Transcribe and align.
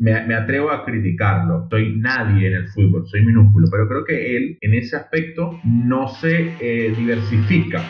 me, 0.00 0.18
me, 0.26 0.34
atrevo 0.34 0.70
a 0.70 0.84
criticarlo. 0.84 1.68
Soy 1.70 1.94
nadie 1.96 2.48
en 2.48 2.54
el 2.54 2.68
fútbol, 2.68 3.06
soy 3.06 3.24
minúsculo, 3.24 3.68
pero 3.70 3.86
creo 3.86 4.04
que 4.04 4.36
él 4.36 4.58
en 4.60 4.74
ese 4.74 4.96
aspecto 4.96 5.60
no 5.62 6.08
se 6.08 6.54
eh, 6.58 6.94
diversifica. 6.96 7.82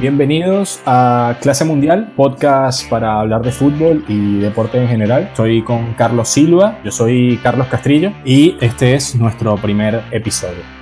Bienvenidos 0.00 0.82
a 0.86 1.36
Clase 1.42 1.64
Mundial, 1.64 2.12
podcast 2.16 2.88
para 2.88 3.20
hablar 3.20 3.42
de 3.42 3.52
fútbol 3.52 4.04
y 4.08 4.38
deporte 4.38 4.78
en 4.78 4.88
general. 4.88 5.30
Soy 5.34 5.62
con 5.62 5.94
Carlos 5.94 6.28
Silva, 6.28 6.80
yo 6.84 6.90
soy 6.90 7.38
Carlos 7.42 7.66
Castrillo 7.68 8.12
y 8.24 8.56
este 8.60 8.94
es 8.94 9.14
nuestro 9.14 9.56
primer 9.56 10.00
episodio. 10.10 10.79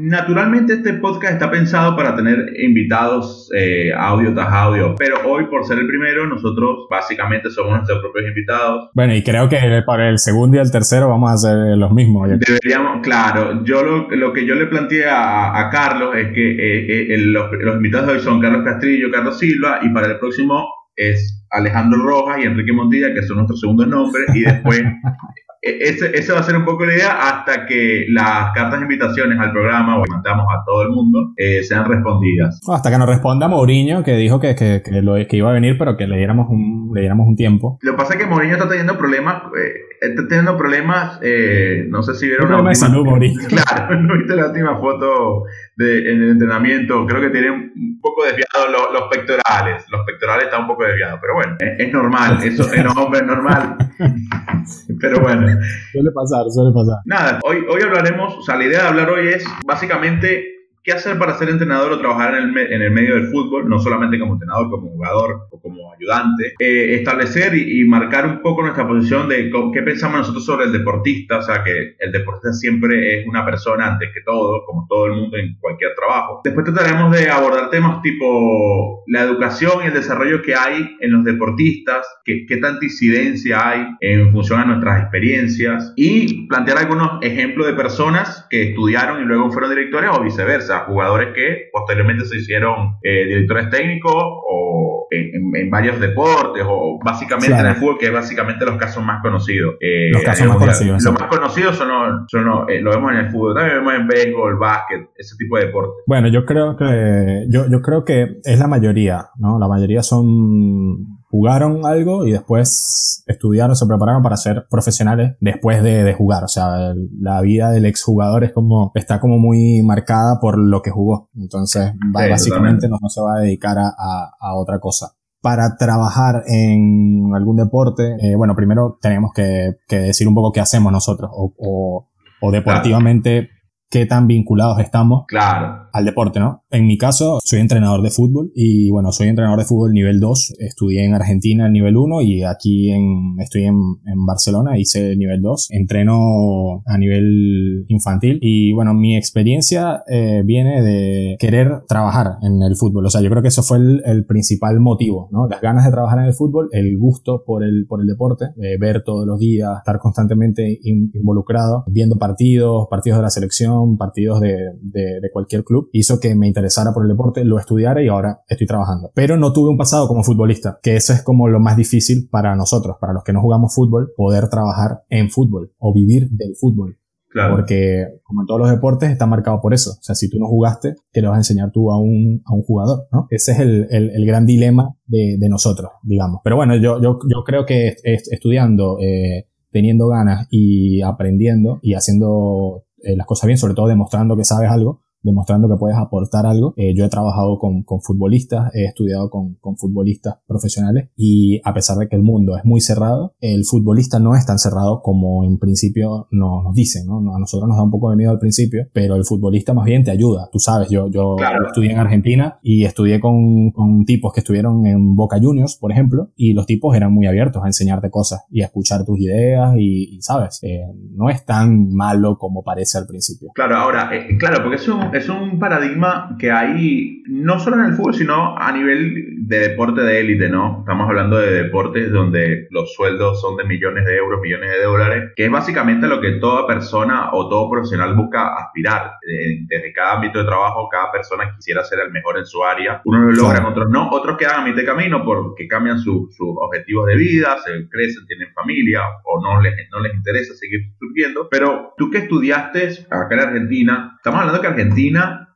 Naturalmente 0.00 0.74
este 0.74 0.94
podcast 0.94 1.32
está 1.32 1.50
pensado 1.50 1.96
para 1.96 2.14
tener 2.14 2.52
invitados 2.60 3.50
eh, 3.52 3.92
audio 3.92 4.32
tras 4.32 4.48
audio, 4.52 4.94
pero 4.96 5.16
hoy 5.28 5.46
por 5.46 5.64
ser 5.66 5.78
el 5.78 5.88
primero 5.88 6.24
nosotros 6.26 6.86
básicamente 6.88 7.50
somos 7.50 7.72
nuestros 7.72 8.00
propios 8.00 8.28
invitados. 8.28 8.90
Bueno, 8.94 9.16
y 9.16 9.24
creo 9.24 9.48
que 9.48 9.58
para 9.84 10.08
el 10.08 10.20
segundo 10.20 10.56
y 10.56 10.60
el 10.60 10.70
tercero 10.70 11.08
vamos 11.08 11.30
a 11.30 11.34
hacer 11.34 11.76
los 11.76 11.90
mismos. 11.90 12.28
Deberíamos, 12.28 13.00
claro, 13.02 13.64
yo 13.64 13.82
lo, 13.82 14.32
que 14.32 14.46
yo 14.46 14.54
le 14.54 14.66
planteé 14.66 15.06
a, 15.10 15.68
Carlos 15.72 16.14
es 16.14 16.32
que 16.32 16.52
eh, 16.52 17.14
eh, 17.14 17.18
los, 17.18 17.50
los 17.60 17.76
invitados 17.76 18.06
de 18.06 18.12
hoy 18.14 18.20
son 18.20 18.40
Carlos 18.40 18.62
Castrillo, 18.64 19.10
Carlos 19.10 19.36
Silva 19.36 19.80
y 19.82 19.88
para 19.88 20.06
el 20.06 20.18
próximo 20.20 20.64
es 20.94 21.44
Alejandro 21.50 22.02
Rojas 22.04 22.38
y 22.40 22.46
Enrique 22.46 22.72
Montilla, 22.72 23.12
que 23.12 23.22
son 23.22 23.38
nuestros 23.38 23.60
segundos 23.60 23.88
nombres, 23.88 24.26
y 24.34 24.42
después 24.42 24.80
E, 25.60 25.88
esa 26.14 26.34
va 26.34 26.40
a 26.40 26.42
ser 26.42 26.56
un 26.56 26.64
poco 26.64 26.84
la 26.86 26.94
idea 26.94 27.28
hasta 27.28 27.66
que 27.66 28.06
las 28.10 28.52
cartas 28.52 28.78
de 28.78 28.84
invitaciones 28.84 29.38
al 29.40 29.52
programa, 29.52 29.98
o 29.98 30.04
mandamos 30.08 30.46
a 30.48 30.64
todo 30.64 30.82
el 30.82 30.90
mundo, 30.90 31.32
eh, 31.36 31.62
sean 31.62 31.84
respondidas. 31.84 32.60
hasta 32.68 32.90
que 32.90 32.98
nos 32.98 33.08
responda 33.08 33.48
Mourinho, 33.48 34.04
que 34.04 34.12
dijo 34.12 34.40
que, 34.40 34.54
que, 34.54 34.82
que, 34.84 35.02
lo, 35.02 35.14
que 35.26 35.36
iba 35.36 35.50
a 35.50 35.52
venir, 35.52 35.76
pero 35.78 35.96
que 35.96 36.06
le 36.06 36.16
diéramos 36.16 36.48
un, 36.48 36.92
le 36.94 37.00
diéramos 37.00 37.26
un 37.26 37.36
tiempo. 37.36 37.78
Lo 37.82 37.92
que 37.92 37.98
pasa 37.98 38.14
es 38.14 38.20
que 38.20 38.26
Mourinho 38.26 38.54
está 38.54 38.68
teniendo 38.68 38.96
problemas, 38.96 39.42
eh, 39.58 39.72
está 40.00 40.28
teniendo 40.28 40.56
problemas, 40.56 41.18
eh, 41.22 41.86
no 41.88 42.02
sé 42.02 42.14
si 42.14 42.28
vieron 42.28 42.50
la 42.50 42.56
última, 42.56 42.74
salud, 42.74 43.06
Claro, 43.48 44.00
no 44.00 44.16
viste 44.16 44.36
la 44.36 44.46
última 44.46 44.78
foto 44.78 45.44
de, 45.76 46.12
en 46.12 46.22
el 46.22 46.30
entrenamiento, 46.30 47.04
creo 47.06 47.20
que 47.20 47.30
tiene 47.30 47.50
un 47.50 47.98
poco 48.00 48.24
desviado 48.24 48.68
los, 48.92 49.08
pectorales, 49.10 49.84
los 49.90 50.04
pectorales 50.06 50.44
están 50.44 50.62
un 50.62 50.68
poco 50.68 50.84
desviados, 50.84 51.18
pero 51.20 51.34
bueno, 51.34 51.56
es, 51.58 51.92
normal, 51.92 52.38
eso 52.42 52.72
en 52.72 52.86
hombre 52.86 53.20
es 53.20 53.26
normal. 53.26 53.76
pero 55.00 55.20
bueno. 55.20 55.57
Suele 55.92 56.10
pasar, 56.12 56.44
suele 56.50 56.72
pasar. 56.72 56.98
Nada, 57.04 57.40
hoy, 57.44 57.64
hoy 57.68 57.82
hablaremos, 57.82 58.36
o 58.36 58.42
sea, 58.42 58.56
la 58.56 58.64
idea 58.64 58.82
de 58.82 58.88
hablar 58.88 59.10
hoy 59.10 59.28
es 59.28 59.44
básicamente 59.66 60.57
qué 60.82 60.92
hacer 60.92 61.18
para 61.18 61.36
ser 61.36 61.48
entrenador 61.50 61.92
o 61.92 61.98
trabajar 61.98 62.34
en 62.34 62.56
el, 62.56 62.72
en 62.72 62.82
el 62.82 62.90
medio 62.90 63.14
del 63.14 63.26
fútbol, 63.26 63.68
no 63.68 63.78
solamente 63.78 64.18
como 64.18 64.34
entrenador, 64.34 64.70
como 64.70 64.90
jugador 64.90 65.48
o 65.50 65.60
como 65.60 65.92
ayudante. 65.92 66.54
Eh, 66.58 66.94
establecer 66.94 67.54
y, 67.54 67.84
marcar 67.84 68.26
un 68.26 68.42
poco 68.42 68.62
nuestra 68.62 68.86
posición 68.86 69.28
de 69.28 69.50
qué 69.72 69.82
pensamos 69.82 70.18
nosotros 70.18 70.44
sobre 70.44 70.66
el 70.66 70.72
deportista, 70.72 71.38
o 71.38 71.42
sea, 71.42 71.64
que 71.64 71.96
el 71.98 72.12
deportista 72.12 72.52
siempre 72.52 73.20
es 73.20 73.26
una 73.26 73.44
persona 73.44 73.86
antes 73.86 74.10
que 74.12 74.20
todo, 74.20 74.64
como 74.66 74.86
todo 74.88 75.06
el 75.06 75.12
mundo 75.12 75.36
en 75.38 75.56
cualquier 75.58 75.94
trabajo. 75.94 76.42
Después 76.44 76.66
trataremos 76.66 77.12
de 77.12 77.30
abordar 77.30 77.70
temas 77.70 78.02
tipo 78.02 79.04
la 79.06 79.22
educación 79.22 79.82
y 79.82 79.86
el 79.86 79.94
desarrollo 79.94 80.42
que 80.42 80.54
hay 80.54 80.96
en 81.00 81.12
los 81.12 81.24
deportistas, 81.24 82.06
qué 82.24 82.56
tanta 82.60 82.84
incidencia 82.84 83.68
hay 83.68 83.86
en 84.00 84.30
función 84.32 84.60
a 84.60 84.64
nuestras 84.64 85.02
experiencias 85.02 85.92
y 85.96 86.46
plantear 86.46 86.78
algunos 86.78 87.18
ejemplos 87.22 87.66
de 87.66 87.74
personas 87.74 88.46
que 88.50 88.70
estudiaron 88.70 89.22
y 89.22 89.24
luego 89.24 89.50
fueron 89.50 89.70
directores 89.70 90.10
o 90.12 90.22
viceversa 90.22 90.77
jugadores 90.86 91.34
que 91.34 91.68
posteriormente 91.72 92.24
se 92.24 92.36
hicieron 92.38 92.96
eh, 93.02 93.26
directores 93.26 93.70
técnicos 93.70 94.14
o 94.14 95.06
en, 95.10 95.70
varios 95.70 95.98
deportes 96.00 96.64
o 96.66 96.98
básicamente 97.02 97.58
en 97.58 97.66
el 97.66 97.74
fútbol, 97.76 97.98
que 97.98 98.06
es 98.06 98.12
básicamente 98.12 98.64
los 98.64 98.76
casos 98.76 99.04
más 99.04 99.22
conocidos. 99.22 99.76
Eh, 99.80 100.10
los 100.12 100.22
casos 100.22 100.46
más 100.46 100.56
conocidos. 100.56 101.04
Los 101.04 101.14
más 101.14 101.28
conocidos 101.28 101.76
son, 101.76 101.88
los, 101.88 102.68
eh, 102.68 102.80
lo 102.80 102.90
vemos 102.90 103.12
en 103.12 103.18
el 103.18 103.30
fútbol, 103.30 103.54
también 103.54 103.78
vemos 103.78 103.94
en 103.94 104.06
béisbol, 104.06 104.58
básquet, 104.58 105.10
ese 105.16 105.36
tipo 105.36 105.56
de 105.56 105.66
deportes. 105.66 106.04
Bueno, 106.06 106.28
yo 106.28 106.44
creo 106.44 106.76
que 106.76 107.44
yo, 107.48 107.66
yo 107.70 107.80
creo 107.80 108.04
que 108.04 108.38
es 108.44 108.58
la 108.58 108.66
mayoría, 108.66 109.26
¿no? 109.38 109.58
La 109.58 109.68
mayoría 109.68 110.02
son 110.02 111.17
jugaron 111.30 111.84
algo 111.84 112.26
y 112.26 112.32
después 112.32 113.22
estudiaron, 113.26 113.76
se 113.76 113.86
prepararon 113.86 114.22
para 114.22 114.36
ser 114.36 114.66
profesionales 114.70 115.36
después 115.40 115.82
de, 115.82 116.14
jugar. 116.14 116.44
O 116.44 116.48
sea, 116.48 116.94
la 117.20 117.40
vida 117.42 117.70
del 117.70 117.86
exjugador 117.86 118.44
es 118.44 118.52
como, 118.52 118.90
está 118.94 119.20
como 119.20 119.38
muy 119.38 119.82
marcada 119.82 120.40
por 120.40 120.58
lo 120.58 120.82
que 120.82 120.90
jugó. 120.90 121.28
Entonces, 121.36 121.92
básicamente 122.12 122.88
no, 122.88 122.96
se 123.08 123.20
va 123.20 123.36
a 123.36 123.40
dedicar 123.40 123.76
a, 123.78 124.56
otra 124.56 124.80
cosa. 124.80 125.12
Para 125.40 125.76
trabajar 125.76 126.42
en 126.46 127.30
algún 127.34 127.56
deporte, 127.56 128.16
eh, 128.20 128.34
bueno, 128.34 128.56
primero 128.56 128.98
tenemos 129.00 129.30
que, 129.34 129.76
decir 129.88 130.26
un 130.26 130.34
poco 130.34 130.50
qué 130.52 130.60
hacemos 130.60 130.90
nosotros 130.90 131.30
o, 131.32 132.08
o, 132.40 132.50
deportivamente 132.50 133.50
qué 133.90 134.06
tan 134.06 134.26
vinculados 134.26 134.78
estamos 134.80 135.24
claro. 135.26 135.88
al 135.92 136.04
deporte, 136.04 136.40
¿no? 136.40 136.64
En 136.70 136.86
mi 136.86 136.98
caso, 136.98 137.38
soy 137.42 137.60
entrenador 137.60 138.02
de 138.02 138.10
fútbol 138.10 138.52
y 138.54 138.90
bueno, 138.90 139.12
soy 139.12 139.28
entrenador 139.28 139.58
de 139.58 139.64
fútbol 139.64 139.92
nivel 139.92 140.20
2. 140.20 140.54
Estudié 140.58 141.04
en 141.04 141.14
Argentina 141.14 141.66
el 141.66 141.72
nivel 141.72 141.96
1 141.96 142.20
y 142.22 142.44
aquí 142.44 142.90
en, 142.90 143.36
estoy 143.38 143.64
en, 143.64 143.76
en 144.06 144.26
Barcelona, 144.26 144.78
hice 144.78 145.12
el 145.12 145.18
nivel 145.18 145.40
2. 145.40 145.68
Entreno 145.70 146.82
a 146.86 146.98
nivel 146.98 147.86
infantil 147.88 148.38
y 148.42 148.72
bueno, 148.72 148.92
mi 148.94 149.16
experiencia 149.16 150.02
eh, 150.08 150.42
viene 150.44 150.82
de 150.82 151.36
querer 151.38 151.84
trabajar 151.88 152.36
en 152.42 152.62
el 152.62 152.76
fútbol. 152.76 153.06
O 153.06 153.10
sea, 153.10 153.22
yo 153.22 153.30
creo 153.30 153.42
que 153.42 153.48
eso 153.48 153.62
fue 153.62 153.78
el, 153.78 154.02
el 154.04 154.26
principal 154.26 154.80
motivo, 154.80 155.28
¿no? 155.32 155.48
Las 155.48 155.60
ganas 155.60 155.84
de 155.86 155.90
trabajar 155.90 156.18
en 156.18 156.26
el 156.26 156.34
fútbol, 156.34 156.68
el 156.72 156.98
gusto 156.98 157.42
por 157.46 157.64
el, 157.64 157.86
por 157.88 158.00
el 158.00 158.06
deporte, 158.06 158.46
eh, 158.62 158.76
ver 158.78 159.02
todos 159.04 159.26
los 159.26 159.38
días, 159.38 159.78
estar 159.78 159.98
constantemente 159.98 160.78
involucrado, 160.82 161.84
viendo 161.86 162.16
partidos, 162.16 162.86
partidos 162.90 163.18
de 163.18 163.22
la 163.22 163.30
selección, 163.30 163.77
partidos 163.96 164.40
de, 164.40 164.56
de, 164.80 165.20
de 165.20 165.30
cualquier 165.32 165.64
club, 165.64 165.88
hizo 165.92 166.20
que 166.20 166.34
me 166.34 166.46
interesara 166.46 166.92
por 166.92 167.04
el 167.04 167.10
deporte, 167.10 167.44
lo 167.44 167.58
estudiara 167.58 168.02
y 168.02 168.08
ahora 168.08 168.42
estoy 168.48 168.66
trabajando. 168.66 169.10
Pero 169.14 169.36
no 169.36 169.52
tuve 169.52 169.70
un 169.70 169.78
pasado 169.78 170.08
como 170.08 170.22
futbolista, 170.22 170.78
que 170.82 170.96
eso 170.96 171.12
es 171.12 171.22
como 171.22 171.48
lo 171.48 171.60
más 171.60 171.76
difícil 171.76 172.28
para 172.30 172.54
nosotros, 172.56 172.96
para 173.00 173.12
los 173.12 173.24
que 173.24 173.32
no 173.32 173.40
jugamos 173.40 173.74
fútbol, 173.74 174.12
poder 174.16 174.48
trabajar 174.48 175.02
en 175.08 175.30
fútbol 175.30 175.72
o 175.78 175.92
vivir 175.92 176.28
del 176.30 176.54
fútbol. 176.56 176.98
Claro. 177.30 177.56
Porque, 177.56 178.06
como 178.22 178.42
en 178.42 178.46
todos 178.46 178.60
los 178.60 178.70
deportes, 178.70 179.10
está 179.10 179.26
marcado 179.26 179.60
por 179.60 179.74
eso. 179.74 179.90
O 179.90 180.02
sea, 180.02 180.14
si 180.14 180.30
tú 180.30 180.38
no 180.38 180.46
jugaste, 180.46 180.94
¿qué 181.12 181.20
le 181.20 181.28
vas 181.28 181.36
a 181.36 181.40
enseñar 181.40 181.70
tú 181.72 181.92
a 181.92 181.98
un, 181.98 182.42
a 182.46 182.54
un 182.54 182.62
jugador? 182.62 183.06
¿no? 183.12 183.26
Ese 183.30 183.52
es 183.52 183.58
el, 183.60 183.86
el, 183.90 184.10
el 184.10 184.26
gran 184.26 184.46
dilema 184.46 184.96
de, 185.06 185.36
de, 185.38 185.48
nosotros, 185.48 185.90
digamos. 186.02 186.40
Pero 186.42 186.56
bueno, 186.56 186.74
yo, 186.76 187.00
yo, 187.02 187.18
yo 187.28 187.44
creo 187.44 187.66
que 187.66 187.96
estudiando, 188.02 188.98
eh, 189.00 189.46
teniendo 189.70 190.08
ganas 190.08 190.48
y 190.50 191.02
aprendiendo 191.02 191.78
y 191.82 191.94
haciendo 191.94 192.84
eh, 193.02 193.16
las 193.16 193.26
cosas 193.26 193.46
bien, 193.46 193.58
sobre 193.58 193.74
todo 193.74 193.86
demostrando 193.86 194.36
que 194.36 194.44
sabes 194.44 194.70
algo, 194.70 195.02
demostrando 195.22 195.68
que 195.68 195.76
puedes 195.76 195.96
aportar 195.96 196.46
algo. 196.46 196.74
Eh, 196.76 196.94
yo 196.96 197.04
he 197.04 197.08
trabajado 197.08 197.58
con, 197.58 197.82
con, 197.82 198.00
futbolistas, 198.00 198.74
he 198.74 198.84
estudiado 198.84 199.30
con, 199.30 199.54
con, 199.56 199.76
futbolistas 199.76 200.36
profesionales 200.46 201.10
y 201.16 201.60
a 201.64 201.74
pesar 201.74 201.98
de 201.98 202.08
que 202.08 202.16
el 202.16 202.22
mundo 202.22 202.56
es 202.56 202.64
muy 202.64 202.80
cerrado, 202.80 203.34
el 203.40 203.64
futbolista 203.64 204.18
no 204.18 204.34
es 204.34 204.46
tan 204.46 204.58
cerrado 204.58 205.02
como 205.02 205.44
en 205.44 205.58
principio 205.58 206.28
nos, 206.30 206.64
nos 206.64 206.74
dicen, 206.74 207.06
¿no? 207.06 207.18
A 207.34 207.38
nosotros 207.38 207.68
nos 207.68 207.76
da 207.76 207.82
un 207.82 207.90
poco 207.90 208.10
de 208.10 208.16
miedo 208.16 208.30
al 208.30 208.38
principio, 208.38 208.86
pero 208.92 209.16
el 209.16 209.24
futbolista 209.24 209.74
más 209.74 209.84
bien 209.84 210.04
te 210.04 210.10
ayuda. 210.10 210.48
Tú 210.52 210.58
sabes, 210.58 210.88
yo, 210.90 211.10
yo 211.10 211.36
estudié 211.66 211.92
en 211.92 211.98
Argentina 211.98 212.58
y 212.62 212.84
estudié 212.84 213.20
con, 213.20 213.70
con 213.70 214.04
tipos 214.04 214.32
que 214.32 214.40
estuvieron 214.40 214.86
en 214.86 215.14
Boca 215.14 215.38
Juniors, 215.40 215.76
por 215.76 215.92
ejemplo, 215.92 216.30
y 216.36 216.52
los 216.52 216.66
tipos 216.66 216.96
eran 216.96 217.12
muy 217.12 217.26
abiertos 217.26 217.62
a 217.62 217.66
enseñarte 217.66 218.10
cosas 218.10 218.44
y 218.50 218.62
a 218.62 218.66
escuchar 218.66 219.04
tus 219.04 219.18
ideas 219.20 219.74
y, 219.76 220.18
sabes, 220.20 220.60
eh, 220.62 220.84
no 221.12 221.30
es 221.30 221.44
tan 221.44 221.88
malo 221.90 222.36
como 222.38 222.62
parece 222.62 222.98
al 222.98 223.06
principio. 223.06 223.50
Claro, 223.54 223.76
ahora, 223.76 224.10
eh, 224.14 224.36
claro, 224.38 224.62
porque 224.62 224.76
eso 224.76 224.98
es 225.12 225.17
un 225.28 225.58
paradigma 225.58 226.36
que 226.38 226.52
hay 226.52 227.22
no 227.26 227.58
solo 227.60 227.76
en 227.76 227.84
el 227.86 227.92
fútbol, 227.94 228.14
sino 228.14 228.56
a 228.58 228.72
nivel 228.72 229.46
de 229.46 229.68
deporte 229.68 230.02
de 230.02 230.20
élite, 230.20 230.48
¿no? 230.48 230.80
Estamos 230.80 231.08
hablando 231.08 231.38
de 231.38 231.64
deportes 231.64 232.12
donde 232.12 232.66
los 232.70 232.94
sueldos 232.94 233.40
son 233.40 233.56
de 233.56 233.64
millones 233.64 234.04
de 234.04 234.16
euros, 234.16 234.40
millones 234.40 234.70
de 234.70 234.82
dólares, 234.82 235.32
que 235.34 235.46
es 235.46 235.50
básicamente 235.50 236.06
lo 236.06 236.20
que 236.20 236.32
toda 236.32 236.66
persona 236.66 237.30
o 237.32 237.48
todo 237.48 237.70
profesional 237.70 238.14
busca 238.14 238.54
aspirar. 238.56 239.12
Desde 239.22 239.92
cada 239.92 240.14
ámbito 240.14 240.38
de 240.38 240.44
trabajo, 240.44 240.88
cada 240.90 241.10
persona 241.10 241.52
quisiera 241.54 241.82
ser 241.84 242.00
el 242.00 242.12
mejor 242.12 242.38
en 242.38 242.46
su 242.46 242.62
área. 242.64 243.00
Unos 243.04 243.36
lo 243.36 243.42
logran, 243.42 243.64
otros 243.64 243.90
no. 243.90 244.10
Otros 244.10 244.36
quedan 244.36 244.60
a 244.60 244.64
mitad 244.64 244.78
de 244.78 244.84
camino 244.84 245.24
porque 245.24 245.66
cambian 245.66 245.98
sus 245.98 246.36
objetivos 246.38 247.06
de 247.06 247.16
vida, 247.16 247.56
se 247.64 247.88
crecen, 247.88 248.26
tienen 248.26 248.52
familia 248.54 249.02
o 249.24 249.40
no 249.42 249.60
les, 249.60 249.74
no 249.90 250.00
les 250.00 250.14
interesa 250.14 250.54
seguir 250.54 250.80
surgiendo. 250.98 251.48
Pero 251.50 251.94
tú 251.96 252.10
que 252.10 252.18
estudiaste 252.18 253.06
acá 253.10 253.34
en 253.34 253.40
Argentina, 253.40 254.16
estamos 254.16 254.40
hablando 254.40 254.60
que 254.60 254.68
Argentina 254.68 254.97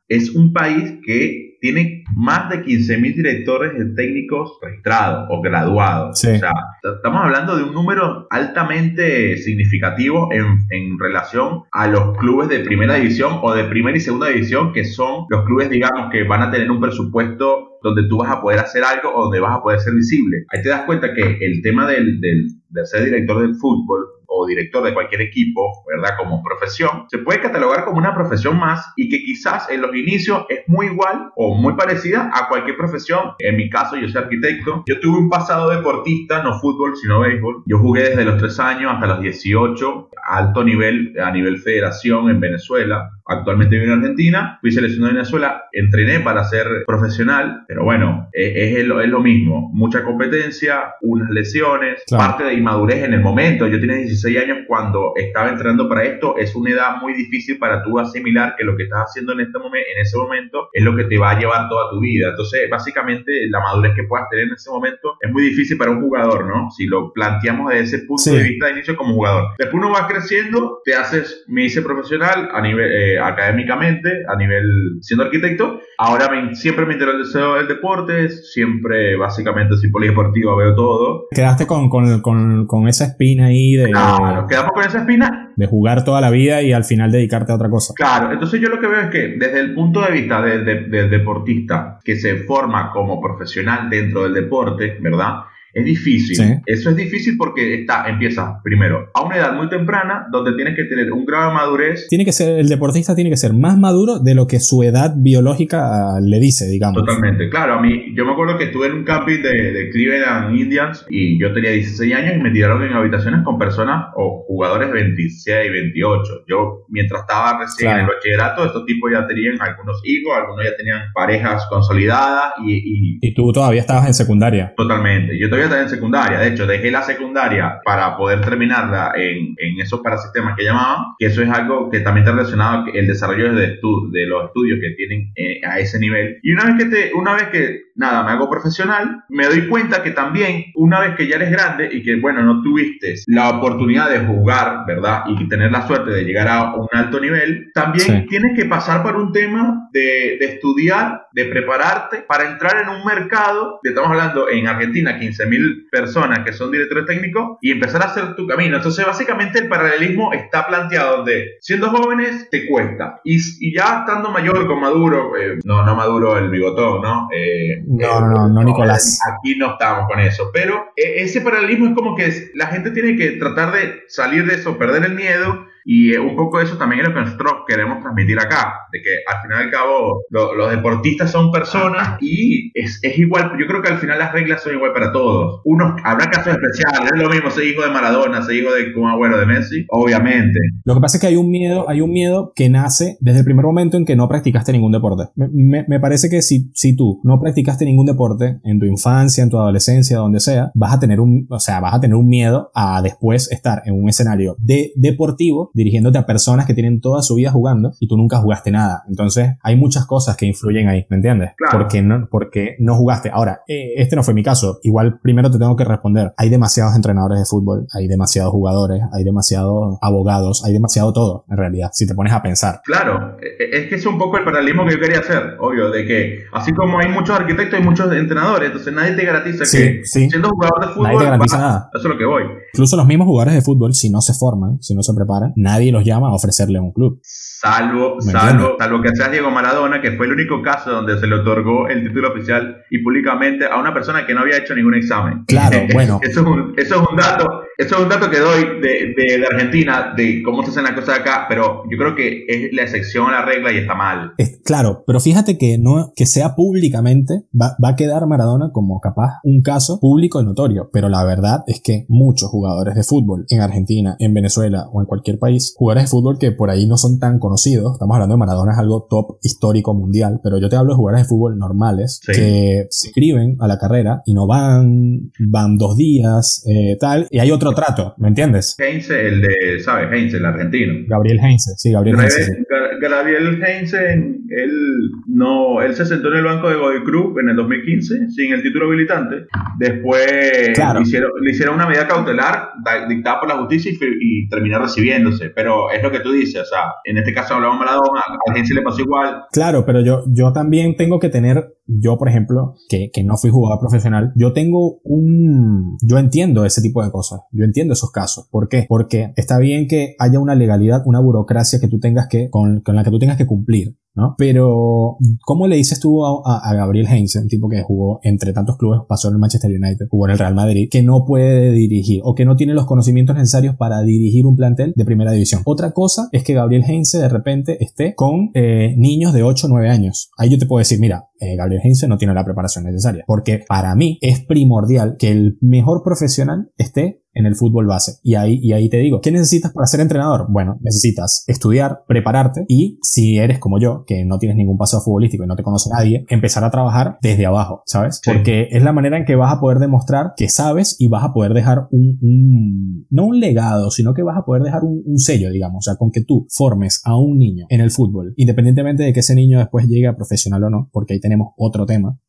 es 0.07 0.35
un 0.35 0.53
país 0.53 0.99
que 1.05 1.57
tiene 1.59 2.03
más 2.13 2.49
de 2.49 2.61
15.000 2.61 3.15
directores 3.15 3.71
técnicos 3.95 4.59
registrados 4.61 5.27
o 5.29 5.41
graduados. 5.41 6.09
O 6.11 6.37
sea, 6.37 6.51
estamos 6.97 7.23
hablando 7.23 7.55
de 7.55 7.63
un 7.63 7.73
número 7.73 8.27
altamente 8.29 9.37
significativo 9.37 10.27
en, 10.33 10.43
en 10.71 10.99
relación 10.99 11.61
a 11.71 11.87
los 11.87 12.17
clubes 12.17 12.49
de 12.49 12.59
primera 12.59 12.95
división 12.95 13.39
o 13.41 13.53
de 13.53 13.63
primera 13.63 13.95
y 13.95 14.01
segunda 14.01 14.27
división, 14.27 14.73
que 14.73 14.83
son 14.83 15.25
los 15.29 15.45
clubes, 15.45 15.69
digamos, 15.69 16.11
que 16.11 16.23
van 16.23 16.41
a 16.41 16.51
tener 16.51 16.69
un 16.69 16.81
presupuesto 16.81 17.79
donde 17.81 18.09
tú 18.09 18.17
vas 18.17 18.31
a 18.31 18.41
poder 18.41 18.59
hacer 18.59 18.83
algo 18.83 19.13
o 19.15 19.23
donde 19.23 19.39
vas 19.39 19.57
a 19.57 19.61
poder 19.61 19.79
ser 19.79 19.93
visible. 19.93 20.43
Ahí 20.49 20.61
te 20.61 20.69
das 20.69 20.81
cuenta 20.81 21.13
que 21.13 21.21
el 21.21 21.61
tema 21.61 21.87
del, 21.87 22.19
del, 22.19 22.47
de 22.69 22.85
ser 22.85 23.05
director 23.05 23.41
del 23.41 23.55
fútbol 23.55 24.05
o 24.35 24.47
director 24.47 24.83
de 24.83 24.93
cualquier 24.93 25.21
equipo, 25.21 25.83
¿verdad? 25.87 26.17
Como 26.17 26.41
profesión, 26.41 27.05
se 27.09 27.19
puede 27.19 27.39
catalogar 27.39 27.85
como 27.85 27.97
una 27.97 28.15
profesión 28.15 28.57
más 28.57 28.91
y 28.95 29.09
que 29.09 29.19
quizás 29.19 29.69
en 29.69 29.81
los 29.81 29.95
inicios 29.95 30.45
es 30.49 30.61
muy 30.67 30.87
igual 30.87 31.31
o 31.35 31.55
muy 31.55 31.73
parecida 31.75 32.31
a 32.33 32.47
cualquier 32.49 32.75
profesión. 32.77 33.33
En 33.39 33.57
mi 33.57 33.69
caso, 33.69 33.95
yo 33.95 34.07
soy 34.07 34.21
arquitecto. 34.21 34.83
Yo 34.87 34.99
tuve 34.99 35.19
un 35.19 35.29
pasado 35.29 35.69
deportista, 35.69 36.41
no 36.41 36.59
fútbol, 36.59 36.95
sino 36.95 37.19
béisbol. 37.19 37.63
Yo 37.65 37.77
jugué 37.77 38.09
desde 38.09 38.25
los 38.25 38.37
3 38.37 38.59
años 38.59 38.91
hasta 38.93 39.07
los 39.07 39.21
18, 39.21 40.09
alto 40.25 40.63
nivel, 40.63 41.13
a 41.23 41.31
nivel 41.31 41.59
federación 41.59 42.29
en 42.29 42.39
Venezuela. 42.39 43.11
Actualmente 43.25 43.77
vivo 43.77 43.93
en 43.93 43.99
Argentina, 43.99 44.57
fui 44.59 44.71
seleccionado 44.71 45.11
en 45.11 45.17
Venezuela, 45.17 45.63
entrené 45.71 46.19
para 46.19 46.43
ser 46.43 46.67
profesional, 46.85 47.63
pero 47.67 47.83
bueno, 47.83 48.29
es, 48.33 48.77
es, 48.77 48.85
lo, 48.85 49.01
es 49.01 49.09
lo, 49.09 49.21
mismo. 49.21 49.71
Mucha 49.73 50.03
competencia, 50.03 50.95
unas 51.01 51.29
lesiones, 51.29 52.03
claro. 52.05 52.23
parte 52.23 52.43
de 52.43 52.55
inmadurez 52.55 53.03
en 53.03 53.13
el 53.13 53.21
momento. 53.21 53.67
Yo 53.67 53.79
tenía 53.79 53.95
16 53.95 54.37
años 54.37 54.57
cuando 54.67 55.13
estaba 55.15 55.49
entrenando 55.49 55.87
para 55.87 56.03
esto. 56.03 56.37
Es 56.37 56.53
una 56.55 56.71
edad 56.71 56.97
muy 57.01 57.13
difícil 57.13 57.57
para 57.57 57.81
tú 57.83 57.97
asimilar 57.97 58.55
que 58.57 58.65
lo 58.65 58.75
que 58.75 58.83
estás 58.83 59.05
haciendo 59.09 59.31
en, 59.33 59.41
este 59.41 59.57
momento, 59.57 59.87
en 59.95 60.01
ese 60.01 60.17
momento 60.17 60.69
es 60.73 60.83
lo 60.83 60.95
que 60.95 61.05
te 61.05 61.17
va 61.17 61.31
a 61.31 61.39
llevar 61.39 61.69
toda 61.69 61.91
tu 61.91 62.01
vida. 62.01 62.29
Entonces, 62.29 62.69
básicamente, 62.69 63.31
la 63.49 63.61
madurez 63.61 63.93
que 63.95 64.03
puedas 64.03 64.27
tener 64.29 64.47
en 64.47 64.53
ese 64.53 64.69
momento 64.69 65.15
es 65.21 65.31
muy 65.31 65.43
difícil 65.43 65.77
para 65.77 65.91
un 65.91 66.01
jugador, 66.01 66.45
¿no? 66.45 66.69
Si 66.71 66.87
lo 66.87 67.13
planteamos 67.13 67.69
desde 67.69 67.83
ese 67.83 67.99
punto 67.99 68.23
sí. 68.23 68.35
de 68.35 68.43
vista 68.43 68.65
de 68.65 68.73
inicio 68.73 68.97
como 68.97 69.13
jugador. 69.13 69.45
Después 69.57 69.81
uno 69.81 69.93
va 69.93 70.07
creciendo, 70.07 70.81
te 70.83 70.93
haces, 70.93 71.45
me 71.47 71.63
hice 71.63 71.81
profesional 71.81 72.49
a 72.53 72.61
nivel... 72.61 72.91
Eh, 72.91 73.12
académicamente, 73.19 74.09
a 74.27 74.35
nivel 74.35 74.63
siendo 75.01 75.25
arquitecto. 75.25 75.81
Ahora 75.97 76.29
me, 76.29 76.55
siempre 76.55 76.85
me 76.85 76.93
interesó 76.93 77.57
el 77.57 77.67
deporte, 77.67 78.29
siempre 78.29 79.15
básicamente 79.15 79.75
soy 79.77 79.91
polideportivo, 79.91 80.55
veo 80.55 80.75
todo. 80.75 81.27
Quedaste 81.31 81.67
con, 81.67 81.89
con, 81.89 82.21
con, 82.21 82.67
con 82.67 82.87
esa 82.87 83.05
espina 83.05 83.47
ahí 83.47 83.73
de... 83.73 83.91
Claro, 83.91 84.47
quedamos 84.47 84.71
con 84.73 84.83
esa 84.83 84.99
espina. 84.99 85.51
De 85.55 85.67
jugar 85.67 86.03
toda 86.03 86.21
la 86.21 86.29
vida 86.29 86.61
y 86.61 86.73
al 86.73 86.83
final 86.83 87.11
dedicarte 87.11 87.51
a 87.51 87.55
otra 87.55 87.69
cosa. 87.69 87.93
Claro, 87.95 88.31
entonces 88.31 88.59
yo 88.59 88.69
lo 88.69 88.79
que 88.79 88.87
veo 88.87 89.01
es 89.01 89.09
que 89.09 89.35
desde 89.37 89.59
el 89.59 89.73
punto 89.73 90.01
de 90.01 90.11
vista 90.11 90.41
del 90.41 90.65
de, 90.65 90.81
de, 90.89 91.09
deportista 91.09 91.99
que 92.03 92.15
se 92.15 92.37
forma 92.37 92.91
como 92.91 93.21
profesional 93.21 93.89
dentro 93.89 94.23
del 94.23 94.33
deporte, 94.33 94.97
¿verdad? 94.99 95.43
Es 95.73 95.85
difícil. 95.85 96.35
Sí. 96.35 96.53
Eso 96.65 96.91
es 96.91 96.95
difícil 96.95 97.35
porque 97.37 97.73
está, 97.73 98.07
empieza 98.07 98.59
primero 98.63 99.09
a 99.13 99.23
una 99.23 99.37
edad 99.37 99.53
muy 99.55 99.69
temprana 99.69 100.27
donde 100.31 100.53
tienes 100.53 100.75
que 100.75 100.83
tener 100.83 101.11
un 101.11 101.25
grado 101.25 101.49
de 101.49 101.55
madurez. 101.55 102.07
Tiene 102.07 102.25
que 102.25 102.31
ser, 102.31 102.59
el 102.59 102.69
deportista 102.69 103.15
tiene 103.15 103.29
que 103.29 103.37
ser 103.37 103.53
más 103.53 103.77
maduro 103.77 104.19
de 104.19 104.35
lo 104.35 104.45
que 104.45 104.59
su 104.59 104.83
edad 104.83 105.13
biológica 105.17 106.19
le 106.21 106.39
dice, 106.39 106.67
digamos. 106.67 107.03
Totalmente. 107.03 107.49
Claro, 107.49 107.73
a 107.73 107.81
mí, 107.81 108.13
yo 108.15 108.25
me 108.25 108.33
acuerdo 108.33 108.57
que 108.57 108.65
estuve 108.65 108.87
en 108.87 108.93
un 108.93 109.03
camping 109.03 109.41
de, 109.41 109.71
de 109.71 109.89
Cleveland 109.89 110.55
Indians 110.55 111.05
y 111.09 111.39
yo 111.41 111.53
tenía 111.53 111.71
16 111.71 112.13
años 112.13 112.35
y 112.35 112.39
me 112.39 112.51
tiraron 112.51 112.83
en 112.83 112.93
habitaciones 112.93 113.41
con 113.43 113.57
personas 113.57 114.11
o 114.15 114.43
jugadores 114.47 114.89
de 114.89 114.93
26, 114.93 115.71
28. 115.71 116.43
Yo, 116.47 116.85
mientras 116.89 117.21
estaba 117.21 117.59
recién 117.59 117.89
claro. 117.89 118.03
en 118.03 118.09
el 118.09 118.15
bachillerato, 118.15 118.65
estos 118.65 118.85
tipos 118.85 119.11
ya 119.11 119.25
tenían 119.27 119.59
algunos 119.59 120.01
hijos, 120.03 120.33
algunos 120.37 120.63
ya 120.63 120.75
tenían 120.77 121.01
parejas 121.13 121.65
consolidadas 121.69 122.53
y. 122.63 122.73
Y, 122.83 123.17
y 123.21 123.33
tú 123.33 123.51
todavía 123.51 123.81
estabas 123.81 124.07
en 124.07 124.13
secundaria. 124.13 124.73
Totalmente. 124.75 125.37
Yo 125.39 125.47
todavía 125.47 125.62
en 125.71 125.89
secundaria. 125.89 126.39
De 126.39 126.49
hecho, 126.49 126.67
dejé 126.67 126.91
la 126.91 127.01
secundaria 127.01 127.79
para 127.83 128.17
poder 128.17 128.41
terminarla 128.41 129.13
en, 129.15 129.55
en 129.57 129.79
esos 129.79 130.01
parasistemas 130.01 130.55
que 130.57 130.63
llamaban, 130.63 131.05
que 131.17 131.27
eso 131.27 131.41
es 131.41 131.49
algo 131.49 131.89
que 131.89 131.99
también 131.99 132.25
está 132.25 132.35
relacionado 132.35 132.85
el 132.93 133.07
desarrollo 133.07 133.53
de 133.53 134.25
los 134.27 134.45
estudios 134.45 134.79
que 134.81 134.95
tienen 134.95 135.31
eh, 135.35 135.61
a 135.65 135.79
ese 135.79 135.99
nivel. 135.99 136.39
Y 136.43 136.53
una 136.53 136.65
vez 136.65 136.75
que 136.77 136.85
te, 136.85 137.11
una 137.13 137.33
vez 137.33 137.49
que 137.49 137.81
nada, 137.95 138.23
me 138.23 138.31
hago 138.31 138.49
profesional, 138.49 139.23
me 139.29 139.45
doy 139.45 139.67
cuenta 139.67 140.03
que 140.03 140.11
también 140.11 140.65
una 140.75 140.99
vez 140.99 141.15
que 141.15 141.27
ya 141.27 141.35
eres 141.35 141.51
grande 141.51 141.89
y 141.91 142.03
que 142.03 142.19
bueno, 142.19 142.41
no 142.43 142.61
tuviste 142.61 143.15
la 143.27 143.49
oportunidad 143.49 144.09
de 144.09 144.19
jugar, 144.19 144.85
¿verdad? 144.87 145.23
Y 145.27 145.47
tener 145.47 145.71
la 145.71 145.87
suerte 145.87 146.11
de 146.11 146.23
llegar 146.23 146.47
a 146.47 146.73
un 146.75 146.87
alto 146.91 147.19
nivel, 147.19 147.71
también 147.73 148.05
sí. 148.05 148.25
tienes 148.29 148.57
que 148.57 148.65
pasar 148.65 149.03
por 149.03 149.15
un 149.15 149.31
tema 149.31 149.89
de, 149.91 150.37
de 150.39 150.45
estudiar, 150.45 151.27
de 151.31 151.45
prepararte 151.45 152.19
para 152.27 152.49
entrar 152.49 152.81
en 152.81 152.89
un 152.89 153.05
mercado, 153.05 153.79
estamos 153.83 154.09
hablando 154.09 154.49
en 154.49 154.67
Argentina, 154.67 155.19
15 155.19 155.45
mil 155.45 155.87
personas 155.91 156.39
que 156.39 156.53
son 156.53 156.71
directores 156.71 157.05
técnicos 157.05 157.57
y 157.61 157.71
empezar 157.71 158.01
a 158.01 158.05
hacer 158.05 158.35
tu 158.35 158.47
camino. 158.47 158.77
Entonces, 158.77 159.05
básicamente 159.05 159.59
el 159.59 159.67
paralelismo 159.67 160.33
está 160.33 160.65
planteado 160.67 161.17
donde 161.17 161.57
siendo 161.61 161.89
jóvenes 161.89 162.49
te 162.49 162.67
cuesta 162.67 163.21
y, 163.23 163.37
y 163.59 163.75
ya 163.75 163.99
estando 163.99 164.31
mayor 164.31 164.65
con 164.67 164.79
Maduro, 164.79 165.35
eh, 165.37 165.59
no, 165.63 165.85
no 165.85 165.95
Maduro 165.95 166.37
el 166.37 166.49
bigotón, 166.49 167.01
¿no? 167.01 167.29
Eh, 167.31 167.82
no, 167.87 168.21
no, 168.21 168.29
no, 168.29 168.49
no, 168.49 168.63
Nicolás. 168.63 169.19
Aquí 169.31 169.55
no 169.55 169.71
estamos 169.71 170.07
con 170.07 170.19
eso, 170.19 170.49
pero 170.53 170.93
eh, 170.95 171.23
ese 171.23 171.41
paralelismo 171.41 171.87
es 171.87 171.95
como 171.95 172.15
que 172.15 172.51
la 172.55 172.67
gente 172.67 172.91
tiene 172.91 173.15
que 173.15 173.31
tratar 173.31 173.73
de 173.73 174.03
salir 174.07 174.45
de 174.45 174.55
eso, 174.55 174.77
perder 174.77 175.05
el 175.05 175.15
miedo 175.15 175.67
y 175.85 176.15
un 176.15 176.35
poco 176.35 176.59
eso 176.59 176.77
también 176.77 177.01
es 177.01 177.07
lo 177.07 177.13
que 177.13 177.21
nosotros 177.21 177.53
queremos 177.67 178.01
transmitir 178.01 178.39
acá, 178.39 178.73
de 178.91 179.01
que 179.01 179.09
al 179.27 179.41
final 179.41 179.61
y 179.61 179.63
al 179.65 179.71
cabo 179.71 180.23
lo, 180.29 180.55
los 180.55 180.71
deportistas 180.71 181.31
son 181.31 181.51
personas 181.51 182.17
y 182.21 182.71
es, 182.73 182.99
es, 183.01 183.17
igual, 183.17 183.51
yo 183.59 183.67
creo 183.67 183.81
que 183.81 183.89
al 183.89 183.97
final 183.97 184.19
las 184.19 184.31
reglas 184.31 184.63
son 184.63 184.75
igual 184.75 184.93
para 184.93 185.11
todos. 185.11 185.61
Unos, 185.65 185.93
habrá 186.03 186.29
casos 186.29 186.55
especiales, 186.55 187.11
es 187.13 187.21
lo 187.21 187.29
mismo 187.29 187.49
ser 187.49 187.67
hijo 187.67 187.81
de 187.81 187.89
Maradona, 187.89 188.41
ser 188.41 188.55
hijo 188.55 188.73
de 188.73 188.93
un 188.95 189.09
abuelo 189.09 189.37
de 189.37 189.45
Messi, 189.45 189.85
obviamente. 189.89 190.59
Lo 190.85 190.95
que 190.95 191.01
pasa 191.01 191.17
es 191.17 191.21
que 191.21 191.27
hay 191.27 191.35
un 191.35 191.49
miedo, 191.49 191.89
hay 191.89 192.01
un 192.01 192.11
miedo 192.11 192.53
que 192.55 192.69
nace 192.69 193.17
desde 193.19 193.39
el 193.39 193.45
primer 193.45 193.65
momento 193.65 193.97
en 193.97 194.05
que 194.05 194.15
no 194.15 194.27
practicaste 194.27 194.71
ningún 194.71 194.91
deporte. 194.91 195.31
Me, 195.35 195.47
me, 195.51 195.85
me 195.87 195.99
parece 195.99 196.29
que 196.29 196.41
si, 196.41 196.71
si 196.73 196.95
tú 196.95 197.21
no 197.23 197.39
practicaste 197.39 197.85
ningún 197.85 198.05
deporte 198.05 198.59
en 198.63 198.79
tu 198.79 198.85
infancia, 198.85 199.43
en 199.43 199.49
tu 199.49 199.57
adolescencia, 199.57 200.17
donde 200.17 200.39
sea, 200.39 200.71
vas 200.73 200.93
a 200.93 200.99
tener 200.99 201.19
un, 201.19 201.47
o 201.49 201.59
sea, 201.59 201.79
vas 201.79 201.93
a 201.93 201.99
tener 201.99 202.15
un 202.15 202.27
miedo 202.27 202.71
a 202.73 203.01
después 203.01 203.51
estar 203.51 203.81
en 203.85 203.95
un 203.95 204.09
escenario 204.09 204.55
de 204.59 204.91
deportivo 204.95 205.71
dirigiéndote 205.73 206.17
a 206.17 206.25
personas 206.25 206.65
que 206.65 206.73
tienen 206.73 207.01
toda 207.01 207.21
su 207.21 207.35
vida 207.35 207.51
jugando 207.51 207.93
y 207.99 208.07
tú 208.07 208.17
nunca 208.17 208.37
jugaste 208.37 208.71
nada. 208.71 209.03
Entonces, 209.09 209.55
hay 209.61 209.75
muchas 209.75 210.05
cosas 210.05 210.37
que 210.37 210.45
influyen 210.45 210.87
ahí, 210.87 211.05
¿me 211.09 211.17
entiendes? 211.17 211.51
Claro. 211.57 211.79
Porque 211.79 212.01
no, 212.01 212.27
porque 212.29 212.75
no 212.79 212.95
jugaste. 212.95 213.29
Ahora, 213.33 213.61
eh, 213.67 213.93
este 213.97 214.15
no 214.15 214.23
fue 214.23 214.33
mi 214.33 214.43
caso. 214.43 214.79
Igual 214.83 215.19
primero 215.21 215.49
te 215.51 215.57
tengo 215.57 215.75
que 215.75 215.85
responder. 215.85 216.33
Hay 216.37 216.49
demasiados 216.49 216.95
entrenadores 216.95 217.39
de 217.39 217.45
fútbol, 217.45 217.87
hay 217.93 218.07
demasiados 218.07 218.51
jugadores, 218.51 219.01
hay 219.11 219.23
demasiados 219.23 219.97
abogados, 220.01 220.63
hay 220.65 220.73
demasiado 220.73 221.13
todo, 221.13 221.45
en 221.49 221.57
realidad, 221.57 221.89
si 221.93 222.07
te 222.07 222.13
pones 222.13 222.33
a 222.33 222.41
pensar. 222.41 222.81
Claro, 222.83 223.37
es 223.41 223.87
que 223.87 223.95
es 223.95 224.05
un 224.05 224.17
poco 224.17 224.37
el 224.37 224.43
paralelismo 224.43 224.85
que 224.85 224.93
yo 224.93 224.99
quería 224.99 225.19
hacer, 225.19 225.57
obvio, 225.59 225.89
de 225.89 226.05
que 226.05 226.43
así 226.53 226.73
como 226.73 226.99
hay 226.99 227.09
muchos 227.09 227.37
arquitectos, 227.39 227.79
hay 227.79 227.85
muchos 227.85 228.11
entrenadores, 228.11 228.67
entonces 228.67 228.93
nadie 228.93 229.15
te 229.15 229.25
garantiza 229.25 229.65
sí, 229.65 229.77
que 229.77 230.01
sí. 230.03 230.29
siendo 230.29 230.49
jugador 230.49 230.81
de 230.81 230.87
fútbol, 230.93 231.03
nadie 231.03 231.17
te 231.19 231.25
garantiza 231.25 231.57
nada. 231.57 231.89
Eso 231.93 232.07
es 232.07 232.13
lo 232.13 232.17
que 232.17 232.25
voy. 232.25 232.43
Incluso 232.73 232.97
los 232.97 233.07
mismos 233.07 233.27
jugadores 233.27 233.55
de 233.55 233.61
fútbol, 233.61 233.93
si 233.93 234.09
no 234.09 234.21
se 234.21 234.33
forman, 234.33 234.81
si 234.81 234.95
no 234.95 235.03
se 235.03 235.13
preparan, 235.13 235.53
nadie 235.63 235.91
los 235.91 236.03
llama 236.03 236.29
a 236.29 236.33
ofrecerle 236.33 236.79
un 236.79 236.91
club. 236.91 237.19
Salvo, 237.23 238.19
salvo, 238.19 238.75
salvo 238.77 239.01
que 239.01 239.15
sea 239.15 239.29
Diego 239.29 239.49
Maradona, 239.49 240.01
que 240.01 240.11
fue 240.11 240.25
el 240.25 240.33
único 240.33 240.61
caso 240.61 240.91
donde 240.91 241.17
se 241.17 241.25
le 241.25 241.35
otorgó 241.35 241.87
el 241.87 242.03
título 242.03 242.31
oficial 242.31 242.83
y 242.89 242.99
públicamente 242.99 243.65
a 243.65 243.77
una 243.77 243.93
persona 243.93 244.25
que 244.25 244.33
no 244.33 244.41
había 244.41 244.57
hecho 244.57 244.75
ningún 244.75 244.95
examen. 244.95 245.45
Claro, 245.47 245.77
bueno. 245.93 246.19
eso, 246.21 246.41
es 246.41 246.45
un, 246.45 246.73
eso 246.77 247.01
es 247.01 247.09
un 247.09 247.15
dato, 247.15 247.63
eso 247.77 247.95
es 247.95 248.01
un 248.01 248.09
dato 248.09 248.29
que 248.29 248.39
doy 248.39 248.81
de, 248.81 249.13
de, 249.15 249.37
de, 249.39 249.45
Argentina, 249.45 250.13
de 250.15 250.41
cómo 250.43 250.63
se 250.63 250.69
hacen 250.69 250.83
las 250.83 250.93
cosas 250.93 251.19
acá, 251.19 251.45
pero 251.49 251.83
yo 251.89 251.97
creo 251.97 252.15
que 252.15 252.45
es 252.47 252.73
la 252.73 252.83
excepción 252.83 253.27
a 253.27 253.39
la 253.41 253.45
regla 253.45 253.71
y 253.71 253.77
está 253.77 253.95
mal. 253.95 254.33
Es, 254.37 254.59
claro, 254.63 255.03
pero 255.05 255.19
fíjate 255.19 255.57
que 255.57 255.77
no, 255.79 256.11
que 256.15 256.25
sea 256.25 256.55
públicamente, 256.55 257.45
va, 257.59 257.75
va 257.83 257.89
a 257.89 257.95
quedar 257.95 258.27
Maradona 258.27 258.69
como 258.71 258.99
capaz 258.99 259.39
un 259.43 259.61
caso 259.61 259.99
público 259.99 260.41
y 260.41 260.45
notorio, 260.45 260.89
pero 260.91 261.09
la 261.09 261.23
verdad 261.23 261.63
es 261.67 261.81
que 261.81 262.05
muchos 262.09 262.49
jugadores 262.49 262.95
de 262.95 263.03
fútbol 263.03 263.45
en 263.49 263.61
Argentina, 263.61 264.15
en 264.19 264.33
Venezuela 264.33 264.87
o 264.91 265.01
en 265.01 265.07
cualquier 265.07 265.39
país, 265.39 265.73
jugadores 265.75 266.05
de 266.05 266.09
fútbol 266.09 266.37
que 266.39 266.51
por 266.51 266.69
ahí 266.69 266.85
no 266.85 266.97
son 266.97 267.19
tan 267.19 267.39
conocidos, 267.39 267.93
estamos 267.93 268.15
hablando 268.15 268.35
de 268.35 268.39
Maradona 268.39 268.73
es 268.73 268.79
algo 268.79 269.07
top 269.09 269.37
histórico 269.41 269.93
mundial, 269.93 270.39
pero 270.43 270.59
yo 270.59 270.69
te 270.69 270.75
hablo 270.75 270.93
de 270.93 270.97
jugadores 270.97 271.25
de 271.25 271.29
fútbol 271.29 271.57
normales 271.57 272.19
sí. 272.23 272.31
que 272.33 272.87
se 272.89 273.07
inscriben 273.07 273.57
a 273.59 273.67
la 273.67 273.77
carrera 273.77 274.21
y 274.25 274.33
no 274.33 274.47
van, 274.47 275.31
van 275.39 275.77
dos 275.77 275.95
días, 275.95 276.63
eh, 276.67 276.97
tal, 276.99 277.27
y 277.31 277.39
hay 277.39 277.51
otros 277.51 277.62
otro 277.63 277.75
trato, 277.75 278.15
¿me 278.17 278.27
entiendes? 278.29 278.75
Heinze, 278.79 279.27
el 279.27 279.41
de, 279.41 279.79
¿sabes? 279.79 280.11
Heinze, 280.11 280.37
el 280.37 280.45
argentino. 280.45 280.93
Gabriel 281.07 281.39
Heinze, 281.39 281.73
sí, 281.77 281.91
Gabriel 281.91 282.19
Heinze. 282.19 282.65
Gabriel 283.01 283.63
Heinze, 283.63 284.13
él, 284.13 285.11
no, 285.27 285.81
él 285.81 285.93
se 285.93 286.05
sentó 286.05 286.29
en 286.29 286.37
el 286.37 286.43
banco 286.43 286.69
de 286.69 286.75
Godoy 286.75 287.03
Cruz 287.03 287.37
en 287.41 287.49
el 287.49 287.55
2015 287.55 288.29
sin 288.29 288.53
el 288.53 288.61
título 288.61 288.87
habilitante. 288.87 289.47
Después 289.77 290.27
le, 290.27 291.51
hicieron, 291.51 291.75
una 291.75 291.87
medida 291.87 292.07
cautelar 292.07 292.69
dictada 293.09 293.39
por 293.39 293.49
la 293.49 293.57
justicia 293.57 293.91
y, 293.91 294.47
terminó 294.49 294.79
recibiéndose. 294.79 295.49
Pero 295.49 295.91
es 295.91 296.01
lo 296.03 296.11
que 296.11 296.19
tú 296.19 296.31
dices, 296.31 296.61
o 296.61 296.65
sea, 296.65 296.93
en 297.05 297.17
este 297.17 297.33
caso 297.33 297.55
hablamos 297.55 297.79
Maradona, 297.79 298.21
a 298.47 298.55
Heinze 298.55 298.73
le 298.73 298.81
pasó 298.81 299.01
igual. 299.01 299.43
Claro, 299.51 299.85
pero 299.85 300.01
yo, 300.01 300.23
yo 300.27 300.53
también 300.53 300.95
tengo 300.95 301.19
que 301.19 301.29
tener 301.29 301.73
yo, 301.85 302.17
por 302.17 302.29
ejemplo, 302.29 302.75
que, 302.87 303.09
que, 303.11 303.23
no 303.23 303.35
fui 303.37 303.49
jugador 303.49 303.79
profesional, 303.79 304.31
yo 304.35 304.53
tengo 304.53 304.99
un... 305.03 305.97
Yo 306.01 306.17
entiendo 306.17 306.63
ese 306.65 306.81
tipo 306.81 307.03
de 307.03 307.11
cosas, 307.11 307.41
yo 307.53 307.65
entiendo 307.65 307.93
esos 307.93 308.11
casos. 308.11 308.47
¿Por 308.49 308.67
qué? 308.67 308.85
Porque 308.89 309.33
está 309.35 309.59
bien 309.59 309.87
que 309.87 310.15
haya 310.19 310.39
una 310.39 310.55
legalidad, 310.55 311.03
una 311.05 311.19
burocracia 311.19 311.79
que 311.79 311.87
tú 311.87 311.99
tengas 311.99 312.27
que, 312.27 312.49
con, 312.49 312.81
la 312.85 313.03
que 313.03 313.11
tú 313.11 313.19
tengas 313.19 313.37
que 313.37 313.45
cumplir. 313.45 313.95
¿no? 314.15 314.35
Pero, 314.37 315.17
¿cómo 315.43 315.67
le 315.67 315.75
dices 315.75 315.99
tú 315.99 316.23
a, 316.23 316.73
Gabriel 316.75 317.07
Heinze, 317.07 317.39
un 317.39 317.47
tipo 317.47 317.67
que 317.67 317.81
jugó 317.81 318.19
entre 318.21 318.53
tantos 318.53 318.77
clubes, 318.77 319.01
pasó 319.07 319.27
en 319.29 319.35
el 319.35 319.39
Manchester 319.39 319.71
United, 319.71 320.05
jugó 320.07 320.27
en 320.27 320.33
el 320.33 320.37
Real 320.37 320.53
Madrid, 320.53 320.87
que 320.91 321.01
no 321.01 321.25
puede 321.25 321.71
dirigir 321.71 322.21
o 322.23 322.35
que 322.35 322.45
no 322.45 322.55
tiene 322.55 322.75
los 322.75 322.85
conocimientos 322.85 323.35
necesarios 323.35 323.75
para 323.75 324.03
dirigir 324.03 324.45
un 324.45 324.55
plantel 324.55 324.93
de 324.95 325.05
primera 325.05 325.31
división? 325.31 325.63
Otra 325.65 325.93
cosa 325.93 326.29
es 326.31 326.43
que 326.43 326.53
Gabriel 326.53 326.83
Heinze 326.87 327.17
de 327.17 327.29
repente 327.29 327.83
esté 327.83 328.13
con 328.13 328.51
eh, 328.53 328.93
niños 328.97 329.33
de 329.33 329.41
8 329.41 329.65
o 329.65 329.69
9 329.69 329.89
años. 329.89 330.29
Ahí 330.37 330.51
yo 330.51 330.59
te 330.59 330.67
puedo 330.67 330.79
decir, 330.79 330.99
mira, 330.99 331.29
eh, 331.39 331.55
Gabriel 331.55 331.81
Heinze 331.83 332.07
no 332.07 332.17
tiene 332.17 332.35
la 332.35 332.45
preparación 332.45 332.85
necesaria, 332.85 333.23
porque 333.25 333.61
para 333.67 333.95
mí 333.95 334.19
es 334.21 334.41
primordial 334.41 335.15
que 335.17 335.31
el 335.31 335.57
mejor 335.59 336.03
profesional 336.03 336.71
esté 336.77 337.22
en 337.33 337.45
el 337.45 337.55
fútbol 337.55 337.87
base. 337.87 338.13
Y 338.23 338.35
ahí, 338.35 338.59
y 338.61 338.73
ahí 338.73 338.89
te 338.89 338.97
digo, 338.97 339.21
¿qué 339.21 339.31
necesitas 339.31 339.71
para 339.73 339.87
ser 339.87 339.99
entrenador? 339.99 340.47
Bueno, 340.49 340.77
necesitas 340.81 341.43
estudiar, 341.47 342.03
prepararte 342.07 342.65
y 342.67 342.99
si 343.01 343.37
eres 343.37 343.59
como 343.59 343.79
yo, 343.79 344.03
que 344.05 344.25
no 344.25 344.37
tienes 344.37 344.57
ningún 344.57 344.77
pasado 344.77 345.03
futbolístico 345.03 345.43
y 345.43 345.47
no 345.47 345.55
te 345.55 345.63
conoce 345.63 345.89
nadie, 345.91 346.25
empezar 346.29 346.63
a 346.63 346.71
trabajar 346.71 347.17
desde 347.21 347.45
abajo, 347.45 347.83
¿sabes? 347.85 348.21
Porque 348.23 348.67
es 348.71 348.83
la 348.83 348.93
manera 348.93 349.17
en 349.17 349.25
que 349.25 349.35
vas 349.35 349.53
a 349.53 349.59
poder 349.59 349.79
demostrar 349.79 350.33
que 350.35 350.49
sabes 350.49 350.95
y 350.99 351.07
vas 351.07 351.23
a 351.23 351.33
poder 351.33 351.53
dejar 351.53 351.87
un, 351.91 353.05
no 353.09 353.25
un 353.25 353.39
legado, 353.39 353.91
sino 353.91 354.13
que 354.13 354.23
vas 354.23 354.37
a 354.37 354.45
poder 354.45 354.63
dejar 354.63 354.83
un, 354.83 355.03
sello, 355.17 355.51
digamos, 355.51 355.87
o 355.87 355.89
sea, 355.89 355.95
con 355.95 356.11
que 356.11 356.23
tú 356.23 356.47
formes 356.49 357.01
a 357.05 357.17
un 357.17 357.37
niño 357.37 357.65
en 357.69 357.81
el 357.81 357.91
fútbol, 357.91 358.33
independientemente 358.35 359.03
de 359.03 359.13
que 359.13 359.21
ese 359.21 359.35
niño 359.35 359.59
después 359.59 359.87
llegue 359.87 360.07
a 360.07 360.15
profesional 360.15 360.63
o 360.63 360.69
no, 360.69 360.89
porque 360.91 361.13
ahí 361.13 361.19
tenemos 361.19 361.53
otro 361.57 361.85
tema, 361.85 362.19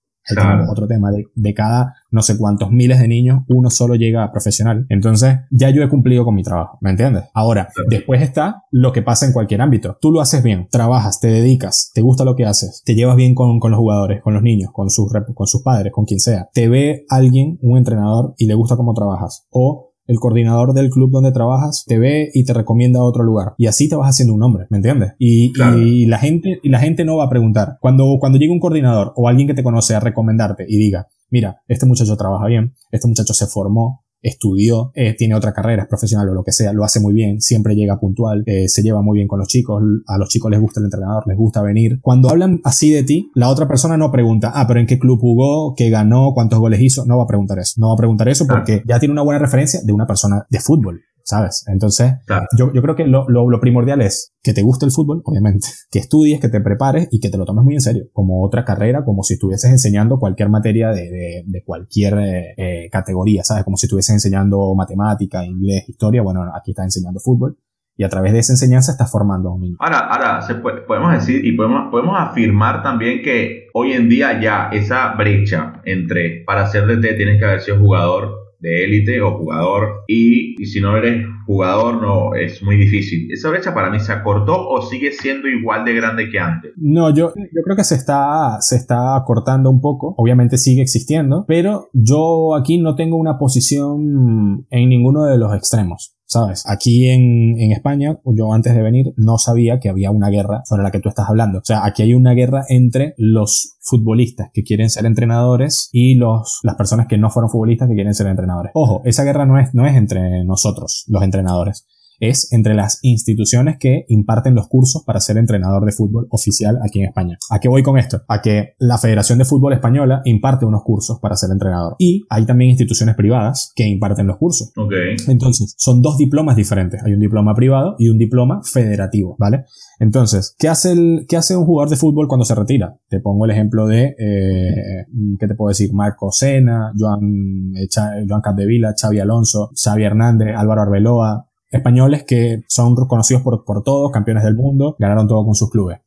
otro 0.69 0.87
tema 0.87 1.11
de, 1.11 1.27
de, 1.35 1.55
cada 1.55 1.95
no 2.11 2.23
sé 2.23 2.39
cuántos 2.39 2.71
miles 2.71 2.99
de 3.01 3.09
niños, 3.09 3.43
uno 3.49 3.71
solo 3.71 3.95
llega 3.95 4.25
a 4.25 4.33
profesional. 4.33 4.87
Entonces, 4.89 5.41
ya 5.51 5.71
yo 5.71 5.83
he 5.83 5.89
cumplido 5.89 6.25
con 6.25 6.35
mi 6.35 6.43
trabajo, 6.43 6.79
¿me 6.81 6.91
entiendes? 6.91 7.25
Ahora, 7.35 7.69
después 7.89 8.23
está 8.23 8.65
lo 8.71 8.93
que 8.93 9.03
pasa 9.03 9.27
en 9.27 9.33
cualquier 9.33 9.61
ámbito. 9.61 9.99
Tú 10.01 10.13
lo 10.13 10.21
haces 10.21 10.43
bien, 10.43 10.69
trabajas, 10.71 11.21
te 11.21 11.29
dedicas, 11.29 11.91
te 11.95 12.01
gusta 12.01 12.25
lo 12.25 12.37
que 12.37 12.47
haces, 12.47 12.83
te 12.85 12.95
llevas 12.95 13.17
bien 13.17 13.35
con, 13.35 13.59
con 13.59 13.71
los 13.71 13.79
jugadores, 13.79 14.23
con 14.23 14.35
los 14.35 14.43
niños, 14.43 14.71
con 14.73 14.91
sus, 14.91 15.13
con 15.35 15.47
sus 15.47 15.63
padres, 15.63 15.93
con 15.93 16.05
quien 16.05 16.21
sea. 16.21 16.49
Te 16.53 16.69
ve 16.69 17.05
alguien, 17.09 17.59
un 17.63 17.79
entrenador, 17.79 18.35
y 18.39 18.47
le 18.47 18.55
gusta 18.55 18.77
cómo 18.77 18.95
trabajas. 18.95 19.47
O 19.51 19.94
el 20.07 20.19
coordinador 20.19 20.75
del 20.75 20.91
club 20.91 21.11
donde 21.11 21.33
trabajas 21.33 21.85
te 21.87 21.99
ve 21.99 22.31
y 22.35 22.45
te 22.45 22.53
recomienda 22.53 23.01
a 23.01 23.05
otro 23.05 23.25
lugar. 23.25 23.55
Y 23.57 23.67
así 23.67 23.89
te 23.89 23.97
vas 23.97 24.11
haciendo 24.11 24.35
un 24.35 24.41
nombre, 24.41 24.67
¿me 24.71 24.79
entiendes? 24.79 25.13
Y, 25.19 25.53
y, 25.77 26.07
la 26.07 26.19
gente, 26.19 26.61
y 26.63 26.69
la 26.69 26.79
gente 26.79 27.05
no 27.05 27.17
va 27.17 27.25
a 27.25 27.31
preguntar. 27.31 27.79
Cuando, 27.81 28.17
cuando 28.21 28.39
llega 28.39 28.53
un 28.53 28.61
coordinador 28.61 29.13
o 29.17 29.29
alguien 29.29 29.47
que 29.47 29.55
te 29.55 29.63
conoce 29.63 29.95
a 29.95 30.01
recomendarte 30.01 30.67
y 30.69 30.79
diga, 30.79 31.09
mira, 31.31 31.63
este 31.69 31.87
muchacho 31.87 32.17
trabaja 32.17 32.47
bien, 32.47 32.75
este 32.91 33.09
muchacho 33.09 33.35
se 33.35 33.47
formó, 33.47 34.04
estudió, 34.25 34.91
eh, 34.95 35.15
tiene 35.17 35.35
otra 35.35 35.53
carrera, 35.53 35.83
es 35.83 35.89
profesional 35.89 36.29
o 36.31 36.35
lo 36.35 36.43
que 36.43 36.53
sea, 36.53 36.73
lo 36.73 36.83
hace 36.83 36.99
muy 36.99 37.13
bien, 37.13 37.41
siempre 37.41 37.75
llega 37.77 38.01
puntual, 38.01 38.43
eh, 38.47 38.69
se 38.69 38.83
lleva 38.83 39.03
muy 39.03 39.17
bien 39.17 39.29
con 39.29 39.39
los 39.39 39.49
chicos, 39.49 39.83
a 40.07 40.19
los 40.19 40.29
chicos 40.29 40.51
les 40.51 40.61
gusta 40.61 40.81
el 40.81 40.87
entrenador, 40.87 41.25
les 41.27 41.37
gusta 41.37 41.63
venir. 41.63 41.99
Cuando 42.01 42.31
hablan 42.31 42.61
así 42.65 42.91
de 42.91 43.03
ti, 43.03 43.31
la 43.35 43.51
otra 43.51 43.69
persona 43.69 43.97
no 43.97 44.11
pregunta, 44.11 44.51
ah, 44.55 44.67
pero 44.67 44.81
en 44.81 44.87
qué 44.87 44.99
club 44.99 45.21
jugó, 45.21 45.75
qué 45.77 45.91
ganó, 45.91 46.33
cuántos 46.35 46.59
goles 46.59 46.81
hizo, 46.81 47.05
no 47.07 47.19
va 47.19 47.25
a 47.25 47.29
preguntar 47.29 47.59
eso, 47.59 47.75
no 47.79 47.89
va 47.89 47.95
a 47.95 47.99
preguntar 47.99 48.29
eso 48.29 48.47
porque 48.47 48.83
ya 48.89 48.99
tiene 48.99 49.13
una 49.13 49.23
buena 49.23 49.39
referencia 49.39 49.81
de 49.85 49.93
una 49.93 50.07
persona 50.07 50.47
de 50.51 50.61
fútbol. 50.61 51.03
¿Sabes? 51.25 51.65
Entonces, 51.69 52.13
yo, 52.57 52.73
yo, 52.73 52.83
creo 52.83 52.95
que 52.95 53.07
lo, 53.07 53.29
lo, 53.29 53.51
lo, 53.51 53.61
primordial 53.61 54.03
es 54.03 54.35
que 54.43 54.53
te 54.53 54.63
guste 54.63 54.85
el 54.85 54.93
fútbol, 54.93 55.23
obviamente, 55.25 55.67
que 55.91 55.99
estudies, 55.99 56.41
que 56.41 56.49
te 56.49 56.61
prepares 56.61 57.09
y 57.11 57.19
que 57.19 57.31
te 57.31 57.39
lo 57.39 57.45
tomes 57.45 57.65
muy 57.65 57.75
en 57.75 57.81
serio, 57.81 58.05
como 58.13 58.45
otra 58.45 58.65
carrera, 58.65 59.05
como 59.05 59.23
si 59.23 59.35
estuvieses 59.35 59.71
enseñando 59.71 60.19
cualquier 60.19 60.51
materia 60.51 60.91
de, 60.91 61.11
de, 61.11 61.45
de 61.47 61.65
cualquier 61.65 62.19
eh, 62.19 62.55
eh 62.57 62.89
categoría, 62.93 63.43
¿sabes? 63.43 63.65
Como 63.65 63.77
si 63.77 63.87
estuvieses 63.87 64.15
enseñando 64.15 64.75
matemática, 64.75 65.45
inglés, 65.45 65.89
historia, 65.89 66.23
bueno, 66.23 66.43
aquí 66.55 66.73
estás 66.73 66.85
enseñando 66.85 67.19
fútbol. 67.21 67.57
Y 67.97 68.03
a 68.03 68.09
través 68.09 68.33
de 68.33 68.41
esa 68.41 68.53
enseñanza 68.53 68.91
estás 68.91 69.11
formando 69.11 69.51
a 69.51 69.55
un 69.55 69.61
niño. 69.61 69.77
Ahora, 69.79 70.01
ahora 70.01 70.43
se 70.43 70.57
puede, 70.57 70.81
podemos 70.81 71.13
decir 71.13 71.45
y 71.45 71.53
podemos, 71.53 71.93
podemos 71.93 72.17
afirmar 72.19 72.83
también 72.83 73.23
que 73.23 73.69
hoy 73.73 73.93
en 73.93 74.09
día 74.09 74.41
ya 74.41 74.69
esa 74.73 75.15
brecha 75.15 75.81
entre 75.85 76.43
para 76.45 76.67
ser 76.67 76.89
DT 76.89 77.17
tienes 77.17 77.39
que 77.39 77.45
haber 77.45 77.61
sido 77.61 77.79
jugador 77.79 78.44
de 78.65 78.85
élite 78.85 79.21
o 79.21 79.37
jugador 79.37 80.05
y, 80.09 80.61
y, 80.61 80.67
si 80.67 80.81
no 80.81 80.97
eres 80.97 81.27
jugador 81.47 82.01
no 82.01 82.35
es 82.35 82.63
muy 82.63 82.77
difícil. 82.77 83.31
¿Esa 83.31 83.51
brecha 83.51 83.75
para 83.75 83.91
mí 83.91 84.01
se 84.01 84.11
acortó 84.11 84.69
o 84.69 84.81
sigue 84.81 85.13
siendo 85.13 85.49
igual 85.49 85.85
de 85.85 85.95
grande 85.95 86.31
que 86.31 86.39
antes? 86.39 86.73
No, 86.77 87.11
yo, 87.11 87.35
yo 87.37 87.63
creo 87.63 87.77
que 87.77 87.85
se 87.85 87.95
está, 87.95 88.57
se 88.61 88.77
está 88.77 89.17
acortando 89.17 89.71
un 89.71 89.83
poco. 89.83 90.15
Obviamente 90.17 90.57
sigue 90.57 90.81
existiendo, 90.81 91.45
pero 91.47 91.91
yo 91.93 92.55
aquí 92.55 92.81
no 92.81 92.95
tengo 92.95 93.19
una 93.19 93.39
posición 93.39 94.67
en 94.71 94.89
ninguno 94.89 95.27
de 95.27 95.37
los 95.37 95.55
extremos. 95.55 96.14
¿Sabes? 96.27 96.65
Aquí 96.67 97.09
en, 97.09 97.59
en, 97.59 97.73
España, 97.73 98.19
yo 98.25 98.53
antes 98.53 98.75
de 98.75 98.83
venir 98.83 99.13
no 99.17 99.39
sabía 99.39 99.79
que 99.81 99.89
había 99.89 100.11
una 100.11 100.29
guerra 100.29 100.63
sobre 100.65 100.83
la 100.83 100.91
que 100.91 101.01
tú 101.01 101.09
estás 101.09 101.29
hablando. 101.29 101.59
O 101.59 101.65
sea, 101.65 101.85
aquí 101.85 102.03
hay 102.03 102.15
una 102.15 102.33
guerra 102.33 102.65
entre 102.69 103.15
los 103.19 103.77
futbolistas 103.81 104.51
que 104.53 104.63
quieren 104.63 104.91
ser 104.91 105.07
entrenadores 105.07 105.89
y 105.93 106.15
los, 106.15 106.61
las 106.63 106.77
personas 106.77 107.07
que 107.09 107.19
no 107.19 107.31
fueron 107.31 107.51
futbolistas 107.51 107.89
que 107.89 107.95
quieren 107.95 108.15
ser 108.15 108.27
entrenadores. 108.27 108.73
Ojo, 108.75 109.03
esa 109.05 109.25
guerra 109.25 109.47
no 109.47 109.59
es, 109.59 109.75
no 109.75 109.87
es 109.87 109.97
entre 109.97 110.45
nosotros, 110.45 111.05
los 111.09 111.23
entrenadores 111.23 111.87
es 112.21 112.53
entre 112.53 112.75
las 112.75 112.99
instituciones 113.03 113.77
que 113.79 114.05
imparten 114.09 114.55
los 114.55 114.69
cursos 114.69 115.03
para 115.05 115.21
ser 115.21 115.39
entrenador 115.39 115.85
de 115.85 115.93
fútbol 115.93 116.27
oficial 116.31 116.79
aquí 116.85 117.01
en 117.01 117.07
España. 117.07 117.39
¿A 117.51 117.61
qué 117.61 117.69
voy 117.69 117.83
con 117.83 117.99
esto? 117.99 118.23
A 118.29 118.41
que 118.41 118.75
la 118.79 118.99
Federación 118.99 119.39
de 119.39 119.45
Fútbol 119.45 119.73
Española 119.73 120.23
imparte 120.25 120.65
unos 120.67 120.83
cursos 120.83 121.19
para 121.21 121.37
ser 121.37 121.51
entrenador. 121.51 121.97
Y 121.99 122.25
hay 122.31 122.47
también 122.47 122.71
instituciones 122.71 123.15
privadas 123.15 123.73
que 123.75 123.87
imparten 123.87 124.27
los 124.27 124.37
cursos. 124.39 124.73
Okay. 124.77 125.17
Entonces, 125.29 125.75
son 125.79 126.03
dos 126.03 126.19
diplomas 126.19 126.57
diferentes. 126.57 127.03
Hay 127.05 127.13
un 127.13 127.21
diploma 127.21 127.55
privado 127.55 127.97
y 127.99 128.09
un 128.09 128.19
diploma 128.19 128.61
federativo, 128.65 129.37
¿vale? 129.39 129.65
Entonces, 129.99 130.55
¿qué 130.59 130.69
hace, 130.69 130.93
el, 130.93 131.27
qué 131.29 131.37
hace 131.37 131.57
un 131.57 131.65
jugador 131.65 131.91
de 131.91 131.97
fútbol 131.97 132.29
cuando 132.29 132.45
se 132.45 132.55
retira? 132.55 132.97
Te 133.09 133.21
pongo 133.21 133.45
el 133.45 133.51
ejemplo 133.51 133.87
de, 133.87 134.15
eh, 134.19 135.07
¿qué 135.39 135.47
te 135.47 135.55
puedo 135.55 135.69
decir? 135.69 135.93
Marco 135.93 136.31
Sena, 136.31 136.93
Joan, 136.99 137.73
eh, 137.77 137.87
Joan 138.29 138.41
Capdevila, 138.43 138.95
Xavi 139.01 139.21
Alonso, 139.21 139.71
Xavi 139.75 140.05
Hernández, 140.05 140.49
Álvaro 140.57 140.83
Arbeloa, 140.83 141.49
españoles 141.75 142.25
que 142.25 142.63
son 142.69 142.95
conocidos 142.95 143.43
por, 143.43 143.65
por 143.65 143.83
todos, 143.83 144.13
campeones 144.13 144.45
del 144.45 144.55
mundo, 144.55 144.97
ganaron 144.99 145.27
todo 145.27 145.45
con 145.45 145.55
sus 145.55 145.71
clubes. 145.71 145.99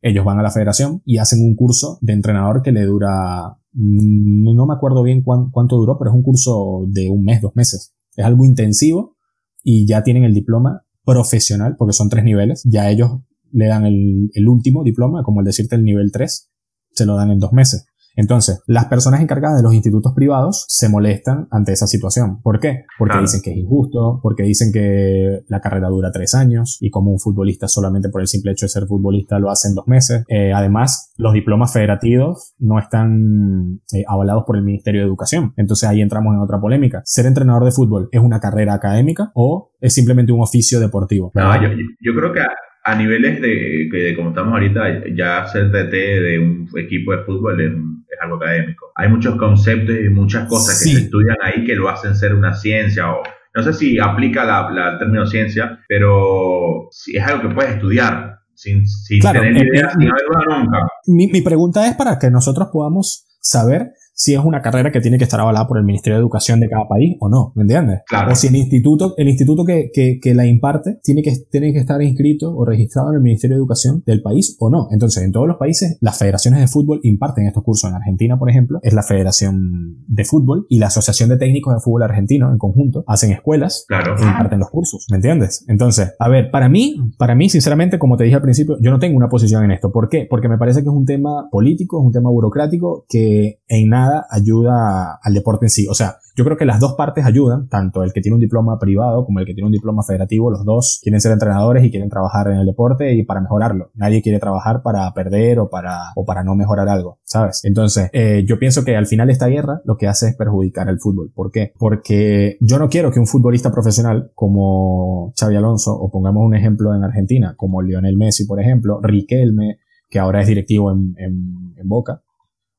Ellos 0.00 0.24
van 0.24 0.38
a 0.38 0.42
la 0.42 0.50
federación 0.50 1.02
y 1.04 1.18
hacen 1.18 1.40
un 1.44 1.54
curso 1.54 1.98
de 2.00 2.12
entrenador 2.14 2.62
que 2.62 2.72
le 2.72 2.84
dura, 2.84 3.58
mm, 3.72 4.54
no 4.54 4.66
me 4.66 4.74
acuerdo 4.74 5.02
bien 5.02 5.22
cuánto 5.22 5.76
duró, 5.76 5.98
pero 5.98 6.10
es 6.10 6.16
un 6.16 6.22
curso 6.22 6.84
de 6.88 7.10
un 7.10 7.22
mes, 7.24 7.40
dos 7.40 7.54
meses. 7.54 7.94
Es 8.16 8.24
algo 8.24 8.44
intensivo 8.44 9.16
y 9.62 9.86
ya 9.86 10.02
tienen 10.02 10.24
el 10.24 10.34
diploma 10.34 10.84
profesional, 11.04 11.76
porque 11.78 11.92
son 11.92 12.08
tres 12.08 12.24
niveles. 12.24 12.62
Ya 12.64 12.90
ellos 12.90 13.20
le 13.52 13.66
dan 13.66 13.84
el, 13.84 14.30
el 14.32 14.48
último 14.48 14.82
diploma, 14.82 15.22
como 15.22 15.40
el 15.40 15.44
decirte 15.44 15.76
el 15.76 15.84
nivel 15.84 16.10
3, 16.10 16.50
se 16.90 17.06
lo 17.06 17.16
dan 17.16 17.30
en 17.30 17.38
dos 17.38 17.52
meses. 17.52 17.86
Entonces, 18.16 18.62
las 18.66 18.86
personas 18.86 19.20
encargadas 19.20 19.56
de 19.56 19.62
los 19.62 19.74
institutos 19.74 20.12
privados 20.14 20.64
se 20.68 20.88
molestan 20.88 21.48
ante 21.50 21.72
esa 21.72 21.86
situación. 21.86 22.40
¿Por 22.42 22.60
qué? 22.60 22.84
Porque 22.98 23.18
dicen 23.18 23.40
que 23.42 23.50
es 23.52 23.56
injusto, 23.56 24.20
porque 24.22 24.42
dicen 24.42 24.70
que 24.72 25.40
la 25.48 25.60
carrera 25.60 25.88
dura 25.88 26.10
tres 26.12 26.34
años 26.34 26.78
y 26.80 26.90
como 26.90 27.10
un 27.10 27.18
futbolista 27.18 27.68
solamente 27.68 28.08
por 28.08 28.20
el 28.20 28.26
simple 28.26 28.52
hecho 28.52 28.66
de 28.66 28.70
ser 28.70 28.86
futbolista 28.86 29.38
lo 29.38 29.50
hace 29.50 29.68
en 29.68 29.74
dos 29.74 29.86
meses. 29.86 30.24
Eh, 30.28 30.52
además, 30.52 31.12
los 31.16 31.32
diplomas 31.32 31.72
federativos 31.72 32.54
no 32.58 32.78
están 32.78 33.80
eh, 33.92 34.04
avalados 34.06 34.44
por 34.46 34.56
el 34.56 34.62
Ministerio 34.62 35.00
de 35.00 35.06
Educación. 35.06 35.52
Entonces 35.56 35.88
ahí 35.88 36.00
entramos 36.00 36.34
en 36.34 36.40
otra 36.40 36.60
polémica. 36.60 37.02
¿Ser 37.04 37.26
entrenador 37.26 37.64
de 37.64 37.72
fútbol 37.72 38.08
es 38.12 38.20
una 38.20 38.40
carrera 38.40 38.74
académica 38.74 39.30
o 39.34 39.72
es 39.80 39.94
simplemente 39.94 40.32
un 40.32 40.42
oficio 40.42 40.80
deportivo? 40.80 41.30
No, 41.34 41.62
yo, 41.62 41.68
yo 42.00 42.12
creo 42.18 42.32
que 42.32 42.40
a 42.84 42.94
niveles 42.94 43.40
de, 43.40 43.88
que 43.90 44.14
como 44.16 44.30
estamos 44.30 44.52
ahorita, 44.52 45.04
ya 45.14 45.46
ser 45.46 45.70
DT 45.70 45.92
de 45.92 46.38
un 46.38 46.68
equipo 46.76 47.12
de 47.12 47.24
fútbol 47.24 47.60
es, 47.60 47.72
algo 48.20 48.36
académico. 48.36 48.92
Hay 48.94 49.08
muchos 49.08 49.36
conceptos 49.36 49.96
y 49.96 50.08
muchas 50.08 50.46
cosas 50.46 50.80
que 50.80 50.90
se 50.90 50.98
estudian 51.00 51.36
ahí 51.42 51.64
que 51.64 51.74
lo 51.74 51.88
hacen 51.88 52.14
ser 52.14 52.34
una 52.34 52.54
ciencia 52.54 53.10
o 53.10 53.22
no 53.54 53.62
sé 53.62 53.72
si 53.72 53.98
aplica 53.98 54.44
la, 54.44 54.70
la 54.70 54.98
término 54.98 55.26
ciencia, 55.26 55.80
pero 55.88 56.88
es 57.12 57.22
algo 57.24 57.48
que 57.48 57.54
puedes 57.54 57.72
estudiar 57.72 58.38
sin, 58.54 58.86
sin 58.86 59.20
tener 59.20 59.56
idea, 59.56 59.90
sin 59.90 60.08
haber 60.08 60.58
nunca. 60.58 60.78
Mi, 61.06 61.26
mi 61.26 61.42
pregunta 61.42 61.88
es 61.88 61.96
para 61.96 62.18
que 62.18 62.30
nosotros 62.30 62.68
podamos 62.72 63.26
saber 63.40 63.92
si 64.22 64.34
es 64.34 64.38
una 64.38 64.62
carrera 64.62 64.92
que 64.92 65.00
tiene 65.00 65.18
que 65.18 65.24
estar 65.24 65.40
avalada 65.40 65.66
por 65.66 65.78
el 65.78 65.84
Ministerio 65.84 66.16
de 66.16 66.20
Educación 66.20 66.60
de 66.60 66.68
cada 66.68 66.86
país 66.86 67.16
o 67.18 67.28
no, 67.28 67.52
¿me 67.56 67.62
entiendes? 67.62 68.02
Claro. 68.06 68.30
O 68.30 68.34
si 68.36 68.46
el 68.46 68.54
instituto, 68.54 69.14
el 69.16 69.28
instituto 69.28 69.64
que, 69.64 69.90
que, 69.92 70.20
que 70.22 70.32
la 70.32 70.46
imparte 70.46 71.00
tiene 71.02 71.22
que, 71.22 71.32
tiene 71.50 71.72
que 71.72 71.80
estar 71.80 72.00
inscrito 72.00 72.54
o 72.56 72.64
registrado 72.64 73.08
en 73.10 73.16
el 73.16 73.20
Ministerio 73.20 73.56
de 73.56 73.58
Educación 73.58 74.04
del 74.06 74.22
país 74.22 74.56
o 74.60 74.70
no. 74.70 74.86
Entonces, 74.92 75.24
en 75.24 75.32
todos 75.32 75.48
los 75.48 75.56
países, 75.56 75.98
las 76.00 76.16
federaciones 76.20 76.60
de 76.60 76.68
fútbol 76.68 77.00
imparten 77.02 77.48
estos 77.48 77.64
cursos. 77.64 77.90
En 77.90 77.96
Argentina, 77.96 78.38
por 78.38 78.48
ejemplo, 78.48 78.78
es 78.84 78.92
la 78.92 79.02
Federación 79.02 80.04
de 80.06 80.24
Fútbol 80.24 80.66
y 80.68 80.78
la 80.78 80.86
Asociación 80.86 81.28
de 81.28 81.36
Técnicos 81.38 81.74
de 81.74 81.80
Fútbol 81.80 82.04
Argentino 82.04 82.52
en 82.52 82.58
conjunto 82.58 83.02
hacen 83.08 83.32
escuelas 83.32 83.86
Claro. 83.88 84.14
e 84.16 84.22
imparten 84.22 84.60
los 84.60 84.70
cursos, 84.70 85.06
¿me 85.10 85.16
entiendes? 85.16 85.64
Entonces, 85.66 86.14
a 86.20 86.28
ver, 86.28 86.52
para 86.52 86.68
mí, 86.68 86.94
para 87.18 87.34
mí, 87.34 87.48
sinceramente, 87.48 87.98
como 87.98 88.16
te 88.16 88.22
dije 88.22 88.36
al 88.36 88.42
principio, 88.42 88.76
yo 88.80 88.92
no 88.92 89.00
tengo 89.00 89.16
una 89.16 89.28
posición 89.28 89.64
en 89.64 89.72
esto. 89.72 89.90
¿Por 89.90 90.08
qué? 90.08 90.28
Porque 90.30 90.48
me 90.48 90.58
parece 90.58 90.82
que 90.84 90.88
es 90.90 90.94
un 90.94 91.06
tema 91.06 91.48
político, 91.50 91.98
es 92.00 92.06
un 92.06 92.12
tema 92.12 92.30
burocrático 92.30 93.04
que 93.08 93.58
en 93.66 93.88
nada 93.88 94.11
ayuda 94.30 95.18
al 95.22 95.34
deporte 95.34 95.66
en 95.66 95.70
sí. 95.70 95.86
O 95.88 95.94
sea, 95.94 96.18
yo 96.34 96.44
creo 96.44 96.56
que 96.56 96.64
las 96.64 96.80
dos 96.80 96.94
partes 96.94 97.24
ayudan, 97.26 97.68
tanto 97.68 98.02
el 98.02 98.12
que 98.12 98.20
tiene 98.20 98.34
un 98.34 98.40
diploma 98.40 98.78
privado 98.78 99.24
como 99.24 99.38
el 99.40 99.46
que 99.46 99.54
tiene 99.54 99.66
un 99.66 99.72
diploma 99.72 100.02
federativo, 100.02 100.50
los 100.50 100.64
dos 100.64 101.00
quieren 101.02 101.20
ser 101.20 101.32
entrenadores 101.32 101.84
y 101.84 101.90
quieren 101.90 102.08
trabajar 102.08 102.48
en 102.48 102.58
el 102.58 102.66
deporte 102.66 103.14
y 103.14 103.24
para 103.24 103.40
mejorarlo. 103.40 103.90
Nadie 103.94 104.22
quiere 104.22 104.38
trabajar 104.38 104.82
para 104.82 105.12
perder 105.12 105.58
o 105.58 105.68
para, 105.68 106.12
o 106.16 106.24
para 106.24 106.42
no 106.42 106.54
mejorar 106.54 106.88
algo, 106.88 107.18
¿sabes? 107.24 107.60
Entonces, 107.64 108.08
eh, 108.12 108.44
yo 108.46 108.58
pienso 108.58 108.84
que 108.84 108.96
al 108.96 109.06
final 109.06 109.30
esta 109.30 109.48
guerra 109.48 109.82
lo 109.84 109.96
que 109.96 110.08
hace 110.08 110.28
es 110.28 110.36
perjudicar 110.36 110.88
al 110.88 110.98
fútbol. 110.98 111.30
¿Por 111.34 111.50
qué? 111.50 111.72
Porque 111.78 112.56
yo 112.60 112.78
no 112.78 112.88
quiero 112.88 113.10
que 113.10 113.20
un 113.20 113.26
futbolista 113.26 113.70
profesional 113.70 114.32
como 114.34 115.32
Xavi 115.38 115.56
Alonso, 115.56 115.92
o 115.94 116.10
pongamos 116.10 116.44
un 116.46 116.54
ejemplo 116.54 116.94
en 116.94 117.04
Argentina, 117.04 117.54
como 117.56 117.82
Lionel 117.82 118.16
Messi, 118.16 118.46
por 118.46 118.60
ejemplo, 118.60 119.00
Riquelme, 119.02 119.78
que 120.08 120.18
ahora 120.18 120.40
es 120.40 120.46
directivo 120.46 120.90
en, 120.92 121.14
en, 121.18 121.74
en 121.76 121.88
Boca, 121.88 122.22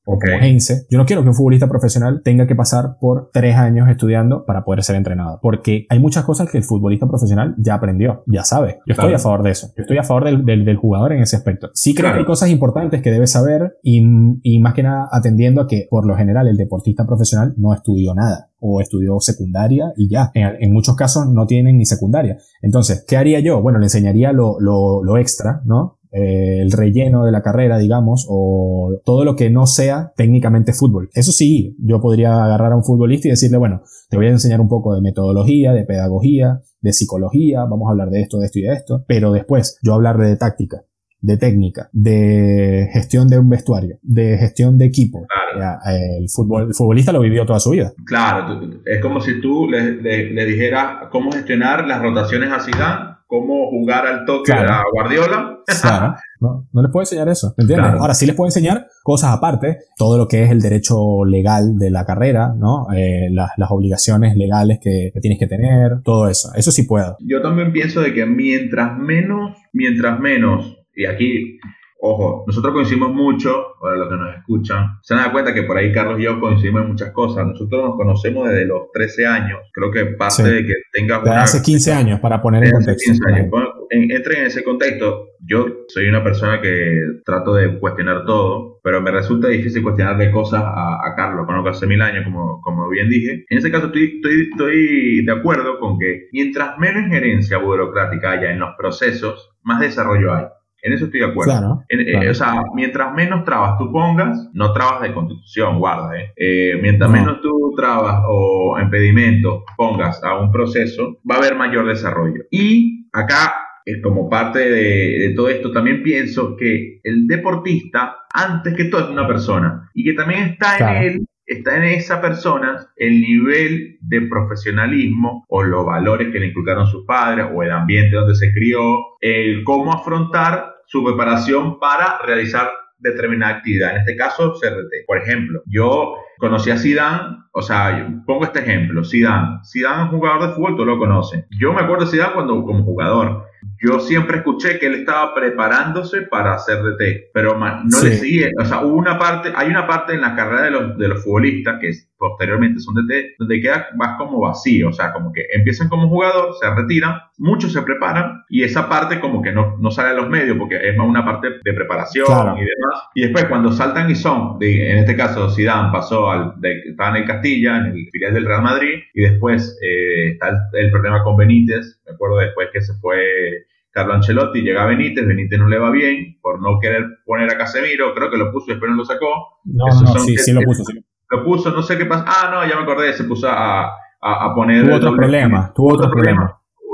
o 0.06 0.20
como. 0.20 0.34
Heinze. 0.44 0.86
Yo 0.90 0.98
no 0.98 1.06
quiero 1.06 1.24
que 1.24 1.30
un 1.30 1.36
futbolista 1.36 1.68
profesional 1.68 2.22
tenga 2.24 2.46
que 2.48 2.56
pasar 2.56 2.98
por 3.00 3.30
tres 3.32 3.56
años 3.56 3.90
estudiando 3.90 4.46
para 4.46 4.64
poder 4.66 4.84
ser 4.84 4.96
entrenador. 4.98 5.40
Porque 5.42 5.86
hay 5.90 6.00
muchas 6.00 6.24
cosas 6.26 6.50
que 6.50 6.58
el 6.58 6.64
futbolista 6.64 7.08
profesional 7.08 7.56
ya 7.58 7.76
aprendió, 7.76 8.24
ya 8.28 8.44
sabe. 8.44 8.80
Yo 8.86 8.94
estoy 8.94 9.06
Claro. 9.10 9.16
a 9.16 9.20
favor 9.20 9.44
de 9.44 9.52
eso. 9.52 9.68
Yo 9.78 9.82
estoy 9.84 9.98
a 9.98 10.04
favor 10.04 10.26
del, 10.26 10.44
del- 10.46 10.66
del 10.66 10.78
jugador 10.78 11.14
en 11.14 11.22
ese 11.22 11.36
aspecto. 11.36 11.70
Sí 11.74 11.94
creo 11.94 12.04
Claro. 12.06 12.16
que 12.16 12.20
hay 12.20 12.26
cosas 12.26 12.50
importantes 12.50 13.02
que 13.02 13.12
debe 13.12 13.28
saber 13.28 13.78
y, 13.82 14.04
y 14.44 14.60
más 14.60 14.74
que 14.74 14.84
nada 14.84 15.08
atendiendo 15.12 15.62
a 15.62 15.68
que 15.68 15.88
por 15.90 16.06
lo 16.06 16.16
general 16.16 16.48
el 16.48 16.58
deportista 16.58 17.06
profesional 17.06 17.54
no 17.58 17.74
estudió 17.74 18.14
nada 18.14 18.50
o 18.60 18.82
estudió 18.82 19.20
secundaria 19.20 19.94
y 19.98 20.10
ya. 20.10 20.32
En, 20.34 20.52
en 20.60 20.72
muchos 20.74 20.96
casos 20.96 21.28
no 21.28 21.46
tienen 21.46 21.78
ni 21.78 21.86
secundaria. 21.86 22.38
Entonces, 22.62 23.06
¿qué 23.08 23.18
haría 23.18 23.40
yo? 23.42 23.62
Bueno, 23.62 23.80
le 23.80 23.86
enseñaría 23.86 24.32
lo, 24.32 24.58
lo, 24.60 25.04
lo 25.04 25.18
extra, 25.18 25.62
¿no? 25.66 25.98
Eh, 26.16 26.62
el 26.62 26.72
relleno 26.72 27.26
de 27.26 27.32
la 27.32 27.42
carrera, 27.42 27.80
digamos, 27.80 28.28
o 28.30 29.00
todo 29.04 29.26
lo 29.26 29.36
que 29.36 29.50
no 29.50 29.66
sea 29.66 30.12
técnicamente 30.16 30.72
fútbol. 30.72 31.10
Eso 31.14 31.32
sí, 31.32 31.76
yo 31.80 32.00
podría 32.02 32.44
agarrar 32.46 32.72
a 32.72 32.76
un 32.76 32.84
futbolista 32.84 33.28
y 33.28 33.32
decirle, 33.32 33.58
bueno, 33.58 33.82
te 34.10 34.18
voy 34.18 34.28
a 34.28 34.30
enseñar 34.30 34.62
un 34.62 34.68
poco 34.70 34.94
de 34.94 35.02
metodología, 35.02 35.74
de 35.74 35.86
pedagogía, 35.86 36.60
de 36.82 36.94
psicología, 36.94 37.62
vamos 37.62 37.88
a 37.88 37.92
hablar 37.94 38.10
de 38.12 38.22
esto, 38.22 38.38
de 38.38 38.46
esto 38.46 38.60
y 38.60 38.62
de 38.62 38.74
esto, 38.74 39.04
pero 39.08 39.32
después 39.32 39.80
yo 39.82 39.96
hablarle 39.96 40.28
de 40.28 40.36
táctica, 40.38 40.84
de 41.20 41.38
técnica, 41.38 41.90
de 41.94 42.90
gestión 42.94 43.28
de 43.28 43.40
un 43.40 43.50
vestuario, 43.50 43.98
de 44.04 44.38
gestión 44.38 44.78
de 44.78 44.86
equipo. 44.86 45.26
Claro. 45.58 45.80
El, 46.20 46.28
futbolista 46.30 47.12
lo 47.12 47.22
vivió 47.22 47.46
toda 47.46 47.60
su 47.60 47.72
vida. 47.72 47.92
Claro, 48.06 48.60
es 48.86 49.02
como 49.02 49.20
si 49.22 49.42
tú 49.42 49.68
le, 49.68 50.00
le- 50.02 50.32
le 50.32 50.46
dijeras 50.46 51.08
cómo 51.12 51.32
gestionar 51.32 51.88
las 51.88 52.02
rotaciones 52.02 52.52
a 52.52 52.60
Zidane, 52.60 53.16
cómo 53.34 53.68
jugar 53.72 54.06
al 54.06 54.26
toque 54.26 54.52
Claro. 54.52 54.70
a 54.74 54.84
Guardiola. 54.94 55.58
Claro. 55.82 56.16
No, 56.44 56.68
no 56.74 56.82
les 56.82 56.92
puedo 56.92 57.04
enseñar 57.04 57.30
eso, 57.30 57.54
¿me 57.58 57.62
entiendes? 57.62 57.86
Claro. 57.88 58.02
Ahora 58.02 58.14
sí 58.14 58.26
les 58.26 58.36
puedo 58.36 58.50
enseñar 58.50 58.88
cosas 59.02 59.32
aparte, 59.34 59.78
todo 59.98 60.18
lo 60.18 60.28
que 60.28 60.44
es 60.44 60.52
el 60.52 60.60
derecho 60.60 61.24
legal 61.24 61.78
de 61.80 61.90
la 61.90 62.04
carrera, 62.04 62.54
¿no? 62.54 62.88
Eh, 62.94 63.30
las, 63.32 63.52
las 63.56 63.72
obligaciones 63.72 64.36
legales 64.36 64.80
que, 64.82 65.12
que 65.14 65.22
tienes 65.22 65.40
que 65.40 65.48
tener, 65.48 66.02
todo 66.04 66.28
eso. 66.28 66.50
Eso 66.54 66.70
sí 66.74 66.84
puedo. 66.84 67.16
Yo 67.22 67.42
también 67.42 67.72
pienso 67.72 68.02
de 68.02 68.14
que 68.14 68.26
mientras 68.26 68.98
menos, 68.98 69.56
mientras 69.72 70.20
menos, 70.20 70.78
y 70.94 71.06
aquí, 71.06 71.60
ojo, 72.06 72.44
nosotros 72.46 72.74
coincidimos 72.74 73.14
mucho, 73.14 73.76
para 73.82 73.96
los 73.96 74.10
que 74.10 74.16
nos 74.16 74.36
escuchan, 74.36 74.88
se 75.02 75.16
dan 75.16 75.32
cuenta 75.32 75.54
que 75.54 75.64
por 75.64 75.78
ahí 75.78 75.92
Carlos 75.94 76.20
y 76.20 76.24
yo 76.24 76.38
coincidimos 76.40 76.82
en 76.82 76.90
muchas 76.90 77.12
cosas. 77.12 77.46
Nosotros 77.48 77.82
nos 77.82 77.96
conocemos 77.96 78.50
desde 78.50 78.66
los 78.66 78.92
13 78.94 79.26
años. 79.26 79.60
Creo 79.72 79.90
que 79.90 80.06
parte 80.18 80.44
Sí. 80.44 80.50
de 80.50 80.66
que 80.66 80.74
tengas 80.92 81.24
De 81.24 81.30
una... 81.30 81.42
hace 81.44 81.62
15 81.62 81.94
años, 81.94 82.20
para 82.20 82.42
poner 82.42 82.66
en 82.66 82.72
contexto. 82.72 83.12
15 83.12 83.32
años. 83.34 83.48
Pon- 83.50 83.68
en- 83.90 84.12
Entren 84.12 84.42
en 84.42 84.48
ese 84.48 84.64
contexto. 84.64 85.28
Yo 85.46 85.66
soy 85.88 86.08
una 86.08 86.24
persona 86.24 86.60
que 86.62 87.02
trato 87.26 87.54
de 87.56 87.78
cuestionar 87.80 88.26
todo, 88.26 88.80
pero 88.84 89.02
me 89.02 89.12
resulta 89.12 89.48
difícil 89.50 89.82
cuestionarle 89.84 90.32
cosas 90.32 90.62
a, 90.64 90.96
a 91.06 91.16
Carlos. 91.16 91.46
Conozco 91.46 91.70
hace 91.70 91.88
mil 91.88 92.02
años, 92.02 92.24
como, 92.26 92.60
como 92.62 92.90
bien 92.90 93.10
dije. 93.10 93.46
En 93.50 93.58
ese 93.58 93.72
caso, 93.72 93.88
estoy, 93.88 94.16
estoy, 94.16 94.50
estoy 94.52 95.26
de 95.26 95.32
acuerdo 95.32 95.80
con 95.80 95.98
que 96.00 96.28
mientras 96.34 96.78
menos 96.80 97.04
injerencia 97.04 97.58
burocrática 97.60 98.32
haya 98.32 98.52
en 98.52 98.60
los 98.60 98.76
procesos, 98.78 99.52
más 99.64 99.80
desarrollo 99.80 100.34
hay. 100.34 100.46
En 100.86 100.92
eso 100.94 101.06
estoy 101.06 101.22
de 101.22 101.28
acuerdo. 101.28 101.52
Claro. 101.54 101.84
En- 101.88 102.02
eh, 102.02 102.12
claro. 102.12 102.32
o 102.32 102.34
sea, 102.34 102.62
mientras 102.76 103.14
menos 103.14 103.46
trabas 103.46 103.78
tú 103.78 103.90
pongas, 103.92 104.50
no 104.54 104.74
trabas 104.74 105.02
de 105.02 105.14
constitución, 105.14 105.80
guarda, 105.80 106.10
¿eh? 106.20 106.34
Eh, 106.36 106.78
mientras 106.82 107.10
No. 107.10 107.18
menos 107.18 107.42
tú 107.42 107.74
trabas 107.78 108.22
o 108.28 108.78
impedimentos 108.82 109.64
pongas 109.78 110.22
a 110.24 110.38
un 110.38 110.52
proceso, 110.52 111.20
va 111.30 111.36
a 111.36 111.38
haber 111.40 111.56
mayor 111.56 111.88
desarrollo. 111.88 112.44
Y 112.52 113.08
acá, 113.14 113.54
eh, 113.86 114.02
como 114.02 114.30
parte 114.30 114.60
de, 114.60 115.20
de 115.20 115.34
todo 115.36 115.48
esto, 115.50 115.72
también 115.72 116.04
pienso 116.04 116.56
que 116.58 117.00
el 117.04 117.28
deportista, 117.28 118.18
antes 118.34 118.74
que 118.76 118.86
todo, 118.86 119.06
es 119.06 119.10
una 119.10 119.26
persona 119.28 119.90
y 119.94 120.04
que 120.04 120.14
también 120.14 120.42
está 120.44 120.78
Claro. 120.78 120.98
en 121.00 121.04
él. 121.04 121.26
Está 121.46 121.76
en 121.76 121.84
esa 121.84 122.22
persona 122.22 122.88
el 122.96 123.20
nivel 123.22 123.98
de 124.02 124.22
profesionalismo 124.68 125.46
o 125.50 125.64
los 125.64 125.86
valores 125.86 126.32
que 126.32 126.40
le 126.40 126.48
inculcaron 126.48 126.88
sus 126.88 127.06
padres 127.06 127.48
o 127.54 127.62
el 127.64 127.72
ambiente 127.72 128.16
donde 128.16 128.34
se 128.36 128.52
crió, 128.54 128.98
el 129.20 129.64
cómo 129.66 129.94
afrontar 129.94 130.73
su 130.86 131.04
preparación 131.04 131.80
para 131.80 132.20
realizar 132.20 132.72
determinada 132.98 133.58
actividad. 133.58 133.92
En 133.92 133.98
este 133.98 134.16
caso, 134.16 134.54
CRT. 134.54 135.06
Por 135.06 135.18
ejemplo, 135.20 135.62
yo 135.66 136.16
conocí 136.44 136.70
a 136.72 136.78
Zidane, 136.78 137.38
o 137.54 137.62
sea, 137.62 137.98
yo 137.98 138.06
pongo 138.26 138.44
este 138.44 138.60
ejemplo, 138.60 139.04
Zidane. 139.06 139.60
Zidane 139.66 140.04
es 140.08 140.12
un 140.12 140.20
jugador 140.20 140.48
de 140.50 140.54
fútbol, 140.56 140.76
tú 140.76 140.86
lo 140.86 140.98
conoces. 140.98 141.46
Yo 141.60 141.72
me 141.72 141.82
acuerdo 141.82 142.04
de 142.06 142.12
Zidane 142.12 142.34
cuando 142.34 142.62
como 142.64 142.84
jugador. 142.84 143.46
Yo 143.82 144.00
siempre 144.00 144.38
escuché 144.38 144.78
que 144.78 144.88
él 144.88 144.96
estaba 144.96 145.34
preparándose 145.34 146.24
para 146.24 146.54
hacer 146.56 146.80
DT, 146.84 147.30
pero 147.34 147.58
no 147.58 147.90
Sí. 147.90 148.08
le 148.08 148.16
seguía. 148.16 148.48
O 148.60 148.66
sea, 148.66 148.82
hubo 148.84 148.96
una 148.98 149.18
parte, 149.18 149.54
hay 149.56 149.70
una 149.70 149.88
parte 149.88 150.14
en 150.14 150.22
la 150.22 150.36
carrera 150.36 150.64
de 150.64 150.72
los, 150.72 150.98
de 150.98 151.08
los 151.08 151.24
futbolistas 151.24 151.80
que 151.80 151.92
posteriormente 152.18 152.80
son 152.82 152.96
DT, 152.96 153.36
donde 153.40 153.62
queda 153.62 153.88
más 153.98 154.18
como 154.18 154.42
vacío. 154.42 154.90
O 154.90 154.94
sea, 154.94 155.12
como 155.14 155.32
que 155.32 155.46
empiezan 155.54 155.88
como 155.90 156.10
jugador, 156.10 156.54
se 156.60 156.70
retiran, 156.74 157.16
muchos 157.38 157.72
se 157.74 157.82
preparan 157.82 158.44
y 158.50 158.64
esa 158.64 158.88
parte 158.90 159.20
como 159.22 159.42
que 159.42 159.52
no, 159.54 159.78
no 159.80 159.92
sale 159.92 160.10
a 160.10 160.14
los 160.14 160.30
medios 160.30 160.58
porque 160.58 160.78
es 160.82 160.96
más 160.98 161.08
una 161.08 161.24
parte 161.26 161.48
de 161.64 161.74
preparación 161.74 162.26
Claro. 162.26 162.56
y 162.58 162.62
demás. 162.62 163.04
Y 163.16 163.22
después 163.24 163.46
cuando 163.46 163.72
saltan 163.72 164.10
y 164.10 164.16
son, 164.16 164.60
de- 164.60 164.92
en 164.92 164.98
este 165.00 165.16
caso 165.16 165.50
Zidane 165.50 165.90
pasó 165.92 166.30
al, 166.34 166.54
de, 166.62 166.80
estaba 166.90 167.12
en 167.12 167.24
el 167.24 167.28
Castilla, 167.28 167.78
en 167.78 167.86
el 167.88 168.10
filial 168.12 168.34
del 168.34 168.46
Real 168.46 168.62
Madrid, 168.64 169.00
y 169.14 169.22
después 169.22 169.78
eh, 169.82 170.32
está 170.34 170.50
el, 170.50 170.86
el 170.86 170.92
problema 170.92 171.24
con 171.24 171.38
Benítez, 171.38 172.02
me 172.08 172.14
acuerdo 172.14 172.38
después 172.40 172.70
que 172.74 172.82
se 172.82 172.94
fue 172.96 173.66
Carlo 173.92 174.14
Ancelotti, 174.14 174.62
llega 174.62 174.86
Benítez, 174.86 175.26
Benítez 175.28 175.60
no 175.60 175.68
le 175.70 175.78
va 175.78 175.92
bien 175.92 176.38
por 176.42 176.62
no 176.62 176.80
querer 176.80 177.06
poner 177.26 177.50
a 177.52 177.58
Casemiro, 177.58 178.14
creo 178.16 178.30
que 178.32 178.38
lo 178.38 178.52
puso 178.52 178.68
y 178.68 178.74
después 178.74 178.90
no 178.92 178.98
lo 178.98 179.06
sacó, 179.06 179.60
No, 179.66 179.88
esos 179.88 180.04
no, 180.04 180.20
sí, 180.22 180.36
que- 180.36 180.42
sí 180.42 180.52
lo 180.54 180.62
puso. 180.62 180.84
sí. 180.86 181.00
lo 181.30 181.44
puso, 181.44 181.72
no 181.72 181.82
sé 181.84 181.98
qué 181.98 182.06
pasa, 182.06 182.26
ah, 182.28 182.50
no, 182.52 182.68
ya 182.70 182.76
me 182.76 182.84
acordé, 182.84 183.14
se 183.14 183.24
puso 183.24 183.48
a, 183.50 183.84
a, 183.86 183.90
a 184.22 184.54
poner... 184.56 184.84
Tuvo 184.86 184.96
otros 184.96 185.16
problemas, 185.16 185.74
tuvo 185.74 185.94
otros 185.94 186.12
problemas. 186.12 186.52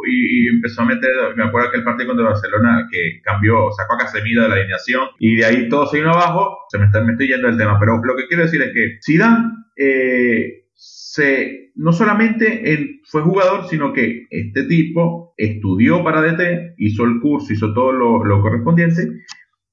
Y, 0.08 0.46
y 0.46 0.48
empezó 0.50 0.82
a 0.82 0.86
meter, 0.86 1.10
me 1.36 1.44
acuerdo 1.44 1.72
que 1.72 1.78
el 1.78 1.84
partido 1.84 2.08
contra 2.10 2.30
Barcelona 2.30 2.88
que 2.92 3.22
cambió, 3.24 3.72
sacó 3.72 3.96
a 3.96 3.98
Casemiro 4.00 4.44
de 4.44 4.50
la 4.50 4.56
alineación 4.56 5.02
y 5.20 5.36
de 5.36 5.46
ahí 5.46 5.70
todo 5.70 5.86
se 5.88 5.98
vino 5.98 6.12
abajo, 6.12 6.58
se 6.70 6.78
me, 6.78 6.86
está, 6.86 7.02
me 7.04 7.12
estoy 7.14 7.28
yendo 7.28 7.48
del 7.48 7.58
tema, 7.58 7.78
pero 7.80 8.00
lo 8.04 8.16
que 8.16 8.28
quiero 8.28 8.44
decir 8.44 8.62
es 8.62 8.72
que 8.74 8.98
Zidane 9.06 9.46
eh, 9.76 10.66
se, 10.76 11.72
no 11.76 11.92
solamente 11.94 12.74
en- 12.74 13.00
fue 13.06 13.22
jugador, 13.22 13.68
sino 13.70 13.94
que 13.94 14.28
este 14.30 14.64
tipo 14.64 15.34
estudió 15.38 16.04
para 16.04 16.22
DT, 16.22 16.76
hizo 16.78 17.04
el 17.06 17.20
curso, 17.22 17.54
hizo 17.54 17.74
todo 17.74 17.92
lo, 17.92 18.24
lo 18.26 18.42
correspondiente 18.42 19.02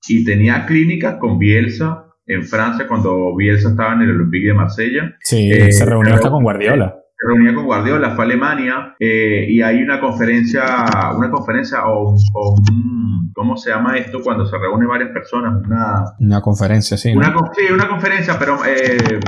y 0.08 0.24
tenía 0.24 0.66
clínicas 0.66 1.16
con 1.20 1.38
Bielsa 1.38 2.04
en 2.26 2.42
Francia 2.44 2.86
cuando 2.88 3.34
Bielsa 3.36 3.70
estaba 3.70 3.94
en 3.94 4.02
el 4.02 4.10
Olympique 4.10 4.48
de 4.48 4.54
Marsella 4.54 5.16
Sí, 5.20 5.50
Eh, 5.52 5.72
se 5.72 5.84
reunió 5.84 6.14
hasta 6.14 6.30
con 6.30 6.42
Guardiola. 6.42 6.96
Se 7.18 7.26
reunía 7.26 7.54
con 7.54 7.64
Guardiola, 7.64 8.14
fue 8.14 8.24
a 8.24 8.26
Alemania 8.26 8.94
eh, 9.00 9.46
y 9.48 9.62
hay 9.62 9.82
una 9.82 10.00
conferencia, 10.00 10.64
una 11.16 11.30
conferencia 11.30 11.86
o 11.86 12.10
un, 12.10 12.18
o 12.34 12.56
¿cómo 13.34 13.56
se 13.56 13.70
llama 13.70 13.96
esto? 13.96 14.20
Cuando 14.22 14.44
se 14.46 14.58
reúnen 14.58 14.88
varias 14.88 15.10
personas, 15.10 15.62
una, 15.64 16.04
Una 16.18 16.40
conferencia, 16.42 16.96
sí. 16.96 17.14
una, 17.14 17.34
sí, 17.54 17.72
una 17.72 17.88
conferencia, 17.88 18.38
pero 18.38 18.58
eh, 18.66 19.18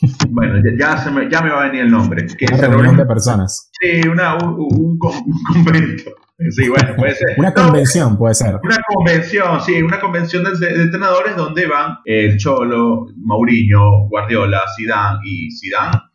bueno, 0.30 0.60
ya, 0.76 0.96
se 0.96 1.10
me, 1.12 1.30
ya 1.30 1.40
me 1.40 1.50
va 1.50 1.62
a 1.62 1.66
venir 1.68 1.82
el 1.82 1.90
nombre. 1.90 2.26
Que 2.26 2.46
Una 2.46 2.56
se 2.56 2.68
reunión 2.68 2.96
de 2.96 3.06
personas. 3.06 3.70
Sí, 3.80 4.08
una, 4.08 4.34
un, 4.34 4.54
un 4.54 4.98
un 5.00 5.42
convento. 5.52 6.10
Sí, 6.50 6.68
bueno, 6.68 6.96
puede 6.96 7.14
ser. 7.14 7.28
una 7.36 7.52
convención, 7.52 8.16
puede 8.16 8.34
ser. 8.34 8.58
Una 8.62 8.78
convención, 8.92 9.60
sí, 9.60 9.82
una 9.82 10.00
convención 10.00 10.42
de, 10.42 10.58
de, 10.58 10.82
entrenadores 10.82 11.36
donde 11.36 11.66
van 11.68 11.98
el 12.04 12.38
Cholo, 12.38 13.06
Mourinho, 13.18 14.08
Guardiola, 14.08 14.62
Zidane 14.76 15.18
y 15.22 15.50
Zidane 15.52 16.09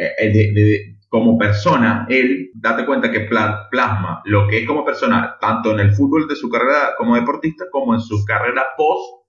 eh, 0.00 0.14
eh, 0.18 0.32
de, 0.32 0.52
de, 0.54 0.96
como 1.10 1.36
persona, 1.36 2.06
él, 2.08 2.52
date 2.54 2.86
cuenta 2.86 3.10
que 3.10 3.20
plasma 3.20 4.22
lo 4.24 4.48
que 4.48 4.60
es 4.60 4.66
como 4.66 4.82
persona, 4.82 5.36
tanto 5.40 5.72
en 5.72 5.80
el 5.80 5.92
fútbol 5.92 6.26
de 6.26 6.36
su 6.36 6.48
carrera 6.48 6.94
como 6.96 7.16
deportista, 7.16 7.66
como 7.70 7.92
en 7.92 8.00
su 8.00 8.24
carrera 8.24 8.64
post 8.78 9.20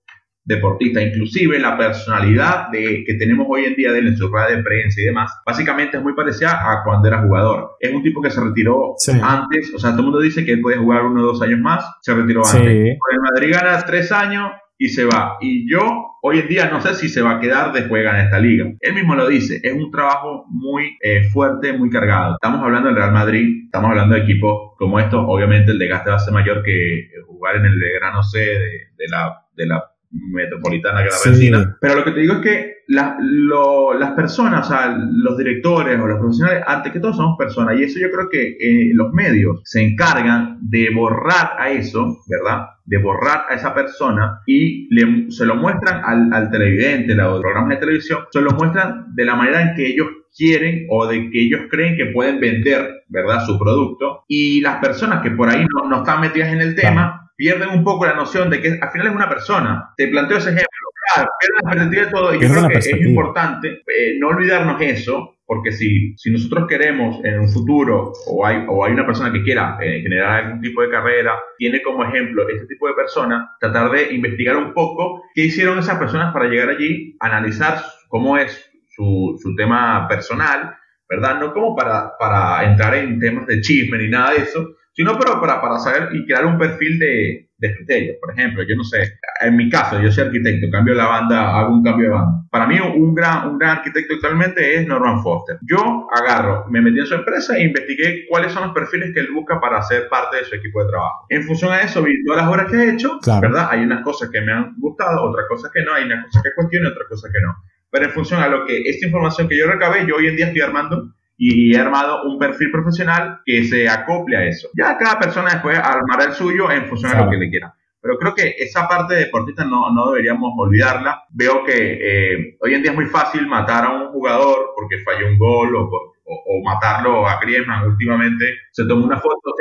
deportista, 0.44 1.02
inclusive 1.02 1.58
la 1.58 1.76
personalidad 1.76 2.68
de, 2.70 3.04
que 3.06 3.14
tenemos 3.14 3.46
hoy 3.50 3.64
en 3.64 3.74
día 3.74 3.92
de 3.92 3.98
él 3.98 4.08
en 4.08 4.16
su 4.16 4.28
rueda 4.28 4.48
de 4.48 4.62
prensa 4.62 5.00
y 5.00 5.04
demás, 5.04 5.30
básicamente 5.44 5.98
es 5.98 6.02
muy 6.02 6.14
parecida 6.14 6.52
a 6.52 6.82
cuando 6.84 7.08
era 7.08 7.22
jugador. 7.22 7.72
Es 7.78 7.92
un 7.92 8.02
tipo 8.02 8.22
que 8.22 8.30
se 8.30 8.40
retiró 8.40 8.94
antes, 9.22 9.72
o 9.74 9.78
sea, 9.78 9.90
todo 9.90 10.00
el 10.00 10.06
mundo 10.06 10.20
dice 10.20 10.44
que 10.44 10.52
él 10.52 10.60
puede 10.62 10.78
jugar 10.78 11.04
uno 11.04 11.22
o 11.22 11.26
dos 11.26 11.42
años 11.42 11.60
más, 11.60 11.84
se 12.00 12.14
retiró 12.14 12.42
antes. 12.44 12.62
El 12.62 13.20
Madrid 13.20 13.52
gana 13.52 13.84
tres 13.84 14.10
años 14.10 14.50
y 14.78 14.88
se 14.88 15.04
va. 15.04 15.36
Y 15.40 15.70
yo 15.70 15.80
hoy 16.22 16.38
en 16.40 16.48
día 16.48 16.70
no 16.70 16.80
sé 16.80 16.94
si 16.94 17.08
se 17.08 17.22
va 17.22 17.36
a 17.36 17.40
quedar 17.40 17.72
después 17.72 18.00
de 18.00 18.04
ganar 18.04 18.24
esta 18.24 18.38
liga. 18.38 18.66
Él 18.80 18.94
mismo 18.94 19.14
lo 19.14 19.28
dice, 19.28 19.60
es 19.62 19.72
un 19.72 19.90
trabajo 19.90 20.44
muy 20.48 20.96
eh, 21.00 21.24
fuerte, 21.24 21.72
muy 21.72 21.90
cargado. 21.90 22.34
Estamos 22.34 22.62
hablando 22.62 22.88
del 22.88 22.96
Real 22.96 23.12
Madrid, 23.12 23.64
estamos 23.64 23.90
hablando 23.90 24.14
de 24.14 24.22
equipos 24.22 24.72
como 24.76 24.98
estos, 24.98 25.24
obviamente 25.26 25.72
el 25.72 25.78
desgaste 25.78 26.10
va 26.10 26.16
a 26.16 26.20
ser 26.20 26.34
mayor 26.34 26.62
que 26.62 27.08
jugar 27.26 27.56
en 27.56 27.66
el 27.66 27.78
grano 28.00 28.22
C 28.22 28.38
de, 28.38 28.58
de 28.96 29.08
la, 29.08 29.46
de 29.56 29.66
la 29.66 29.84
metropolitana 30.10 31.02
que 31.02 31.10
la 31.10 31.30
vecina. 31.30 31.76
Pero 31.80 31.96
lo 31.96 32.04
que 32.04 32.12
te 32.12 32.20
digo 32.20 32.34
es 32.34 32.40
que 32.40 32.81
las 32.92 34.12
personas, 34.12 34.66
o 34.66 34.68
sea, 34.70 34.96
los 34.96 35.38
directores 35.38 35.98
o 35.98 36.06
los 36.06 36.18
profesionales, 36.18 36.62
antes 36.66 36.92
que 36.92 37.00
todo 37.00 37.12
somos 37.12 37.38
personas. 37.38 37.78
Y 37.78 37.84
eso 37.84 37.98
yo 37.98 38.10
creo 38.10 38.28
que 38.28 38.56
eh, 38.60 38.90
los 38.94 39.12
medios 39.12 39.60
se 39.64 39.82
encargan 39.82 40.58
de 40.60 40.90
borrar 40.94 41.56
a 41.58 41.70
eso, 41.70 42.18
¿verdad? 42.28 42.66
De 42.84 42.98
borrar 42.98 43.46
a 43.48 43.54
esa 43.54 43.74
persona 43.74 44.40
y 44.46 44.88
se 45.30 45.46
lo 45.46 45.56
muestran 45.56 46.02
al, 46.04 46.32
al 46.32 46.50
televidente, 46.50 47.14
los 47.14 47.40
programas 47.40 47.70
de 47.70 47.76
televisión, 47.76 48.20
se 48.30 48.40
lo 48.40 48.50
muestran 48.50 49.14
de 49.14 49.24
la 49.24 49.34
manera 49.34 49.62
en 49.62 49.74
que 49.74 49.86
ellos 49.86 50.08
quieren 50.36 50.86
o 50.88 51.06
de 51.06 51.30
que 51.30 51.42
ellos 51.42 51.62
creen 51.70 51.96
que 51.96 52.06
pueden 52.06 52.40
vender, 52.40 53.04
¿verdad? 53.08 53.44
Su 53.46 53.58
producto. 53.58 54.24
Y 54.28 54.60
las 54.60 54.78
personas 54.78 55.22
que 55.22 55.30
por 55.30 55.48
ahí 55.48 55.64
no, 55.64 55.88
no 55.88 55.98
están 55.98 56.20
metidas 56.20 56.52
en 56.52 56.60
el 56.60 56.74
tema, 56.74 57.30
pierden 57.36 57.70
un 57.70 57.84
poco 57.84 58.06
la 58.06 58.14
noción 58.14 58.50
de 58.50 58.60
que 58.60 58.78
al 58.80 58.90
final 58.90 59.08
es 59.08 59.14
una 59.14 59.28
persona. 59.28 59.94
Te 59.96 60.08
planteo 60.08 60.38
ese 60.38 60.50
ejemplo. 60.50 60.68
Claro, 61.14 61.30
la 61.62 61.70
perspectiva 61.70 62.04
de 62.04 62.10
todo. 62.10 62.34
Y 62.34 62.40
yo 62.40 62.48
creo 62.48 62.68
que 62.68 62.78
es 62.78 63.00
importante 63.00 63.68
eh, 63.68 64.16
no 64.18 64.28
olvidarnos 64.28 64.80
eso, 64.80 65.36
porque 65.44 65.72
si, 65.72 66.16
si 66.16 66.30
nosotros 66.30 66.66
queremos 66.68 67.22
en 67.24 67.40
un 67.40 67.48
futuro, 67.48 68.12
o 68.26 68.46
hay, 68.46 68.64
o 68.68 68.84
hay 68.84 68.92
una 68.92 69.06
persona 69.06 69.32
que 69.32 69.42
quiera 69.42 69.78
eh, 69.80 70.00
generar 70.00 70.44
algún 70.44 70.60
tipo 70.60 70.82
de 70.82 70.90
carrera, 70.90 71.38
tiene 71.58 71.82
como 71.82 72.04
ejemplo 72.04 72.48
este 72.48 72.66
tipo 72.66 72.88
de 72.88 72.94
personas, 72.94 73.50
tratar 73.60 73.90
de 73.90 74.14
investigar 74.14 74.56
un 74.56 74.72
poco 74.72 75.22
qué 75.34 75.44
hicieron 75.44 75.78
esas 75.78 75.98
personas 75.98 76.32
para 76.32 76.48
llegar 76.48 76.70
allí, 76.70 77.16
analizar 77.20 77.82
cómo 78.08 78.38
es 78.38 78.70
su, 78.88 79.38
su 79.42 79.54
tema 79.56 80.06
personal, 80.08 80.74
¿verdad? 81.08 81.38
No 81.40 81.52
como 81.52 81.76
para, 81.76 82.12
para 82.18 82.64
entrar 82.64 82.94
en 82.94 83.18
temas 83.18 83.46
de 83.46 83.60
chisme 83.60 83.98
ni 83.98 84.08
nada 84.08 84.32
de 84.32 84.38
eso, 84.38 84.76
sino 84.94 85.18
para, 85.18 85.40
para, 85.40 85.60
para 85.60 85.78
saber 85.78 86.14
y 86.14 86.24
crear 86.24 86.46
un 86.46 86.58
perfil 86.58 86.98
de, 86.98 87.50
de 87.62 87.76
criterio. 87.76 88.14
Por 88.20 88.32
ejemplo, 88.32 88.64
yo 88.68 88.74
no 88.74 88.82
sé, 88.82 89.18
en 89.40 89.56
mi 89.56 89.70
caso, 89.70 90.00
yo 90.00 90.10
soy 90.10 90.24
arquitecto, 90.24 90.66
cambio 90.70 90.94
la 90.94 91.06
banda, 91.06 91.56
hago 91.56 91.72
un 91.72 91.82
cambio 91.82 92.08
de 92.08 92.14
banda. 92.14 92.44
Para 92.50 92.66
mí, 92.66 92.78
un 92.80 93.14
gran, 93.14 93.48
un 93.48 93.58
gran 93.58 93.78
arquitecto 93.78 94.14
actualmente 94.14 94.74
es 94.74 94.86
Norman 94.86 95.22
Foster. 95.22 95.58
Yo 95.62 96.08
agarro, 96.12 96.66
me 96.68 96.82
metí 96.82 96.98
en 96.98 97.06
su 97.06 97.14
empresa 97.14 97.56
e 97.56 97.62
investigué 97.62 98.26
cuáles 98.28 98.52
son 98.52 98.64
los 98.64 98.72
perfiles 98.72 99.12
que 99.14 99.20
él 99.20 99.28
busca 99.32 99.60
para 99.60 99.80
ser 99.82 100.08
parte 100.08 100.38
de 100.38 100.44
su 100.44 100.56
equipo 100.56 100.82
de 100.82 100.90
trabajo. 100.90 101.26
En 101.28 101.44
función 101.44 101.72
a 101.72 101.80
eso, 101.82 102.02
vi 102.02 102.12
todas 102.24 102.42
las 102.42 102.52
obras 102.52 102.70
que 102.70 102.76
he 102.76 102.90
hecho, 102.90 103.20
¿verdad? 103.40 103.68
Hay 103.70 103.84
unas 103.84 104.02
cosas 104.02 104.28
que 104.30 104.40
me 104.40 104.52
han 104.52 104.74
gustado, 104.78 105.22
otras 105.22 105.46
cosas 105.48 105.70
que 105.72 105.82
no, 105.82 105.94
hay 105.94 106.04
unas 106.04 106.24
cosas 106.26 106.42
que 106.42 106.50
cuestiono 106.56 106.88
y 106.88 106.92
otras 106.92 107.08
cosas 107.08 107.30
que 107.32 107.40
no. 107.40 107.54
Pero 107.90 108.06
en 108.06 108.10
función 108.10 108.42
a 108.42 108.48
lo 108.48 108.66
que 108.66 108.82
esta 108.82 109.06
información 109.06 109.48
que 109.48 109.56
yo 109.56 109.68
recabé, 109.68 110.04
yo 110.06 110.16
hoy 110.16 110.26
en 110.26 110.36
día 110.36 110.46
estoy 110.46 110.62
armando 110.62 111.14
y 111.44 111.74
he 111.74 111.80
armado 111.80 112.22
un 112.22 112.38
perfil 112.38 112.70
profesional 112.70 113.40
que 113.44 113.64
se 113.64 113.88
acople 113.88 114.36
a 114.36 114.46
eso. 114.46 114.68
Ya 114.78 114.96
cada 114.96 115.18
persona 115.18 115.54
después 115.54 115.76
armará 115.76 116.26
el 116.26 116.34
suyo 116.34 116.70
en 116.70 116.86
función 116.86 117.10
a 117.10 117.24
lo 117.24 117.30
que 117.30 117.36
le 117.36 117.50
quiera. 117.50 117.74
Pero 118.00 118.16
creo 118.16 118.32
que 118.32 118.54
esa 118.58 118.86
parte 118.86 119.16
deportista 119.16 119.64
no, 119.64 119.90
no 119.92 120.12
deberíamos 120.12 120.52
olvidarla. 120.56 121.24
Veo 121.30 121.64
que 121.64 121.98
eh, 122.00 122.56
hoy 122.60 122.74
en 122.74 122.82
día 122.82 122.92
es 122.92 122.96
muy 122.96 123.06
fácil 123.06 123.48
matar 123.48 123.84
a 123.86 123.90
un 123.90 124.12
jugador 124.12 124.70
porque 124.76 125.00
falló 125.00 125.26
un 125.26 125.36
gol 125.36 125.74
o 125.74 125.90
por 125.90 126.11
o, 126.46 126.62
matarlo 126.64 127.26
a 127.26 127.40
Griezmann 127.40 127.86
últimamente, 127.86 128.44
se 128.70 128.84
tomó 128.84 129.04
una 129.04 129.18
foto, 129.18 129.54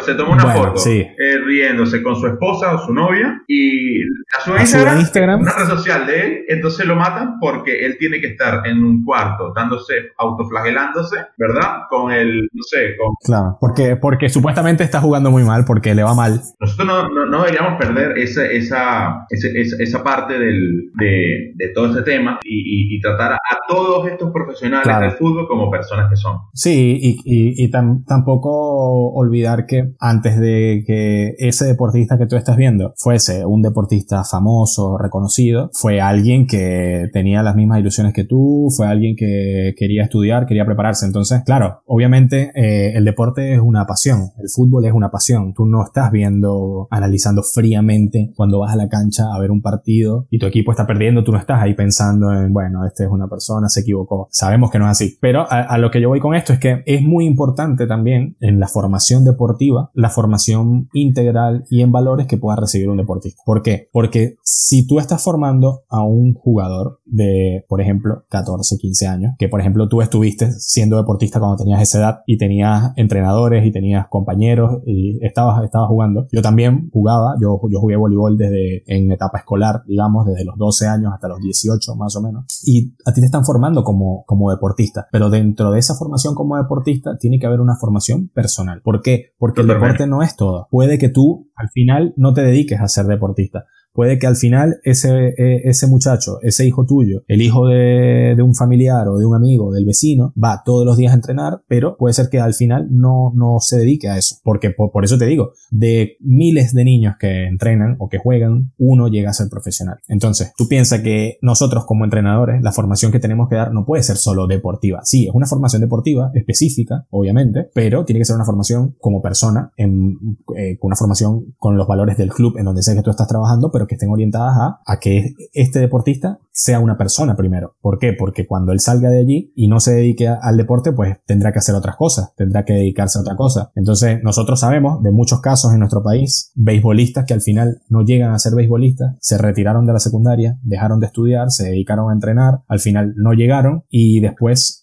se, 0.00 0.14
tomó 0.14 0.32
una 0.32 0.46
foto 0.46 0.80
eh, 0.90 1.38
riéndose 1.44 2.02
con 2.02 2.16
su 2.16 2.26
esposa 2.26 2.74
o 2.74 2.78
su 2.78 2.92
novia 2.92 3.42
y 3.46 4.02
a 4.36 4.40
su 4.44 4.56
Instagram, 4.56 5.40
una 5.40 5.52
red 5.52 5.66
social 5.66 6.06
de 6.06 6.20
él, 6.20 6.44
entonces 6.48 6.86
lo 6.86 6.96
matan 6.96 7.38
porque 7.40 7.86
él 7.86 7.96
tiene 7.98 8.20
que 8.20 8.28
estar 8.28 8.66
en 8.66 8.82
un 8.82 9.04
cuarto 9.04 9.52
dándose, 9.54 10.12
autoflagelándose, 10.18 11.16
¿verdad? 11.36 11.82
Con 11.88 12.12
el, 12.12 12.48
no 12.52 12.62
sé, 12.62 12.96
con... 12.96 13.14
Claro, 13.24 13.56
porque, 13.60 13.96
porque 13.96 14.28
supuestamente 14.28 14.84
está 14.84 15.00
jugando 15.00 15.30
muy 15.30 15.44
mal, 15.44 15.64
porque 15.64 15.94
le 15.94 16.02
va 16.02 16.14
mal. 16.14 16.40
Nosotros 16.60 16.86
no, 16.86 17.26
no, 17.26 17.42
deberíamos 17.42 17.78
perder 17.78 18.18
esa, 18.18 18.46
esa, 18.46 19.26
esa, 19.30 20.02
parte 20.02 20.38
del, 20.38 20.90
de, 20.94 21.52
de, 21.54 21.68
todo 21.74 21.86
este 21.90 22.02
tema 22.02 22.38
y, 22.44 22.96
y, 22.96 23.00
tratar 23.00 23.32
a, 23.32 23.38
todos 23.68 24.08
estos 24.08 24.32
profesionales 24.32 25.00
del 25.00 25.12
fútbol 25.12 25.46
como 25.46 25.70
personas 25.70 26.08
que 26.10 26.16
Sí, 26.52 26.98
y, 27.00 27.18
y, 27.24 27.70
tampoco 27.70 29.12
olvidar 29.12 29.66
que 29.66 29.92
antes 30.00 30.38
de 30.38 30.84
que 30.86 31.34
ese 31.38 31.66
deportista 31.66 32.18
que 32.18 32.26
tú 32.26 32.36
estás 32.36 32.56
viendo 32.56 32.92
fuese 32.96 33.44
un 33.44 33.62
deportista 33.62 34.22
famoso, 34.24 34.98
reconocido, 34.98 35.70
fue 35.72 36.00
alguien 36.00 36.46
que 36.46 37.08
tenía 37.12 37.42
las 37.42 37.54
mismas 37.54 37.80
ilusiones 37.80 38.12
que 38.12 38.24
tú, 38.24 38.68
fue 38.76 38.86
alguien 38.86 39.14
que 39.16 39.74
quería 39.76 40.04
estudiar, 40.04 40.46
quería 40.46 40.64
prepararse. 40.64 41.06
Entonces, 41.06 41.42
claro, 41.44 41.82
obviamente 41.86 42.50
eh, 42.54 42.96
el 42.96 43.04
deporte 43.04 43.54
es 43.54 43.60
una 43.60 43.86
pasión, 43.86 44.30
el 44.38 44.48
fútbol 44.54 44.84
es 44.86 44.92
una 44.92 45.10
pasión. 45.10 45.54
Tú 45.54 45.66
no 45.66 45.84
estás 45.84 46.10
viendo, 46.10 46.88
analizando 46.90 47.42
fríamente 47.42 48.32
cuando 48.36 48.60
vas 48.60 48.72
a 48.72 48.76
la 48.76 48.88
cancha 48.88 49.24
a 49.34 49.38
ver 49.38 49.50
un 49.50 49.62
partido 49.62 50.26
y 50.30 50.38
tu 50.38 50.46
equipo 50.46 50.70
está 50.70 50.86
perdiendo, 50.86 51.24
tú 51.24 51.32
no 51.32 51.38
estás 51.38 51.62
ahí 51.62 51.74
pensando 51.74 52.32
en, 52.32 52.52
bueno, 52.52 52.84
este 52.86 53.04
es 53.04 53.10
una 53.10 53.28
persona, 53.28 53.68
se 53.68 53.80
equivocó. 53.80 54.28
Sabemos 54.30 54.70
que 54.70 54.78
no 54.78 54.86
es 54.86 54.92
así. 54.92 55.18
Pero 55.20 55.46
a 55.48 55.78
lo 55.78 55.90
que 55.90 56.00
yo 56.00 56.07
voy 56.08 56.20
con 56.20 56.34
esto 56.34 56.52
es 56.52 56.58
que 56.58 56.82
es 56.86 57.02
muy 57.02 57.26
importante 57.26 57.86
también 57.86 58.36
en 58.40 58.58
la 58.58 58.68
formación 58.68 59.24
deportiva, 59.24 59.90
la 59.94 60.10
formación 60.10 60.88
integral 60.92 61.64
y 61.70 61.82
en 61.82 61.92
valores 61.92 62.26
que 62.26 62.36
pueda 62.36 62.56
recibir 62.56 62.88
un 62.88 62.96
deportista. 62.96 63.42
¿Por 63.44 63.62
qué? 63.62 63.88
Porque 63.92 64.36
si 64.42 64.86
tú 64.86 64.98
estás 64.98 65.22
formando 65.22 65.82
a 65.88 66.02
un 66.02 66.34
jugador 66.34 67.00
de, 67.04 67.64
por 67.68 67.80
ejemplo, 67.80 68.24
14, 68.28 68.76
15 68.78 69.06
años, 69.06 69.32
que 69.38 69.48
por 69.48 69.60
ejemplo 69.60 69.88
tú 69.88 70.02
estuviste 70.02 70.50
siendo 70.52 70.96
deportista 70.96 71.38
cuando 71.38 71.56
tenías 71.56 71.82
esa 71.82 71.98
edad 71.98 72.18
y 72.26 72.38
tenías 72.38 72.92
entrenadores 72.96 73.64
y 73.66 73.72
tenías 73.72 74.06
compañeros 74.08 74.82
y 74.86 75.24
estabas, 75.24 75.62
estabas 75.64 75.88
jugando. 75.88 76.26
Yo 76.32 76.42
también 76.42 76.90
jugaba, 76.92 77.34
yo, 77.40 77.60
yo 77.70 77.80
jugué 77.80 77.96
voleibol 77.96 78.36
desde 78.36 78.82
en 78.86 79.12
etapa 79.12 79.38
escolar, 79.38 79.82
digamos, 79.86 80.26
desde 80.26 80.44
los 80.44 80.56
12 80.56 80.86
años 80.86 81.12
hasta 81.12 81.28
los 81.28 81.40
18 81.40 81.94
más 81.96 82.16
o 82.16 82.22
menos. 82.22 82.44
Y 82.64 82.94
a 83.04 83.12
ti 83.12 83.20
te 83.20 83.26
están 83.26 83.44
formando 83.44 83.84
como, 83.84 84.24
como 84.26 84.50
deportista, 84.50 85.08
pero 85.12 85.30
dentro 85.30 85.70
de 85.70 85.78
esa 85.88 85.98
formación 85.98 86.34
como 86.34 86.56
deportista 86.56 87.16
tiene 87.18 87.38
que 87.38 87.46
haber 87.46 87.60
una 87.60 87.76
formación 87.76 88.28
personal. 88.28 88.82
¿Por 88.82 89.00
qué? 89.00 89.32
Porque 89.38 89.62
el 89.62 89.66
deporte 89.66 90.06
no 90.06 90.22
es 90.22 90.36
todo. 90.36 90.68
Puede 90.70 90.98
que 90.98 91.08
tú 91.08 91.50
al 91.56 91.70
final 91.70 92.12
no 92.16 92.34
te 92.34 92.42
dediques 92.42 92.80
a 92.80 92.88
ser 92.88 93.06
deportista, 93.06 93.64
puede 93.98 94.20
que 94.20 94.28
al 94.28 94.36
final 94.36 94.78
ese, 94.84 95.34
e, 95.36 95.62
ese 95.64 95.88
muchacho, 95.88 96.38
ese 96.42 96.64
hijo 96.64 96.86
tuyo, 96.86 97.24
el 97.26 97.42
hijo 97.42 97.66
de, 97.66 98.34
de, 98.36 98.42
un 98.42 98.54
familiar 98.54 99.08
o 99.08 99.18
de 99.18 99.26
un 99.26 99.34
amigo, 99.34 99.72
del 99.72 99.84
vecino, 99.84 100.32
va 100.40 100.62
todos 100.64 100.86
los 100.86 100.96
días 100.96 101.10
a 101.10 101.16
entrenar, 101.16 101.62
pero 101.66 101.96
puede 101.96 102.12
ser 102.12 102.28
que 102.28 102.38
al 102.38 102.54
final 102.54 102.86
no, 102.92 103.32
no 103.34 103.56
se 103.58 103.76
dedique 103.76 104.08
a 104.08 104.16
eso. 104.16 104.36
Porque 104.44 104.70
por, 104.70 105.04
eso 105.04 105.18
te 105.18 105.26
digo, 105.26 105.50
de 105.72 106.16
miles 106.20 106.74
de 106.74 106.84
niños 106.84 107.16
que 107.18 107.48
entrenan 107.48 107.96
o 107.98 108.08
que 108.08 108.18
juegan, 108.18 108.72
uno 108.78 109.08
llega 109.08 109.30
a 109.30 109.32
ser 109.32 109.48
profesional. 109.48 109.98
Entonces, 110.06 110.52
tú 110.56 110.68
piensas 110.68 111.00
que 111.00 111.38
nosotros 111.42 111.84
como 111.84 112.04
entrenadores, 112.04 112.62
la 112.62 112.70
formación 112.70 113.10
que 113.10 113.18
tenemos 113.18 113.48
que 113.48 113.56
dar 113.56 113.72
no 113.72 113.84
puede 113.84 114.04
ser 114.04 114.16
solo 114.16 114.46
deportiva. 114.46 115.00
Sí, 115.02 115.26
es 115.26 115.34
una 115.34 115.48
formación 115.48 115.82
deportiva 115.82 116.30
específica, 116.34 117.04
obviamente, 117.10 117.68
pero 117.74 118.04
tiene 118.04 118.20
que 118.20 118.26
ser 118.26 118.36
una 118.36 118.44
formación 118.44 118.94
como 119.00 119.20
persona, 119.20 119.72
en, 119.76 120.38
eh, 120.56 120.78
una 120.82 120.94
formación 120.94 121.56
con 121.58 121.76
los 121.76 121.88
valores 121.88 122.16
del 122.16 122.30
club 122.30 122.58
en 122.58 122.64
donde 122.64 122.84
sé 122.84 122.94
que 122.94 123.02
tú 123.02 123.10
estás 123.10 123.26
trabajando, 123.26 123.72
pero 123.72 123.87
que 123.88 123.96
estén 123.96 124.10
orientadas 124.10 124.54
a, 124.86 124.98
que 125.00 125.34
este 125.52 125.80
deportista 125.80 126.38
sea 126.52 126.80
una 126.80 126.96
persona 126.96 127.36
primero. 127.36 127.76
¿Por 127.80 127.98
qué? 127.98 128.12
Porque 128.12 128.46
cuando 128.46 128.72
él 128.72 128.80
salga 128.80 129.10
de 129.10 129.20
allí 129.20 129.52
y 129.54 129.68
no 129.68 129.80
se 129.80 129.94
dedique 129.94 130.28
al 130.28 130.56
deporte, 130.56 130.92
pues 130.92 131.16
tendrá 131.24 131.52
que 131.52 131.60
hacer 131.60 131.74
otras 131.74 131.96
cosas, 131.96 132.34
tendrá 132.36 132.64
que 132.64 132.72
dedicarse 132.72 133.18
a 133.18 133.22
otra 133.22 133.36
cosa. 133.36 133.70
Entonces, 133.76 134.20
nosotros 134.22 134.60
sabemos 134.60 135.02
de 135.02 135.12
muchos 135.12 135.40
casos 135.40 135.72
en 135.72 135.78
nuestro 135.78 136.02
país, 136.02 136.52
beisbolistas 136.54 137.24
que 137.26 137.34
al 137.34 137.42
final 137.42 137.80
no 137.88 138.04
llegan 138.04 138.32
a 138.32 138.38
ser 138.38 138.54
beisbolistas, 138.54 139.16
se 139.20 139.38
retiraron 139.38 139.86
de 139.86 139.92
la 139.92 140.00
secundaria, 140.00 140.58
dejaron 140.62 141.00
de 141.00 141.06
estudiar, 141.06 141.50
se 141.50 141.68
dedicaron 141.68 142.10
a 142.10 142.14
entrenar, 142.14 142.62
al 142.66 142.80
final 142.80 143.14
no 143.16 143.32
llegaron 143.32 143.84
y 143.88 144.20
después 144.20 144.82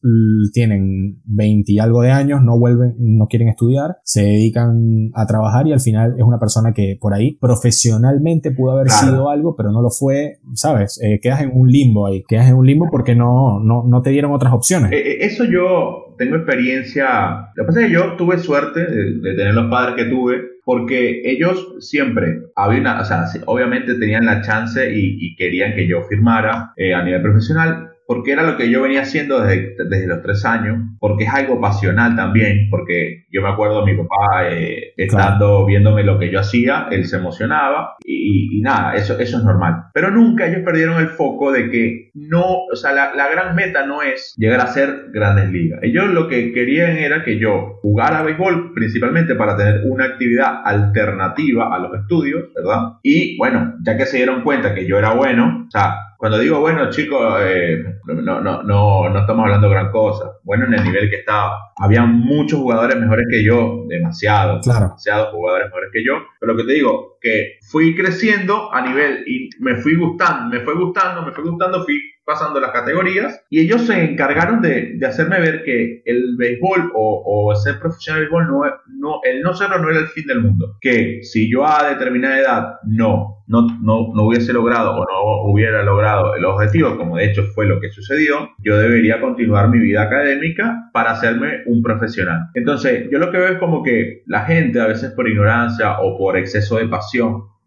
tienen 0.53 1.21
20 1.25 1.71
y 1.71 1.79
algo 1.79 2.01
de 2.01 2.11
años, 2.11 2.41
no 2.41 2.57
vuelven, 2.57 2.95
no 2.99 3.27
quieren 3.27 3.49
estudiar, 3.49 3.97
se 4.03 4.21
dedican 4.23 5.11
a 5.13 5.25
trabajar 5.25 5.67
y 5.67 5.73
al 5.73 5.79
final 5.79 6.15
es 6.17 6.23
una 6.23 6.39
persona 6.39 6.73
que 6.73 6.97
por 6.99 7.13
ahí 7.13 7.37
profesionalmente 7.37 8.51
pudo 8.51 8.71
haber 8.71 8.87
sido 8.99 9.29
algo, 9.29 9.55
pero 9.55 9.71
no 9.71 9.81
lo 9.81 9.89
fue, 9.89 10.37
¿sabes? 10.53 10.99
Eh, 11.01 11.19
quedas 11.21 11.41
en 11.41 11.51
un 11.53 11.69
limbo 11.69 12.07
ahí, 12.07 12.23
quedas 12.27 12.47
en 12.47 12.55
un 12.55 12.65
limbo 12.65 12.87
porque 12.89 13.15
no, 13.15 13.59
no, 13.59 13.83
no 13.85 14.01
te 14.01 14.09
dieron 14.09 14.31
otras 14.31 14.53
opciones. 14.53 14.91
Eh, 14.91 14.97
eh, 14.97 15.17
eso 15.21 15.43
yo 15.43 16.15
tengo 16.17 16.35
experiencia, 16.35 17.51
lo 17.55 17.63
que 17.63 17.67
pasa 17.67 17.81
es 17.81 17.87
que 17.87 17.93
yo 17.93 18.13
tuve 18.15 18.39
suerte 18.39 18.79
de, 18.79 19.35
tener 19.35 19.53
los 19.53 19.69
padres 19.69 19.95
que 19.95 20.09
tuve, 20.09 20.41
porque 20.63 21.21
ellos 21.25 21.75
siempre, 21.79 22.39
había 22.55 22.79
una, 22.79 23.01
o 23.01 23.05
sea, 23.05 23.25
obviamente 23.45 23.95
tenían 23.95 24.25
la 24.25 24.41
chance 24.41 24.91
y, 24.93 25.35
querían 25.35 25.75
que 25.75 25.87
yo 25.87 26.01
firmara 26.03 26.73
a 26.95 27.03
nivel 27.03 27.21
profesional, 27.21 27.89
porque 28.07 28.31
era 28.31 28.43
lo 28.43 28.57
que 28.57 28.69
yo 28.69 28.81
venía 28.81 29.01
haciendo 29.01 29.41
desde, 29.41 29.75
desde, 29.89 30.07
los 30.07 30.21
tres 30.21 30.45
años, 30.45 30.77
porque 30.99 31.25
es 31.25 31.33
algo 31.33 31.59
pasional 31.59 32.15
también, 32.15 32.69
porque 32.69 33.25
yo 33.31 33.41
me 33.41 33.49
acuerdo 33.49 33.85
mi 33.85 33.95
papá 33.95 34.49
eh, 34.49 34.93
estando 34.97 35.65
viéndome 35.65 36.03
lo 36.03 36.19
que 36.19 36.31
yo 36.31 36.39
hacía, 36.39 36.87
él 36.91 37.05
se 37.05 37.17
emocionaba 37.17 37.95
y, 38.05 38.61
nada, 38.61 38.95
eso, 38.95 39.17
eso 39.19 39.37
es 39.37 39.43
normal. 39.43 39.85
Pero 39.93 40.11
nunca 40.11 40.47
ellos 40.47 40.61
perdieron 40.63 40.99
el 40.99 41.09
foco 41.09 41.51
de 41.51 41.69
que 41.69 42.11
no, 42.13 42.65
o 42.71 42.75
sea, 42.75 42.91
la, 42.93 43.13
la, 43.13 43.29
gran 43.29 43.55
meta 43.55 43.85
no 43.85 44.01
es 44.01 44.33
llegar 44.37 44.59
a 44.61 44.67
ser 44.67 45.07
grandes 45.11 45.51
ligas. 45.51 45.79
Ellos 45.83 46.07
lo 46.07 46.27
que 46.27 46.53
querían 46.53 46.97
era 46.97 47.23
que 47.23 47.37
yo 47.37 47.79
jugara 47.81 48.23
béisbol 48.23 48.73
principalmente 48.73 49.35
para 49.35 49.57
tener 49.57 49.81
una 49.85 50.05
actividad 50.05 50.61
alternativa 50.63 51.75
a 51.75 51.79
los 51.79 51.93
estudios, 51.99 52.45
¿verdad? 52.55 52.93
Y 53.03 53.37
bueno, 53.37 53.75
ya 53.81 53.97
que 53.97 54.05
se 54.05 54.17
dieron 54.17 54.41
cuenta 54.43 54.73
que 54.73 54.87
yo 54.87 54.97
era 54.97 55.13
bueno, 55.13 55.65
o 55.67 55.71
sea, 55.71 55.95
cuando 56.17 56.37
digo 56.39 56.59
bueno, 56.59 56.89
chicos, 56.89 57.39
eh, 57.41 57.83
no, 58.05 58.41
no, 58.41 58.63
no, 58.63 59.09
no 59.09 59.19
estamos 59.19 59.43
hablando 59.43 59.67
de 59.67 59.73
gran 59.73 59.91
cosa. 59.91 60.31
Bueno, 60.43 60.65
en 60.65 60.73
el 60.75 60.83
nivel 60.83 61.09
que 61.09 61.17
estaba. 61.17 61.71
Había 61.77 62.05
muchos 62.05 62.59
jugadores 62.59 62.97
mejores 62.97 63.25
que 63.29 63.43
yo, 63.43 63.83
demasiados, 63.87 64.65
demasiados 64.65 65.29
jugadores 65.29 65.67
mejores 65.67 65.89
que 65.91 66.03
yo. 66.03 66.13
Pero 66.39 66.53
lo 66.53 66.57
que 66.57 66.67
te 66.67 66.73
digo, 66.73 67.14
que 67.25 67.57
fui 67.71 67.95
creciendo 67.95 68.71
a 68.71 68.87
nivel 68.87 69.23
y 69.25 69.49
me 69.59 69.77
fui 69.77 69.95
gustando, 69.95 70.55
me 70.55 70.63
fue 70.63 70.75
gustando, 70.75 71.23
me 71.23 71.31
fue 71.31 71.43
gustando, 71.43 71.83
fui 71.83 71.99
pasando 72.23 72.59
las 72.59 72.71
categorías 72.71 73.43
y 73.49 73.61
ellos 73.61 73.81
se 73.81 74.03
encargaron 74.03 74.61
de, 74.61 74.93
de 74.97 75.05
hacerme 75.07 75.39
ver 75.39 75.63
que 75.63 76.03
el 76.05 76.35
béisbol 76.37 76.91
o, 76.93 77.49
o, 77.49 77.55
ser 77.55 77.79
profesional 77.79 78.21
de 78.21 78.27
béisbol 78.27 78.47
no, 78.47 78.61
no, 78.99 79.19
el 79.23 79.41
no 79.41 79.55
serlo 79.55 79.79
no 79.79 79.89
era 79.89 79.99
el 79.99 80.07
fin 80.07 80.25
del 80.27 80.41
mundo. 80.41 80.77
Que 80.81 81.23
si 81.23 81.51
yo 81.51 81.65
a 81.65 81.89
determinada 81.89 82.39
edad 82.39 82.73
no, 82.83 83.43
no, 83.47 83.67
no, 83.81 84.13
no 84.13 84.23
hubiese 84.23 84.53
logrado 84.53 84.95
o 84.95 85.05
no 85.05 85.51
hubiera 85.51 85.83
logrado 85.83 86.35
el 86.35 86.45
objetivo, 86.45 86.97
como 86.97 87.17
de 87.17 87.25
hecho 87.25 87.43
fue 87.53 87.67
lo 87.67 87.79
que 87.79 87.91
sucedió, 87.91 88.49
yo 88.59 88.77
debería 88.77 89.21
continuar 89.21 89.69
mi 89.69 89.79
vida 89.79 90.03
académica 90.03 90.89
para 90.93 91.11
hacerme 91.11 91.61
un 91.67 91.83
profesional. 91.83 92.49
Entonces, 92.55 93.07
yo 93.11 93.19
lo 93.19 93.31
que 93.31 93.37
veo 93.37 93.49
es 93.49 93.59
como 93.59 93.83
que 93.83 94.23
la 94.25 94.45
gente, 94.45 94.79
a 94.79 94.87
veces 94.87 95.11
por 95.11 95.29
ignorancia 95.29 95.99
o 95.99 96.17
por 96.17 96.37
exceso 96.37 96.77
de 96.77 96.87
pasión, 96.87 97.14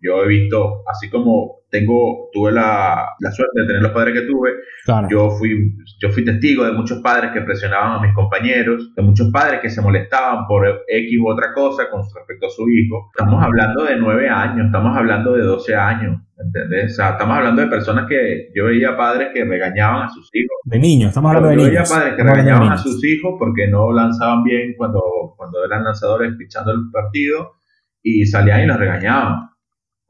yo 0.01 0.25
he 0.25 0.29
visto, 0.29 0.83
así 0.87 1.11
como 1.11 1.59
tengo, 1.71 2.31
tuve 2.33 2.53
la, 2.53 3.15
la 3.19 3.31
suerte 3.31 3.61
de 3.61 3.67
tener 3.67 3.83
los 3.83 3.93
padres 3.93 4.15
que 4.15 4.27
tuve, 4.27 4.53
yo, 5.11 5.31
fui, 5.31 5.75
yo 6.01 6.11
fui 6.11 6.25
testigo 6.25 6.65
de 6.65 6.73
muchos 6.73 7.01
padres 7.03 7.31
que 7.33 7.43
presionaban 7.43 7.99
a 7.99 8.01
mis 8.01 8.15
compañeros, 8.15 8.95
de 8.95 9.03
muchos 9.03 9.31
padres 9.31 9.61
que 9.61 9.69
se 9.69 9.83
molestaban 9.83 10.47
por 10.47 10.67
X 10.87 11.19
u 11.21 11.29
otra 11.29 11.53
cosa 11.53 11.91
con 11.91 12.03
respecto 12.03 12.47
a 12.47 12.51
su 12.51 12.69
hijo. 12.69 13.11
Estamos 13.17 13.43
hablando 13.43 13.85
de 13.85 13.97
9 13.97 14.29
años, 14.31 14.67
estamos 14.67 14.97
hablando 14.97 15.33
de 15.33 15.43
12 15.43 15.75
años. 15.75 16.23
¿Entendés? 16.41 16.93
O 16.93 16.95
sea, 16.95 17.11
estamos 17.11 17.37
hablando 17.37 17.63
de 17.63 17.67
personas 17.67 18.09
que 18.09 18.49
yo 18.55 18.67
veía 18.67 18.97
padres 18.97 19.31
que 19.35 19.45
regañaban 19.45 20.05
a 20.05 20.09
sus 20.09 20.31
hijos. 20.33 20.57
De 20.65 20.79
niños, 20.79 21.09
estamos 21.09 21.31
hablando 21.31 21.49
de 21.49 21.57
niños. 21.57 21.73
Yo 21.73 21.81
veía 21.81 21.97
padres 21.99 22.15
que 22.15 22.23
regañaban 22.23 22.73
a 22.73 22.79
sus 22.79 23.05
hijos 23.05 23.35
porque 23.39 23.67
no 23.67 23.93
lanzaban 23.93 24.45
bien 24.45 24.75
cuando, 24.77 25.03
cuando 25.37 25.65
eran 25.65 25.83
lanzadores 25.83 26.35
pichando 26.39 26.71
el 26.71 26.91
partido 26.93 27.58
y 28.03 28.27
salían 28.27 28.63
y 28.63 28.67
los 28.67 28.79
regañaban 28.79 29.49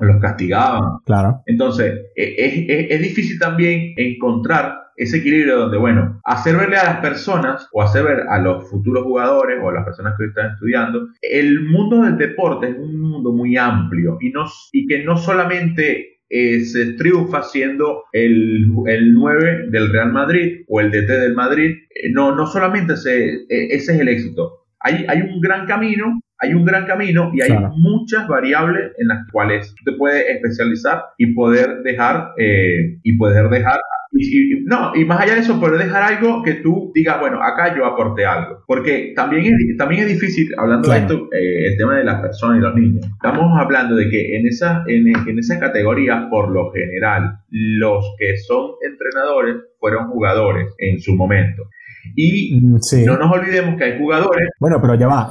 los 0.07 0.20
castigaban. 0.20 0.98
Claro. 1.05 1.42
Entonces, 1.46 2.07
e, 2.14 2.35
es, 2.38 2.90
es, 2.90 3.01
difícil 3.03 3.38
también 3.38 3.94
encontrar 3.96 4.74
ese 4.96 5.18
equilibrio 5.18 5.59
donde, 5.59 5.79
bueno, 5.79 6.20
hacer 6.24 6.57
verle 6.57 6.77
a 6.77 6.85
las 6.85 7.01
personas 7.01 7.68
o 7.72 7.83
hacer 7.83 8.05
ver 8.05 8.20
a 8.29 8.38
los 8.38 8.68
futuros 8.68 9.05
jugadores 9.05 9.59
o 9.62 9.68
a 9.68 9.72
las 9.72 9.85
personas 9.85 10.14
que 10.16 10.24
hoy 10.24 10.29
están 10.31 10.53
estudiando, 10.53 11.09
el 11.22 11.61
mundo 11.62 12.03
del 12.03 12.18
deporte 12.18 12.68
es 12.68 12.77
un 12.77 13.01
mundo 13.01 13.33
muy 13.33 13.57
amplio 13.57 14.18
y, 14.20 14.31
no, 14.31 14.46
y 14.72 14.87
que 14.87 15.05
no 15.05 15.16
solamente 15.16 16.20
eh, 16.29 16.61
se 16.61 16.94
triunfa 16.94 17.42
siendo 17.42 18.05
el, 18.12 18.66
el, 18.87 19.14
9 19.14 19.68
del 19.70 19.92
Real 19.92 20.12
Madrid 20.12 20.64
o 20.68 20.81
el 20.81 20.90
DT 20.90 21.09
del 21.09 21.35
Madrid, 21.35 21.77
eh, 21.90 22.11
no, 22.12 22.35
no 22.35 22.46
solamente 22.46 22.96
se, 22.96 23.24
eh, 23.24 23.46
ese 23.48 23.94
es 23.94 24.01
el 24.01 24.09
éxito. 24.09 24.66
Hay, 24.81 25.07
hay 25.09 25.22
un 25.22 25.40
gran 25.40 25.66
camino 25.66 26.20
hay 26.38 26.55
un 26.55 26.64
gran 26.64 26.87
camino 26.87 27.31
y 27.35 27.42
hay 27.42 27.53
muchas 27.77 28.29
variables 28.29 28.92
en 28.98 29.09
las 29.09 29.31
cuales 29.31 29.74
te 29.85 29.92
puedes 29.92 30.24
especializar 30.29 31.03
y 31.16 31.35
poder 31.35 31.83
dejar 31.83 32.33
eh, 32.38 32.98
y 33.03 33.16
poder 33.16 33.48
dejar 33.48 33.81
y, 34.11 34.64
no, 34.64 34.92
y 34.94 35.05
más 35.05 35.20
allá 35.20 35.35
de 35.35 35.40
eso, 35.40 35.61
poder 35.61 35.79
dejar 35.79 36.03
algo 36.03 36.42
que 36.42 36.55
tú 36.55 36.90
digas, 36.94 37.20
bueno, 37.20 37.42
acá 37.42 37.77
yo 37.77 37.85
aporté 37.85 38.24
algo. 38.24 38.64
Porque 38.66 39.12
también 39.14 39.44
es, 39.44 39.77
también 39.77 40.03
es 40.03 40.09
difícil, 40.09 40.48
hablando 40.57 40.90
de 40.90 40.98
esto, 40.98 41.29
eh, 41.33 41.66
el 41.66 41.77
tema 41.77 41.98
de 41.98 42.05
las 42.05 42.20
personas 42.20 42.59
y 42.59 42.61
los 42.61 42.74
niños. 42.74 43.07
Estamos 43.07 43.61
hablando 43.61 43.96
de 43.96 44.09
que 44.09 44.37
en 44.37 44.46
esa, 44.46 44.83
en, 44.87 45.09
en 45.09 45.38
esa 45.38 45.61
categoría, 45.61 46.29
por 46.31 46.51
lo 46.51 46.70
general, 46.72 47.38
los 47.51 48.14
que 48.18 48.37
son 48.38 48.72
entrenadores 48.83 49.57
fueron 49.79 50.09
jugadores 50.09 50.74
en 50.79 50.98
su 51.01 51.14
momento. 51.14 51.64
Y 52.14 52.61
mm, 52.61 52.79
no 53.07 53.18
nos 53.18 53.33
olvidemos 53.33 53.77
que 53.77 53.85
hay 53.85 53.99
jugadores. 53.99 54.49
Bueno, 54.61 54.79
pero 54.81 54.94
ya 54.94 55.07
va, 55.07 55.31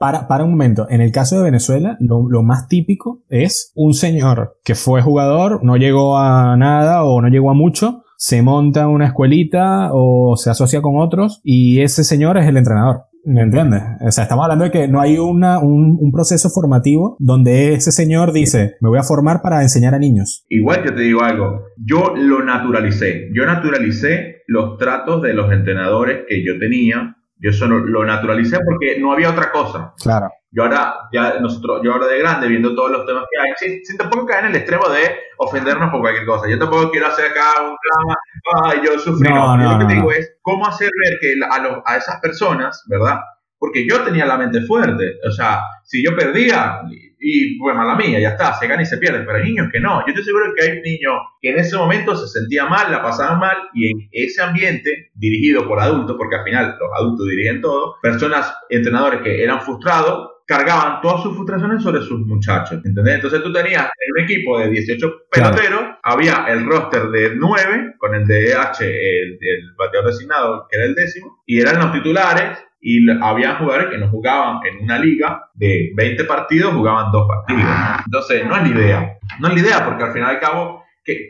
para, 0.00 0.26
para, 0.28 0.44
un 0.44 0.50
momento. 0.50 0.86
En 0.88 1.00
el 1.00 1.12
caso 1.12 1.36
de 1.36 1.44
Venezuela, 1.44 1.96
lo, 2.00 2.28
lo, 2.28 2.42
más 2.42 2.68
típico 2.68 3.22
es 3.28 3.72
un 3.74 3.94
señor 3.94 4.58
que 4.64 4.74
fue 4.74 5.02
jugador, 5.02 5.60
no 5.62 5.76
llegó 5.76 6.18
a 6.18 6.56
nada 6.56 7.04
o 7.04 7.20
no 7.20 7.28
llegó 7.28 7.50
a 7.50 7.54
mucho, 7.54 8.02
se 8.16 8.42
monta 8.42 8.86
una 8.86 9.06
escuelita 9.06 9.90
o 9.92 10.36
se 10.36 10.50
asocia 10.50 10.82
con 10.82 10.98
otros 10.98 11.40
y 11.42 11.80
ese 11.80 12.04
señor 12.04 12.36
es 12.38 12.46
el 12.46 12.56
entrenador. 12.56 13.04
¿Me 13.24 13.42
entiendes? 13.42 13.82
O 14.00 14.10
sea, 14.10 14.24
estamos 14.24 14.44
hablando 14.44 14.64
de 14.64 14.70
que 14.70 14.88
no 14.88 15.00
hay 15.00 15.18
una, 15.18 15.58
un, 15.58 15.98
un, 16.00 16.12
proceso 16.12 16.48
formativo 16.48 17.16
donde 17.18 17.74
ese 17.74 17.92
señor 17.92 18.32
dice, 18.32 18.76
me 18.80 18.88
voy 18.88 18.98
a 18.98 19.02
formar 19.02 19.42
para 19.42 19.62
enseñar 19.62 19.94
a 19.94 19.98
niños. 19.98 20.44
Igual 20.48 20.82
que 20.82 20.92
te 20.92 21.02
digo 21.02 21.22
algo, 21.22 21.64
yo 21.76 22.14
lo 22.16 22.42
naturalicé. 22.44 23.28
Yo 23.34 23.44
naturalicé 23.44 24.39
los 24.50 24.76
tratos 24.78 25.22
de 25.22 25.32
los 25.32 25.52
entrenadores 25.52 26.24
que 26.28 26.44
yo 26.44 26.58
tenía. 26.58 27.16
Yo 27.38 27.50
eso 27.50 27.68
lo 27.68 28.04
naturalicé 28.04 28.58
porque 28.64 28.98
no 28.98 29.12
había 29.12 29.30
otra 29.30 29.52
cosa. 29.52 29.94
Claro. 30.02 30.28
Yo 30.50 30.64
ahora, 30.64 31.08
ya 31.12 31.38
nosotros, 31.38 31.80
yo 31.84 31.92
ahora 31.92 32.08
de 32.08 32.18
grande, 32.18 32.48
viendo 32.48 32.74
todos 32.74 32.90
los 32.90 33.06
temas 33.06 33.24
que 33.30 33.40
hay, 33.40 33.80
sin, 33.84 33.96
tampoco 33.96 34.26
caer 34.26 34.46
en 34.46 34.50
el 34.50 34.56
extremo 34.56 34.88
de 34.88 35.08
ofendernos 35.38 35.90
por 35.90 36.00
cualquier 36.00 36.26
cosa. 36.26 36.50
Yo 36.50 36.58
tampoco 36.58 36.90
quiero 36.90 37.06
hacer 37.06 37.30
acá 37.30 37.62
un 37.62 37.76
drama, 37.76 38.18
ay, 38.64 38.80
yo 38.84 38.98
sufrí. 38.98 39.28
No, 39.28 39.56
no, 39.56 39.72
lo 39.72 39.78
que 39.78 39.84
te 39.84 39.94
digo 39.94 40.10
es 40.10 40.36
cómo 40.42 40.66
hacer 40.66 40.90
ver 41.04 41.18
que 41.20 41.34
a, 41.44 41.82
a 41.86 41.96
esas 41.96 42.20
personas, 42.20 42.84
¿verdad? 42.88 43.20
Porque 43.56 43.86
yo 43.88 44.02
tenía 44.02 44.26
la 44.26 44.36
mente 44.36 44.62
fuerte. 44.62 45.14
O 45.26 45.30
sea, 45.30 45.60
si 45.84 46.04
yo 46.04 46.16
perdía, 46.16 46.80
y 47.20 47.58
pues 47.58 47.76
mala 47.76 47.94
mía, 47.96 48.18
ya 48.18 48.30
está, 48.30 48.54
se 48.54 48.66
gana 48.66 48.82
y 48.82 48.86
se 48.86 48.96
pierde, 48.96 49.20
pero 49.20 49.36
hay 49.36 49.44
niños 49.44 49.68
que 49.70 49.78
no. 49.78 50.00
Yo 50.00 50.06
estoy 50.08 50.24
seguro 50.24 50.52
que 50.56 50.64
hay 50.64 50.80
niños 50.80 51.14
que 51.40 51.50
en 51.50 51.58
ese 51.58 51.76
momento 51.76 52.16
se 52.16 52.26
sentían 52.26 52.70
mal, 52.70 52.90
la 52.90 53.02
pasaban 53.02 53.38
mal, 53.38 53.56
y 53.74 53.90
en 53.90 54.08
ese 54.10 54.42
ambiente, 54.42 55.10
dirigido 55.14 55.68
por 55.68 55.78
adultos, 55.80 56.16
porque 56.16 56.36
al 56.36 56.44
final 56.44 56.76
los 56.80 56.90
adultos 56.96 57.28
dirigen 57.28 57.60
todo, 57.60 57.96
personas, 58.02 58.54
entrenadores 58.70 59.20
que 59.20 59.42
eran 59.44 59.60
frustrados, 59.60 60.30
cargaban 60.46 61.00
todas 61.00 61.22
sus 61.22 61.36
frustraciones 61.36 61.82
sobre 61.82 62.00
sus 62.00 62.26
muchachos, 62.26 62.80
¿entendés? 62.84 63.16
Entonces 63.16 63.40
tú 63.40 63.52
tenías 63.52 63.84
en 63.84 64.12
un 64.16 64.24
equipo 64.24 64.58
de 64.58 64.68
18 64.70 65.12
peloteros, 65.30 65.82
había 66.02 66.46
el 66.48 66.66
roster 66.66 67.08
de 67.10 67.36
9, 67.36 67.94
con 67.98 68.14
el 68.16 68.26
DH, 68.26 68.80
el, 68.80 69.38
el 69.40 69.74
bateador 69.78 70.10
designado, 70.10 70.66
que 70.68 70.76
era 70.76 70.86
el 70.86 70.96
décimo, 70.96 71.40
y 71.46 71.60
eran 71.60 71.78
los 71.78 71.92
titulares, 71.92 72.58
y 72.80 73.10
había 73.10 73.56
jugadores 73.56 73.88
que 73.90 73.98
no 73.98 74.10
jugaban 74.10 74.60
en 74.66 74.82
una 74.84 74.98
liga 74.98 75.50
de 75.54 75.90
20 75.94 76.24
partidos, 76.24 76.72
jugaban 76.72 77.12
dos 77.12 77.28
partidos. 77.28 77.70
Entonces, 78.06 78.46
no 78.46 78.56
es 78.56 78.62
la 78.62 78.68
idea. 78.68 79.18
No 79.38 79.48
es 79.48 79.54
la 79.54 79.60
idea, 79.60 79.84
porque 79.84 80.04
al 80.04 80.12
final 80.12 80.32
y 80.32 80.34
al 80.34 80.40
cabo, 80.40 80.82
que, 81.04 81.12
eh, 81.12 81.28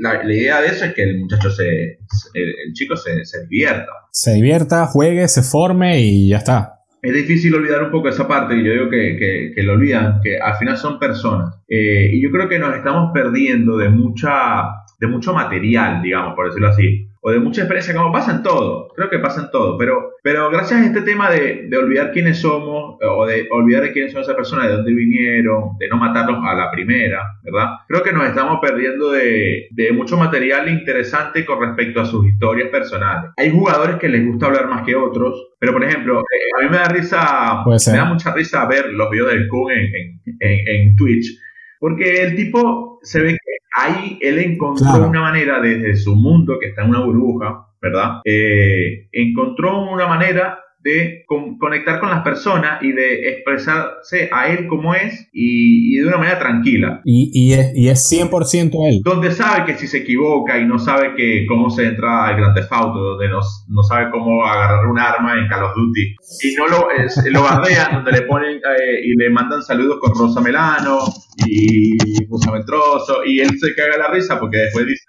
la, 0.00 0.24
idea 0.24 0.60
de 0.60 0.68
eso 0.68 0.86
es 0.86 0.94
que 0.94 1.04
el 1.04 1.18
muchacho 1.18 1.50
se, 1.50 1.98
el, 2.34 2.72
chico 2.72 2.96
se, 2.96 3.24
se 3.24 3.46
divierta. 3.46 3.92
Se 4.10 4.34
divierta, 4.34 4.86
juegue, 4.86 5.28
se 5.28 5.42
forme 5.42 6.00
y 6.00 6.30
ya 6.30 6.38
está. 6.38 6.80
es 7.00 7.14
difícil 7.14 7.54
olvidar 7.54 7.84
un 7.84 7.92
poco 7.92 8.08
esa 8.08 8.26
parte, 8.26 8.56
y 8.56 8.64
yo 8.64 8.72
digo 8.72 8.90
que, 8.90 9.52
que, 9.54 9.62
lo 9.62 9.74
olvidan, 9.74 10.20
que 10.20 10.38
al 10.38 10.56
final 10.56 10.76
son 10.76 10.98
personas. 10.98 11.54
Eh, 11.68 12.10
y 12.12 12.20
yo 12.20 12.30
creo 12.32 12.48
que 12.48 12.58
nos 12.58 12.74
estamos 12.74 13.12
perdiendo 13.14 13.76
de, 13.76 13.88
mucha, 13.88 14.64
de 14.98 15.06
mucho 15.06 15.32
material, 15.32 16.02
digamos, 16.02 16.34
por 16.34 16.46
decirlo 16.46 16.68
así 16.68 17.07
o 17.20 17.30
de 17.30 17.40
mucha 17.40 17.62
experiencia, 17.62 17.94
como 17.94 18.12
pasa 18.12 18.32
en 18.32 18.42
todo, 18.42 18.88
creo 18.94 19.10
que 19.10 19.18
pasa 19.18 19.42
en 19.42 19.50
todo, 19.50 19.76
pero, 19.76 20.14
pero 20.22 20.50
gracias 20.50 20.80
a 20.80 20.86
este 20.86 21.02
tema 21.02 21.30
de, 21.30 21.66
de, 21.68 21.76
olvidar 21.76 22.12
quiénes 22.12 22.38
somos, 22.38 22.96
o 23.00 23.26
de 23.26 23.48
olvidar 23.50 23.82
de 23.82 23.92
quiénes 23.92 24.12
son 24.12 24.22
esas 24.22 24.36
personas, 24.36 24.68
de 24.68 24.74
dónde 24.74 24.92
vinieron, 24.92 25.76
de 25.78 25.88
no 25.88 25.96
matarlos 25.96 26.40
a 26.44 26.54
la 26.54 26.70
primera, 26.70 27.22
¿verdad? 27.42 27.68
Creo 27.88 28.02
que 28.02 28.12
nos 28.12 28.28
estamos 28.28 28.58
perdiendo 28.60 29.10
de, 29.10 29.68
de 29.70 29.92
mucho 29.92 30.16
material 30.16 30.68
interesante 30.68 31.44
con 31.44 31.60
respecto 31.60 32.00
a 32.00 32.06
sus 32.06 32.26
historias 32.26 32.68
personales. 32.68 33.30
Hay 33.36 33.50
jugadores 33.50 33.96
que 33.96 34.08
les 34.08 34.24
gusta 34.24 34.46
hablar 34.46 34.68
más 34.68 34.84
que 34.86 34.94
otros, 34.94 35.54
pero 35.58 35.72
por 35.72 35.84
ejemplo, 35.84 36.20
eh, 36.20 36.60
a 36.60 36.64
mí 36.64 36.70
me 36.70 36.78
da 36.78 36.88
risa, 36.88 37.64
me 37.66 37.96
da 37.96 38.04
mucha 38.04 38.32
risa 38.32 38.66
ver 38.66 38.92
los 38.92 39.10
videos 39.10 39.32
del 39.32 39.48
Kun 39.48 39.72
en, 39.72 40.20
en, 40.40 40.68
en 40.68 40.96
Twitch, 40.96 41.38
porque 41.80 42.22
el 42.22 42.36
tipo 42.36 42.98
se 43.02 43.22
ve 43.22 43.37
ahí 43.78 44.18
él 44.20 44.38
encontró 44.38 45.08
una 45.08 45.20
manera 45.20 45.60
desde 45.60 45.96
su 45.96 46.16
mundo, 46.16 46.58
que 46.60 46.68
está 46.68 46.82
en 46.82 46.90
una 46.90 47.04
burbuja, 47.04 47.66
¿verdad? 47.80 48.20
Eh, 48.24 49.08
encontró 49.12 49.82
una 49.90 50.06
manera 50.06 50.60
de 50.88 51.24
conectar 51.58 52.00
con 52.00 52.10
las 52.10 52.22
personas 52.22 52.82
y 52.82 52.92
de 52.92 53.28
expresarse 53.30 54.30
a 54.32 54.48
él 54.48 54.66
como 54.66 54.94
es 54.94 55.28
y, 55.32 55.96
de 55.96 56.06
una 56.06 56.16
manera 56.16 56.38
tranquila. 56.38 57.00
Y, 57.04 57.30
y, 57.32 57.52
es, 57.52 57.72
y 57.74 57.88
es 57.88 58.12
100% 58.12 58.70
él. 58.88 59.00
Donde 59.04 59.30
sabe 59.32 59.66
que 59.66 59.74
si 59.74 59.86
se 59.86 59.98
equivoca 59.98 60.58
y 60.58 60.66
no 60.66 60.78
sabe 60.78 61.14
que 61.16 61.44
cómo 61.46 61.70
se 61.70 61.86
entra 61.86 62.26
al 62.26 62.36
Grand 62.36 62.54
Theft 62.54 62.72
Auto, 62.72 62.98
donde 62.98 63.28
no, 63.28 63.40
no 63.68 63.82
sabe 63.82 64.10
cómo 64.10 64.44
agarrar 64.44 64.86
un 64.86 64.98
arma 64.98 65.34
en 65.34 65.48
Call 65.48 65.64
of 65.64 65.74
Duty 65.76 66.16
y 66.42 66.54
no 66.54 66.68
lo, 66.68 66.88
lo 67.30 67.42
bardean, 67.42 67.94
donde 67.94 68.12
le 68.12 68.22
ponen 68.22 68.56
eh, 68.56 69.00
y 69.04 69.16
le 69.16 69.30
mandan 69.30 69.62
saludos 69.62 69.98
con 70.00 70.14
Rosa 70.14 70.40
Melano 70.40 71.00
y 71.46 71.96
Musa 72.28 72.50
Trozo 72.66 73.24
y 73.24 73.40
él 73.40 73.50
se 73.58 73.74
caga 73.74 73.98
la 73.98 74.08
risa 74.08 74.38
porque 74.38 74.58
después 74.58 74.86
dice, 74.86 75.04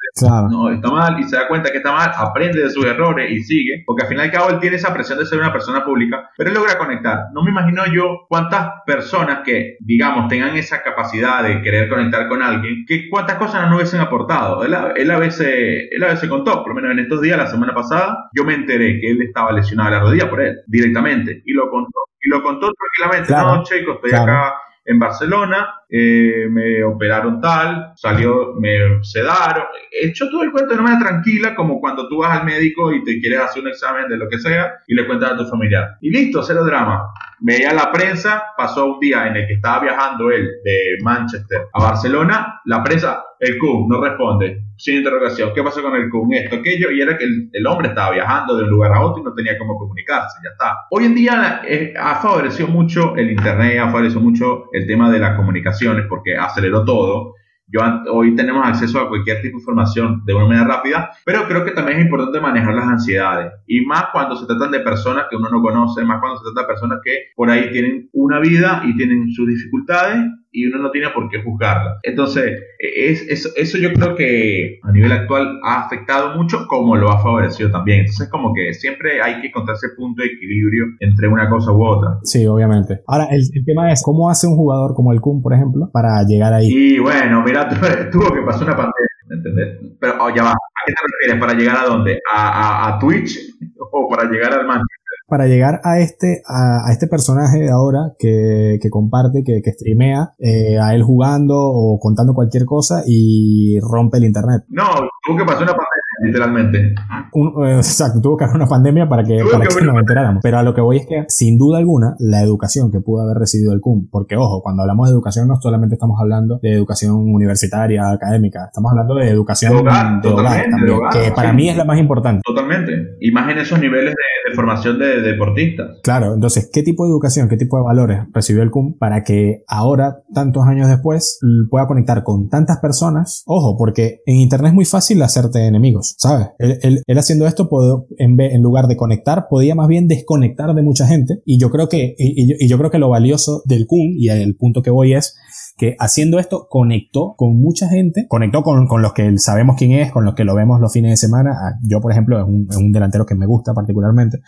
no, 0.50 0.72
está 0.72 0.90
mal 0.92 1.20
y 1.20 1.24
se 1.24 1.36
da 1.36 1.48
cuenta 1.48 1.72
que 1.72 1.78
está 1.78 1.92
mal, 1.92 2.12
aprende 2.16 2.62
de 2.62 2.70
sus 2.70 2.86
errores 2.86 3.32
y 3.32 3.40
sigue, 3.44 3.84
porque 3.86 4.04
al 4.04 4.10
final 4.10 4.26
y 4.26 4.30
al 4.30 4.34
cabo 4.34 4.50
él 4.50 4.60
tiene 4.60 4.76
esa 4.76 4.94
presión 4.94 5.18
de 5.20 5.26
ser 5.26 5.40
una 5.40 5.52
persona 5.52 5.69
persona 5.70 5.86
pública, 5.86 6.30
pero 6.38 6.50
él 6.50 6.56
logra 6.56 6.78
conectar. 6.78 7.28
No 7.34 7.44
me 7.44 7.52
imagino 7.52 7.84
yo 7.94 8.26
cuántas 8.28 8.70
personas 8.86 9.40
que, 9.46 9.78
digamos, 9.80 10.28
tengan 10.28 10.56
esa 10.56 10.82
capacidad 10.82 11.44
de 11.44 11.62
querer 11.62 11.90
conectar 11.90 12.28
con 12.28 12.42
alguien, 12.42 12.86
que 12.88 13.10
cuántas 13.10 13.38
cosas 13.38 13.70
no 13.70 13.76
hubiesen 13.76 14.02
aportado. 14.02 14.64
Él, 14.64 14.76
él, 14.96 15.12
a 15.12 15.20
veces, 15.20 15.90
él 15.92 16.04
a 16.04 16.08
veces 16.08 16.30
contó, 16.30 16.64
por 16.64 16.70
lo 16.70 16.76
menos 16.76 16.92
en 16.92 17.00
estos 17.00 17.22
días, 17.22 17.38
la 17.38 17.48
semana 17.48 17.74
pasada, 17.74 18.30
yo 18.34 18.44
me 18.44 18.54
enteré 18.54 19.00
que 19.00 19.12
él 19.12 19.22
estaba 19.22 19.52
lesionado 19.52 19.90
a 19.90 19.92
la 19.92 20.00
rodilla 20.00 20.30
por 20.30 20.42
él, 20.42 20.58
directamente, 20.68 21.42
y 21.46 21.54
lo 21.54 21.70
contó. 21.70 22.00
Y 22.22 22.30
lo 22.30 22.44
contó 22.44 22.70
tranquilamente, 22.74 23.34
no, 23.34 23.64
chicos, 23.64 23.96
estoy 23.96 24.12
acá 24.12 24.54
en 24.86 25.00
Barcelona, 25.00 25.76
eh, 25.90 26.48
me 26.50 26.84
operaron 26.84 27.40
tal, 27.42 27.94
salió, 27.96 28.54
me 28.60 29.04
sedaron, 29.04 29.66
he 29.92 30.08
hecho 30.08 30.30
todo 30.30 30.44
el 30.44 30.52
cuento 30.52 30.76
de 30.76 30.82
manera 30.82 31.08
tranquila, 31.08 31.56
como 31.56 31.80
cuando 31.80 32.08
tú 32.08 32.18
vas 32.18 32.40
al 32.40 32.46
médico 32.46 32.92
y 32.94 33.04
te 33.04 33.20
quieres 33.20 33.40
hacer 33.40 33.62
un 33.62 33.70
examen 33.70 34.08
de 34.08 34.18
lo 34.18 34.28
que 34.30 34.40
sea 34.40 34.74
y 34.88 34.96
le 34.96 35.06
cuentas 35.06 35.32
a 35.32 35.38
tu 35.38 35.46
familiar. 35.46 35.98
Y 36.02 36.12
listo, 36.12 36.44
cero 36.44 36.64
drama. 36.66 37.12
Veía 37.40 37.74
la 37.74 37.92
prensa, 37.92 38.44
pasó 38.58 38.94
un 38.94 39.00
día 39.00 39.28
en 39.28 39.38
el 39.38 39.48
que 39.48 39.54
estaba 39.54 39.82
viajando 39.82 40.30
él 40.32 40.50
de 40.64 40.98
Manchester 41.04 41.62
a 41.74 41.82
Barcelona, 41.82 42.62
la 42.66 42.84
prensa, 42.84 43.24
el 43.40 43.58
Kun 43.58 43.88
no 43.88 44.02
responde, 44.02 44.62
sin 44.80 44.98
interrogación, 44.98 45.52
¿qué 45.54 45.62
pasó 45.62 45.82
con 45.82 45.96
el 45.96 46.10
Kun? 46.10 46.34
Esto, 46.34 46.56
aquello, 46.56 46.90
y 46.92 47.02
era 47.02 47.18
que 47.18 47.26
el, 47.26 47.68
hombre 47.68 47.90
estaba 47.90 48.12
viajando 48.12 48.58
de 48.58 48.64
un 48.64 48.70
lugar 48.70 48.94
a 48.94 49.02
otro 49.02 49.22
y 49.22 49.26
no 49.26 49.34
tenía 49.34 49.58
cómo 49.58 49.78
comunicarse, 49.78 50.40
ya 50.44 50.52
está. 50.52 50.78
Hoy 50.90 51.06
en 51.06 51.16
día 51.16 51.62
eh, 51.68 51.94
ha 52.00 52.16
favorecido 52.16 52.70
mucho 52.70 53.16
el 53.16 53.30
Internet, 53.30 53.80
ha 53.80 53.88
favorecido 53.88 54.22
mucho 54.22 54.70
el 54.72 54.88
tema 54.88 55.12
de 55.12 55.20
las 55.20 55.36
comunicaciones 55.36 56.06
porque 56.10 56.36
aceleró 56.36 56.86
todo 56.86 57.36
yo, 57.72 57.82
hoy 58.12 58.36
tenemos 58.36 58.68
acceso 58.68 59.00
a 59.00 59.08
cualquier 59.08 59.42
tipo 59.42 59.58
de 59.58 59.62
información 59.62 60.24
de 60.26 60.34
una 60.34 60.46
manera 60.46 60.66
rápida, 60.66 61.12
pero 61.24 61.48
creo 61.48 61.64
que 61.64 61.72
también 61.72 62.00
es 62.00 62.06
importante 62.06 62.40
manejar 62.40 62.74
las 62.74 62.88
ansiedades. 62.88 63.54
Y 63.68 63.86
más 63.86 64.06
cuando 64.12 64.36
se 64.36 64.48
tratan 64.48 64.72
de 64.72 64.80
personas 64.80 65.26
que 65.30 65.36
uno 65.36 65.50
no 65.50 65.62
conoce, 65.62 66.04
más 66.04 66.20
cuando 66.20 66.40
se 66.40 66.46
trata 66.46 66.62
de 66.62 66.68
personas 66.68 67.00
que 67.04 67.12
por 67.36 67.52
ahí 67.52 67.70
tienen 67.72 68.10
una 68.14 68.40
vida 68.40 68.82
y 68.86 68.96
tienen 68.98 69.30
sus 69.30 69.48
dificultades 69.48 70.18
y 70.52 70.66
uno 70.68 70.82
no 70.82 70.92
tiene 70.92 71.10
por 71.10 71.30
qué 71.30 71.42
juzgarlas. 71.44 72.00
Entonces, 72.04 72.60
es, 72.80 73.54
eso 73.56 73.78
yo 73.78 73.94
creo 73.94 74.16
que 74.16 74.80
a 74.84 74.92
nivel 74.92 75.12
actual 75.12 75.60
ha 75.64 75.86
afectado 75.86 76.36
mucho 76.38 76.66
como 76.68 76.96
lo 76.96 77.10
ha 77.10 77.22
favorecido 77.22 77.72
también. 77.72 78.02
Entonces, 78.02 78.30
como 78.30 78.54
que 78.54 78.74
siempre 78.74 79.22
hay 79.22 79.42
que 79.42 79.48
encontrar 79.48 79.76
ese 79.76 79.90
punto 79.96 80.22
de 80.22 80.30
equilibrio 80.30 80.86
entre 81.00 81.28
una 81.28 81.50
cosa 81.50 81.72
u 81.72 81.84
otra. 81.84 82.18
Sí, 82.24 82.46
obviamente. 82.46 83.02
Ahora, 83.08 83.28
el, 83.32 83.42
tema 83.66 83.92
es, 83.92 84.02
¿cómo 84.04 84.30
hace 84.30 84.48
un 84.48 84.56
jugador 84.56 84.94
como 84.96 85.14
el 85.14 85.22
Kun, 85.22 85.42
por 85.42 85.54
ejemplo, 85.54 85.90
para 85.92 86.24
llegar 86.24 86.54
ahí? 86.54 86.68
Y 86.70 87.00
bueno, 87.00 87.44
mira, 87.44 87.70
tuvo 88.12 88.34
que 88.34 88.42
pasar 88.42 88.64
una 88.64 88.78
pandemia, 88.78 89.09
¿entendés? 89.30 89.80
Pero 90.00 90.14
oh, 90.22 90.30
ya 90.30 90.44
va, 90.44 90.52
¿a 90.52 90.82
qué 90.86 90.94
te 90.94 91.02
refieres? 91.12 91.40
¿Para 91.40 91.54
llegar 91.54 91.78
a 91.78 91.90
dónde? 91.90 92.20
¿A, 92.34 92.88
a, 92.88 93.00
Twitch 93.00 93.38
o 93.92 94.10
para 94.10 94.30
llegar 94.30 94.54
al 94.54 94.66
Manchester? 94.66 94.98
Para 95.28 95.46
llegar 95.46 95.80
a 95.84 96.00
este, 96.00 96.42
a, 96.48 96.92
este 96.92 97.08
personaje 97.08 97.60
de 97.60 97.72
ahora 97.72 98.14
que, 98.18 98.80
que 98.82 98.90
comparte, 98.90 99.44
que, 99.46 99.62
que 99.64 99.72
streamea, 99.72 100.34
eh, 100.40 100.80
a 100.80 100.96
él 100.96 101.04
jugando 101.04 101.56
o 101.56 102.00
contando 102.00 102.34
cualquier 102.34 102.66
cosa 102.66 103.04
y 103.06 103.80
rompe 103.80 104.18
el 104.18 104.26
internet. 104.26 104.64
No, 104.70 104.86
tuvo 105.26 105.38
que 105.38 105.46
pasar 105.46 105.64
una 105.64 105.74
pandemia 105.74 105.99
literalmente. 106.22 106.78
Eh, 106.80 107.76
exacto, 107.78 108.22
tuvo 108.22 108.38
que 108.38 108.46
haber 108.46 108.56
una 108.56 108.68
pandemia 108.68 109.08
para 109.08 109.24
que, 109.24 109.40
para 109.52 109.66
que, 109.66 109.86
nos 109.86 109.98
enteráramos. 109.98 110.42
Pero 110.42 110.58
a 110.58 110.64
lo 110.64 110.74
que 110.74 110.82
voy 110.82 110.98
es 110.98 111.08
que, 111.08 111.26
sin 111.28 111.58
duda 111.58 111.78
alguna, 111.78 112.16
la 112.20 112.42
educación 112.42 112.92
que 112.92 113.00
pudo 113.00 113.24
haber 113.24 113.38
recibido 113.38 113.74
el 113.74 113.82
CUM, 113.82 114.08
porque 114.10 114.36
ojo, 114.36 114.62
cuando 114.62 114.84
hablamos 114.84 115.08
de 115.08 115.14
educación 115.14 115.48
no 115.48 115.56
solamente 115.62 115.96
estamos 115.96 116.20
hablando 116.20 116.60
de 116.62 116.74
educación 116.74 117.16
universitaria, 117.16 118.10
académica, 118.12 118.66
estamos 118.68 118.92
hablando 118.92 119.16
de 119.16 119.30
educación 119.30 119.74
de 119.74 119.80
hogar, 119.80 120.22
también, 120.22 121.00
que 121.12 121.32
para 121.32 121.54
mí 121.54 121.70
es 121.70 121.78
la 121.78 121.86
más 121.86 122.00
importante. 122.00 122.42
Totalmente, 122.46 123.16
y 123.20 123.32
más 123.32 123.52
en 123.52 123.60
esos 123.60 123.80
niveles 123.80 124.14
de, 124.14 124.56
formación 124.56 124.98
de, 124.98 125.22
deportistas. 125.22 126.00
Claro, 126.04 126.34
entonces, 126.34 126.70
¿qué 126.74 126.84
tipo 126.84 127.06
de 127.06 127.12
educación, 127.12 127.48
qué 127.50 127.58
tipo 127.58 127.78
de 127.78 127.84
valores 127.84 128.20
recibió 128.34 128.64
el 128.64 128.72
CUM 128.72 128.98
para 128.98 129.24
que 129.24 129.64
ahora, 129.68 130.24
tantos 130.34 130.66
años 130.66 130.88
después, 130.88 131.40
pueda 131.70 131.88
conectar 131.88 132.24
con 132.24 132.50
tantas 132.50 132.80
personas? 132.80 133.44
Ojo, 133.46 133.78
porque 133.78 134.22
en 134.26 134.38
Internet 134.38 134.70
es 134.70 134.76
muy 134.76 134.86
fácil 134.86 135.22
hacerte 135.22 135.66
enemigos. 135.66 136.09
¿Sabes? 136.18 136.48
Él, 136.60 137.04
haciendo 137.18 137.46
esto, 137.48 137.70
en, 138.18 138.40
en, 138.40 138.62
lugar 138.62 138.88
de 138.88 138.98
conectar, 138.98 139.48
podía 139.50 139.76
más 139.76 139.88
bien 139.88 140.08
desconectar 140.08 140.74
de 140.74 140.82
mucha 140.82 141.08
gente. 141.08 141.42
Y 141.46 141.60
yo 141.60 141.70
creo 141.70 141.90
que, 141.90 142.16
y, 142.18 142.68
yo, 142.68 142.78
creo 142.78 142.92
que 142.92 143.00
lo 143.00 143.10
valioso 143.10 143.62
del 143.66 143.88
Kun, 143.88 144.16
y 144.18 144.30
el 144.30 144.56
punto 144.56 144.82
que 144.82 144.90
voy 144.90 145.14
es, 145.14 145.36
que 145.78 145.96
haciendo 146.00 146.40
esto 146.40 146.68
conectó 146.70 147.36
con 147.38 147.56
mucha 147.56 147.88
gente, 147.88 148.26
conectó 148.28 148.64
con, 148.64 148.88
los 149.02 149.14
que 149.14 149.38
sabemos 149.38 149.76
quién 149.78 149.94
es, 149.94 150.12
con 150.12 150.26
los 150.26 150.36
que 150.36 150.44
lo 150.44 150.56
vemos 150.56 150.82
los 150.82 150.92
fines 150.92 151.12
de 151.12 151.18
semana. 151.18 151.52
Ah, 151.52 151.80
yo, 151.88 152.02
por 152.02 152.12
ejemplo, 152.12 152.40
es 152.40 152.76
un 152.78 152.92
delantero 152.92 153.26
que 153.26 153.36
me 153.36 153.46
gusta 153.46 153.74
particularmente 153.74 154.40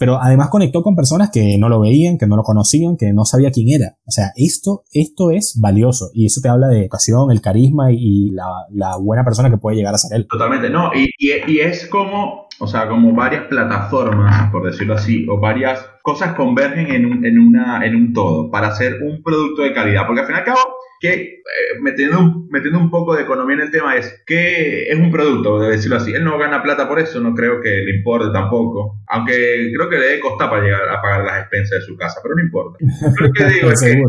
pero 0.00 0.18
además 0.18 0.48
conectó 0.48 0.82
con 0.82 0.96
personas 0.96 1.30
que 1.30 1.58
no 1.58 1.68
lo 1.68 1.78
veían, 1.78 2.16
que 2.16 2.26
no 2.26 2.34
lo 2.34 2.42
conocían, 2.42 2.96
que 2.96 3.12
no 3.12 3.26
sabía 3.26 3.50
quién 3.50 3.68
era. 3.68 3.98
O 4.06 4.10
sea, 4.10 4.32
esto, 4.34 4.82
esto 4.92 5.30
es 5.30 5.60
valioso 5.60 6.06
y 6.14 6.24
eso 6.24 6.40
te 6.40 6.48
habla 6.48 6.68
de 6.68 6.80
educación, 6.80 7.30
el 7.30 7.42
carisma 7.42 7.92
y 7.92 8.30
la, 8.30 8.96
buena 8.98 9.24
persona 9.24 9.50
que 9.50 9.58
puede 9.58 9.76
llegar 9.76 9.94
a 9.94 9.98
ser 9.98 10.16
él. 10.16 10.26
Totalmente, 10.26 10.70
no, 10.70 10.90
y, 10.94 11.10
y, 11.18 11.60
es 11.60 11.86
como, 11.86 12.48
o 12.58 12.66
sea, 12.66 12.88
como 12.88 13.12
varias 13.12 13.44
plataformas, 13.48 14.50
por 14.50 14.64
decirlo 14.64 14.94
así, 14.94 15.26
o 15.28 15.38
varias 15.38 15.84
cosas 16.02 16.34
convergen 16.34 16.90
en 16.90 17.04
un, 17.04 17.26
en 17.26 17.38
una, 17.38 17.84
en 17.84 17.94
un 17.94 18.14
todo 18.14 18.50
para 18.50 18.68
hacer 18.68 18.94
un 19.02 19.22
producto 19.22 19.60
de 19.60 19.74
calidad, 19.74 20.06
porque 20.06 20.22
al 20.22 20.26
fin 20.26 20.36
y 20.36 20.38
al 20.38 20.44
cabo 20.46 20.60
que 21.00 21.12
eh, 21.12 21.80
metiendo, 21.80 22.20
un, 22.20 22.48
metiendo 22.50 22.78
un 22.78 22.90
poco 22.90 23.16
de 23.16 23.22
economía 23.22 23.56
en 23.56 23.62
el 23.62 23.70
tema 23.70 23.96
es 23.96 24.22
que 24.26 24.90
es 24.90 24.98
un 24.98 25.10
producto, 25.10 25.58
de 25.58 25.70
decirlo 25.70 25.96
así. 25.96 26.12
Él 26.12 26.24
no 26.24 26.38
gana 26.38 26.62
plata 26.62 26.86
por 26.86 27.00
eso, 27.00 27.20
no 27.20 27.34
creo 27.34 27.60
que 27.60 27.70
le 27.70 27.96
importe 27.96 28.30
tampoco. 28.32 29.00
Aunque 29.08 29.72
creo 29.74 29.88
que 29.88 29.96
le 29.96 30.06
debe 30.06 30.20
costar 30.20 30.50
para 30.50 30.62
llegar 30.62 30.88
a 30.88 31.00
pagar 31.00 31.24
las 31.24 31.40
expensas 31.40 31.80
de 31.80 31.86
su 31.86 31.96
casa, 31.96 32.20
pero 32.22 32.34
no 32.36 32.42
importa. 32.42 32.78
Lo 33.18 33.32
que 33.32 33.44
digo 33.46 33.70
es 33.70 33.82
que 33.82 34.02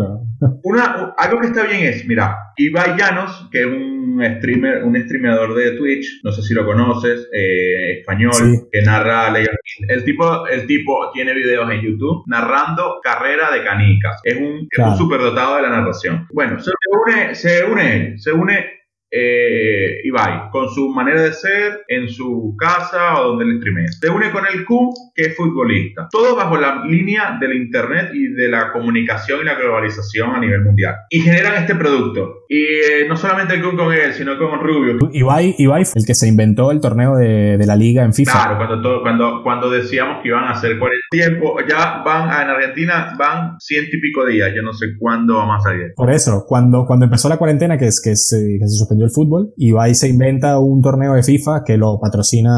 una, 0.63 1.13
algo 1.17 1.39
que 1.39 1.47
está 1.47 1.65
bien 1.65 1.83
es, 1.83 2.05
mira, 2.07 2.35
Ibai 2.57 2.97
Llanos, 2.97 3.47
que 3.51 3.61
es 3.61 3.65
un 3.67 4.21
streamer, 4.37 4.83
un 4.83 4.95
streameador 4.99 5.53
de 5.55 5.71
Twitch, 5.77 6.21
no 6.23 6.31
sé 6.31 6.41
si 6.41 6.53
lo 6.53 6.65
conoces, 6.65 7.29
eh, 7.31 7.99
español, 7.99 8.67
que 8.71 8.81
narra 8.81 9.33
El 9.87 10.03
tipo, 10.03 10.47
el 10.47 10.65
tipo 10.65 11.11
tiene 11.13 11.33
videos 11.33 11.69
en 11.71 11.81
YouTube 11.81 12.23
narrando 12.27 12.99
carrera 13.03 13.51
de 13.51 13.63
canicas. 13.63 14.19
Es 14.23 14.35
un, 14.35 14.67
claro. 14.69 14.91
un 14.91 14.97
superdotado 14.97 15.57
de 15.57 15.61
la 15.61 15.69
narración. 15.69 16.27
Bueno, 16.33 16.59
se 16.59 16.71
une, 16.91 17.35
se 17.35 17.65
une, 17.65 18.19
se 18.19 18.31
une 18.31 18.81
eh, 19.13 19.99
Ibai, 20.05 20.49
con 20.51 20.69
su 20.69 20.89
manera 20.89 21.21
de 21.23 21.33
ser, 21.33 21.81
en 21.89 22.07
su 22.07 22.55
casa 22.57 23.19
o 23.19 23.29
donde 23.29 23.45
le 23.45 23.57
streamea. 23.57 23.91
Se 23.91 24.09
une 24.09 24.31
con 24.31 24.45
el 24.47 24.63
Q, 24.63 24.93
que 25.13 25.23
es 25.23 25.35
futbolista. 25.35 26.07
Todo 26.09 26.35
bajo 26.35 26.57
la 26.57 26.85
línea 26.85 27.37
del 27.39 27.53
Internet 27.55 28.11
y 28.13 28.29
de 28.29 28.47
la 28.47 28.71
comunicación 28.71 29.41
y 29.41 29.43
la 29.43 29.55
globalización 29.55 30.33
a 30.33 30.39
nivel 30.39 30.61
mundial. 30.61 30.95
Y 31.09 31.19
generan 31.19 31.55
este 31.55 31.75
producto. 31.75 32.40
Y 32.53 32.63
eh, 32.63 33.07
no 33.07 33.15
solamente 33.15 33.61
Kun 33.61 33.77
con 33.77 33.93
él, 33.93 34.11
sino 34.11 34.37
con 34.37 34.59
Rubio. 34.59 34.97
Ibai, 35.13 35.55
Ibai 35.57 35.85
el 35.95 36.05
que 36.05 36.13
se 36.13 36.27
inventó 36.27 36.71
el 36.71 36.81
torneo 36.81 37.15
de, 37.15 37.57
de 37.57 37.65
la 37.65 37.77
liga 37.77 38.03
en 38.03 38.13
FIFA. 38.13 38.33
Claro, 38.33 38.57
cuando, 38.57 38.81
todo, 38.81 39.01
cuando, 39.01 39.41
cuando 39.41 39.69
decíamos 39.69 40.21
que 40.21 40.27
iban 40.27 40.43
a 40.43 40.51
hacer 40.51 40.77
40 40.77 40.97
tiempo, 41.09 41.55
ya 41.65 42.03
van 42.03 42.27
en 42.27 42.49
Argentina, 42.49 43.15
van 43.17 43.55
ciento 43.57 43.95
y 43.95 44.01
pico 44.01 44.25
días. 44.25 44.51
Yo 44.53 44.63
no 44.63 44.73
sé 44.73 44.87
cuándo 44.99 45.37
vamos 45.37 45.61
a 45.61 45.69
salir. 45.69 45.93
Por 45.95 46.11
eso, 46.11 46.43
cuando, 46.45 46.83
cuando 46.85 47.05
empezó 47.05 47.29
la 47.29 47.37
cuarentena, 47.37 47.77
que, 47.77 47.87
es, 47.87 48.01
que, 48.01 48.17
se, 48.17 48.57
que 48.59 48.67
se 48.67 48.75
suspendió 48.75 49.05
el 49.05 49.13
fútbol, 49.13 49.53
Ibai 49.55 49.95
se 49.95 50.09
inventa 50.09 50.59
un 50.59 50.81
torneo 50.81 51.13
de 51.13 51.23
FIFA 51.23 51.63
que 51.65 51.77
lo 51.77 52.01
patrocina 52.01 52.51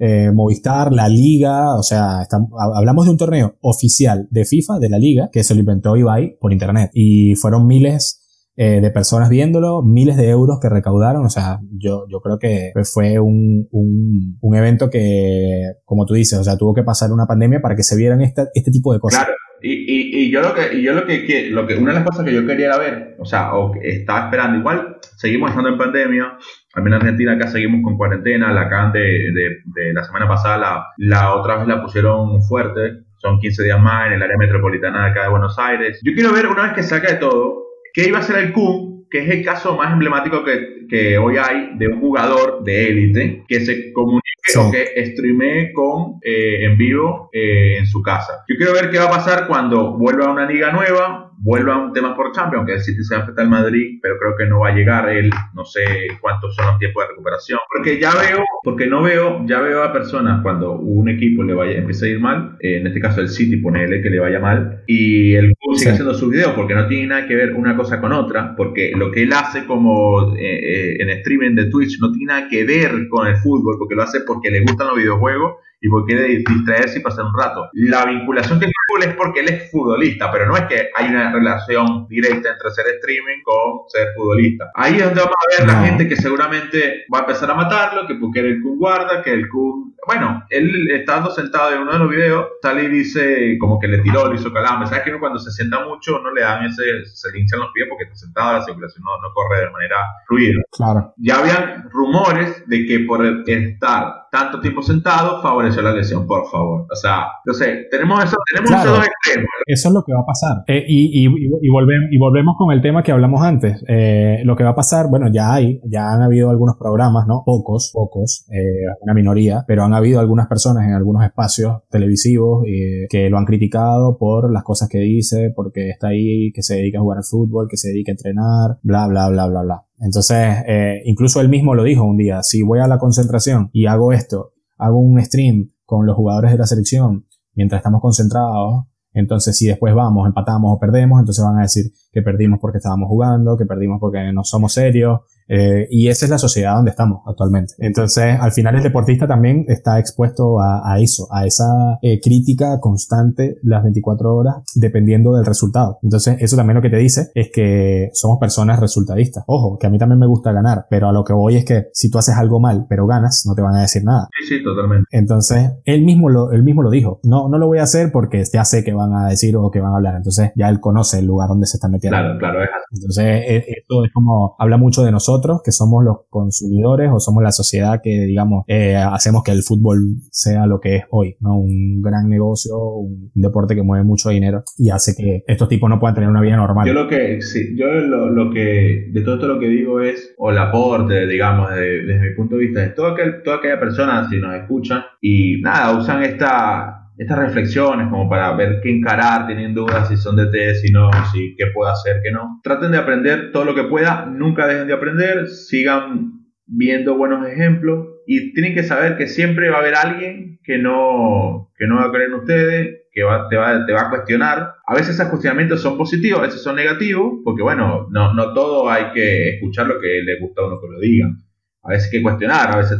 eh, 0.00 0.32
Movistar, 0.34 0.92
la 0.92 1.08
Liga, 1.08 1.76
o 1.76 1.84
sea, 1.84 2.22
estamos, 2.22 2.50
hablamos 2.74 3.04
de 3.04 3.12
un 3.12 3.18
torneo 3.18 3.54
oficial 3.60 4.26
de 4.32 4.44
FIFA, 4.44 4.80
de 4.80 4.88
la 4.88 4.98
Liga, 4.98 5.28
que 5.30 5.44
se 5.44 5.54
lo 5.54 5.60
inventó 5.60 5.96
Ibai 5.96 6.38
por 6.40 6.52
internet. 6.52 6.90
Y 6.92 7.36
fueron 7.36 7.68
miles 7.68 8.24
eh, 8.56 8.80
de 8.80 8.90
personas 8.90 9.28
viéndolo, 9.28 9.82
miles 9.82 10.16
de 10.16 10.30
euros 10.30 10.58
que 10.60 10.70
recaudaron, 10.70 11.26
o 11.26 11.28
sea, 11.28 11.58
yo, 11.72 12.06
yo 12.08 12.20
creo 12.20 12.38
que 12.38 12.72
fue 12.90 13.18
un, 13.18 13.68
un, 13.70 14.38
un 14.40 14.56
evento 14.56 14.88
que, 14.88 15.72
como 15.84 16.06
tú 16.06 16.14
dices, 16.14 16.38
o 16.38 16.44
sea, 16.44 16.56
tuvo 16.56 16.74
que 16.74 16.82
pasar 16.82 17.12
una 17.12 17.26
pandemia 17.26 17.60
para 17.60 17.76
que 17.76 17.82
se 17.82 17.96
vieran 17.96 18.22
este, 18.22 18.44
este 18.54 18.70
tipo 18.70 18.92
de 18.92 19.00
cosas. 19.00 19.24
Claro. 19.24 19.36
Y, 19.62 19.72
y, 19.72 20.24
y, 20.24 20.30
yo 20.30 20.42
lo 20.42 20.54
que, 20.54 20.74
y 20.74 20.82
yo 20.82 20.92
lo 20.92 21.06
que, 21.06 21.48
lo 21.50 21.66
que, 21.66 21.76
una 21.76 21.92
de 21.92 21.98
las 21.98 22.04
cosas 22.04 22.24
que 22.24 22.32
yo 22.32 22.46
quería 22.46 22.66
era 22.66 22.78
ver, 22.78 23.16
o 23.18 23.24
sea, 23.24 23.54
o 23.54 23.74
estaba 23.82 24.26
esperando, 24.26 24.58
igual 24.58 24.96
seguimos 25.16 25.50
estando 25.50 25.70
en 25.70 25.78
pandemia, 25.78 26.38
también 26.72 26.94
en 26.94 27.00
Argentina 27.00 27.32
acá 27.32 27.48
seguimos 27.48 27.80
con 27.82 27.96
cuarentena, 27.96 28.52
la 28.52 28.62
acá 28.62 28.90
de, 28.92 29.00
de, 29.00 29.62
de, 29.64 29.92
la 29.94 30.04
semana 30.04 30.28
pasada 30.28 30.58
la, 30.58 30.86
la 30.98 31.34
otra 31.34 31.56
vez 31.56 31.68
la 31.68 31.82
pusieron 31.82 32.42
fuerte, 32.42 33.04
son 33.16 33.38
15 33.38 33.64
días 33.64 33.80
más 33.80 34.08
en 34.08 34.14
el 34.14 34.22
área 34.22 34.36
metropolitana 34.38 35.04
de 35.04 35.10
acá 35.10 35.22
de 35.24 35.30
Buenos 35.30 35.58
Aires. 35.58 36.00
Yo 36.02 36.12
quiero 36.14 36.32
ver 36.32 36.46
una 36.46 36.64
vez 36.64 36.72
que 36.74 36.82
saca 36.82 37.12
de 37.12 37.18
todo, 37.18 37.65
qué 37.96 38.08
iba 38.08 38.18
a 38.18 38.22
ser 38.22 38.36
el 38.36 38.52
Kun, 38.52 39.06
que 39.10 39.24
es 39.24 39.30
el 39.30 39.42
caso 39.42 39.74
más 39.74 39.90
emblemático 39.90 40.44
que, 40.44 40.86
que 40.86 41.16
hoy 41.16 41.38
hay 41.38 41.70
de 41.78 41.88
un 41.88 41.98
jugador 41.98 42.62
de 42.62 42.88
élite 42.88 43.44
que 43.48 43.60
se 43.60 43.90
comunica 43.94 44.22
sí. 44.42 44.58
o 44.58 44.70
que 44.70 45.06
streamee 45.12 45.72
con, 45.72 46.20
eh, 46.22 46.66
en 46.66 46.76
vivo 46.76 47.30
eh, 47.32 47.78
en 47.78 47.86
su 47.86 48.02
casa. 48.02 48.44
Yo 48.48 48.56
quiero 48.58 48.74
ver 48.74 48.90
qué 48.90 48.98
va 48.98 49.06
a 49.06 49.10
pasar 49.10 49.46
cuando 49.46 49.96
vuelva 49.96 50.26
a 50.26 50.32
una 50.32 50.44
liga 50.46 50.72
nueva, 50.72 51.25
vuelva 51.38 51.74
a 51.74 51.78
un 51.78 51.92
tema 51.92 52.16
por 52.16 52.32
Champions, 52.32 52.58
aunque 52.58 52.74
el 52.74 52.80
City 52.80 53.04
se 53.04 53.14
va 53.14 53.18
a 53.18 53.20
enfrentar 53.22 53.44
al 53.44 53.50
Madrid, 53.50 53.98
pero 54.02 54.16
creo 54.18 54.36
que 54.36 54.46
no 54.46 54.60
va 54.60 54.68
a 54.68 54.74
llegar 54.74 55.08
él, 55.08 55.30
no 55.54 55.64
sé 55.64 56.08
cuántos 56.20 56.54
son 56.54 56.66
los 56.66 56.78
tiempos 56.78 57.04
de 57.04 57.08
recuperación. 57.08 57.58
Porque 57.74 58.00
ya 58.00 58.12
veo, 58.14 58.44
porque 58.62 58.86
no 58.86 59.02
veo, 59.02 59.44
ya 59.46 59.60
veo 59.60 59.82
a 59.82 59.92
personas 59.92 60.42
cuando 60.42 60.72
un 60.72 61.08
equipo 61.08 61.42
le 61.42 61.54
vaya, 61.54 61.78
empieza 61.78 62.06
a 62.06 62.08
ir 62.08 62.20
mal, 62.20 62.56
eh, 62.60 62.78
en 62.78 62.86
este 62.86 63.00
caso 63.00 63.20
el 63.20 63.28
City, 63.28 63.56
ponele 63.56 64.02
que 64.02 64.10
le 64.10 64.20
vaya 64.20 64.40
mal, 64.40 64.82
y 64.86 65.34
el 65.34 65.52
club 65.52 65.76
sigue 65.76 65.90
sí. 65.90 65.94
haciendo 65.94 66.14
sus 66.14 66.30
videos, 66.30 66.52
porque 66.52 66.74
no 66.74 66.86
tiene 66.86 67.08
nada 67.08 67.26
que 67.26 67.36
ver 67.36 67.54
una 67.54 67.76
cosa 67.76 68.00
con 68.00 68.12
otra, 68.12 68.54
porque 68.56 68.92
lo 68.96 69.10
que 69.10 69.22
él 69.24 69.32
hace 69.32 69.66
como 69.66 70.34
eh, 70.36 70.40
eh, 70.40 70.96
en 71.00 71.10
streaming 71.10 71.54
de 71.54 71.66
Twitch 71.70 71.98
no 72.00 72.12
tiene 72.12 72.32
nada 72.32 72.48
que 72.48 72.64
ver 72.64 73.08
con 73.08 73.26
el 73.26 73.36
fútbol, 73.36 73.76
porque 73.78 73.94
lo 73.94 74.02
hace 74.02 74.20
porque 74.26 74.50
le 74.50 74.60
gustan 74.60 74.88
los 74.88 74.96
videojuegos 74.96 75.56
y 75.86 75.88
porque 75.88 76.14
quiere 76.14 76.28
distraerse 76.38 76.98
y 76.98 77.02
pasar 77.02 77.24
un 77.24 77.34
rato. 77.34 77.68
La 77.72 78.04
vinculación 78.04 78.58
que 78.58 78.66
tiene 78.66 79.12
es 79.12 79.16
porque 79.16 79.40
él 79.40 79.48
es 79.48 79.70
futbolista, 79.70 80.30
pero 80.30 80.46
no 80.46 80.56
es 80.56 80.62
que 80.62 80.90
hay 80.94 81.08
una 81.08 81.32
relación 81.32 82.06
directa 82.08 82.50
entre 82.50 82.70
ser 82.70 82.86
streaming 82.96 83.42
con 83.44 83.88
ser 83.88 84.08
futbolista. 84.16 84.70
Ahí 84.74 84.96
es 84.96 85.04
donde 85.04 85.20
vamos 85.20 85.34
a 85.36 85.58
ver 85.60 85.66
no. 85.66 85.72
la 85.72 85.86
gente 85.86 86.08
que 86.08 86.16
seguramente 86.16 87.04
va 87.12 87.18
a 87.18 87.20
empezar 87.22 87.50
a 87.50 87.54
matarlo, 87.54 88.06
que 88.06 88.14
porque 88.14 88.40
el 88.40 88.62
Kun 88.62 88.78
guarda, 88.78 89.22
que 89.22 89.32
el 89.32 89.48
Kun... 89.48 89.94
Bueno, 90.06 90.44
él 90.50 90.88
estando 90.92 91.30
sentado 91.30 91.74
en 91.74 91.82
uno 91.82 91.92
de 91.92 91.98
los 91.98 92.10
videos, 92.10 92.46
sale 92.62 92.84
y 92.84 92.88
dice 92.88 93.56
como 93.60 93.78
que 93.78 93.88
le 93.88 93.98
tiró, 93.98 94.30
le 94.30 94.36
hizo 94.36 94.52
calambre. 94.52 94.88
¿Sabes 94.88 95.04
que 95.04 95.10
uno 95.10 95.20
cuando 95.20 95.38
se 95.38 95.50
sienta 95.50 95.84
mucho 95.84 96.20
no 96.20 96.32
le 96.32 96.42
dan 96.42 96.64
ese, 96.64 97.04
se 97.04 97.32
le 97.32 97.40
hinchan 97.40 97.60
los 97.60 97.72
pies 97.72 97.86
porque 97.88 98.04
está 98.04 98.14
sentado, 98.14 98.52
la 98.54 98.64
circulación 98.64 99.04
no, 99.04 99.20
no 99.20 99.34
corre 99.34 99.60
de 99.60 99.70
manera 99.70 99.96
fluida. 100.26 100.62
Claro. 100.70 101.14
Ya 101.16 101.38
habían 101.38 101.90
rumores 101.90 102.64
de 102.68 102.86
que 102.86 103.00
por 103.00 103.26
estar 103.46 104.25
tanto 104.36 104.60
tiempo 104.60 104.82
sentado 104.82 105.40
favoreció 105.40 105.80
la 105.82 105.92
lesión, 105.94 106.26
por 106.26 106.46
favor. 106.50 106.86
O 106.92 106.96
sea, 106.96 107.24
no 107.46 107.54
sé, 107.54 107.86
tenemos 107.90 108.22
eso, 108.22 108.36
tenemos 108.52 108.70
Claro. 108.70 108.90
esos 108.90 108.98
dos 108.98 109.06
extremos. 109.06 109.48
Eso 109.66 109.88
es 109.88 109.94
lo 109.94 110.02
que 110.04 110.12
va 110.12 110.20
a 110.20 110.26
pasar. 110.26 110.56
Eh, 110.66 110.84
y, 110.86 111.24
y, 111.24 111.26
y, 111.26 111.46
y 111.46 111.68
volvem- 111.70 112.08
y 112.10 112.18
volvemos 112.18 112.54
con 112.58 112.72
el 112.72 112.82
tema 112.82 113.02
que 113.02 113.12
hablamos 113.12 113.42
antes. 113.42 113.82
Eh, 113.88 114.40
lo 114.44 114.54
que 114.56 114.64
va 114.64 114.70
a 114.70 114.74
pasar, 114.74 115.06
bueno, 115.08 115.28
ya 115.32 115.54
hay, 115.54 115.80
ya 115.90 116.12
han 116.12 116.22
habido 116.22 116.50
algunos 116.50 116.76
programas, 116.76 117.26
¿no? 117.26 117.42
Pocos, 117.46 117.90
pocos, 117.94 118.44
eh, 118.52 118.84
una 119.00 119.14
minoría, 119.14 119.64
pero 119.66 119.84
han 119.84 119.94
habido 119.94 120.20
algunas 120.20 120.46
personas 120.48 120.84
en 120.86 120.92
algunos 120.92 121.24
espacios 121.24 121.78
televisivos 121.90 122.64
eh, 122.66 123.06
que 123.08 123.30
lo 123.30 123.38
han 123.38 123.44
criticado 123.46 124.18
por 124.18 124.52
las 124.52 124.62
cosas 124.64 124.88
que 124.90 124.98
dice, 124.98 125.52
porque 125.56 125.88
está 125.90 126.08
ahí, 126.08 126.52
que 126.52 126.62
se 126.62 126.76
dedica 126.76 126.98
a 126.98 127.02
jugar 127.02 127.18
al 127.18 127.24
fútbol, 127.24 127.68
que 127.70 127.76
se 127.78 127.88
dedica 127.88 128.12
a 128.12 128.14
entrenar, 128.14 128.78
bla, 128.82 129.06
bla, 129.08 129.28
bla, 129.30 129.46
bla, 129.46 129.62
bla. 129.62 129.82
Entonces, 129.98 130.64
eh, 130.66 131.02
incluso 131.04 131.40
él 131.40 131.48
mismo 131.48 131.74
lo 131.74 131.82
dijo 131.82 132.04
un 132.04 132.16
día, 132.16 132.42
si 132.42 132.62
voy 132.62 132.80
a 132.80 132.86
la 132.86 132.98
concentración 132.98 133.70
y 133.72 133.86
hago 133.86 134.12
esto, 134.12 134.52
hago 134.76 134.98
un 134.98 135.22
stream 135.22 135.70
con 135.84 136.06
los 136.06 136.16
jugadores 136.16 136.52
de 136.52 136.58
la 136.58 136.66
selección 136.66 137.26
mientras 137.54 137.78
estamos 137.78 138.02
concentrados, 138.02 138.84
entonces 139.12 139.56
si 139.56 139.66
después 139.66 139.94
vamos, 139.94 140.26
empatamos 140.26 140.76
o 140.76 140.78
perdemos, 140.78 141.18
entonces 141.18 141.42
van 141.42 141.58
a 141.58 141.62
decir 141.62 141.86
que 142.12 142.20
perdimos 142.20 142.58
porque 142.60 142.78
estábamos 142.78 143.08
jugando, 143.08 143.56
que 143.56 143.64
perdimos 143.64 143.98
porque 143.98 144.30
no 144.32 144.44
somos 144.44 144.74
serios, 144.74 145.20
eh, 145.48 145.86
y 145.90 146.08
esa 146.08 146.26
es 146.26 146.30
la 146.30 146.38
sociedad 146.38 146.74
donde 146.74 146.90
estamos 146.90 147.20
actualmente. 147.26 147.74
Entonces, 147.78 148.36
al 148.40 148.52
final 148.52 148.76
el 148.76 148.82
deportista 148.82 149.26
también 149.26 149.64
está 149.68 149.98
expuesto 149.98 150.60
a, 150.60 150.92
a 150.92 151.00
eso, 151.00 151.28
a 151.30 151.46
esa 151.46 151.98
eh, 152.02 152.20
crítica 152.20 152.78
constante 152.80 153.56
las 153.62 153.82
24 153.82 154.34
horas, 154.34 154.56
dependiendo 154.74 155.34
del 155.34 155.46
resultado. 155.46 155.98
Entonces, 156.02 156.36
eso 156.40 156.56
también 156.56 156.76
lo 156.76 156.82
que 156.82 156.90
te 156.90 156.96
dice 156.96 157.30
es 157.34 157.50
que 157.52 158.10
somos 158.12 158.38
personas 158.38 158.80
resultadistas. 158.80 159.44
Ojo, 159.46 159.78
que 159.78 159.86
a 159.86 159.90
mí 159.90 159.98
también 159.98 160.18
me 160.18 160.26
gusta 160.26 160.52
ganar, 160.52 160.86
pero 160.90 161.08
a 161.08 161.12
lo 161.12 161.24
que 161.24 161.32
voy 161.32 161.56
es 161.56 161.64
que 161.64 161.86
si 161.92 162.10
tú 162.10 162.18
haces 162.18 162.36
algo 162.36 162.60
mal, 162.60 162.86
pero 162.88 163.06
ganas, 163.06 163.44
no 163.46 163.54
te 163.54 163.62
van 163.62 163.76
a 163.76 163.82
decir 163.82 164.04
nada. 164.04 164.28
Sí, 164.38 164.56
sí, 164.56 164.64
totalmente. 164.64 165.06
Entonces, 165.10 165.72
él 165.84 166.04
mismo 166.04 166.28
lo, 166.28 166.52
él 166.52 166.62
mismo 166.62 166.82
lo 166.82 166.90
dijo. 166.90 167.20
No, 167.24 167.48
no 167.48 167.58
lo 167.58 167.66
voy 167.66 167.78
a 167.78 167.84
hacer 167.84 168.10
porque 168.12 168.42
ya 168.52 168.64
sé 168.64 168.84
que 168.84 168.92
van 168.92 169.14
a 169.14 169.28
decir 169.28 169.56
o 169.56 169.70
que 169.70 169.80
van 169.80 169.92
a 169.92 169.96
hablar. 169.96 170.16
Entonces, 170.16 170.52
ya 170.56 170.68
él 170.68 170.80
conoce 170.80 171.18
el 171.20 171.26
lugar 171.26 171.48
donde 171.48 171.66
se 171.66 171.76
está 171.76 171.88
metiendo. 171.88 172.18
Claro, 172.18 172.38
claro, 172.38 172.62
es 172.62 172.68
así. 172.70 172.96
Entonces, 172.96 173.24
eh, 173.24 173.64
esto 173.78 174.04
es 174.04 174.12
como, 174.12 174.56
habla 174.58 174.76
mucho 174.76 175.02
de 175.02 175.12
nosotros, 175.12 175.35
que 175.64 175.72
somos 175.72 176.04
los 176.04 176.18
consumidores 176.28 177.10
o 177.12 177.20
somos 177.20 177.42
la 177.42 177.52
sociedad 177.52 178.00
que, 178.02 178.26
digamos, 178.26 178.64
eh, 178.68 178.96
hacemos 178.96 179.42
que 179.42 179.52
el 179.52 179.62
fútbol 179.62 179.98
sea 180.30 180.66
lo 180.66 180.80
que 180.80 180.96
es 180.96 181.04
hoy, 181.10 181.36
¿no? 181.40 181.58
Un 181.58 182.02
gran 182.02 182.28
negocio, 182.28 182.76
un 182.76 183.30
deporte 183.34 183.74
que 183.74 183.82
mueve 183.82 184.04
mucho 184.04 184.30
dinero 184.30 184.64
y 184.78 184.90
hace 184.90 185.14
que 185.14 185.44
estos 185.46 185.68
tipos 185.68 185.88
no 185.88 185.98
puedan 185.98 186.14
tener 186.14 186.30
una 186.30 186.40
vida 186.40 186.56
normal. 186.56 186.86
Yo 186.86 186.92
lo 186.92 187.08
que, 187.08 187.40
sí, 187.42 187.76
yo 187.76 187.86
lo, 187.86 188.30
lo 188.30 188.50
que, 188.50 189.10
de 189.12 189.20
todo 189.22 189.34
esto 189.34 189.46
lo 189.46 189.58
que 189.58 189.68
digo 189.68 190.00
es, 190.00 190.34
o 190.38 190.50
el 190.50 190.58
aporte, 190.58 191.26
digamos, 191.26 191.70
desde, 191.70 192.06
desde 192.06 192.30
mi 192.30 192.34
punto 192.34 192.56
de 192.56 192.66
vista, 192.66 192.84
es 192.84 192.94
todo 192.94 193.08
aquel, 193.08 193.42
toda 193.42 193.56
aquella 193.56 193.80
persona, 193.80 194.28
si 194.28 194.38
nos 194.38 194.54
escuchan, 194.54 195.02
y 195.20 195.60
nada, 195.60 195.98
usan 195.98 196.22
esta, 196.22 197.05
estas 197.18 197.38
reflexiones 197.38 198.08
como 198.08 198.28
para 198.28 198.54
ver 198.54 198.80
qué 198.82 198.90
encarar, 198.90 199.46
teniendo 199.46 199.82
dudas 199.82 200.08
si 200.08 200.16
son 200.16 200.36
de 200.36 200.46
T, 200.46 200.74
si 200.74 200.92
no, 200.92 201.10
si 201.32 201.54
qué 201.56 201.66
puedo 201.72 201.90
hacer, 201.90 202.20
qué 202.22 202.30
no. 202.30 202.60
Traten 202.62 202.92
de 202.92 202.98
aprender 202.98 203.52
todo 203.52 203.64
lo 203.64 203.74
que 203.74 203.84
pueda, 203.84 204.26
nunca 204.26 204.66
dejen 204.66 204.86
de 204.86 204.94
aprender, 204.94 205.48
sigan 205.48 206.44
viendo 206.66 207.16
buenos 207.16 207.46
ejemplos 207.46 208.08
y 208.26 208.52
tienen 208.52 208.74
que 208.74 208.82
saber 208.82 209.16
que 209.16 209.28
siempre 209.28 209.70
va 209.70 209.76
a 209.76 209.80
haber 209.80 209.94
alguien 209.94 210.58
que 210.62 210.78
no, 210.78 211.72
que 211.78 211.86
no 211.86 211.96
va 211.96 212.06
a 212.06 212.10
creer 212.10 212.28
en 212.28 212.34
ustedes, 212.34 213.02
que 213.12 213.22
va, 213.22 213.48
te, 213.48 213.56
va, 213.56 213.86
te 213.86 213.92
va 213.92 214.02
a 214.02 214.10
cuestionar. 214.10 214.74
A 214.86 214.94
veces 214.94 215.14
esos 215.14 215.28
cuestionamientos 215.28 215.80
son 215.80 215.96
positivos, 215.96 216.40
a 216.40 216.46
veces 216.46 216.62
son 216.62 216.76
negativos, 216.76 217.40
porque 217.44 217.62
bueno, 217.62 218.08
no, 218.10 218.34
no 218.34 218.52
todo 218.52 218.90
hay 218.90 219.12
que 219.14 219.54
escuchar 219.54 219.86
lo 219.86 220.00
que 220.00 220.22
le 220.22 220.38
gusta 220.40 220.60
a 220.60 220.66
uno 220.66 220.80
que 220.80 220.88
lo 220.88 221.00
digan. 221.00 221.38
A 221.82 221.90
veces 221.90 222.10
hay 222.12 222.18
que 222.18 222.22
cuestionar, 222.22 222.72
a 222.72 222.76
veces 222.78 222.98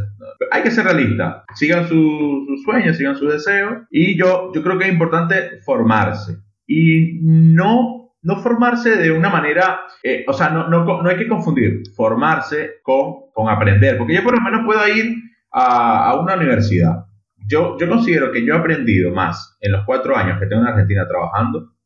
hay 0.51 0.63
que 0.63 0.71
ser 0.71 0.85
realista. 0.85 1.43
Sigan 1.55 1.87
sus 1.87 2.45
su 2.47 2.57
sueños, 2.63 2.97
sigan 2.97 3.15
sus 3.15 3.31
deseos. 3.31 3.83
Y 3.89 4.17
yo, 4.17 4.51
yo 4.53 4.63
creo 4.63 4.77
que 4.77 4.85
es 4.85 4.93
importante 4.93 5.59
formarse. 5.65 6.37
Y 6.65 7.19
no, 7.23 8.13
no 8.21 8.35
formarse 8.41 8.97
de 8.97 9.11
una 9.11 9.29
manera, 9.29 9.81
eh, 10.03 10.25
o 10.27 10.33
sea, 10.33 10.49
no, 10.49 10.67
no, 10.67 10.83
no, 10.83 11.09
hay 11.09 11.17
que 11.17 11.27
confundir 11.27 11.83
formarse 11.95 12.75
con, 12.83 13.31
con 13.33 13.49
aprender. 13.49 13.97
Porque 13.97 14.15
yo 14.15 14.23
por 14.23 14.35
lo 14.35 14.41
menos 14.41 14.65
puedo 14.65 14.85
ir 14.87 15.15
a, 15.51 16.09
a 16.09 16.19
una 16.19 16.35
universidad. 16.35 17.05
Yo, 17.47 17.77
yo 17.79 17.87
considero 17.87 18.31
que 18.31 18.45
yo 18.45 18.53
he 18.53 18.57
aprendido 18.57 19.13
más 19.13 19.57
en 19.61 19.71
los 19.71 19.85
cuatro 19.85 20.17
años 20.17 20.39
que 20.39 20.47
tengo 20.47 20.61
en 20.63 20.67
Argentina 20.67 21.07
trabajando 21.07 21.77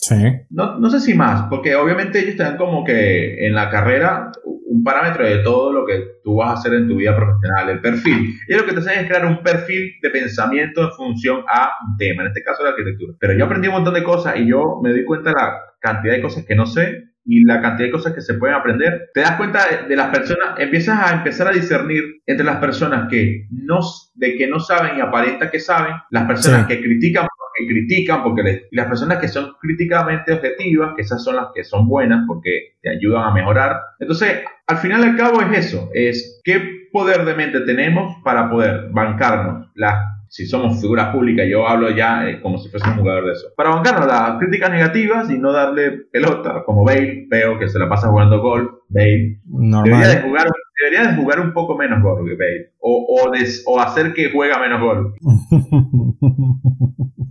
Sí. 0.00 0.16
no, 0.48 0.78
no 0.78 0.88
sé 0.88 0.98
si 0.98 1.12
más, 1.12 1.42
porque 1.50 1.74
obviamente 1.74 2.20
ellos 2.20 2.38
dan 2.38 2.56
como 2.56 2.84
que 2.84 3.46
en 3.46 3.54
la 3.54 3.68
carrera 3.68 4.32
un 4.70 4.84
parámetro 4.84 5.26
de 5.26 5.38
todo 5.38 5.72
lo 5.72 5.84
que 5.84 6.20
tú 6.22 6.36
vas 6.36 6.50
a 6.50 6.52
hacer 6.54 6.74
en 6.74 6.88
tu 6.88 6.96
vida 6.96 7.14
profesional, 7.16 7.70
el 7.70 7.80
perfil. 7.80 8.34
Y 8.48 8.54
lo 8.54 8.64
que 8.64 8.72
te 8.72 8.78
hacen 8.78 9.00
es 9.00 9.08
crear 9.08 9.26
un 9.26 9.42
perfil 9.42 9.94
de 10.00 10.10
pensamiento 10.10 10.82
en 10.82 10.92
función 10.92 11.42
a 11.48 11.70
un 11.86 11.96
tema, 11.96 12.22
en 12.22 12.28
este 12.28 12.44
caso 12.44 12.62
la 12.62 12.70
arquitectura. 12.70 13.14
Pero 13.18 13.32
yo 13.32 13.44
aprendí 13.46 13.66
un 13.66 13.74
montón 13.74 13.94
de 13.94 14.04
cosas 14.04 14.36
y 14.36 14.46
yo 14.46 14.80
me 14.82 14.92
di 14.92 15.04
cuenta 15.04 15.30
de 15.30 15.36
la 15.36 15.58
cantidad 15.80 16.14
de 16.14 16.22
cosas 16.22 16.44
que 16.46 16.54
no 16.54 16.66
sé 16.66 17.04
y 17.24 17.44
la 17.44 17.60
cantidad 17.60 17.88
de 17.88 17.92
cosas 17.92 18.14
que 18.14 18.20
se 18.20 18.34
pueden 18.34 18.56
aprender, 18.56 19.10
te 19.12 19.20
das 19.20 19.36
cuenta 19.36 19.60
de, 19.88 19.94
las 19.94 20.08
personas, 20.08 20.58
empiezas 20.58 20.98
a 20.98 21.14
empezar 21.14 21.48
a 21.48 21.52
discernir 21.52 22.02
entre 22.26 22.44
las 22.44 22.56
personas 22.56 23.08
que 23.10 23.46
no, 23.50 23.80
de 24.14 24.36
que 24.36 24.46
no 24.46 24.58
saben 24.58 24.96
y 24.96 25.00
aparenta 25.00 25.50
que 25.50 25.60
saben, 25.60 25.94
las 26.10 26.26
personas 26.26 26.66
que 26.66 26.80
critican 26.80 27.26
porque 27.50 27.72
critican, 27.72 28.22
porque 28.22 28.68
y 28.70 28.76
las 28.76 28.86
personas 28.86 29.18
que 29.18 29.28
son 29.28 29.52
críticamente 29.60 30.32
objetivas, 30.32 30.94
que 30.96 31.02
esas 31.02 31.22
son 31.22 31.36
las 31.36 31.48
que 31.54 31.64
son 31.64 31.88
buenas 31.88 32.24
porque 32.26 32.76
te 32.80 32.90
ayudan 32.90 33.24
a 33.24 33.34
mejorar. 33.34 33.76
Entonces, 33.98 34.44
al 34.70 34.78
final 34.78 35.00
y 35.00 35.08
al 35.08 35.16
cabo 35.16 35.42
es 35.42 35.66
eso, 35.66 35.90
es 35.92 36.40
qué 36.44 36.88
poder 36.92 37.24
de 37.24 37.34
mente 37.34 37.60
tenemos 37.62 38.16
para 38.22 38.48
poder 38.48 38.88
bancarnos 38.90 39.68
las 39.74 40.19
si 40.30 40.46
somos 40.46 40.80
figuras 40.80 41.12
públicas, 41.12 41.44
yo 41.50 41.66
hablo 41.66 41.90
ya 41.90 42.28
eh, 42.28 42.40
como 42.40 42.56
si 42.56 42.68
fuese 42.68 42.88
un 42.88 42.98
jugador 42.98 43.26
de 43.26 43.32
eso. 43.32 43.48
Para 43.56 43.70
bancarnos 43.70 44.06
las 44.06 44.38
críticas 44.38 44.70
negativas 44.70 45.28
y 45.28 45.36
no 45.36 45.50
darle 45.50 45.90
pelota, 46.12 46.62
como 46.64 46.84
Bale, 46.84 47.26
veo 47.28 47.58
que 47.58 47.68
se 47.68 47.80
la 47.80 47.88
pasa 47.88 48.10
jugando 48.10 48.40
golf, 48.40 48.70
Bale. 48.88 49.40
Debería 49.44 50.06
de, 50.06 50.20
jugar, 50.20 50.46
debería 50.80 51.10
de 51.10 51.16
jugar 51.16 51.40
un 51.40 51.52
poco 51.52 51.76
menos 51.76 52.00
golf 52.00 52.20
que 52.28 52.36
Bale. 52.36 52.74
O, 52.78 53.24
o, 53.66 53.80
hacer 53.80 54.14
que 54.14 54.30
juega 54.30 54.60
menos 54.60 54.80
golf. 54.80 55.16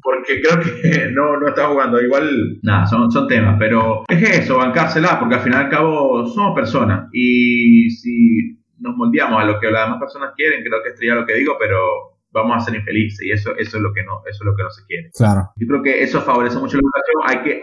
porque 0.04 0.42
creo 0.42 0.60
que 0.60 1.10
no, 1.14 1.40
no 1.40 1.48
está 1.48 1.68
jugando. 1.68 2.02
Igual, 2.02 2.60
nada, 2.64 2.86
son, 2.86 3.10
son 3.10 3.30
temas. 3.30 3.56
Pero 3.58 4.04
es 4.10 4.42
eso, 4.42 4.58
bancársela, 4.58 5.18
porque 5.22 5.36
al 5.36 5.42
final 5.42 5.62
y 5.62 5.64
al 5.64 5.72
cabo 5.72 6.28
somos 6.28 6.54
personas. 6.54 7.08
Y 7.14 7.90
si 7.92 8.60
nos 8.78 8.98
moldeamos 8.98 9.42
a 9.42 9.46
lo 9.46 9.58
que 9.58 9.72
las 9.72 9.86
demás 9.86 10.02
personas 10.02 10.34
quieren, 10.36 10.66
creo 10.66 10.82
que 10.84 11.08
ya 11.08 11.16
lo 11.16 11.26
que 11.26 11.36
digo, 11.36 11.56
pero 11.58 12.19
vamos 12.32 12.58
a 12.58 12.60
ser 12.66 12.76
infelices 12.76 13.26
y 13.26 13.32
eso, 13.32 13.56
eso, 13.58 13.78
es 13.78 13.84
lo 13.84 13.94
que 13.94 14.04
no, 14.04 14.22
eso 14.30 14.44
es 14.44 14.46
lo 14.46 14.56
que 14.56 14.64
no 14.64 14.70
se 14.70 14.86
quiere. 14.86 15.10
Claro. 15.16 15.50
Yo 15.56 15.68
creo 15.68 15.84
que 15.84 16.04
eso 16.04 16.22
favorece 16.22 16.58
mucho 16.60 16.78
la 16.78 16.82
educación, 16.82 17.24
hay 17.26 17.44
que 17.44 17.62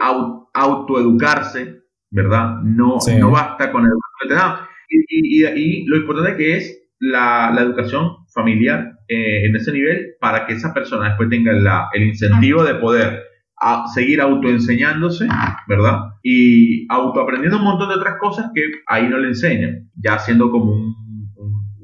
autoeducarse, 0.54 1.82
¿verdad? 2.10 2.56
No, 2.62 2.98
no 3.18 3.30
basta 3.30 3.70
con 3.70 3.84
educación. 3.84 4.66
Y, 4.88 5.44
y, 5.44 5.46
y, 5.46 5.86
lo 5.86 5.96
importante 5.96 6.36
que 6.36 6.56
es 6.56 6.82
la, 7.00 7.50
la 7.54 7.62
educación 7.62 8.26
familiar 8.32 8.92
eh, 9.08 9.46
en 9.46 9.56
ese 9.56 9.72
nivel 9.72 10.14
para 10.20 10.46
que 10.46 10.54
esa 10.54 10.72
persona 10.72 11.08
después 11.08 11.28
tenga 11.28 11.52
la, 11.52 11.88
el 11.92 12.04
incentivo 12.04 12.64
de 12.64 12.74
poder 12.74 13.22
a 13.58 13.86
seguir 13.94 14.20
autoenseñándose, 14.20 15.26
¿verdad? 15.66 16.00
Y 16.22 16.86
autoaprendiendo 16.90 17.58
un 17.58 17.64
montón 17.64 17.88
de 17.88 17.94
otras 17.94 18.16
cosas 18.20 18.50
que 18.54 18.62
ahí 18.86 19.08
no 19.08 19.18
le 19.18 19.28
enseñan, 19.28 19.90
ya 19.94 20.18
siendo 20.18 20.50
como 20.50 20.72
un 20.72 21.05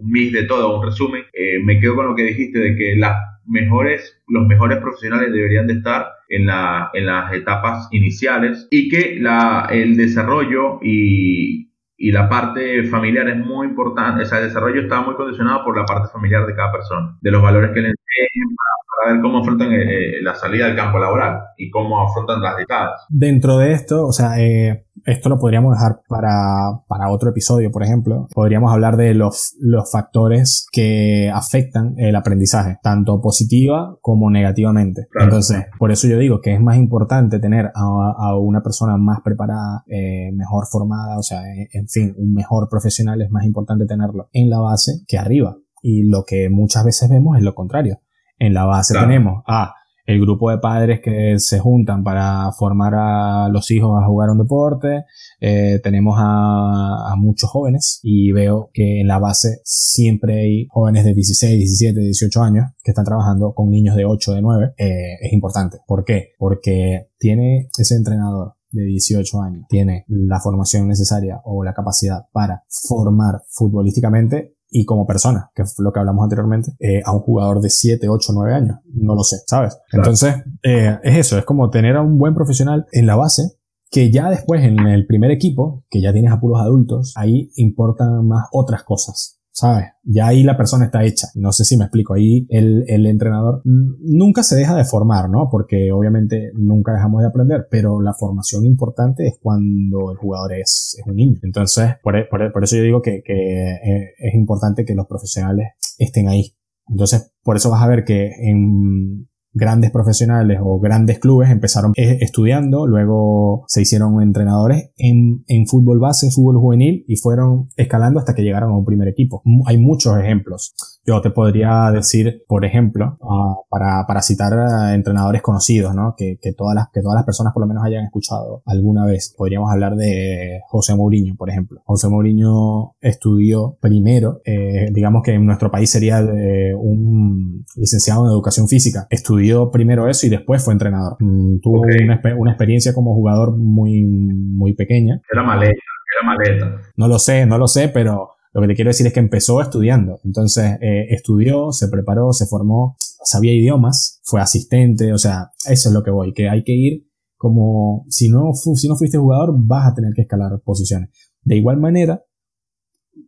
un 0.02 0.10
mix 0.10 0.32
de 0.32 0.44
todo, 0.44 0.78
un 0.78 0.84
resumen, 0.84 1.22
eh, 1.32 1.58
me 1.64 1.78
quedo 1.80 1.96
con 1.96 2.06
lo 2.06 2.14
que 2.14 2.24
dijiste 2.24 2.58
de 2.58 2.76
que 2.76 2.96
las 2.96 3.16
mejores, 3.46 4.22
los 4.28 4.46
mejores 4.46 4.78
profesionales 4.78 5.32
deberían 5.32 5.66
de 5.66 5.74
estar 5.74 6.06
en, 6.28 6.46
la, 6.46 6.90
en 6.94 7.06
las 7.06 7.32
etapas 7.32 7.88
iniciales 7.90 8.68
y 8.70 8.88
que 8.88 9.16
la, 9.20 9.68
el 9.70 9.96
desarrollo 9.96 10.78
y, 10.82 11.72
y 11.96 12.10
la 12.10 12.28
parte 12.28 12.82
familiar 12.84 13.28
es 13.28 13.36
muy 13.36 13.68
importante, 13.68 14.22
o 14.22 14.26
sea, 14.26 14.38
el 14.38 14.48
desarrollo 14.48 14.82
está 14.82 15.00
muy 15.02 15.14
condicionado 15.14 15.64
por 15.64 15.76
la 15.76 15.84
parte 15.84 16.08
familiar 16.12 16.46
de 16.46 16.54
cada 16.54 16.72
persona, 16.72 17.16
de 17.20 17.30
los 17.30 17.40
valores 17.40 17.70
que 17.70 17.80
le 17.80 17.90
enseñan 17.90 18.56
para, 18.56 19.14
ver 19.14 19.22
cómo 19.22 19.38
afrontan 19.38 19.72
eh, 19.72 19.82
eh, 19.82 20.22
la 20.22 20.34
salida 20.34 20.66
del 20.66 20.76
campo 20.76 20.98
laboral 20.98 21.40
y 21.56 21.70
cómo 21.70 22.00
afrontan 22.00 22.40
las 22.40 22.56
dictadas. 22.56 23.06
Dentro 23.08 23.58
de 23.58 23.72
esto, 23.72 24.06
o 24.06 24.12
sea, 24.12 24.40
eh, 24.40 24.84
esto 25.04 25.28
lo 25.28 25.38
podríamos 25.38 25.74
dejar 25.74 26.00
para, 26.08 26.82
para, 26.88 27.10
otro 27.10 27.30
episodio, 27.30 27.70
por 27.70 27.82
ejemplo. 27.82 28.28
Podríamos 28.34 28.72
hablar 28.72 28.96
de 28.96 29.14
los, 29.14 29.54
los 29.60 29.90
factores 29.90 30.66
que 30.72 31.30
afectan 31.32 31.94
el 31.98 32.16
aprendizaje, 32.16 32.78
tanto 32.82 33.20
positiva 33.20 33.96
como 34.00 34.30
negativamente. 34.30 35.08
Entonces, 35.20 35.66
por 35.78 35.92
eso 35.92 36.08
yo 36.08 36.18
digo 36.18 36.40
que 36.40 36.54
es 36.54 36.60
más 36.60 36.76
importante 36.76 37.38
tener 37.38 37.66
a, 37.74 38.14
a 38.16 38.38
una 38.38 38.62
persona 38.62 38.96
más 38.96 39.20
preparada, 39.22 39.84
eh, 39.88 40.30
mejor 40.32 40.66
formada, 40.70 41.18
o 41.18 41.22
sea, 41.22 41.42
en, 41.42 41.68
en 41.72 41.88
fin, 41.88 42.14
un 42.16 42.32
mejor 42.32 42.68
profesional 42.68 43.20
es 43.22 43.30
más 43.30 43.44
importante 43.44 43.86
tenerlo 43.86 44.28
en 44.32 44.50
la 44.50 44.60
base 44.60 45.02
que 45.06 45.18
arriba. 45.18 45.56
Y 45.82 46.08
lo 46.08 46.24
que 46.24 46.48
muchas 46.48 46.84
veces 46.84 47.10
vemos 47.10 47.36
es 47.36 47.42
lo 47.42 47.54
contrario. 47.54 48.00
En 48.38 48.54
la 48.54 48.64
base 48.64 48.94
tenemos 48.98 49.42
a 49.46 49.74
el 50.04 50.20
grupo 50.20 50.50
de 50.50 50.58
padres 50.58 51.00
que 51.02 51.38
se 51.38 51.58
juntan 51.58 52.02
para 52.02 52.50
formar 52.58 52.94
a 52.94 53.48
los 53.48 53.70
hijos 53.70 54.00
a 54.00 54.06
jugar 54.06 54.30
un 54.30 54.38
deporte. 54.38 55.04
Eh, 55.40 55.80
tenemos 55.82 56.16
a, 56.18 57.14
muchos 57.16 57.50
jóvenes 57.50 58.00
y 58.02 58.32
veo 58.32 58.70
que 58.72 59.00
en 59.00 59.06
la 59.06 59.18
base 59.18 59.60
siempre 59.64 60.40
hay 60.40 60.66
jóvenes 60.70 61.04
de 61.04 61.14
16, 61.14 61.56
17, 61.56 62.00
18 62.00 62.42
años 62.42 62.66
que 62.82 62.90
están 62.90 63.04
trabajando 63.04 63.52
con 63.54 63.70
niños 63.70 63.94
de 63.94 64.04
8, 64.04 64.32
de 64.32 64.42
9. 64.42 64.74
Eh, 64.76 65.16
es 65.20 65.32
importante. 65.32 65.78
¿Por 65.86 66.04
qué? 66.04 66.30
Porque 66.38 67.10
tiene 67.18 67.68
ese 67.78 67.94
entrenador 67.94 68.54
de 68.72 68.84
18 68.84 69.40
años 69.42 69.66
tiene 69.68 70.04
la 70.08 70.40
formación 70.40 70.88
necesaria 70.88 71.40
o 71.44 71.62
la 71.62 71.74
capacidad 71.74 72.26
para 72.32 72.64
formar 72.88 73.42
futbolísticamente 73.48 74.56
y 74.72 74.84
como 74.84 75.06
persona, 75.06 75.50
que 75.54 75.62
es 75.62 75.74
lo 75.78 75.92
que 75.92 76.00
hablamos 76.00 76.24
anteriormente, 76.24 76.72
eh, 76.80 77.02
a 77.04 77.12
un 77.12 77.20
jugador 77.20 77.60
de 77.60 77.70
7, 77.70 78.08
8, 78.08 78.32
9 78.34 78.54
años. 78.54 78.76
No 78.94 79.14
lo 79.14 79.22
sé, 79.22 79.36
¿sabes? 79.46 79.78
Entonces, 79.92 80.36
eh, 80.62 80.98
es 81.02 81.18
eso, 81.18 81.38
es 81.38 81.44
como 81.44 81.70
tener 81.70 81.96
a 81.96 82.02
un 82.02 82.18
buen 82.18 82.34
profesional 82.34 82.86
en 82.92 83.06
la 83.06 83.16
base 83.16 83.42
que 83.90 84.10
ya 84.10 84.30
después 84.30 84.64
en 84.64 84.78
el 84.80 85.06
primer 85.06 85.30
equipo, 85.30 85.84
que 85.90 86.00
ya 86.00 86.14
tienes 86.14 86.32
a 86.32 86.40
puros 86.40 86.60
adultos, 86.62 87.12
ahí 87.14 87.50
importan 87.56 88.26
más 88.26 88.46
otras 88.50 88.84
cosas. 88.84 89.41
¿Sabes? 89.52 89.84
Ya 90.02 90.26
ahí 90.26 90.42
la 90.42 90.56
persona 90.56 90.86
está 90.86 91.04
hecha. 91.04 91.28
No 91.34 91.52
sé 91.52 91.64
si 91.64 91.76
me 91.76 91.84
explico. 91.84 92.14
Ahí 92.14 92.46
el, 92.48 92.84
el, 92.88 93.06
entrenador 93.06 93.62
nunca 93.64 94.42
se 94.42 94.56
deja 94.56 94.74
de 94.74 94.84
formar, 94.84 95.30
¿no? 95.30 95.48
Porque 95.50 95.92
obviamente 95.92 96.50
nunca 96.54 96.92
dejamos 96.92 97.20
de 97.20 97.28
aprender, 97.28 97.68
pero 97.70 98.00
la 98.00 98.14
formación 98.14 98.64
importante 98.64 99.26
es 99.26 99.38
cuando 99.40 100.10
el 100.10 100.16
jugador 100.16 100.54
es, 100.54 100.96
es 100.98 101.06
un 101.06 101.16
niño. 101.16 101.38
Entonces, 101.42 101.96
por, 102.02 102.28
por, 102.28 102.52
por, 102.52 102.64
eso 102.64 102.76
yo 102.76 102.82
digo 102.82 103.02
que, 103.02 103.22
que 103.22 103.32
eh, 103.34 104.14
es 104.18 104.34
importante 104.34 104.84
que 104.84 104.94
los 104.94 105.06
profesionales 105.06 105.68
estén 105.98 106.28
ahí. 106.28 106.54
Entonces, 106.88 107.32
por 107.42 107.56
eso 107.56 107.70
vas 107.70 107.82
a 107.82 107.88
ver 107.88 108.04
que 108.04 108.32
en 108.38 109.28
grandes 109.52 109.90
profesionales 109.90 110.58
o 110.62 110.80
grandes 110.80 111.18
clubes 111.18 111.50
empezaron 111.50 111.92
eh, 111.96 112.18
estudiando, 112.20 112.86
luego 112.86 113.64
se 113.68 113.82
hicieron 113.82 114.20
entrenadores 114.22 114.90
en, 114.96 115.44
en 115.46 115.66
fútbol 115.66 115.98
base, 115.98 116.30
fútbol 116.30 116.58
juvenil 116.58 117.04
y 117.06 117.16
fueron 117.16 117.68
escalando 117.76 118.18
hasta 118.18 118.34
que 118.34 118.42
llegaron 118.42 118.70
a 118.70 118.78
un 118.78 118.84
primer 118.84 119.08
equipo. 119.08 119.42
Hay 119.66 119.78
muchos 119.78 120.18
ejemplos. 120.18 120.74
Yo 121.04 121.20
te 121.20 121.30
podría 121.30 121.90
decir, 121.92 122.44
por 122.46 122.64
ejemplo, 122.64 123.16
ah, 123.22 123.56
para, 123.68 124.04
para 124.06 124.22
citar 124.22 124.52
a 124.54 124.94
entrenadores 124.94 125.42
conocidos, 125.42 125.94
¿no? 125.94 126.14
Que, 126.16 126.38
que, 126.40 126.52
todas 126.52 126.76
las, 126.76 126.90
que 126.92 127.00
todas 127.00 127.16
las 127.16 127.24
personas 127.24 127.52
por 127.52 127.62
lo 127.62 127.66
menos 127.66 127.84
hayan 127.84 128.04
escuchado 128.04 128.62
alguna 128.66 129.04
vez. 129.04 129.34
Podríamos 129.36 129.70
hablar 129.72 129.96
de 129.96 130.60
José 130.68 130.94
Mourinho, 130.94 131.34
por 131.36 131.50
ejemplo. 131.50 131.80
José 131.84 132.08
Mourinho 132.08 132.94
estudió 133.00 133.76
primero, 133.80 134.42
eh, 134.44 134.90
digamos 134.92 135.22
que 135.24 135.32
en 135.32 135.44
nuestro 135.44 135.70
país 135.70 135.90
sería 135.90 136.22
de 136.22 136.74
un 136.76 137.64
licenciado 137.76 138.24
en 138.24 138.30
educación 138.30 138.68
física. 138.68 139.08
Estudió 139.10 139.70
primero 139.70 140.08
eso 140.08 140.26
y 140.26 140.30
después 140.30 140.64
fue 140.64 140.72
entrenador. 140.72 141.16
Mm, 141.18 141.58
tuvo 141.60 141.80
una, 141.80 142.20
una, 142.36 142.52
experiencia 142.52 142.94
como 142.94 143.14
jugador 143.14 143.56
muy, 143.56 144.04
muy 144.04 144.74
pequeña. 144.74 145.20
Era 145.32 145.42
maleta, 145.42 145.72
era 145.72 146.26
maleta. 146.26 146.82
No 146.96 147.08
lo 147.08 147.18
sé, 147.18 147.44
no 147.46 147.58
lo 147.58 147.66
sé, 147.66 147.88
pero 147.88 148.30
lo 148.52 148.60
que 148.60 148.68
te 148.68 148.74
quiero 148.74 148.90
decir 148.90 149.06
es 149.06 149.12
que 149.12 149.20
empezó 149.20 149.60
estudiando. 149.60 150.20
Entonces, 150.24 150.78
eh, 150.80 151.06
estudió, 151.10 151.72
se 151.72 151.88
preparó, 151.88 152.32
se 152.32 152.46
formó, 152.46 152.96
sabía 152.98 153.54
idiomas, 153.54 154.20
fue 154.24 154.40
asistente, 154.40 155.12
o 155.12 155.18
sea, 155.18 155.50
eso 155.68 155.88
es 155.88 155.94
lo 155.94 156.02
que 156.02 156.10
voy, 156.10 156.32
que 156.32 156.48
hay 156.48 156.62
que 156.62 156.72
ir 156.72 157.06
como, 157.36 158.04
si 158.08 158.28
no, 158.28 158.52
si 158.54 158.88
no 158.88 158.94
fuiste 158.94 159.18
jugador, 159.18 159.54
vas 159.56 159.90
a 159.90 159.94
tener 159.94 160.12
que 160.14 160.22
escalar 160.22 160.60
posiciones. 160.64 161.10
De 161.42 161.56
igual 161.56 161.76
manera, 161.78 162.22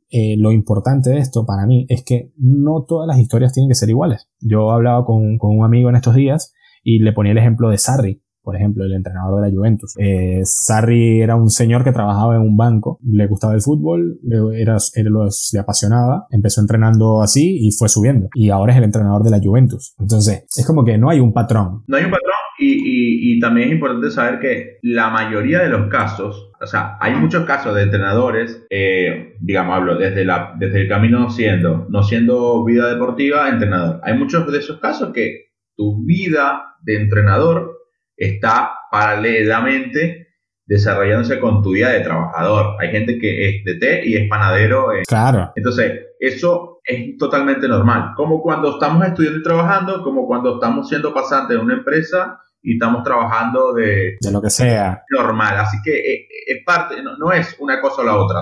eh, 0.09 0.37
lo 0.39 0.53
importante 0.53 1.11
de 1.11 1.18
esto 1.18 1.45
para 1.45 1.66
mí 1.66 1.87
es 1.89 2.05
que 2.05 2.33
no 2.37 2.85
todas 2.87 3.09
las 3.09 3.18
historias 3.18 3.53
tienen 3.53 3.68
que 3.68 3.75
ser 3.75 3.91
iguales. 3.91 4.29
Yo 4.39 4.70
hablaba 4.70 5.05
con, 5.05 5.39
con 5.39 5.59
un 5.59 5.64
amigo 5.64 5.89
en 5.89 5.97
estos 5.97 6.14
días 6.14 6.55
y 6.85 7.01
le 7.01 7.12
ponía 7.12 7.33
el 7.33 7.39
ejemplo 7.39 7.70
de 7.70 7.79
Sarri, 7.79 8.22
por 8.45 8.57
ejemplo, 8.57 8.85
el 8.85 8.93
entrenador 8.93 9.43
de 9.43 9.51
la 9.51 9.57
Juventus. 9.57 9.95
Eh, 9.99 10.41
Sarri 10.45 11.21
era 11.21 11.35
un 11.35 11.51
señor 11.51 11.83
que 11.83 11.93
trabajaba 11.93 12.37
en 12.37 12.43
un 12.43 12.57
banco, 12.57 12.99
le 13.03 13.27
gustaba 13.27 13.55
el 13.55 13.63
fútbol, 13.63 14.19
le, 14.23 14.61
era, 14.61 14.77
le 14.95 15.59
apasionaba, 15.59 16.27
empezó 16.31 16.61
entrenando 16.61 17.23
así 17.23 17.59
y 17.61 17.73
fue 17.73 17.89
subiendo. 17.89 18.29
Y 18.35 18.51
ahora 18.51 18.73
es 18.73 18.79
el 18.79 18.85
entrenador 18.85 19.23
de 19.23 19.31
la 19.31 19.41
Juventus. 19.43 19.95
Entonces, 19.99 20.45
es 20.57 20.67
como 20.67 20.85
que 20.85 20.99
no 20.99 21.11
hay 21.11 21.21
un 21.21 21.33
patrón. 21.33 21.83
No 21.87 21.97
hay 21.97 22.05
un 22.05 22.11
patrón 22.11 22.35
y, 22.59 23.35
y, 23.37 23.41
también 23.41 23.69
es 23.69 23.75
importante 23.75 24.11
saber 24.11 24.39
que 24.39 24.79
la 24.83 25.11
mayoría 25.11 25.61
de 25.61 25.69
los 25.69 25.89
casos, 25.89 26.53
o 26.61 26.67
sea, 26.67 26.97
hay 27.01 27.15
muchos 27.15 27.45
casos 27.45 27.75
de 27.75 27.83
entrenadores, 27.83 28.65
eh, 28.71 29.35
digamos, 29.41 29.77
hablo 29.77 29.97
desde, 29.97 30.25
la, 30.25 30.55
desde 30.59 30.83
el 30.83 30.89
camino 30.89 31.31
siendo, 31.31 31.87
no 31.91 32.03
siendo 32.05 32.65
vida 32.65 32.89
deportiva, 32.89 33.49
entrenador. 33.49 34.01
Hay 34.05 34.17
muchos 34.17 34.51
de 34.51 34.59
esos 34.59 34.79
casos 34.79 35.13
que 35.13 35.47
tu 35.77 36.05
vida 36.05 36.77
de 36.83 36.97
entrenador 36.97 37.74
está 38.17 38.73
paralelamente 38.91 40.25
desarrollándose 40.67 41.41
con 41.41 41.62
tu 41.62 41.73
vida 41.73 41.91
de 41.91 42.01
trabajador. 42.01 42.77
Hay 42.81 42.91
gente 42.91 43.19
que 43.19 43.49
es 43.49 43.65
de 43.65 43.75
té 43.75 44.03
y 44.05 44.17
es 44.17 44.29
panadero. 44.29 44.93
Eh. 44.93 45.03
Claro. 45.07 45.53
Entonces, 45.55 46.01
eso 46.19 46.81
es 46.85 47.17
totalmente 47.19 47.69
normal. 47.69 48.12
Como 48.17 48.43
cuando 48.43 48.73
estamos 48.73 49.07
estudiando 49.07 49.41
y 49.41 49.43
trabajando, 49.43 50.03
como 50.03 50.27
cuando 50.27 50.55
estamos 50.55 50.89
siendo 50.89 51.12
pasantes 51.12 51.57
en 51.57 51.65
una 51.65 51.75
empresa 51.75 52.41
y 52.62 52.75
estamos 52.75 53.03
trabajando 53.03 53.75
de, 53.75 54.17
de 54.21 54.33
lo 54.33 54.41
que 54.41 54.51
sea. 54.51 55.03
Normal, 55.11 55.57
así 55.59 55.77
que 55.85 55.93
eh, 55.99 56.29
es 56.47 56.65
parte, 56.65 56.97
no, 57.03 57.31
es 57.33 57.57
una 57.59 57.81
cosa 57.81 58.03
o 58.03 58.05
la 58.05 58.17
otra. 58.17 58.41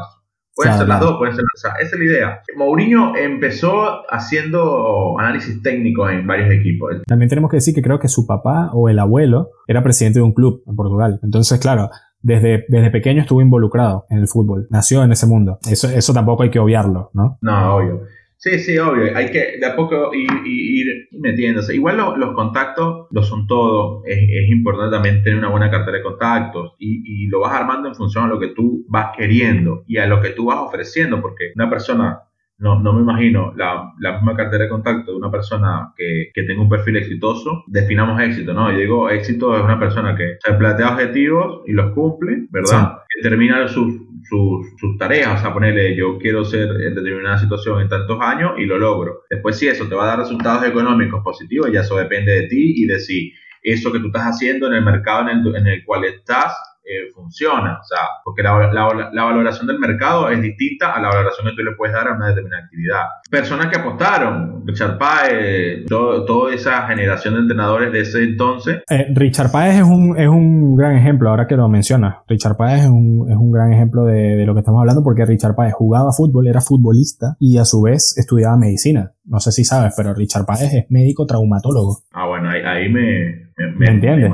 Pueden 0.55 0.75
ser 0.75 0.89
las 0.89 1.01
dos, 1.01 1.17
pueden 1.19 1.35
ser 1.35 1.45
las 1.55 1.81
Esa 1.81 1.97
es 1.97 1.99
la 1.99 2.05
idea. 2.05 2.43
Mourinho 2.57 3.17
empezó 3.17 4.03
haciendo 4.11 5.19
análisis 5.19 5.63
técnico 5.63 6.09
en 6.11 6.27
varios 6.27 6.51
equipos. 6.51 7.03
También 7.07 7.29
tenemos 7.29 7.51
que 7.51 7.57
decir 7.57 7.75
que 7.75 7.83
creo 7.83 7.99
que 7.99 8.09
su 8.09 8.27
papá 8.27 8.71
o 8.73 8.89
el 8.89 8.99
abuelo 8.99 9.51
era 9.67 9.83
presidente 9.83 10.19
de 10.19 10.25
un 10.25 10.33
club 10.33 10.63
en 10.67 10.77
Portugal. 10.77 11.21
Entonces, 11.23 11.59
claro, 11.59 11.91
desde, 12.21 12.65
desde 12.69 12.91
pequeño 12.91 13.23
estuvo 13.23 13.41
involucrado 13.41 14.05
en 14.11 14.19
el 14.19 14.29
fútbol. 14.29 14.67
Nació 14.71 15.03
en 15.03 15.13
ese 15.13 15.27
mundo. 15.27 15.59
Eso, 15.69 15.89
eso 15.89 16.13
tampoco 16.13 16.43
hay 16.43 16.51
que 16.51 16.59
obviarlo, 16.59 17.11
¿no? 17.15 17.39
No, 17.41 17.77
obvio. 17.77 18.03
Sí, 18.43 18.59
sí, 18.59 18.77
obvio. 18.77 19.17
Hay 19.17 19.31
que 19.31 19.59
de 19.61 19.67
a 19.67 19.77
poco 19.77 20.11
ir, 20.13 21.09
metiéndose. 21.13 21.77
Igual 21.77 21.99
los 22.17 22.35
contactos 22.35 23.07
lo 23.13 23.23
son 23.23 23.47
todo. 23.47 24.03
Es, 24.05 24.51
importante 24.51 24.97
también 24.97 25.23
tener 25.23 25.39
una 25.39 25.49
buena 25.49 25.71
cartera 25.71 25.99
de 25.99 26.03
contactos 26.03 26.75
y, 26.77 27.03
y, 27.05 27.29
lo 27.29 27.39
vas 27.39 27.53
armando 27.53 27.89
en 27.89 27.95
función 27.95 28.25
a 28.25 28.27
lo 28.27 28.41
que 28.41 28.49
tú 28.49 28.85
vas 28.89 29.17
queriendo 29.17 29.85
y 29.87 29.99
a 29.99 30.09
lo 30.09 30.21
que 30.21 30.31
tú 30.31 30.47
vas 30.47 30.59
ofreciendo. 30.59 31.23
Porque 31.23 31.53
una 31.55 31.71
persona, 31.71 32.19
no, 32.63 32.81
no 32.81 32.93
me 32.93 33.03
imagino 33.03 33.53
la, 33.57 33.93
la 33.99 34.13
misma 34.13 34.37
cartera 34.37 34.65
de 34.65 34.71
contacto 34.71 35.11
de 35.11 35.19
una 35.19 35.31
persona 35.31 35.93
que, 35.97 36.31
que, 36.33 36.45
tenga 36.45 36.63
un 36.63 36.69
perfil 36.69 36.97
exitoso. 36.97 37.65
Definamos 37.67 38.21
éxito, 38.21 38.55
¿no? 38.55 38.71
Yo 38.71 38.79
digo, 38.79 39.11
éxito 39.11 39.57
es 39.57 39.63
una 39.63 39.79
persona 39.79 40.17
que 40.17 40.37
se 40.39 40.55
plantea 40.55 40.93
objetivos 40.93 41.63
y 41.67 41.73
los 41.73 41.93
cumple, 41.93 42.47
¿verdad? 42.51 42.99
Que 43.15 43.29
termina 43.29 43.67
sus 43.69 43.93
sus, 44.29 44.99
tareas, 44.99 45.39
o 45.39 45.43
sea, 45.43 45.53
ponerle 45.53 45.97
yo 45.97 46.19
quiero 46.19 46.45
ser 46.45 46.69
en 46.83 46.95
determinada 46.95 47.39
situación 47.39 47.81
en 47.81 47.89
tantos 47.89 48.19
años 48.21 48.53
y 48.57 48.65
lo 48.65 48.79
logro. 48.79 49.23
Después 49.29 49.59
si 49.59 49.69
eso 49.69 49.89
te 49.89 49.95
va 49.95 50.05
a 50.05 50.07
dar 50.09 50.19
resultados 50.21 50.65
económicos 50.65 51.23
positivos, 51.23 51.71
ya 51.73 51.81
eso 51.81 51.97
depende 51.97 52.33
de 52.33 52.49
ti 52.49 52.75
y 52.77 52.87
de 52.87 53.01
si 53.01 53.33
eso 53.63 53.93
que 53.93 53.99
tú 53.99 54.07
estás 54.07 54.25
haciendo 54.25 54.67
en 54.69 54.75
el 54.75 54.85
mercado 54.85 55.29
en 55.29 55.39
el, 55.39 55.57
en 55.57 55.67
el 55.67 55.85
cual 55.85 56.05
estás 56.05 56.55
eh, 56.85 57.11
funciona. 57.15 57.79
O 57.81 57.85
sea, 57.85 57.99
porque 58.25 58.43
la, 58.43 58.71
la, 59.13 59.25
valoración 59.25 59.67
del 59.67 59.79
mercado 59.79 60.29
es 60.29 60.43
distinta 60.43 60.93
a 60.93 61.01
la 61.01 61.09
valoración 61.09 61.47
que 61.47 61.57
tú 61.57 61.63
le 61.63 61.77
puedes 61.77 61.95
dar 61.95 62.09
a 62.09 62.15
una 62.17 62.29
determinada 62.29 62.65
actividad. 62.65 63.03
Personas 63.31 63.67
que 63.67 63.79
apostaron, 63.79 64.65
Richard 64.67 64.99
Páez, 64.99 65.87
toda 65.87 66.53
esa 66.53 66.87
generación 66.89 67.35
de 67.35 67.41
entrenadores 67.41 67.93
de 67.93 68.01
ese 68.01 68.25
entonces. 68.25 68.83
Eh, 68.91 69.07
Richard 69.15 69.53
Páez 69.53 69.77
es 69.77 69.85
un, 69.85 70.19
es 70.19 70.29
un 70.29 70.75
gran 70.75 70.97
ejemplo, 70.97 71.31
ahora 71.31 71.47
que 71.47 71.57
lo 71.57 71.69
mencionas. 71.69 72.17
Richard 72.29 72.57
Páez 72.57 72.83
es 72.83 72.89
un, 72.89 73.31
es 73.31 73.37
un 73.37 73.53
gran 73.53 73.73
ejemplo 73.73 74.05
de, 74.05 74.37
de 74.37 74.45
lo 74.45 74.55
que 74.55 74.61
estamos 74.61 74.81
hablando 74.81 75.03
porque 75.05 75.25
Richard 75.25 75.55
Páez 75.55 75.75
jugaba 75.75 76.13
fútbol, 76.13 76.49
era 76.49 76.61
futbolista 76.61 77.37
y 77.39 77.59
a 77.59 77.65
su 77.65 77.83
vez 77.83 78.17
estudiaba 78.19 78.57
medicina. 78.57 79.13
No 79.25 79.39
sé 79.39 79.53
si 79.53 79.65
sabes, 79.65 79.95
pero 79.97 80.15
Richard 80.15 80.45
Páez 80.45 80.75
es 80.75 80.91
médico 80.91 81.27
traumatólogo. 81.27 81.99
Ah, 82.13 82.27
bueno, 82.27 82.51
ahí, 82.51 82.61
ahí 82.63 82.89
me, 82.89 83.51
me, 83.57 83.77
me, 83.77 83.87
entiendes? 83.87 84.33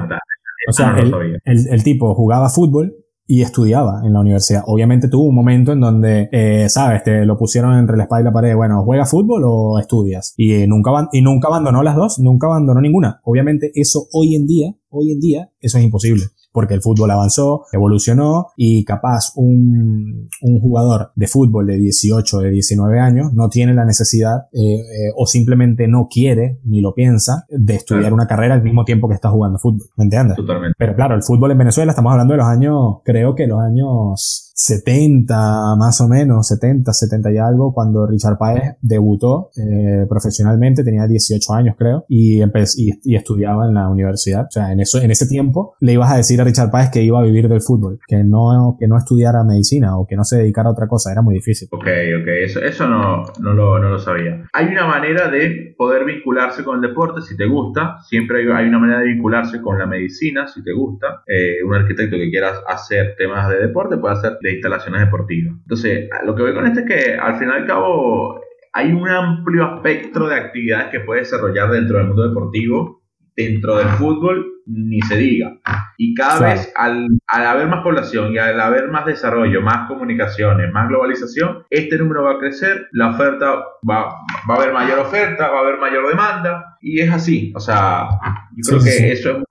O 0.69 0.73
sea, 0.73 0.97
el, 1.45 1.83
tipo 1.83 2.15
jugaba 2.15 2.51
fútbol 2.51 2.95
y 3.27 3.43
estudiaba 3.43 4.03
en 4.05 4.13
la 4.13 4.21
universidad. 4.21 4.63
Obviamente 4.67 5.09
tuvo 5.09 5.29
un 5.29 5.35
momento 5.35 5.73
en 5.73 5.81
donde, 5.81 6.29
eh, 6.31 6.69
sabes, 6.69 7.03
te 7.03 7.25
lo 7.25 7.37
pusieron 7.39 7.79
entre 7.79 7.97
la 7.97 8.05
espalda 8.05 8.23
y 8.23 8.25
la 8.25 8.33
pared, 8.33 8.55
bueno, 8.55 8.83
¿juega 8.85 9.05
fútbol 9.07 9.43
o 9.47 9.79
estudias? 9.79 10.35
Y, 10.37 10.67
nunca, 10.67 11.09
y 11.13 11.23
nunca 11.23 11.49
abandonó 11.49 11.83
las 11.83 11.97
dos, 11.97 12.19
nunca 12.19 12.47
abandonó 12.47 12.81
ninguna. 12.81 13.21
Obviamente 13.25 13.71
eso 13.75 14.07
hoy 14.13 14.35
en 14.35 14.47
día, 14.47 14.75
hoy 14.89 15.13
en 15.13 15.21
día, 15.21 15.51
eso 15.61 15.79
es 15.79 15.85
imposible 15.85 16.25
porque 16.53 16.75
el 16.75 16.83
fútbol 16.83 17.11
avanzó, 17.11 17.65
evolucionó 17.73 18.47
y 18.57 18.85
capaz 18.85 19.33
un, 19.37 20.29
un 20.43 20.61
jugador 20.61 21.13
de 21.15 21.27
fútbol 21.27 21.67
de 21.67 21.77
18, 21.77 22.39
de 22.39 22.51
19 22.51 22.99
años 23.01 23.33
no 23.33 23.49
tiene 23.49 23.75
la 23.75 23.85
necesidad 23.85 24.47
eh, 24.53 24.77
eh, 24.77 25.13
o 25.17 25.27
simplemente 25.27 25.89
no 25.89 26.09
quiere 26.11 26.59
ni 26.65 26.81
lo 26.81 26.95
piensa 26.95 27.45
de 27.49 27.75
estudiar 27.75 28.13
una 28.13 28.27
carrera 28.27 28.55
al 28.55 28.63
mismo 28.63 28.85
tiempo 28.85 29.09
que 29.09 29.15
está 29.15 29.31
jugando 29.31 29.59
fútbol. 29.59 29.89
¿Me 29.97 30.05
entiendes? 30.05 30.37
Totalmente. 30.37 30.75
Pero 30.79 30.95
claro, 30.95 31.15
el 31.15 31.23
fútbol 31.23 31.53
en 31.53 31.59
Venezuela 31.59 31.93
estamos 31.93 32.13
hablando 32.13 32.33
de 32.35 32.39
los 32.39 32.47
años, 32.47 32.97
creo 33.05 33.35
que 33.35 33.47
los 33.47 33.61
años 33.61 34.48
70 34.59 35.77
más 35.79 36.01
o 36.01 36.09
menos, 36.09 36.49
70, 36.49 36.93
70 36.93 37.33
y 37.33 37.39
algo, 37.39 37.73
cuando 37.73 38.09
Richard 38.09 38.39
Paez 38.39 38.75
debutó 38.83 39.51
eh, 39.57 40.05
profesionalmente, 40.09 40.83
tenía 40.83 41.07
18 41.07 41.53
años 41.55 41.77
creo, 41.79 42.05
y, 42.09 42.43
y, 42.43 43.01
y, 43.05 43.15
estudiaba 43.15 43.67
en 43.67 43.75
la 43.75 43.89
universidad. 43.89 44.47
O 44.47 44.51
sea, 44.51 44.73
en, 44.73 44.81
eso, 44.81 45.01
en 45.01 45.13
ese 45.13 45.29
tiempo 45.29 45.77
le 45.79 45.93
ibas 45.93 46.11
a 46.13 46.17
decir 46.17 46.41
a 46.41 46.45
Richard 46.45 46.73
Paez 46.73 46.91
que 46.91 47.05
iba 47.05 47.21
a 47.21 47.23
vivir 47.23 47.49
del 47.49 47.61
fútbol, 47.61 48.01
que 48.09 48.25
no, 48.25 48.77
que 48.81 48.89
no 48.89 48.99
estudiara 48.99 49.45
medicina 49.45 49.97
o 49.97 50.09
que 50.09 50.17
no 50.17 50.25
se 50.25 50.39
dedicara 50.39 50.69
a 50.69 50.73
otra 50.73 50.89
cosa, 50.89 51.13
era 51.13 51.23
muy 51.23 51.37
difícil. 51.37 51.69
Ok, 51.71 51.87
ok, 52.21 52.29
eso, 52.43 52.61
eso 52.61 52.89
no, 52.89 53.27
no, 53.39 53.55
lo, 53.55 53.79
no 53.79 53.91
lo 53.91 53.99
sabía. 54.01 54.43
Hay 54.53 54.67
una 54.67 54.89
manera 54.89 55.31
de 55.31 55.68
poder 55.79 56.05
vincularse 56.05 56.65
con 56.65 56.83
el 56.83 56.91
deporte 56.91 57.21
si 57.23 57.37
te 57.37 57.47
gusta, 57.47 58.01
siempre 58.01 58.41
hay, 58.53 58.67
una 58.67 58.81
manera 58.81 58.99
de 58.99 59.07
vincularse 59.07 59.63
con 59.63 59.79
la 59.79 59.87
medicina 59.87 60.49
si 60.49 60.63
te 60.65 60.73
gusta. 60.73 61.23
Eh, 61.25 61.63
un 61.65 61.73
arquitecto 61.73 62.17
que 62.17 62.29
quieras 62.31 62.61
hacer 62.67 63.15
temas 63.17 63.49
de 63.49 63.61
deporte 63.61 63.97
puede 63.97 64.15
hacer 64.15 64.39
instalaciones 64.43 65.03
deportivas. 65.03 65.55
Entonces, 65.57 66.11
lo 66.27 66.35
que 66.35 66.43
veo 66.43 66.55
con 66.55 66.67
esto 66.67 66.81
es 66.81 66.87
que 66.87 67.15
al 67.15 67.39
fin 67.39 67.49
y 67.49 67.53
al 67.53 67.67
cabo 67.67 68.41
hay 68.73 68.93
un 68.93 69.09
amplio 69.09 69.77
espectro 69.77 70.29
de 70.29 70.35
actividades 70.35 70.89
que 70.89 71.01
puedes 71.01 71.31
desarrollar 71.31 71.71
dentro 71.71 71.99
del 71.99 72.09
mundo 72.09 72.29
deportivo, 72.29 73.05
dentro 73.37 73.77
del 73.77 73.89
fútbol, 73.91 74.58
ni 74.69 75.01
se 75.03 75.17
diga. 75.17 75.57
Y 75.97 76.15
cada 76.15 76.51
vez 76.51 76.73
al, 76.77 77.09
al, 77.27 77.47
haber 77.47 77.69
más 77.69 77.83
población 77.83 78.33
y 78.33 78.39
al 78.39 78.61
haber 78.61 78.89
más 78.89 79.07
desarrollo, 79.07 79.63
más 79.63 79.89
comunicaciones, 79.89 80.71
más 80.73 80.89
globalización, 80.89 81.65
este 81.71 81.97
número 81.97 82.25
va 82.25 82.33
a 82.33 82.39
crecer, 82.39 82.89
la 82.93 83.11
oferta 83.11 83.65
va, 83.89 84.15
va 84.49 84.55
a 84.55 84.57
haber 84.57 84.73
mayor 84.73 84.99
oferta, 85.01 85.49
va 85.49 85.59
a 85.59 85.63
haber 85.63 85.79
mayor 85.79 86.09
demanda, 86.09 86.77
y 86.81 87.01
es 87.01 87.11
así. 87.11 87.53
O 87.57 87.61
sea, 87.61 88.09
yo 88.55 88.63
creo 88.69 88.85
que 88.85 89.13
eso 89.13 89.31
es 89.31 89.37
un 89.37 89.45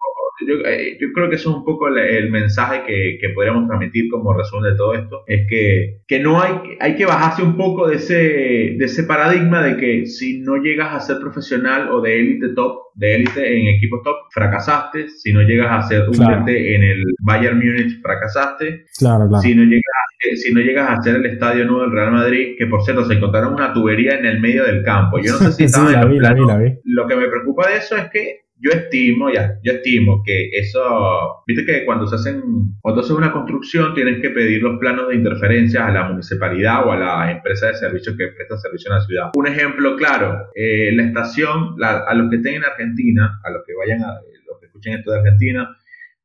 eh, 0.48 0.98
yo, 1.00 1.08
creo 1.14 1.30
que 1.30 1.36
eso 1.36 1.50
es 1.50 1.56
un 1.58 1.66
poco 1.66 1.88
el, 1.88 2.30
mensaje 2.32 2.84
que, 2.86 3.18
que, 3.20 3.30
podríamos 3.30 3.68
transmitir 3.68 4.10
como 4.10 4.34
resumen 4.34 4.72
de 4.72 4.78
todo 4.78 4.94
esto. 4.94 5.24
Es 5.28 5.48
que, 5.48 6.02
que 6.08 6.20
no 6.20 6.42
hay, 6.42 6.54
hay 6.80 6.96
que 6.96 7.06
bajarse 7.06 7.44
un 7.44 7.58
poco 7.58 7.88
de 7.88 7.96
ese, 7.96 8.16
de 8.16 8.86
ese 8.86 9.04
paradigma 9.04 9.64
de 9.64 9.78
que 9.78 10.06
si 10.06 10.40
no 10.40 10.58
llegas 10.58 10.94
a 10.94 11.00
ser 11.00 11.20
profesional 11.20 11.90
o 11.92 12.02
de 12.02 12.20
élite 12.20 12.50
top, 12.50 12.88
de 12.96 13.16
élite 13.16 13.60
en 13.60 13.76
equipos 13.76 14.02
top, 14.04 14.16
fracasaste. 14.32 15.10
Si 15.10 15.34
no 15.34 15.42
llegas 15.42 15.86
a 15.86 15.88
ser 15.88 16.10
un 16.10 16.16
en 16.48 16.84
el 16.84 17.04
Bayern 17.26 17.58
Múnich, 17.58 18.02
fracasaste. 18.02 18.86
Claro, 18.98 19.28
claro. 19.28 19.42
Si 19.42 19.54
no 19.54 19.64
llegas 19.64 20.08
si 20.36 20.54
no 20.54 20.62
llegas 20.62 20.90
a 20.90 20.94
hacer 20.94 21.16
el 21.16 21.26
estadio 21.26 21.66
nuevo 21.66 21.82
del 21.84 21.92
Real 21.92 22.12
Madrid, 22.12 22.56
que 22.58 22.68
por 22.68 22.84
cierto 22.84 23.06
se 23.06 23.14
encontraron 23.14 23.54
una 23.54 23.74
tubería 23.74 24.18
en 24.18 24.26
el 24.26 24.40
medio 24.40 24.64
del 24.64 24.84
campo. 24.84 25.20
Yo 25.20 25.34
no 25.34 25.38
sé 25.38 25.52
si 25.52 25.64
estaba 25.66 25.94
en 25.94 26.12
el 26.12 26.18
plano. 26.18 26.60
Lo 26.84 27.08
que 27.08 27.16
me 27.16 27.28
preocupa 27.28 27.70
de 27.70 27.78
eso 27.78 27.96
es 27.96 28.10
que 28.10 28.47
yo 28.60 28.72
estimo, 28.72 29.32
ya, 29.32 29.60
yo 29.64 29.74
estimo 29.74 30.24
que 30.26 30.50
eso, 30.52 31.44
viste 31.46 31.66
que 31.66 31.86
cuando 31.86 32.08
se 32.08 32.16
hacen, 32.16 32.42
cuando 32.82 33.02
haces 33.02 33.12
una 33.12 33.32
construcción 33.32 33.94
tienes 33.94 34.20
que 34.22 34.32
pedir 34.32 34.62
los 34.64 34.80
planos 34.80 35.10
de 35.10 35.16
interferencia 35.16 35.86
a 35.86 35.92
la 35.92 36.10
municipalidad 36.10 36.88
o 36.88 36.92
a 36.92 36.98
la 36.98 37.32
empresa 37.32 37.68
de 37.68 37.76
servicios 37.76 38.16
que 38.18 38.28
presta 38.30 38.58
servicio 38.58 38.92
en 38.92 38.98
la 38.98 39.04
ciudad. 39.04 39.32
Un 39.36 39.48
ejemplo 39.48 39.96
claro, 39.96 40.50
eh, 40.56 40.92
la 40.94 41.04
estación, 41.04 41.76
a 41.82 42.14
los 42.16 42.30
que 42.30 42.38
estén 42.38 42.56
en 42.56 42.64
Argentina, 42.64 43.40
a 43.44 43.52
los 43.52 43.62
que 43.66 43.74
vayan 43.76 44.02
a, 44.04 44.14
los 44.48 44.60
que 44.60 44.66
escuchen 44.66 44.94
esto 44.94 45.12
de 45.12 45.20
Argentina, 45.20 45.70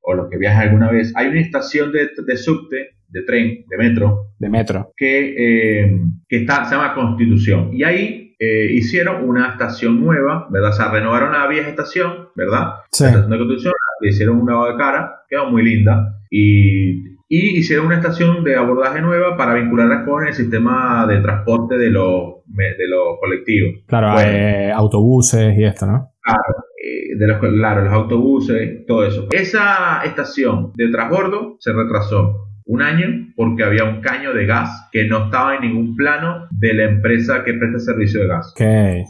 o 0.00 0.14
los 0.14 0.28
que 0.30 0.38
viajen 0.38 0.62
alguna 0.62 0.90
vez, 0.90 1.12
hay 1.14 1.28
una 1.28 1.40
estación 1.40 1.92
de, 1.92 2.10
de 2.26 2.36
subte, 2.36 2.96
de 3.08 3.22
tren, 3.22 3.64
de 3.68 3.76
metro. 3.76 4.32
De 4.38 4.48
metro. 4.48 4.92
Que, 4.96 5.34
eh, 5.36 6.00
que 6.28 6.36
está, 6.38 6.64
se 6.64 6.74
llama 6.74 6.94
Constitución. 6.94 7.70
Y 7.72 7.84
ahí 7.84 8.21
eh, 8.44 8.72
hicieron 8.72 9.28
una 9.28 9.52
estación 9.52 10.00
nueva, 10.00 10.48
¿verdad? 10.50 10.70
O 10.70 10.72
sea, 10.72 10.90
renovaron 10.90 11.30
la 11.32 11.46
vieja 11.46 11.68
estación, 11.68 12.30
¿verdad? 12.34 12.74
Sí. 12.90 13.04
La 13.04 13.10
estación 13.10 13.30
de 13.30 13.38
construcción, 13.38 13.72
le 14.00 14.08
hicieron 14.08 14.40
un 14.40 14.48
lavado 14.48 14.72
de 14.72 14.78
cara, 14.78 15.22
quedó 15.28 15.48
muy 15.48 15.62
linda. 15.62 16.18
Y, 16.28 17.04
y, 17.28 17.58
hicieron 17.58 17.86
una 17.86 17.98
estación 17.98 18.42
de 18.42 18.56
abordaje 18.56 19.00
nueva 19.00 19.36
para 19.36 19.54
vincularla 19.54 20.04
con 20.04 20.26
el 20.26 20.34
sistema 20.34 21.06
de 21.06 21.20
transporte 21.20 21.78
de 21.78 21.90
los, 21.90 22.42
de 22.48 22.88
los 22.88 23.20
colectivos. 23.20 23.84
Claro, 23.86 24.20
eh, 24.20 24.72
autobuses 24.72 25.56
y 25.56 25.62
esto, 25.62 25.86
¿no? 25.86 26.10
Claro, 26.20 26.64
eh, 26.84 27.16
de 27.16 27.26
los, 27.28 27.38
claro, 27.38 27.84
los 27.84 27.92
autobuses, 27.92 28.84
todo 28.88 29.06
eso. 29.06 29.28
Esa 29.30 30.02
estación 30.04 30.72
de 30.74 30.90
transbordo 30.90 31.58
se 31.60 31.72
retrasó 31.72 32.41
un 32.64 32.82
año 32.82 33.32
porque 33.36 33.64
había 33.64 33.84
un 33.84 34.00
caño 34.00 34.32
de 34.32 34.46
gas 34.46 34.88
que 34.92 35.06
no 35.06 35.26
estaba 35.26 35.56
en 35.56 35.62
ningún 35.62 35.96
plano 35.96 36.46
de 36.50 36.74
la 36.74 36.84
empresa 36.84 37.42
que 37.44 37.54
presta 37.54 37.78
servicio 37.78 38.20
de 38.20 38.26
gas. 38.28 38.54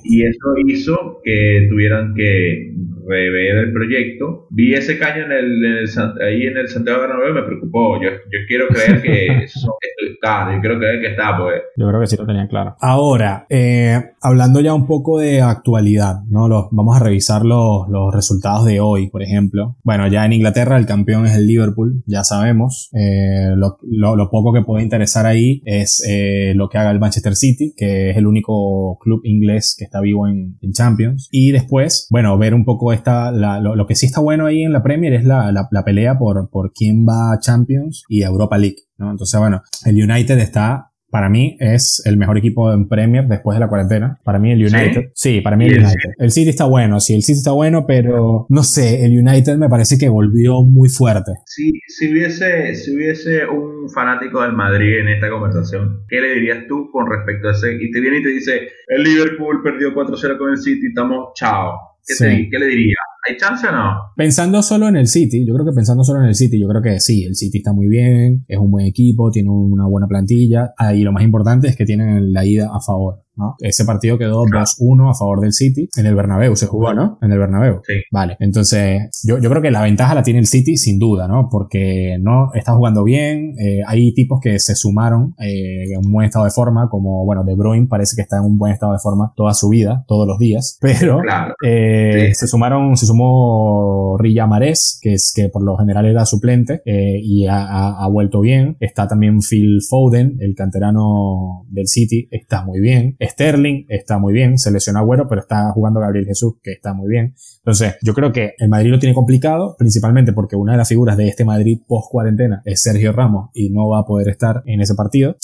Y 0.05 0.24
eso 0.24 0.55
hizo 0.66 1.20
que 1.24 1.66
tuvieran 1.70 2.14
que 2.14 2.72
rever 3.12 3.56
el 3.58 3.72
proyecto. 3.72 4.46
Vi 4.50 4.74
ese 4.74 4.98
caño 4.98 5.24
en 5.24 5.32
el, 5.32 5.86
ahí 6.22 6.46
en 6.46 6.56
el 6.56 6.68
Santiago 6.68 7.00
Bernabéu 7.00 7.30
y 7.30 7.34
me 7.34 7.42
preocupó. 7.42 8.02
Yo, 8.02 8.10
yo 8.10 8.38
quiero 8.46 8.68
creer 8.68 9.02
que 9.02 9.26
eso, 9.44 9.76
claro, 10.20 10.54
yo 10.54 10.60
quiero 10.60 10.78
creer 10.78 11.00
que 11.00 11.06
está, 11.08 11.36
pues. 11.36 11.62
Yo 11.76 11.88
creo 11.88 12.00
que 12.00 12.06
sí 12.06 12.16
lo 12.16 12.26
tenían 12.26 12.48
claro. 12.48 12.76
Ahora, 12.80 13.46
eh, 13.48 14.00
hablando 14.20 14.60
ya 14.60 14.74
un 14.74 14.86
poco 14.86 15.18
de 15.18 15.40
actualidad, 15.40 16.22
¿no? 16.28 16.48
Los, 16.48 16.66
vamos 16.70 16.96
a 16.96 17.04
revisar 17.04 17.44
los, 17.44 17.88
los 17.88 18.14
resultados 18.14 18.64
de 18.64 18.80
hoy, 18.80 19.08
por 19.10 19.22
ejemplo. 19.22 19.76
Bueno, 19.82 20.06
ya 20.08 20.24
en 20.24 20.32
Inglaterra 20.32 20.78
el 20.78 20.86
campeón 20.86 21.26
es 21.26 21.36
el 21.36 21.46
Liverpool, 21.46 22.02
ya 22.06 22.24
sabemos. 22.24 22.90
Eh, 22.94 23.54
lo, 23.56 23.78
lo, 24.16 24.30
poco 24.30 24.52
que 24.52 24.62
puede 24.62 24.82
interesar 24.82 25.26
ahí 25.26 25.62
es 25.64 26.02
eh, 26.08 26.54
lo 26.54 26.68
que 26.68 26.78
haga 26.78 26.90
el 26.90 27.00
Manchester 27.00 27.34
City, 27.34 27.74
que 27.76 28.10
es 28.10 28.16
el 28.16 28.26
único 28.26 28.98
club 28.98 29.20
inglés 29.24 29.76
que 29.78 29.84
está 29.84 30.00
vivo 30.00 30.26
en, 30.26 30.56
en 30.60 30.72
Champions. 30.72 31.28
Y 31.30 31.52
después, 31.52 32.06
bueno, 32.10 32.36
ver 32.38 32.54
un 32.54 32.64
poco 32.64 32.92
está, 33.03 33.61
lo, 33.61 33.86
que 33.86 33.94
sí 33.94 34.07
está 34.07 34.20
bueno 34.20 34.46
ahí 34.46 34.62
en 34.62 34.72
la 34.72 34.82
Premier 34.82 35.12
es 35.14 35.24
la, 35.24 35.53
la, 35.53 35.84
pelea 35.84 36.18
por, 36.18 36.48
por 36.50 36.72
quién 36.72 37.07
va 37.07 37.32
a 37.32 37.38
Champions 37.40 38.05
y 38.09 38.22
a 38.22 38.28
Europa 38.28 38.59
League, 38.59 38.76
¿no? 38.98 39.11
Entonces, 39.11 39.38
bueno, 39.38 39.62
el 39.84 40.03
United 40.03 40.38
está 40.38 40.92
para 41.12 41.28
mí 41.28 41.59
es 41.61 42.03
el 42.07 42.16
mejor 42.16 42.38
equipo 42.38 42.72
en 42.72 42.88
Premier 42.88 43.26
después 43.28 43.55
de 43.55 43.61
la 43.61 43.68
cuarentena. 43.68 44.18
Para 44.24 44.38
mí 44.38 44.50
el 44.50 44.61
United. 44.61 45.11
Sí, 45.14 45.42
para 45.42 45.59
mí 45.59 45.66
el 45.66 45.80
United. 45.80 46.11
El 46.16 46.30
City 46.30 46.48
está 46.48 46.64
bueno, 46.64 47.00
sí, 47.00 47.14
el 47.14 47.22
City 47.22 47.36
está 47.36 47.53
bueno, 47.53 47.84
pero 47.86 48.46
no 48.48 48.62
sé, 48.62 49.05
el 49.05 49.18
United 49.18 49.59
me 49.59 49.68
parece 49.68 49.98
que 49.98 50.09
volvió 50.09 50.62
muy 50.62 50.88
fuerte. 50.88 51.32
Sí, 51.44 51.70
si 51.86 52.11
hubiese, 52.11 52.74
si 52.74 52.96
hubiese 52.96 53.44
un 53.44 53.90
fanático 53.90 54.40
del 54.40 54.55
Madrid 54.55 55.00
en 55.00 55.09
esta 55.09 55.28
conversación, 55.28 56.03
¿qué 56.09 56.18
le 56.18 56.32
dirías 56.32 56.61
tú 56.66 56.90
con 56.90 57.05
respecto 57.11 57.48
a 57.48 57.53
ese? 57.53 57.74
Y 57.78 57.90
te 57.90 58.00
viene 58.00 58.20
y 58.20 58.22
te 58.22 58.30
dice, 58.30 58.68
el 58.88 59.03
Liverpool 59.03 59.62
perdió 59.62 59.94
4-0 59.94 60.38
con 60.38 60.50
el 60.50 60.57
City, 60.57 60.86
estamos 60.86 61.32
chao. 61.34 61.91
¿Qué, 62.07 62.48
¿Qué 62.50 62.59
le 62.59 62.66
diría? 62.66 62.96
¿Hay 63.28 63.36
chance 63.36 63.66
o 63.68 63.72
no? 63.72 63.94
Pensando 64.16 64.62
solo 64.62 64.88
en 64.88 64.96
el 64.96 65.07
City, 65.07 65.46
yo 65.46 65.55
creo 65.55 65.64
que 65.64 65.72
pensando 65.72 66.03
solo 66.03 66.20
en 66.20 66.26
el 66.26 66.34
City, 66.34 66.61
yo 66.61 66.66
creo 66.66 66.82
que 66.82 66.98
sí, 66.98 67.24
el 67.24 67.36
City 67.36 67.59
está 67.59 67.72
muy 67.72 67.86
bien, 67.86 68.44
es 68.48 68.59
un 68.59 68.70
buen 68.70 68.86
equipo, 68.86 69.30
tiene 69.30 69.50
una 69.50 69.86
buena 69.86 70.09
plantilla, 70.09 70.72
y 70.94 71.03
lo 71.03 71.12
más 71.12 71.22
importante 71.22 71.68
es 71.68 71.76
que 71.76 71.84
tienen 71.84 72.32
la 72.32 72.44
ida 72.44 72.70
a 72.74 72.80
favor. 72.80 73.22
Ese 73.61 73.85
partido 73.85 74.18
quedó 74.18 74.45
2-1 74.45 75.11
a 75.11 75.14
favor 75.14 75.41
del 75.41 75.53
City. 75.53 75.89
En 75.97 76.07
el 76.07 76.14
Bernabéu 76.14 76.55
se 76.57 76.66
jugó, 76.66 76.93
¿no? 76.95 77.18
En 77.22 77.33
el 77.33 77.39
Bernabéu. 77.39 77.80
Sí. 77.87 77.95
Vale. 78.11 78.37
Entonces, 78.41 79.11
yo, 79.24 79.39
yo 79.39 79.51
creo 79.51 79.62
que 79.62 79.70
la 79.70 79.83
ventaja 79.83 80.14
la 80.14 80.22
tiene 80.22 80.41
el 80.41 80.47
City 80.47 80.76
sin 80.76 80.99
duda, 80.99 81.28
¿no? 81.28 81.49
Porque 81.51 82.18
no 82.20 82.53
está 82.55 82.74
jugando 82.74 83.05
bien. 83.05 83.55
Eh, 83.59 83.80
hay 83.87 84.12
tipos 84.14 84.41
que 84.41 84.59
se 84.59 84.74
sumaron 84.74 85.35
eh, 85.39 85.85
en 85.93 86.07
un 86.07 86.12
buen 86.12 86.26
estado 86.26 86.45
de 86.45 86.51
forma, 86.51 86.89
como, 86.91 87.24
bueno, 87.24 87.45
De 87.45 87.55
Bruyne 87.55 87.87
parece 87.87 88.16
que 88.16 88.22
está 88.22 88.39
en 88.39 88.45
un 88.45 88.59
buen 88.59 88.72
estado 88.72 88.93
de 88.93 88.99
forma 88.99 89.33
toda 89.37 89.55
su 89.55 89.68
vida, 89.68 90.05
todos 90.07 90.26
los 90.26 90.39
días. 90.39 90.78
Pero 90.80 91.20
eh, 91.64 92.33
se 92.35 92.47
sumaron, 92.47 92.97
se 92.97 93.07
sumó 93.07 94.16
Rilla 94.18 94.47
Marés, 94.47 94.99
que 95.01 95.14
es 95.14 95.33
que 95.35 95.49
por 95.49 95.62
lo 95.62 95.76
general 95.76 96.07
era 96.07 96.24
suplente 96.26 96.83
y 96.85 97.47
ha, 97.47 97.89
ha 97.99 98.09
vuelto 98.09 98.41
bien. 98.41 98.76
Está 98.80 99.09
también 99.09 99.41
Phil 99.41 99.80
Foden, 99.89 100.37
el 100.41 100.55
canterano 100.55 101.64
del 101.68 101.89
City, 101.89 102.28
está 102.30 102.64
muy 102.64 102.80
bien. 102.80 103.16
Sterling 103.22 103.86
está 103.88 104.18
muy 104.18 104.32
bien, 104.32 104.58
se 104.58 104.70
lesionó 104.70 105.00
Agüero, 105.00 105.28
pero 105.28 105.40
está 105.40 105.70
jugando 105.72 106.00
Gabriel 106.00 106.26
Jesús, 106.26 106.54
que 106.62 106.72
está 106.72 106.94
muy 106.94 107.08
bien. 107.08 107.34
Entonces, 107.58 107.94
yo 108.02 108.14
creo 108.14 108.32
que 108.32 108.54
el 108.58 108.68
Madrid 108.68 108.90
lo 108.90 108.98
tiene 108.98 109.14
complicado, 109.14 109.76
principalmente 109.78 110.32
porque 110.32 110.56
una 110.56 110.72
de 110.72 110.78
las 110.78 110.88
figuras 110.88 111.16
de 111.16 111.28
este 111.28 111.44
Madrid 111.44 111.80
post 111.86 112.10
cuarentena 112.10 112.62
es 112.64 112.82
Sergio 112.82 113.12
Ramos 113.12 113.50
y 113.54 113.70
no 113.70 113.88
va 113.88 114.00
a 114.00 114.04
poder 114.04 114.28
estar 114.28 114.62
en 114.66 114.80
ese 114.80 114.94
partido. 114.94 115.36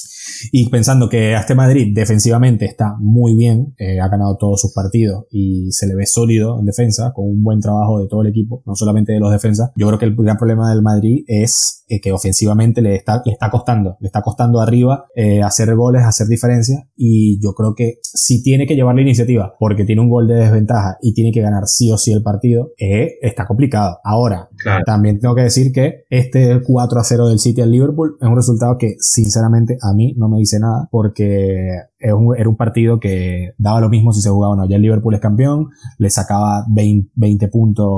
Y 0.53 0.69
pensando 0.69 1.09
que 1.09 1.35
este 1.35 1.55
Madrid 1.55 1.93
defensivamente 1.95 2.65
está 2.65 2.95
muy 2.99 3.35
bien, 3.35 3.75
eh, 3.79 4.01
ha 4.01 4.09
ganado 4.09 4.37
todos 4.37 4.61
sus 4.61 4.73
partidos 4.73 5.27
y 5.31 5.71
se 5.73 5.87
le 5.87 5.95
ve 5.95 6.07
sólido 6.07 6.59
en 6.59 6.67
defensa, 6.67 7.13
con 7.15 7.27
un 7.27 7.43
buen 7.43 7.61
trabajo 7.61 8.01
de 8.01 8.09
todo 8.09 8.23
el 8.23 8.29
equipo, 8.29 8.63
no 8.67 8.75
solamente 8.75 9.13
de 9.13 9.21
los 9.21 9.33
defensas. 9.33 9.71
Yo 9.77 9.87
creo 9.87 9.99
que 9.99 10.07
el 10.07 10.17
gran 10.17 10.37
problema 10.37 10.71
del 10.71 10.83
Madrid 10.83 11.25
es 11.27 11.85
eh, 11.89 12.01
que 12.01 12.13
ofensivamente 12.13 12.83
le 12.83 12.95
está, 12.95 13.23
le 13.25 13.33
está 13.33 13.51
costando, 13.51 13.97
le 14.01 14.07
está 14.07 14.23
costando 14.23 14.61
arriba 14.61 15.07
eh, 15.15 15.43
hacer 15.43 15.75
goles, 15.75 16.03
hacer 16.03 16.27
diferencias 16.27 16.85
y 16.97 17.41
yo 17.41 17.53
creo 17.55 17.68
que 17.75 17.99
si 18.03 18.43
tiene 18.43 18.67
que 18.67 18.75
llevar 18.75 18.95
la 18.95 19.03
iniciativa 19.03 19.55
porque 19.59 19.85
tiene 19.85 20.03
un 20.03 20.09
gol 20.09 20.27
de 20.27 20.35
desventaja 20.35 20.99
y 21.01 21.15
tiene 21.15 21.33
que 21.33 21.41
ganar 21.41 21.67
sí 21.67 21.91
o 21.91 21.99
sí 21.99 22.13
el 22.13 22.23
partido, 22.23 22.73
eh, 22.79 23.17
está 23.23 23.47
complicado. 23.47 23.99
Ahora, 24.05 24.49
también 24.85 25.21
tengo 25.21 25.35
que 25.35 25.43
decir 25.43 25.73
que 25.73 26.05
este 26.11 26.61
4 26.63 27.01
a 27.01 27.05
0 27.05 27.29
del 27.29 27.39
City 27.39 27.61
al 27.61 27.71
Liverpool 27.71 28.17
es 28.21 28.29
un 28.29 28.37
resultado 28.37 28.77
que 28.79 28.97
sinceramente 28.99 29.79
a 29.81 29.95
mí 29.95 30.15
no 30.17 30.29
me 30.29 30.39
dice 30.39 30.59
nada 30.61 30.89
porque 30.91 31.89
era 32.01 32.15
un 32.49 32.57
partido 32.57 33.01
que 33.01 33.55
daba 33.59 33.81
lo 33.81 33.89
mismo 33.89 34.13
si 34.13 34.21
se 34.21 34.31
jugaba 34.31 34.55
o 34.55 34.57
no. 34.57 34.69
Ya 34.69 34.77
el 34.77 34.83
Liverpool 34.83 35.15
es 35.15 35.21
campeón, 35.21 35.69
le 35.99 36.11
sacaba 36.11 36.65
20, 36.69 37.49
puntos 37.49 37.89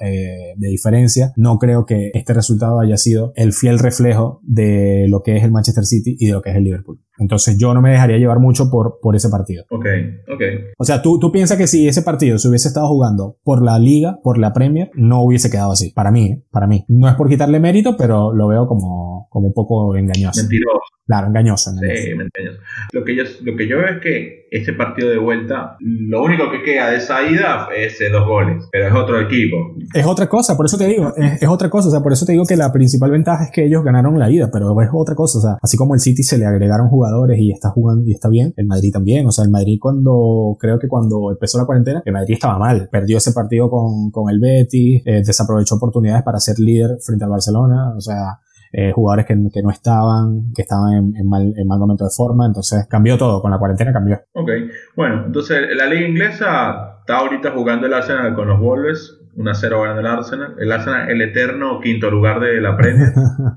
eh, 0.00 0.54
de 0.56 0.68
diferencia. 0.68 1.32
No 1.36 1.58
creo 1.58 1.84
que 1.84 2.10
este 2.14 2.34
resultado 2.34 2.80
haya 2.80 2.96
sido 2.96 3.32
el 3.34 3.52
fiel 3.52 3.78
reflejo 3.78 4.40
de 4.42 5.06
lo 5.08 5.22
que 5.22 5.36
es 5.36 5.44
el 5.44 5.50
Manchester 5.50 5.84
City 5.84 6.16
y 6.18 6.26
de 6.26 6.32
lo 6.32 6.42
que 6.42 6.50
es 6.50 6.56
el 6.56 6.64
Liverpool. 6.64 7.00
Entonces 7.18 7.56
yo 7.58 7.74
no 7.74 7.82
me 7.82 7.90
dejaría 7.90 8.18
llevar 8.18 8.38
mucho 8.38 8.70
por, 8.70 8.98
por 9.00 9.16
ese 9.16 9.28
partido. 9.28 9.64
Ok, 9.70 9.86
ok. 10.32 10.42
O 10.78 10.84
sea, 10.84 11.02
¿tú, 11.02 11.18
tú 11.18 11.32
piensas 11.32 11.58
que 11.58 11.66
si 11.66 11.88
ese 11.88 12.02
partido 12.02 12.38
se 12.38 12.48
hubiese 12.48 12.68
estado 12.68 12.88
jugando 12.88 13.36
por 13.42 13.62
la 13.62 13.78
liga, 13.78 14.18
por 14.22 14.38
la 14.38 14.52
Premier, 14.52 14.90
no 14.94 15.22
hubiese 15.22 15.50
quedado 15.50 15.72
así. 15.72 15.90
Para 15.90 16.10
mí, 16.10 16.26
¿eh? 16.26 16.44
para 16.50 16.66
mí. 16.66 16.84
No 16.88 17.08
es 17.08 17.14
por 17.14 17.28
quitarle 17.28 17.60
mérito, 17.60 17.96
pero 17.96 18.32
lo 18.32 18.48
veo 18.48 18.66
como, 18.66 19.28
como 19.30 19.48
un 19.48 19.52
poco 19.52 19.96
engañoso. 19.96 20.40
Mentiroso. 20.40 20.97
Claro, 21.08 21.28
engañoso. 21.28 21.70
Sí, 21.72 22.10
engañoso. 22.10 22.60
Lo 22.92 23.02
que, 23.02 23.16
yo, 23.16 23.24
lo 23.42 23.56
que 23.56 23.66
yo 23.66 23.78
veo 23.78 23.88
es 23.88 24.00
que 24.02 24.46
este 24.50 24.74
partido 24.74 25.08
de 25.08 25.16
vuelta, 25.16 25.78
lo 25.80 26.22
único 26.22 26.50
que 26.50 26.62
queda 26.62 26.90
de 26.90 26.98
esa 26.98 27.22
ida 27.22 27.68
es 27.74 27.98
dos 28.12 28.26
goles, 28.26 28.68
pero 28.70 28.88
es 28.88 28.94
otro 28.94 29.18
equipo. 29.18 29.56
Es 29.94 30.04
otra 30.04 30.28
cosa, 30.28 30.54
por 30.54 30.66
eso 30.66 30.76
te 30.76 30.86
digo, 30.86 31.14
es, 31.16 31.42
es, 31.42 31.48
otra 31.48 31.70
cosa, 31.70 31.88
o 31.88 31.90
sea, 31.90 32.00
por 32.00 32.12
eso 32.12 32.26
te 32.26 32.32
digo 32.32 32.44
que 32.44 32.56
la 32.56 32.70
principal 32.72 33.10
ventaja 33.10 33.44
es 33.44 33.50
que 33.50 33.64
ellos 33.64 33.82
ganaron 33.82 34.18
la 34.18 34.30
ida, 34.30 34.50
pero 34.52 34.78
es 34.82 34.88
otra 34.92 35.14
cosa, 35.14 35.38
o 35.38 35.40
sea, 35.40 35.58
así 35.62 35.78
como 35.78 35.94
el 35.94 36.00
City 36.00 36.22
se 36.22 36.36
le 36.36 36.44
agregaron 36.44 36.88
jugadores 36.88 37.38
y 37.38 37.52
está 37.52 37.70
jugando 37.70 38.06
y 38.06 38.12
está 38.12 38.28
bien, 38.28 38.52
el 38.58 38.66
Madrid 38.66 38.92
también, 38.92 39.26
o 39.26 39.32
sea, 39.32 39.44
el 39.44 39.50
Madrid 39.50 39.78
cuando, 39.80 40.58
creo 40.60 40.78
que 40.78 40.88
cuando 40.88 41.30
empezó 41.30 41.56
la 41.56 41.64
cuarentena, 41.64 42.02
el 42.04 42.12
Madrid 42.12 42.34
estaba 42.34 42.58
mal, 42.58 42.90
perdió 42.92 43.16
ese 43.16 43.32
partido 43.32 43.70
con, 43.70 44.10
con 44.10 44.28
el 44.28 44.40
Betis, 44.40 45.02
eh, 45.06 45.22
desaprovechó 45.24 45.76
oportunidades 45.76 46.22
para 46.22 46.38
ser 46.38 46.58
líder 46.58 46.98
frente 47.00 47.24
al 47.24 47.30
Barcelona, 47.30 47.94
o 47.96 48.00
sea, 48.00 48.40
eh, 48.72 48.92
jugadores 48.92 49.26
que, 49.26 49.34
que, 49.52 49.62
no 49.62 49.70
estaban, 49.70 50.52
que 50.54 50.62
estaban 50.62 51.14
en, 51.16 51.28
mal, 51.28 51.52
en 51.56 51.66
mal 51.66 51.78
momento 51.78 52.04
de 52.04 52.10
forma, 52.14 52.46
entonces 52.46 52.86
cambió 52.88 53.16
todo, 53.16 53.40
con 53.40 53.50
la 53.50 53.58
cuarentena 53.58 53.92
cambió. 53.92 54.20
Ok, 54.32 54.50
bueno, 54.96 55.24
entonces 55.26 55.68
la 55.76 55.86
liga 55.86 56.06
inglesa 56.06 56.98
está 57.00 57.18
ahorita 57.18 57.50
jugando 57.52 57.86
el 57.86 57.94
Arsenal 57.94 58.34
con 58.34 58.48
los 58.48 58.60
Wolves, 58.60 59.18
1-0 59.36 59.82
ganando 59.82 60.00
el 60.00 60.06
Arsenal, 60.06 60.54
el 60.58 60.72
Arsenal 60.72 61.10
el 61.10 61.22
eterno 61.22 61.80
quinto 61.80 62.10
lugar 62.10 62.40
de 62.40 62.60
la 62.60 62.76
Premier. 62.76 63.08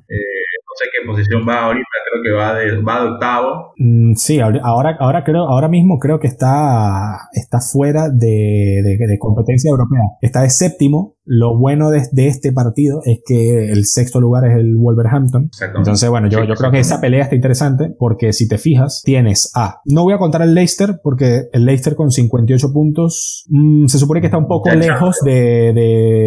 eh, 0.09 0.41
no 0.71 0.75
sé 0.77 0.85
qué 0.91 1.05
posición 1.05 1.45
va 1.47 1.65
ahorita, 1.65 1.85
creo 2.09 2.23
que 2.23 2.31
va 2.31 2.53
de, 2.53 2.81
va 2.81 3.01
de 3.01 3.09
octavo. 3.09 3.73
Mm, 3.77 4.13
sí, 4.13 4.39
ahora, 4.39 4.95
ahora 4.99 5.23
creo, 5.25 5.47
ahora 5.49 5.67
mismo 5.67 5.97
creo 5.99 6.19
que 6.19 6.27
está, 6.27 7.27
está 7.33 7.59
fuera 7.59 8.09
de, 8.09 8.81
de, 8.83 9.07
de 9.07 9.19
competencia 9.19 9.69
europea. 9.69 10.01
Está 10.21 10.43
de 10.43 10.49
séptimo, 10.49 11.17
lo 11.33 11.57
bueno 11.57 11.91
de, 11.91 12.01
este 12.27 12.51
partido 12.51 12.99
es 13.05 13.21
que 13.25 13.71
el 13.71 13.85
sexto 13.85 14.19
lugar 14.19 14.43
es 14.43 14.57
el 14.57 14.75
Wolverhampton. 14.75 15.49
Entonces, 15.77 16.09
bueno, 16.09 16.27
yo, 16.27 16.43
yo 16.43 16.55
creo 16.55 16.71
que 16.71 16.79
esa 16.79 16.99
pelea 16.99 17.23
está 17.23 17.35
interesante 17.35 17.95
porque 17.97 18.33
si 18.33 18.49
te 18.49 18.57
fijas, 18.57 19.01
tienes 19.05 19.49
a. 19.55 19.79
No 19.85 20.03
voy 20.03 20.13
a 20.13 20.17
contar 20.17 20.41
el 20.41 20.53
Leicester 20.53 20.99
porque 21.01 21.43
el 21.53 21.63
Leicester 21.63 21.95
con 21.95 22.11
58 22.11 22.73
puntos 22.73 23.45
mm, 23.47 23.85
se 23.85 23.97
supone 23.97 24.19
que 24.19 24.27
está 24.27 24.37
un 24.37 24.49
poco 24.49 24.71
lejos 24.71 25.19
de, 25.23 25.71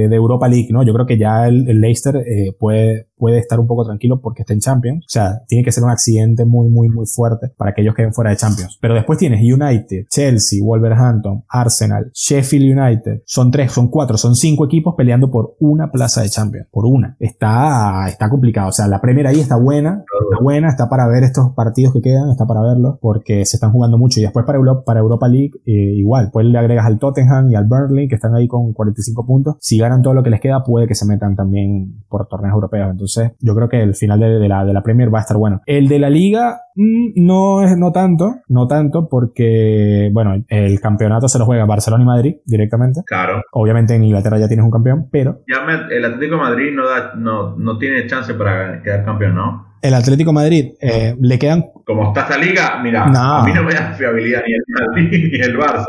de, 0.09 0.16
Europa 0.16 0.48
League, 0.48 0.68
¿no? 0.70 0.82
Yo 0.82 0.94
creo 0.94 1.05
que 1.05 1.18
ya 1.18 1.48
el, 1.48 1.64
Leicester 1.66 2.16
eh, 2.16 2.57
puede, 2.59 3.09
puede 3.18 3.38
estar 3.38 3.61
un 3.61 3.66
poco 3.66 3.84
tranquilo 3.84 4.22
porque 4.22 4.40
está 4.40 4.55
en 4.55 4.61
Champions. 4.61 5.05
O 5.05 5.11
sea, 5.11 5.42
tiene 5.46 5.64
que 5.64 5.72
ser 5.72 5.84
un 5.84 5.90
accidente 5.90 6.46
muy, 6.46 6.70
muy, 6.70 6.88
muy 6.88 7.05
fuerte 7.05 7.48
para 7.59 7.74
que 7.74 7.82
ellos 7.82 7.94
queden 7.94 8.14
fuera 8.14 8.30
de 8.30 8.38
Champions. 8.38 8.78
Pero 8.80 8.94
después 8.94 9.18
tienes 9.18 9.40
United, 9.42 10.07
Chelsea, 10.09 10.61
Wolverhampton, 10.64 11.44
Arsenal, 11.50 12.11
Sheffield 12.14 12.78
United. 12.78 13.22
Son 13.26 13.50
tres, 13.50 13.70
son 13.70 13.88
cuatro, 13.88 14.16
son 14.16 14.34
cinco 14.34 14.64
equipos 14.64 14.93
peleando 14.97 15.30
por 15.30 15.57
una 15.61 15.90
plaza 15.90 16.22
de 16.22 16.28
Champions, 16.28 16.66
por 16.70 16.86
una. 16.86 17.16
Está, 17.18 18.07
está 18.09 18.28
complicado. 18.28 18.68
O 18.68 18.72
sea, 18.72 18.86
la 18.88 19.01
Premier 19.01 19.26
ahí 19.26 19.40
está 19.40 19.57
buena, 19.57 20.05
está 20.30 20.42
buena, 20.42 20.68
está 20.68 20.88
para 20.88 21.07
ver 21.09 21.22
estos 21.24 21.53
partidos 21.55 21.92
que 21.92 22.01
quedan, 22.01 22.30
está 22.30 22.47
para 22.47 22.62
verlos, 22.62 22.99
porque 23.01 23.45
se 23.45 23.57
están 23.57 23.72
jugando 23.72 23.99
mucho. 23.99 24.20
Y 24.20 24.22
después 24.22 24.45
para 24.47 24.59
Europa, 24.59 24.82
para 24.84 25.01
Europa 25.01 25.28
League, 25.28 25.53
eh, 25.66 25.95
igual. 25.97 26.30
Pues 26.32 26.47
le 26.47 26.59
agregas 26.59 26.86
al 26.86 26.99
Tottenham 26.99 27.51
y 27.51 27.55
al 27.55 27.66
Burnley, 27.66 28.09
que 28.09 28.14
están 28.14 28.34
ahí 28.34 28.49
con 28.49 28.72
45 28.72 29.26
puntos. 29.26 29.57
Si 29.61 29.78
ganan 29.78 30.03
todo 30.03 30.14
lo 30.14 30.22
que 30.22 30.30
les 30.30 30.40
queda, 30.40 30.62
puede 30.62 30.86
que 30.86 30.95
se 30.95 31.07
metan 31.07 31.36
también 31.36 32.05
por 32.09 32.26
torneos 32.28 32.55
europeos. 32.55 32.90
Entonces, 32.90 33.32
yo 33.40 33.55
creo 33.55 33.68
que 33.68 33.82
el 33.82 33.95
final 33.95 34.20
de, 34.20 34.49
la, 34.49 34.64
de 34.64 34.72
la 34.72 34.82
Premier 34.82 35.12
va 35.12 35.18
a 35.18 35.22
estar 35.22 35.36
bueno. 35.36 35.61
El 35.66 35.88
de 35.88 35.99
la 35.99 36.11
Liga, 36.11 36.61
mm, 36.74 37.12
no 37.16 37.62
es, 37.62 37.76
no 37.76 37.92
tanto, 37.92 38.36
no 38.49 38.66
tanto, 38.66 39.09
porque, 39.09 40.11
bueno, 40.12 40.34
el 40.49 40.80
campeonato 40.80 41.28
se 41.28 41.38
lo 41.38 41.47
juega 41.47 41.64
Barcelona 41.64 42.05
y 42.05 42.07
Madrid 42.07 42.36
directamente. 42.45 43.03
Claro. 43.07 43.42
Obviamente 43.53 43.95
en 43.95 44.05
Inglaterra 44.05 44.38
ya 44.38 44.49
tienes 44.49 44.64
un 44.64 44.70
campeón, 44.75 45.09
pero... 45.11 45.41
El 45.47 46.05
Atlético 46.05 46.37
Madrid 46.37 46.72
no, 46.72 46.87
da, 46.87 47.14
no, 47.14 47.57
no 47.57 47.79
tiene 47.79 48.07
chance 48.07 48.35
para 48.35 48.83
quedar 48.83 49.05
campeón, 49.05 49.37
¿no? 49.37 49.74
El 49.83 49.95
Atlético 49.95 50.33
Madrid 50.33 50.72
eh, 50.81 51.14
le 51.20 51.39
quedan. 51.39 51.66
Como 51.87 52.09
está 52.09 52.22
esta 52.22 52.39
liga, 52.39 52.81
mira, 52.83 53.05
a 53.05 53.45
mí 53.45 53.53
no 53.53 53.62
me 53.62 53.75
da 53.75 53.93
fiabilidad 53.93 54.43
ni 54.47 54.55
el 54.55 54.62
Madrid 54.68 55.31
ni 55.33 55.41
el 55.41 55.59
Barça. 55.59 55.85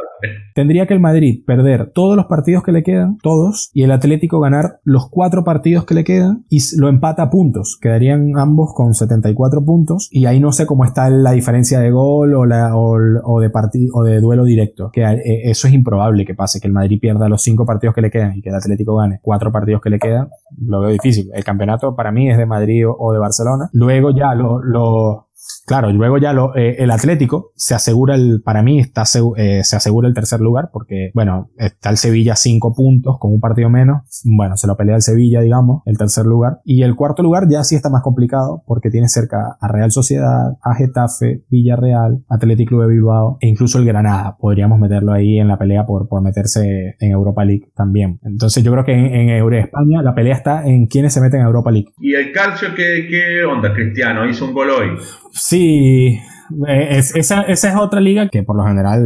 Tendría 0.54 0.86
que 0.86 0.94
el 0.94 1.00
Madrid 1.00 1.44
perder 1.46 1.92
todos 1.94 2.16
los 2.16 2.26
partidos 2.26 2.64
que 2.64 2.72
le 2.72 2.84
quedan, 2.84 3.18
todos, 3.22 3.70
y 3.74 3.84
el 3.84 3.92
Atlético 3.92 4.40
ganar 4.40 4.80
los 4.84 5.10
cuatro 5.10 5.44
partidos 5.44 5.86
que 5.86 5.94
le 5.94 6.04
quedan 6.04 6.46
y 6.50 6.60
lo 6.78 6.90
empata 6.90 7.24
a 7.24 7.30
puntos. 7.30 7.78
Quedarían 7.82 8.38
ambos 8.38 8.74
con 8.74 8.94
74 8.94 9.64
puntos 9.64 10.10
y 10.12 10.26
ahí 10.26 10.40
no 10.40 10.52
sé 10.52 10.66
cómo 10.66 10.84
está 10.84 11.10
la 11.10 11.32
diferencia 11.32 11.80
de 11.80 11.92
gol 11.92 12.34
o, 12.36 12.46
la, 12.46 12.72
o, 12.76 13.40
de 13.40 13.50
partido 13.50 13.94
o 13.96 14.04
de 14.04 14.20
duelo 14.20 14.44
directo. 14.46 14.90
Que 14.92 15.04
eh, 15.04 15.50
eso 15.50 15.68
es 15.68 15.74
improbable 15.74 16.26
que 16.26 16.36
pase, 16.36 16.60
que 16.60 16.68
el 16.68 16.74
Madrid 16.74 17.00
pierda 17.00 17.30
los 17.30 17.42
cinco 17.42 17.66
partidos 17.66 17.96
que 17.96 18.02
le 18.02 18.12
quedan 18.12 18.38
y 18.38 18.42
que 18.42 18.50
el 18.50 18.56
Atlético 18.56 18.96
gane 18.96 19.20
cuatro 19.22 19.52
partidos 19.52 19.82
que 19.82 19.90
le 19.90 20.00
quedan. 20.00 20.30
Lo 20.58 20.82
veo 20.82 20.92
difícil. 20.92 21.30
El 21.34 21.44
campeonato 21.44 21.96
para 21.96 22.12
mí 22.12 22.30
es 22.30 22.38
de 22.38 22.46
Madrid 22.46 22.86
o 22.88 23.14
de 23.14 23.20
Barcelona. 23.20 23.70
Luego 23.86 24.10
ya 24.10 24.34
lo, 24.34 25.25
Claro, 25.66 25.91
luego 25.91 26.18
ya 26.20 26.32
lo, 26.32 26.56
eh, 26.56 26.76
el 26.80 26.91
Atlético 26.91 27.52
se 27.56 27.74
asegura 27.74 28.16
el, 28.16 28.41
para 28.43 28.62
mí 28.62 28.80
está, 28.80 29.04
eh, 29.38 29.64
se 29.64 29.76
asegura 29.76 30.08
el 30.08 30.14
tercer 30.14 30.39
lugar 30.39 30.70
porque, 30.72 31.10
bueno, 31.14 31.50
está 31.58 31.89
el 31.89 31.98
Sevilla 31.98 32.36
cinco 32.36 32.74
puntos 32.76 33.18
con 33.20 33.34
un 33.34 33.39
partido 33.39 33.70
menos. 33.70 34.04
Bueno, 34.24 34.58
se 34.58 34.68
lo 34.68 34.78
pelea 34.78 34.96
el 34.96 35.02
Sevilla, 35.02 35.41
digamos, 35.41 35.82
el 35.86 35.98
tercer 35.98 36.26
lugar. 36.26 36.60
Y 36.64 36.84
el 36.84 36.96
cuarto 36.96 37.24
lugar 37.24 37.48
ya 37.50 37.64
sí 37.64 37.76
está 37.76 37.89
más 37.89 38.04
complicado 38.04 38.64
porque 38.68 38.89
tiene 38.89 39.08
cerca 39.10 39.58
a 39.60 39.68
Real 39.68 39.91
Sociedad, 39.91 40.58
a 40.62 40.76
Getafe, 40.76 41.43
Villarreal, 41.50 42.24
Atlético 42.30 42.70
Club 42.70 42.82
de 42.84 42.88
Bilbao 42.96 43.38
e 43.41 43.48
incluso 43.48 43.80
el 43.80 43.86
Granada. 43.86 44.38
Podríamos 44.39 44.80
meterlo 44.80 45.14
ahí 45.14 45.39
en 45.39 45.48
la 45.48 45.58
pelea 45.58 45.86
por, 45.86 46.08
por 46.08 46.22
meterse 46.22 46.96
en 47.00 47.12
Europa 47.12 47.43
League 47.43 47.72
también. 47.76 48.20
Entonces 48.24 48.64
yo 48.64 48.72
creo 48.72 48.84
que 48.84 48.93
en, 48.93 49.30
en 49.30 49.54
España 49.54 50.02
la 50.02 50.16
pelea 50.16 50.36
está 50.36 50.66
en 50.66 50.88
quienes 50.88 51.14
se 51.14 51.22
meten 51.22 51.41
en 51.41 51.48
Europa 51.48 51.72
League. 51.72 51.89
¿Y 52.00 52.14
el 52.14 52.32
Calcio 52.32 52.70
qué, 52.76 53.08
qué 53.10 53.43
onda, 53.43 53.74
Cristiano? 53.74 54.28
Hizo 54.28 54.46
un 54.46 54.54
gol 54.54 54.70
hoy. 54.70 54.98
Sí, 55.36 56.22
eh, 56.68 57.00
esa, 57.16 57.41
esa, 57.43 57.70
es 57.70 57.76
otra 57.76 58.00
liga 58.00 58.30
que 58.30 58.43
por 58.43 58.56
lo 58.56 58.66
general, 58.66 59.06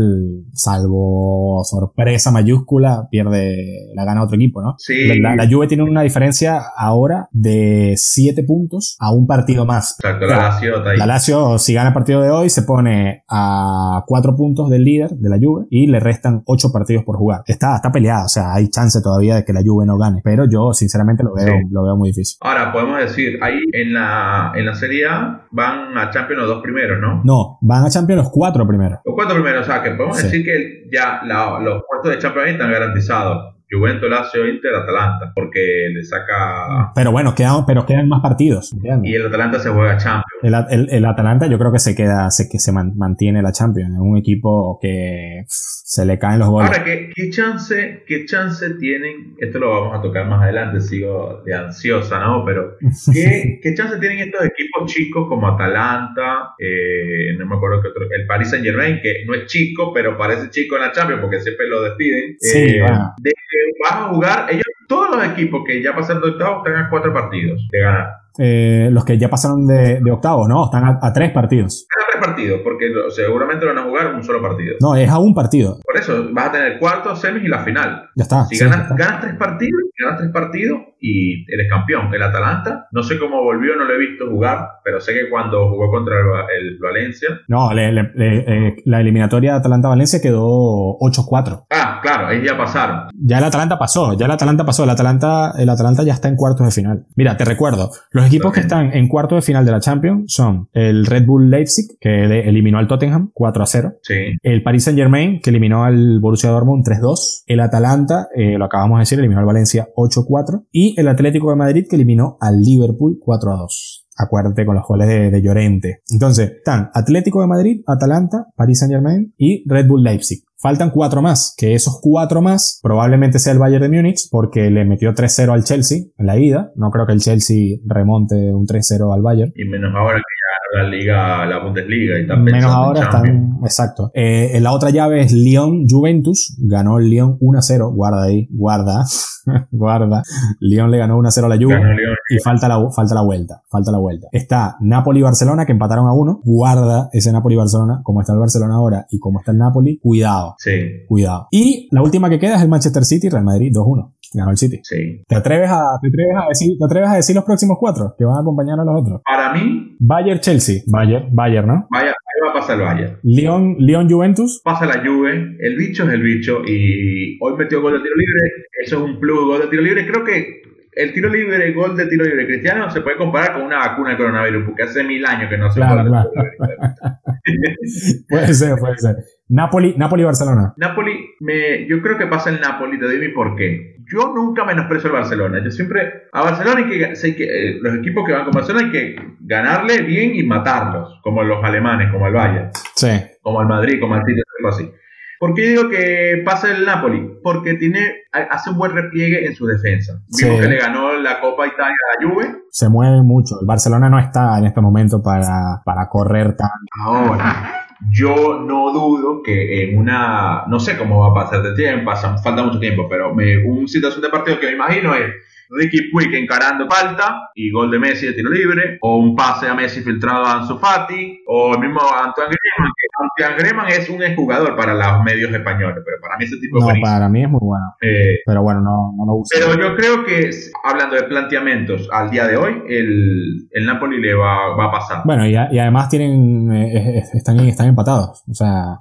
salvo 0.54 1.62
sorpresa 1.64 2.32
mayúscula, 2.32 3.08
pierde, 3.10 3.92
la 3.96 4.06
gana 4.06 4.24
otro 4.24 4.36
equipo, 4.36 4.62
¿no? 4.62 4.76
Sí. 4.78 5.20
La, 5.20 5.36
la 5.36 5.48
Juve 5.50 5.68
tiene 5.68 5.84
una 5.84 6.02
diferencia 6.02 6.62
ahora 6.76 7.28
de 7.32 7.94
7 7.96 8.44
puntos 8.44 8.98
a 9.00 9.14
un 9.14 9.28
partido 9.28 9.66
más. 9.66 9.98
Exacto, 10.00 10.26
la 10.26 10.38
Lazio 10.38 10.78
está 10.78 10.90
ahí. 10.92 10.98
La 10.98 11.06
Lazio, 11.06 11.58
si 11.58 11.74
gana 11.74 11.90
el 11.90 11.94
partido 11.94 12.22
de 12.22 12.30
hoy, 12.30 12.50
se 12.50 12.64
pone 12.64 13.24
a 13.30 14.04
4 14.06 14.36
puntos 14.36 14.70
del 14.70 14.84
líder 14.84 15.12
de 15.12 15.30
la 15.30 15.38
Juve 15.38 15.66
y 15.70 15.88
le 15.88 16.00
restan 16.00 16.42
8 16.46 16.72
partidos 16.72 17.04
por 17.04 17.18
jugar. 17.18 17.42
Está, 17.46 17.76
está 17.76 17.92
peleada, 17.92 18.26
o 18.26 18.30
sea, 18.30 18.54
hay 18.54 18.70
chance 18.70 19.00
todavía 19.02 19.36
de 19.36 19.46
que 19.46 19.54
la 19.54 19.62
Juve 19.64 19.86
no 19.86 19.98
gane, 19.98 20.22
pero 20.24 20.46
yo 20.50 20.74
sinceramente 20.74 21.24
lo 21.24 21.34
veo, 21.34 21.46
sí. 21.46 21.68
lo 21.72 21.84
veo 21.84 21.96
muy 21.96 22.10
difícil. 22.10 22.38
Ahora, 22.42 22.72
podemos 22.72 23.00
decir, 23.00 23.40
ahí 23.42 23.60
en 23.74 23.94
la, 23.94 24.52
en 24.56 24.66
la 24.66 24.76
Serie 24.76 25.08
A 25.08 25.48
van 25.52 25.98
a 25.98 26.10
Champions 26.12 26.42
los 26.42 26.50
dos 26.50 26.64
primeros, 26.64 27.00
¿no? 27.00 27.22
No, 27.30 27.60
van 27.62 27.86
a 27.86 27.92
Champions 27.92 28.24
los 28.24 28.32
cuatro 28.32 28.68
primeros. 28.68 29.02
Los 29.06 29.14
cuatro 29.14 29.36
primeros, 29.36 29.62
o 29.62 29.66
sea, 29.66 29.84
que 29.84 29.92
podemos 29.92 30.18
sí. 30.18 30.24
decir 30.24 30.44
que 30.44 30.90
ya 30.92 31.22
la, 31.26 31.60
los 31.60 31.84
puestos 31.88 32.10
de 32.10 32.18
Champions 32.18 32.50
están 32.50 32.72
garantizados. 32.72 33.56
Juventus, 33.72 34.10
Lazio, 34.10 34.48
Inter, 34.48 34.74
Atalanta, 34.74 35.32
porque 35.36 35.90
le 35.94 36.04
saca... 36.04 36.92
Pero 36.96 37.12
bueno, 37.12 37.36
quedan, 37.36 37.66
pero 37.66 37.86
quedan 37.86 38.08
más 38.08 38.22
partidos. 38.22 38.74
¿entiendes? 38.74 39.12
Y 39.12 39.16
el 39.16 39.28
Atalanta 39.28 39.60
se 39.60 39.70
juega 39.70 39.98
Champions. 39.98 40.26
El, 40.42 40.54
el, 40.70 40.90
el, 40.90 41.06
Atalanta 41.06 41.48
yo 41.48 41.60
creo 41.60 41.72
que 41.72 41.80
se 41.80 41.96
queda, 41.96 42.30
se, 42.32 42.50
que 42.50 42.60
se 42.60 42.72
man, 42.72 42.94
mantiene 42.96 43.42
la 43.42 43.52
Champions. 43.52 43.94
Es 43.94 44.00
un 44.00 44.18
equipo 44.18 44.80
que 44.82 45.44
se 45.48 46.06
le 46.06 46.18
caen 46.18 46.40
los 46.40 46.50
goles. 46.50 46.70
Ahora, 46.70 46.84
¿qué, 46.84 47.10
¿qué, 47.14 47.30
chance, 47.30 48.04
¿qué 48.08 48.26
chance 48.26 48.76
tienen? 48.80 49.36
Esto 49.38 49.60
lo 49.60 49.70
vamos 49.70 50.00
a 50.00 50.02
tocar 50.02 50.28
más 50.28 50.44
adelante, 50.44 50.82
sigo 50.82 51.42
de 51.46 51.54
ansiosa, 51.54 52.20
¿no? 52.20 52.44
Pero, 52.46 52.78
¿qué, 53.14 53.60
¿qué 53.62 53.74
chance 53.74 53.98
tienen 54.00 54.20
estos 54.20 54.46
equipos 54.46 54.92
chicos 54.92 55.28
como 55.28 55.48
Atalanta? 55.48 56.56
Eh, 56.60 57.36
no 57.38 57.46
me 57.46 57.56
acuerdo 57.56 57.82
qué 57.82 57.90
otro. 57.90 58.04
El 58.10 58.26
Paris 58.26 58.50
Saint 58.50 58.66
Germain, 58.66 59.00
que 59.02 59.26
no 59.26 59.34
es 59.34 59.46
chico, 59.48 59.92
pero 59.94 60.18
parece 60.18 60.50
chico 60.50 60.76
en 60.76 60.82
la 60.84 60.92
Champions 60.92 61.22
porque 61.22 61.40
siempre 61.42 61.68
lo 61.68 61.82
despiden. 61.84 62.36
Sí, 62.40 62.58
eh, 62.58 62.82
bueno. 62.82 63.14
De 63.18 63.32
que 63.32 63.59
vas 63.84 63.91
a 63.91 64.10
jugar, 64.10 64.45
ellos, 64.49 64.64
todos 64.88 65.16
los 65.16 65.26
equipos 65.26 65.62
que 65.66 65.82
ya 65.82 65.93
pasaron 65.95 66.22
de 66.22 66.30
octavos 66.30 66.66
están 66.66 66.86
a 66.86 66.89
cuatro 66.89 67.14
partidos 67.14 67.68
de 67.72 67.80
ganar. 67.80 68.07
Eh, 68.38 68.88
los 68.91 69.03
que 69.03 69.18
ya 69.18 69.30
pasaron 69.30 69.68
de, 69.68 69.99
de 69.99 70.12
octavos, 70.12 70.47
¿no? 70.47 70.66
Están 70.66 70.86
a, 70.86 70.99
a, 71.01 71.12
tres 71.12 71.32
partidos. 71.32 71.86
A 71.91 72.12
tres 72.12 72.26
partidos, 72.26 72.62
porque 72.64 72.89
seguramente 73.10 73.66
lo 73.66 73.74
van 73.74 73.84
a 73.84 73.88
jugar 73.88 74.16
un 74.16 74.24
solo 74.24 74.41
partido. 74.41 74.76
No, 74.80 74.95
es 74.95 75.10
a 75.10 75.20
un 75.20 75.34
partido. 75.34 75.78
Por 75.84 75.97
eso, 75.97 76.28
vas 76.32 76.47
a 76.47 76.51
tener 76.53 76.80
cuarto, 76.80 77.16
semis 77.16 77.43
y 77.43 77.47
la 77.47 77.60
final. 77.66 78.10
Ya 78.16 78.24
está. 78.24 78.45
Si 78.45 78.55
sí, 78.55 78.64
ganas, 78.64 78.84
está. 78.84 78.95
ganas 78.95 79.22
tres 79.22 79.36
partidos, 79.36 79.82
ganas 79.97 80.20
tres 80.20 80.32
partidos 80.32 80.80
y 81.00 81.45
eres 81.52 81.70
campeón. 81.70 82.14
El 82.14 82.22
Atalanta, 82.22 82.88
no 82.91 83.04
sé 83.04 83.18
cómo 83.18 83.43
volvió, 83.43 83.76
no 83.76 83.86
lo 83.86 83.93
he 83.93 84.00
visto 84.00 84.30
jugar, 84.30 84.60
pero 84.84 85.00
sé 85.00 85.14
que 85.14 85.30
cuando 85.30 85.70
jugó 85.70 85.89
contra 85.91 86.16
el, 86.20 86.72
el 86.72 86.78
Valencia. 86.80 87.30
No, 87.47 87.74
le, 87.74 87.91
le, 87.91 88.12
le, 88.16 88.68
eh, 88.68 88.76
la 88.86 89.02
eliminatoria 89.02 89.54
de 89.54 89.58
Atalanta-Valencia 89.60 90.22
quedó 90.22 90.97
8-4. 91.00 91.66
Ah, 91.70 92.00
claro, 92.02 92.28
ahí 92.28 92.43
ya 92.45 92.58
pasaron. 92.58 93.10
Ya 93.14 93.38
el 93.38 93.43
Atalanta 93.43 93.78
pasó, 93.78 94.18
ya 94.18 94.26
el 94.26 94.32
Atalanta 94.32 94.66
pasó. 94.66 94.84
El 94.84 94.89
Atalanta, 94.89 95.54
el 95.58 95.70
Atalanta 95.70 96.04
ya 96.04 96.14
está 96.14 96.28
en 96.28 96.36
cuartos 96.36 96.66
de 96.66 96.72
final. 96.72 97.06
Mira, 97.16 97.38
te 97.38 97.45
recuerdo, 97.45 97.91
los 98.12 98.26
equipos 98.26 98.54
que 98.54 98.62
están 98.62 98.93
en 98.93 99.08
cuartos 99.08 99.38
de 99.38 99.41
final 99.41 99.66
de 99.66 99.72
la 99.72 99.80
Champions 99.80 100.34
son 100.34 100.70
el 100.74 101.06
Red 101.06 101.26
Bull 101.26 101.50
Leipzig, 101.50 101.97
que 102.00 102.26
eliminó 102.47 102.78
al 102.78 102.88
Tottenham 102.88 103.32
4 103.34 103.66
0. 103.66 103.93
Sí. 104.02 104.14
El 104.41 104.64
Paris 104.64 104.84
Saint 104.84 104.97
Germain, 104.97 105.39
que 105.41 105.50
eliminó 105.50 105.84
al 105.84 106.20
Borussia 106.20 106.50
Dortmund 106.50 106.86
3-2. 106.86 107.43
El 107.47 107.60
Atalanta, 107.60 108.28
eh, 108.36 108.58
lo 108.58 108.66
acabamos 108.66 108.97
de 108.97 109.02
decir, 109.02 109.20
eliminó 109.20 109.39
al 109.39 109.45
Valencia 109.45 109.88
8-4. 109.95 110.66
Y 110.72 110.89
el 110.98 111.08
Atlético 111.08 111.50
de 111.50 111.56
Madrid, 111.56 111.86
que 111.90 111.96
eliminó 111.96 112.38
al 112.40 112.62
Liverpool 112.62 113.20
4-2 113.26 114.06
acuérdate 114.20 114.66
con 114.66 114.76
los 114.76 114.86
goles 114.86 115.08
de, 115.08 115.32
de, 115.32 115.42
Llorente. 115.42 116.02
Entonces, 116.12 116.52
están 116.58 116.90
Atlético 116.94 117.40
de 117.40 117.48
Madrid, 117.48 117.82
Atalanta, 117.88 118.48
Paris 118.56 118.80
Saint 118.80 118.94
Germain 118.94 119.34
y 119.38 119.64
Red 119.66 119.88
Bull 119.88 120.04
Leipzig. 120.04 120.44
Faltan 120.62 120.90
cuatro 120.90 121.22
más, 121.22 121.56
que 121.58 121.74
esos 121.74 122.02
cuatro 122.02 122.42
más 122.42 122.82
probablemente 122.84 123.40
sea 123.40 123.54
el 123.54 123.60
Bayern 123.60 123.82
de 123.82 123.96
Múnich, 123.96 124.28
porque 124.30 124.70
le 124.70 124.84
metió 124.84 125.14
3-0 125.14 125.54
al 125.54 125.64
Chelsea 125.64 126.00
en 126.18 126.26
la 126.26 126.38
ida. 126.38 126.72
No 126.76 126.92
creo 126.92 127.06
que 127.06 127.14
el 127.14 127.22
Chelsea 127.22 127.78
remonte 127.86 128.36
un 128.36 128.68
3-0 128.68 129.16
al 129.16 129.22
Bayern. 129.22 129.54
Y 129.56 129.64
menos 129.64 129.94
ahora 129.96 130.18
que 130.18 130.39
la 130.74 130.84
liga, 130.84 131.46
la 131.46 131.64
Bundesliga 131.64 132.18
y 132.18 132.22
están 132.22 132.44
Menos 132.44 132.72
ahora 132.72 133.02
están, 133.02 133.60
exacto. 133.64 134.12
Eh, 134.14 134.52
en 134.54 134.64
la 134.64 134.72
otra 134.72 134.90
llave 134.90 135.22
es 135.22 135.34
Lyon-Juventus, 135.34 136.58
ganó 136.60 137.00
el 137.00 137.10
Lyon 137.10 137.38
1-0, 137.40 137.94
guarda 137.94 138.24
ahí, 138.24 138.48
guarda, 138.52 139.04
guarda. 139.72 140.24
Lyon 140.60 140.92
le 140.92 140.98
ganó 140.98 141.18
1-0 141.20 141.44
a 141.44 141.50
la 141.50 141.56
Juve 141.56 141.82
y 142.30 142.40
falta 142.40 142.68
la, 142.68 142.90
falta 142.92 143.16
la 143.16 143.22
vuelta, 143.22 143.64
falta 143.70 143.92
la 143.92 143.98
vuelta. 143.98 144.28
Está 144.32 144.78
Napoli-Barcelona 144.80 145.66
que 145.66 145.72
empataron 145.72 146.08
a 146.08 146.14
uno, 146.14 146.42
guarda 146.44 147.10
ese 147.12 147.32
Napoli-Barcelona, 147.32 148.02
como 148.04 148.22
está 148.22 148.34
el 148.34 148.40
Barcelona 148.40 148.76
ahora 148.76 149.06
y 149.10 149.20
como 149.20 149.40
está 149.40 149.52
el 149.52 149.58
Napoli, 149.58 150.00
cuidado. 150.00 150.56
Sí. 150.60 151.06
Cuidado. 151.08 151.48
Y 151.52 151.88
la 151.92 152.02
última 152.02 152.30
que 152.30 152.40
queda 152.40 152.56
es 152.56 152.62
el 152.62 152.70
Manchester 152.70 153.06
City 153.06 153.30
Real 153.30 153.44
Madrid 153.44 153.72
2-1. 153.74 154.12
Ganó 154.34 154.52
el 154.52 154.58
City. 154.58 154.80
Sí. 154.84 155.24
¿Te 155.28 155.36
atreves, 155.36 155.70
a, 155.72 155.98
te, 156.02 156.08
atreves 156.08 156.36
a 156.36 156.48
decir, 156.50 156.78
¿Te 156.78 156.86
atreves 156.86 157.10
a 157.10 157.16
decir 157.16 157.36
los 157.36 157.46
próximos 157.46 157.78
cuatro 157.80 158.16
que 158.18 158.26
van 158.26 158.38
a 158.38 158.42
acompañar 158.42 158.80
a 158.80 158.84
los 158.84 159.02
otros? 159.02 159.22
Para 159.26 159.54
mí. 159.54 159.96
Bayern 160.00 160.40
Chelsea. 160.40 160.82
Bayern, 160.88 161.34
Bayern 161.34 161.68
¿no? 161.68 161.88
Vaya, 161.90 162.10
ahí 162.10 162.46
va 162.46 162.52
a 162.52 162.54
pasar 162.54 162.80
el 162.80 162.86
Bayern. 162.86 163.20
León, 163.24 163.76
León 163.80 164.10
Juventus. 164.10 164.62
Pasa 164.64 164.86
la 164.86 165.02
Juve. 165.04 165.58
El 165.60 165.78
bicho 165.78 166.04
es 166.04 166.14
el 166.14 166.22
bicho. 166.22 166.62
Y 166.66 167.38
hoy 167.42 167.54
metió 167.58 167.82
gol 167.82 167.94
de 167.94 168.00
tiro 168.00 168.16
libre. 168.16 168.66
Eso 168.84 168.98
es 168.98 169.02
un 169.02 169.20
plus, 169.20 169.46
gol 169.46 169.62
de 169.62 169.68
tiro 169.68 169.82
libre. 169.82 170.06
Creo 170.06 170.24
que 170.24 170.62
el 170.94 171.14
tiro 171.14 171.30
libre, 171.30 171.66
el 171.66 171.74
gol 171.74 171.96
de 171.96 172.08
tiro 172.08 172.26
libre 172.26 172.46
cristiano 172.46 172.90
se 172.90 173.02
puede 173.02 173.18
comparar 173.18 173.54
con 173.54 173.64
una 173.64 173.80
vacuna 173.80 174.12
de 174.12 174.18
coronavirus, 174.18 174.66
porque 174.66 174.84
hace 174.84 175.04
mil 175.04 175.26
años 175.26 175.50
que 175.50 175.58
no 175.58 175.72
se 175.72 175.80
claro, 175.80 176.10
claro. 176.10 176.30
puede 178.30 178.54
ser, 178.54 178.78
puede 178.78 178.98
ser. 178.98 179.16
Napoli, 179.50 179.95
Napoli, 179.97 180.24
Barcelona. 180.24 180.74
Napoli, 180.78 181.36
me, 181.39 181.88
yo 181.88 182.02
creo 182.02 182.18
que 182.18 182.28
pasa 182.28 182.52
el 182.52 182.62
Napoli, 182.62 183.00
te 183.00 183.06
doy 183.06 183.18
mi 183.18 183.30
porqué. 183.30 183.97
Yo 184.06 184.32
nunca 184.34 184.64
menosprecio 184.64 185.08
el 185.10 185.16
Barcelona. 185.16 185.64
Yo 185.64 185.72
siempre, 185.72 186.28
a 186.32 186.43
Barcelona 186.43 186.82
hay 186.82 186.89
que, 186.89 187.16
sé 187.16 187.36
que 187.36 187.45
eh, 187.45 187.80
los 187.82 187.95
equipos 187.95 188.26
que 188.26 188.34
van 188.34 188.45
con 188.45 188.54
Barcelona 188.54 188.86
hay 188.86 188.91
que 188.91 189.16
ganarle 189.41 190.04
bien 190.04 190.36
y 190.36 190.43
matarlos, 190.43 191.20
como 191.24 191.43
los 191.43 191.64
alemanes, 191.64 192.12
como 192.12 192.28
el 192.28 192.34
Bayern. 192.34 192.70
Sí. 192.95 193.10
Como 193.41 193.62
el 193.62 193.68
Madrid, 193.68 194.00
como 194.00 194.16
el 194.16 194.22
City, 194.26 194.41
algo 194.60 194.70
así. 194.70 194.91
¿Por 195.39 195.54
qué 195.54 195.70
digo 195.70 195.89
que 195.89 196.41
pasa 196.45 196.70
el 196.70 196.86
Napoli? 196.86 197.39
Porque 197.41 197.76
tiene, 197.76 198.26
hace 198.32 198.70
un 198.70 198.78
buen 198.78 198.91
repliegue 198.91 199.47
en 199.47 199.56
su 199.56 199.66
defensa. 199.66 200.22
Vimos 200.38 200.58
sí. 200.58 200.62
que 200.62 200.68
le 200.68 200.78
ganó 200.78 201.14
la 201.14 201.39
Copa 201.39 201.66
Italia 201.66 201.95
a 201.95 202.24
la 202.24 202.30
Juve. 202.30 202.56
Se 202.70 202.89
mueve 202.89 203.24
mucho. 203.24 203.56
El 203.62 203.66
Barcelona 203.66 204.10
no 204.10 204.20
está 204.20 204.60
en 204.60 204.66
este 204.66 204.82
momento 204.82 205.24
para, 205.24 205.82
para 205.86 206.10
correr 206.10 206.58
tan. 206.58 206.70
Ahora, 207.04 207.88
yo 208.12 208.60
no 208.60 208.91
dudo 208.91 209.41
que 209.43 209.84
en 209.84 209.97
una. 209.97 210.64
No 210.68 210.80
sé 210.80 210.97
cómo 210.97 211.20
va 211.20 211.32
a 211.32 211.45
pasar 211.45 211.64
de 211.64 211.76
tiempo, 211.76 212.06
pasa, 212.06 212.38
falta 212.38 212.64
mucho 212.64 212.80
tiempo, 212.80 213.08
pero 213.10 213.34
me, 213.34 213.58
un 213.58 213.88
situación 213.88 214.22
de 214.22 214.30
partido 214.30 214.60
que 214.60 214.68
me 214.68 214.74
imagino 214.74 215.14
es. 215.16 215.34
Ricky 215.70 216.10
Puig 216.12 216.34
encarando 216.34 216.88
falta 216.90 217.50
y 217.56 217.72
gol 217.72 217.92
de 217.92 218.00
Messi 218.00 218.28
de 218.28 218.34
tiro 218.34 218.50
libre, 218.50 218.98
o 219.02 219.18
un 219.18 219.36
pase 219.36 219.68
a 219.68 219.74
Messi 219.74 220.02
filtrado 220.02 220.46
a 220.46 220.60
Ansu 220.60 220.78
Fati, 220.78 221.42
o 221.48 221.74
el 221.74 221.80
mismo 221.80 222.02
Antoine 222.02 222.50
Griezmann, 222.50 222.92
que 223.36 223.44
Antoine 223.44 223.62
Griezmann 223.62 223.88
es 223.90 224.10
un 224.10 224.24
exjugador 224.24 224.76
para 224.76 224.94
los 224.94 225.24
medios 225.24 225.52
españoles, 225.54 226.04
pero 226.06 226.18
para 226.22 226.38
mí 226.38 226.46
ese 226.46 226.58
tipo 226.58 226.80
no, 226.80 226.90
es 226.90 227.00
para 227.02 227.30
mí 227.30 227.44
es 227.44 227.50
muy 227.50 227.62
bueno. 227.62 227.86
Eh, 228.02 228.40
pero 228.46 228.64
bueno, 228.64 228.82
no, 228.82 229.14
no 229.18 229.26
me 229.26 229.34
gusta. 229.34 229.58
Pero 229.60 229.80
yo 229.80 229.96
creo 229.96 230.26
que, 230.26 230.50
hablando 230.84 231.16
de 231.16 231.24
planteamientos 231.24 232.10
al 232.12 232.30
día 232.32 232.48
de 232.48 232.58
hoy, 232.58 232.82
el, 232.88 233.68
el 233.72 233.86
Napoli 233.86 234.20
le 234.22 234.34
va, 234.34 234.76
va 234.76 234.86
a 234.86 234.92
pasar. 234.92 235.22
Bueno, 235.26 235.46
y, 235.46 235.56
a, 235.56 235.68
y 235.72 235.80
además 235.80 236.10
tienen 236.10 236.72
eh, 236.72 237.24
están, 237.34 237.60
están 237.60 237.88
empatados, 237.88 238.44
o 238.50 238.54
sea... 238.54 239.00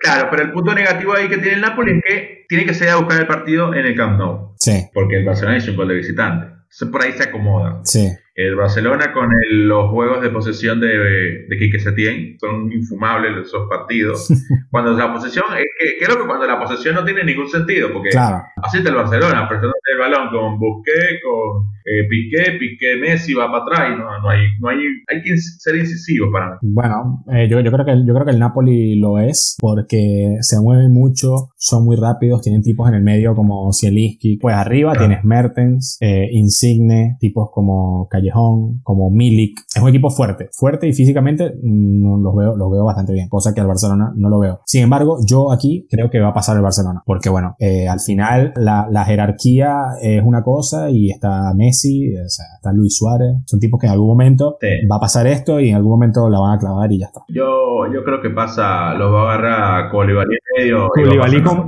Claro, 0.00 0.28
pero 0.30 0.42
el 0.42 0.52
punto 0.52 0.74
negativo 0.74 1.14
ahí 1.14 1.28
que 1.28 1.38
tiene 1.38 1.54
el 1.54 1.60
Napoli 1.62 1.92
es 1.92 2.02
que 2.04 2.44
tiene 2.46 2.66
que 2.66 2.74
salir 2.74 2.92
a 2.92 2.96
buscar 2.96 3.20
el 3.20 3.26
partido 3.26 3.72
en 3.72 3.86
el 3.86 3.96
Camp 3.96 4.18
Nou. 4.18 4.52
Sí. 4.58 4.84
Porque 4.92 5.16
el 5.16 5.24
Barcelona 5.24 5.56
es 5.56 5.66
un 5.66 5.76
gol 5.76 5.88
de 5.88 5.94
visitante. 6.04 6.46
Entonces 6.46 6.88
por 6.90 7.02
ahí 7.02 7.12
se 7.12 7.24
acomoda. 7.24 7.80
Sí. 7.84 8.10
El 8.34 8.56
Barcelona 8.56 9.12
con 9.12 9.28
los 9.50 9.90
juegos 9.90 10.20
de 10.20 10.30
posesión 10.30 10.80
de, 10.80 11.46
de 11.48 11.56
Quique 11.56 11.78
Setién 11.78 12.36
son 12.40 12.72
infumables 12.72 13.46
esos 13.46 13.68
partidos. 13.68 14.28
cuando 14.70 14.92
la 14.92 15.12
posesión, 15.12 15.44
es 15.56 15.64
que 15.78 16.04
creo 16.04 16.18
que 16.18 16.26
cuando 16.26 16.46
la 16.46 16.58
posesión 16.58 16.96
no 16.96 17.04
tiene 17.04 17.22
ningún 17.22 17.48
sentido, 17.48 17.92
porque 17.92 18.10
así 18.10 18.78
está 18.78 18.90
el 18.90 18.96
Barcelona, 18.96 19.48
presionando 19.48 19.73
el 19.84 19.98
balón 19.98 20.28
con 20.30 20.58
Busquets, 20.58 21.20
con 21.22 21.74
eh, 21.84 22.08
Piqué, 22.08 22.52
Piqué 22.58 22.96
Messi 22.96 23.34
va 23.34 23.50
para 23.50 23.64
atrás 23.64 23.80
y 23.92 23.98
no, 23.98 24.04
no, 24.22 24.28
hay, 24.30 24.40
no 24.58 24.68
hay, 24.68 24.78
hay 25.06 25.22
que 25.22 25.36
ser 25.36 25.76
incisivo 25.76 26.32
para 26.32 26.52
mí. 26.52 26.52
Bueno, 26.62 27.24
eh, 27.30 27.46
yo, 27.48 27.60
yo, 27.60 27.70
creo 27.70 27.84
que, 27.84 27.92
yo 28.06 28.14
creo 28.14 28.24
que 28.24 28.30
el 28.32 28.38
Napoli 28.38 28.96
lo 28.96 29.18
es 29.18 29.56
porque 29.60 30.36
se 30.40 30.60
mueven 30.60 30.92
mucho, 30.92 31.50
son 31.56 31.84
muy 31.84 31.96
rápidos, 31.96 32.40
tienen 32.40 32.62
tipos 32.62 32.88
en 32.88 32.94
el 32.94 33.02
medio 33.02 33.34
como 33.34 33.70
Zielinski, 33.72 34.38
pues 34.38 34.54
arriba 34.54 34.94
tienes 34.94 35.24
Mertens, 35.24 35.98
eh, 36.00 36.28
Insigne, 36.32 37.16
tipos 37.20 37.50
como 37.52 38.08
Callejón, 38.08 38.80
como 38.82 39.10
Milik. 39.10 39.58
Es 39.74 39.82
un 39.82 39.88
equipo 39.88 40.10
fuerte, 40.10 40.48
fuerte 40.52 40.88
y 40.88 40.94
físicamente 40.94 41.52
mm, 41.62 42.22
los, 42.22 42.34
veo, 42.34 42.56
los 42.56 42.70
veo 42.72 42.84
bastante 42.84 43.12
bien, 43.12 43.28
cosa 43.28 43.52
que 43.52 43.60
al 43.60 43.66
Barcelona 43.66 44.12
no 44.16 44.30
lo 44.30 44.38
veo. 44.38 44.60
Sin 44.64 44.82
embargo, 44.82 45.18
yo 45.26 45.52
aquí 45.52 45.86
creo 45.90 46.08
que 46.08 46.20
va 46.20 46.28
a 46.28 46.34
pasar 46.34 46.56
el 46.56 46.62
Barcelona, 46.62 47.02
porque 47.04 47.28
bueno, 47.28 47.56
eh, 47.58 47.88
al 47.88 48.00
final 48.00 48.54
la, 48.56 48.88
la, 48.90 49.04
jerarquía 49.04 49.73
es 50.00 50.22
una 50.22 50.42
cosa 50.42 50.90
y 50.90 51.10
está 51.10 51.52
Messi, 51.54 52.14
o 52.16 52.28
sea, 52.28 52.46
está 52.56 52.72
Luis 52.72 52.96
Suárez, 52.96 53.36
son 53.46 53.60
tipos 53.60 53.80
que 53.80 53.86
en 53.86 53.92
algún 53.92 54.08
momento 54.08 54.58
va 54.90 54.96
a 54.96 55.00
pasar 55.00 55.26
esto 55.26 55.60
y 55.60 55.70
en 55.70 55.76
algún 55.76 55.92
momento 55.92 56.28
la 56.28 56.40
van 56.40 56.56
a 56.56 56.58
clavar 56.58 56.92
y 56.92 56.98
ya 57.00 57.06
está. 57.06 57.22
Yo, 57.28 57.92
yo 57.92 58.04
creo 58.04 58.20
que 58.20 58.30
pasa, 58.30 58.94
los 58.94 59.12
va 59.12 59.30
a 59.30 59.34
agarrar 59.34 59.90
Koulibaly 59.90 60.36
en 60.56 60.64
medio. 60.64 60.88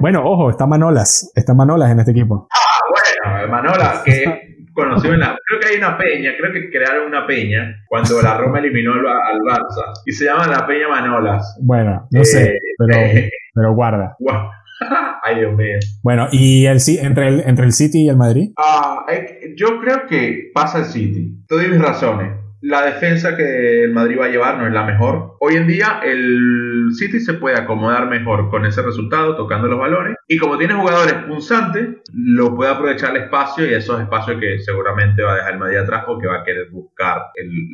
bueno, 0.00 0.22
ojo, 0.24 0.50
está 0.50 0.66
Manolas, 0.66 1.32
está 1.34 1.54
Manolas 1.54 1.90
en 1.90 2.00
este 2.00 2.12
equipo. 2.12 2.48
Ah, 2.50 3.36
bueno, 3.36 3.52
Manolas, 3.52 4.02
que 4.04 4.56
conocido 4.76 5.14
en 5.14 5.20
la. 5.20 5.36
Creo 5.44 5.60
que 5.60 5.68
hay 5.68 5.76
una 5.78 5.96
peña, 5.98 6.30
creo 6.38 6.52
que 6.52 6.70
crearon 6.70 7.06
una 7.06 7.26
peña 7.26 7.84
cuando 7.88 8.22
la 8.22 8.36
Roma 8.38 8.58
eliminó 8.58 8.92
al, 8.92 9.40
Barça 9.40 9.92
y 10.04 10.12
se 10.12 10.26
llama 10.26 10.46
la 10.46 10.66
Peña 10.66 10.88
Manolas. 10.88 11.58
Bueno, 11.62 12.06
no 12.10 12.24
sé, 12.24 12.54
eh, 12.54 12.60
pero, 12.78 12.98
eh, 12.98 13.30
pero 13.54 13.74
guarda. 13.74 14.16
Ay, 15.22 15.40
Dios 15.40 15.56
mío. 15.56 15.78
Bueno, 16.02 16.28
¿y 16.32 16.66
el, 16.66 16.78
entre, 16.86 17.28
el, 17.28 17.40
entre 17.40 17.66
el 17.66 17.72
City 17.72 18.04
y 18.04 18.08
el 18.08 18.16
Madrid? 18.16 18.52
Ah, 18.58 19.04
yo 19.56 19.80
creo 19.80 20.06
que 20.08 20.50
pasa 20.54 20.80
el 20.80 20.84
City. 20.86 21.44
Doy 21.48 21.68
mis 21.68 21.80
razones 21.80 22.45
la 22.60 22.84
defensa 22.86 23.36
que 23.36 23.84
el 23.84 23.92
Madrid 23.92 24.18
va 24.18 24.26
a 24.26 24.30
llevar 24.30 24.58
no 24.58 24.66
es 24.66 24.72
la 24.72 24.84
mejor. 24.84 25.36
Hoy 25.40 25.56
en 25.56 25.66
día 25.66 26.00
el 26.04 26.88
City 26.92 27.20
se 27.20 27.34
puede 27.34 27.56
acomodar 27.56 28.08
mejor 28.08 28.50
con 28.50 28.64
ese 28.64 28.82
resultado, 28.82 29.36
tocando 29.36 29.68
los 29.68 29.78
balones. 29.78 30.16
Y 30.28 30.38
como 30.38 30.58
tiene 30.58 30.74
jugadores 30.74 31.14
punzantes, 31.26 31.88
lo 32.12 32.54
puede 32.56 32.72
aprovechar 32.72 33.14
el 33.14 33.24
espacio 33.24 33.66
y 33.66 33.74
esos 33.74 34.00
espacios 34.00 34.40
que 34.40 34.58
seguramente 34.60 35.22
va 35.22 35.34
a 35.34 35.36
dejar 35.36 35.52
el 35.52 35.58
Madrid 35.58 35.76
atrás 35.78 36.04
porque 36.06 36.26
va 36.26 36.40
a 36.40 36.44
querer 36.44 36.70
buscar 36.70 37.22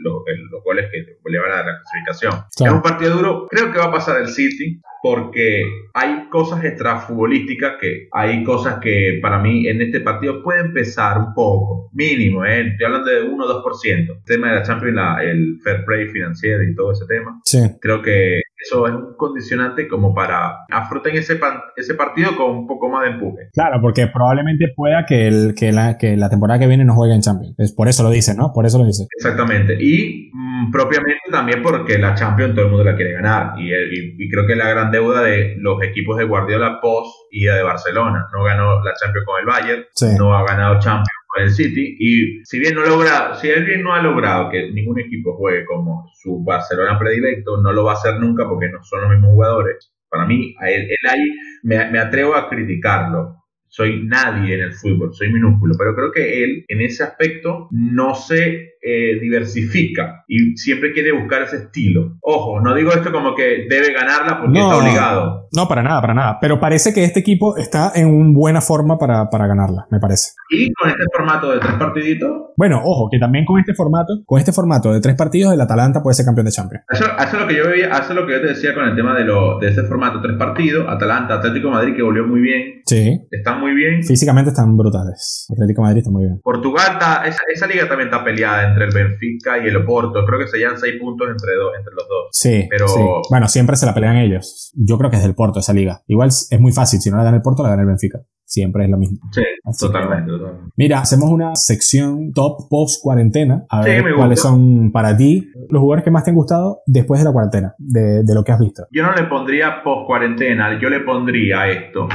los 0.02 0.64
goles 0.64 0.90
que 0.90 1.30
le 1.30 1.38
van 1.38 1.52
a 1.52 1.56
dar 1.56 1.66
la 1.66 1.78
clasificación. 1.78 2.32
Es 2.58 2.72
un 2.72 2.82
partido 2.82 3.16
duro. 3.16 3.46
Creo 3.48 3.72
que 3.72 3.78
va 3.78 3.86
a 3.86 3.92
pasar 3.92 4.20
el 4.20 4.28
City 4.28 4.80
porque 5.02 5.64
hay 5.94 6.28
cosas 6.30 6.64
extrafutbolísticas 6.64 7.72
que 7.80 8.08
hay 8.12 8.44
cosas 8.44 8.78
que 8.78 9.18
para 9.20 9.38
mí 9.40 9.66
en 9.66 9.82
este 9.82 10.00
partido 10.00 10.42
pueden 10.44 10.72
pesar 10.72 11.18
un 11.18 11.34
poco, 11.34 11.90
mínimo, 11.92 12.44
¿eh? 12.44 12.68
estoy 12.68 12.86
hablando 12.86 13.10
de 13.10 13.22
1 13.22 13.44
o 13.44 13.64
2%. 13.64 14.16
El 14.18 14.24
tema 14.24 14.48
de 14.48 14.54
la 14.54 14.64
Champions, 14.80 15.20
el 15.22 15.58
fair 15.62 15.84
play 15.84 16.08
financiero 16.08 16.62
y 16.62 16.74
todo 16.74 16.92
ese 16.92 17.06
tema. 17.06 17.40
Sí. 17.44 17.58
Creo 17.80 18.02
que 18.02 18.40
eso 18.64 18.86
es 18.86 18.94
un 18.94 19.14
condicionante 19.16 19.88
como 19.88 20.14
para 20.14 20.64
afrontar 20.70 21.14
ese, 21.16 21.38
ese 21.76 21.94
partido 21.94 22.36
con 22.36 22.50
un 22.50 22.66
poco 22.66 22.88
más 22.88 23.04
de 23.04 23.10
empuje. 23.10 23.48
Claro, 23.52 23.80
porque 23.80 24.06
probablemente 24.06 24.66
pueda 24.74 25.04
que, 25.06 25.26
el, 25.26 25.54
que, 25.54 25.72
la, 25.72 25.98
que 25.98 26.16
la 26.16 26.30
temporada 26.30 26.60
que 26.60 26.68
viene 26.68 26.84
no 26.84 26.94
juegue 26.94 27.14
en 27.14 27.22
Champions. 27.22 27.54
Es 27.58 27.72
por 27.72 27.88
eso 27.88 28.02
lo 28.02 28.10
dice, 28.10 28.34
¿no? 28.34 28.52
Por 28.52 28.66
eso 28.66 28.78
lo 28.78 28.86
dice. 28.86 29.06
Exactamente. 29.16 29.76
Y 29.80 30.30
mm, 30.32 30.70
propiamente 30.70 31.22
también 31.30 31.62
porque 31.62 31.98
la 31.98 32.14
Champions 32.14 32.54
todo 32.54 32.66
el 32.66 32.70
mundo 32.70 32.84
la 32.84 32.96
quiere 32.96 33.12
ganar. 33.14 33.58
Y, 33.58 33.72
y, 33.72 34.28
creo 34.30 34.46
que 34.46 34.54
la 34.54 34.68
gran 34.68 34.90
deuda 34.90 35.22
de 35.22 35.56
los 35.58 35.82
equipos 35.82 36.16
de 36.16 36.24
Guardiola 36.24 36.80
post 36.80 37.10
y 37.30 37.44
de 37.44 37.62
Barcelona. 37.62 38.28
No 38.32 38.44
ganó 38.44 38.82
la 38.82 38.92
Champions 38.94 39.26
con 39.26 39.40
el 39.40 39.46
Bayern, 39.46 39.84
no 40.18 40.36
ha 40.36 40.44
ganado 40.44 40.78
Champions 40.78 41.21
el 41.36 41.50
City 41.50 41.96
y 41.98 42.44
si 42.44 42.58
bien 42.58 42.74
no 42.74 42.82
logra, 42.82 43.34
si 43.36 43.48
él 43.48 43.64
bien 43.64 43.82
no 43.82 43.94
ha 43.94 44.02
logrado 44.02 44.50
que 44.50 44.70
ningún 44.72 45.00
equipo 45.00 45.36
juegue 45.36 45.64
como 45.64 46.10
su 46.14 46.42
Barcelona 46.44 46.98
predilecto, 46.98 47.60
no 47.60 47.72
lo 47.72 47.84
va 47.84 47.92
a 47.92 47.94
hacer 47.94 48.18
nunca 48.18 48.48
porque 48.48 48.68
no 48.68 48.82
son 48.84 49.02
los 49.02 49.10
mismos 49.10 49.30
jugadores. 49.32 49.92
Para 50.08 50.26
mí, 50.26 50.54
él, 50.60 50.88
ahí 51.08 51.30
me, 51.62 51.90
me 51.90 51.98
atrevo 51.98 52.34
a 52.34 52.48
criticarlo 52.48 53.42
soy 53.72 54.04
nadie 54.04 54.54
en 54.54 54.60
el 54.60 54.74
fútbol, 54.74 55.14
soy 55.14 55.32
minúsculo, 55.32 55.74
pero 55.78 55.94
creo 55.94 56.12
que 56.12 56.44
él 56.44 56.62
en 56.68 56.82
ese 56.82 57.04
aspecto 57.04 57.68
no 57.70 58.14
se 58.14 58.71
eh, 58.84 59.20
diversifica 59.20 60.24
y 60.26 60.56
siempre 60.56 60.92
quiere 60.92 61.12
buscar 61.12 61.42
ese 61.42 61.56
estilo. 61.56 62.16
Ojo, 62.20 62.60
no 62.60 62.74
digo 62.74 62.90
esto 62.90 63.12
como 63.12 63.34
que 63.34 63.66
debe 63.70 63.92
ganarla 63.92 64.40
porque 64.40 64.58
está 64.58 64.76
obligado. 64.76 65.48
No, 65.54 65.68
para 65.68 65.82
nada, 65.82 66.00
para 66.00 66.14
nada. 66.14 66.38
Pero 66.40 66.58
parece 66.58 66.92
que 66.92 67.04
este 67.04 67.20
equipo 67.20 67.56
está 67.56 67.92
en 67.94 68.08
una 68.08 68.32
buena 68.32 68.60
forma 68.60 68.98
para, 68.98 69.30
para 69.30 69.46
ganarla, 69.46 69.86
me 69.90 70.00
parece. 70.00 70.32
Y 70.50 70.72
con 70.72 70.88
este 70.88 71.04
formato 71.14 71.52
de 71.52 71.60
tres 71.60 71.74
partiditos. 71.74 72.30
Bueno, 72.56 72.80
ojo, 72.84 73.08
que 73.10 73.18
también 73.18 73.44
con 73.44 73.60
este 73.60 73.72
formato, 73.74 74.22
con 74.26 74.38
este 74.38 74.52
formato 74.52 74.92
de 74.92 75.00
tres 75.00 75.14
partidos, 75.14 75.54
el 75.54 75.60
Atalanta 75.60 76.02
puede 76.02 76.14
ser 76.14 76.26
campeón 76.26 76.46
de 76.46 76.52
Champions. 76.52 76.84
Eso, 76.90 77.04
es 77.18 77.32
lo 77.32 77.46
que 77.46 77.56
yo 77.56 77.68
veía, 77.68 77.86
eso 77.86 78.10
es 78.10 78.14
lo 78.14 78.26
que 78.26 78.32
yo 78.32 78.40
te 78.40 78.48
decía 78.48 78.74
con 78.74 78.84
el 78.84 78.96
tema 78.96 79.14
de, 79.14 79.24
lo, 79.24 79.58
de 79.60 79.68
ese 79.68 79.84
formato, 79.84 80.20
tres 80.20 80.36
partidos, 80.36 80.86
Atalanta, 80.88 81.34
Atlético 81.34 81.70
Madrid 81.70 81.94
que 81.94 82.02
volvió 82.02 82.26
muy 82.26 82.40
bien. 82.40 82.82
Sí. 82.84 83.20
Están 83.30 83.60
muy 83.60 83.74
bien. 83.74 84.02
Físicamente 84.02 84.50
están 84.50 84.76
brutales. 84.76 85.46
Atlético 85.52 85.82
Madrid 85.82 85.98
está 85.98 86.10
muy 86.10 86.24
bien. 86.24 86.40
Portugal, 86.42 86.94
está, 86.94 87.22
esa, 87.26 87.42
esa 87.52 87.66
liga 87.66 87.88
también 87.88 88.08
está 88.08 88.24
peleada 88.24 88.71
entre 88.72 88.86
el 88.86 88.94
Benfica 88.94 89.58
y 89.58 89.68
el 89.68 89.76
Oporto. 89.76 90.24
Creo 90.24 90.38
que 90.38 90.48
se 90.48 90.58
llevan 90.58 90.78
seis 90.78 90.94
puntos 91.00 91.28
entre, 91.28 91.54
dos, 91.54 91.72
entre 91.78 91.94
los 91.94 92.08
dos. 92.08 92.28
Sí, 92.32 92.66
pero... 92.68 93.22
Bueno, 93.30 93.48
siempre 93.48 93.76
se 93.76 93.86
la 93.86 93.94
pelean 93.94 94.16
ellos. 94.16 94.72
Yo 94.74 94.98
creo 94.98 95.10
que 95.10 95.16
es 95.16 95.22
del 95.22 95.34
Porto 95.34 95.60
esa 95.60 95.72
liga. 95.72 96.02
Igual 96.06 96.28
es 96.28 96.60
muy 96.60 96.72
fácil. 96.72 97.00
Si 97.00 97.10
no 97.10 97.16
la 97.16 97.24
gana 97.24 97.36
el 97.36 97.42
Porto, 97.42 97.62
la 97.62 97.70
gana 97.70 97.82
el 97.82 97.88
Benfica. 97.88 98.20
Siempre 98.44 98.84
es 98.84 98.90
lo 98.90 98.98
mismo. 98.98 99.18
Sí, 99.30 99.42
totalmente, 99.80 100.30
Mira, 100.76 101.00
hacemos 101.00 101.30
una 101.30 101.54
sección 101.54 102.32
top 102.34 102.68
post 102.68 103.02
cuarentena. 103.02 103.64
A 103.70 103.82
ver 103.82 104.04
cuáles 104.14 104.40
son 104.40 104.92
para 104.92 105.16
ti 105.16 105.50
los 105.70 105.80
jugadores 105.80 106.04
que 106.04 106.10
más 106.10 106.24
te 106.24 106.30
han 106.30 106.36
gustado 106.36 106.82
después 106.84 107.20
de 107.20 107.24
la 107.24 107.32
cuarentena, 107.32 107.74
de, 107.78 108.22
de 108.24 108.34
lo 108.34 108.44
que 108.44 108.52
has 108.52 108.58
visto. 108.58 108.86
Yo 108.90 109.04
no 109.04 109.14
le 109.14 109.24
pondría 109.24 109.82
post 109.82 110.06
cuarentena, 110.06 110.78
yo 110.78 110.90
le 110.90 111.00
pondría 111.00 111.66
esto. 111.68 112.08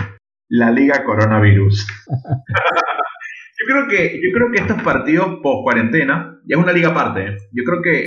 La 0.49 0.69
Liga 0.69 1.03
Coronavirus. 1.03 1.87
Yo 3.59 3.73
creo 3.73 3.87
que, 3.87 4.19
yo 4.21 4.31
creo 4.33 4.51
que 4.51 4.61
estos 4.61 4.81
partidos 4.83 5.39
post 5.41 5.63
cuarentena 5.63 6.39
ya 6.45 6.55
es 6.57 6.63
una 6.63 6.71
liga 6.71 6.89
aparte. 6.89 7.21
¿eh? 7.21 7.37
Yo 7.51 7.63
creo 7.63 7.81
que 7.81 8.05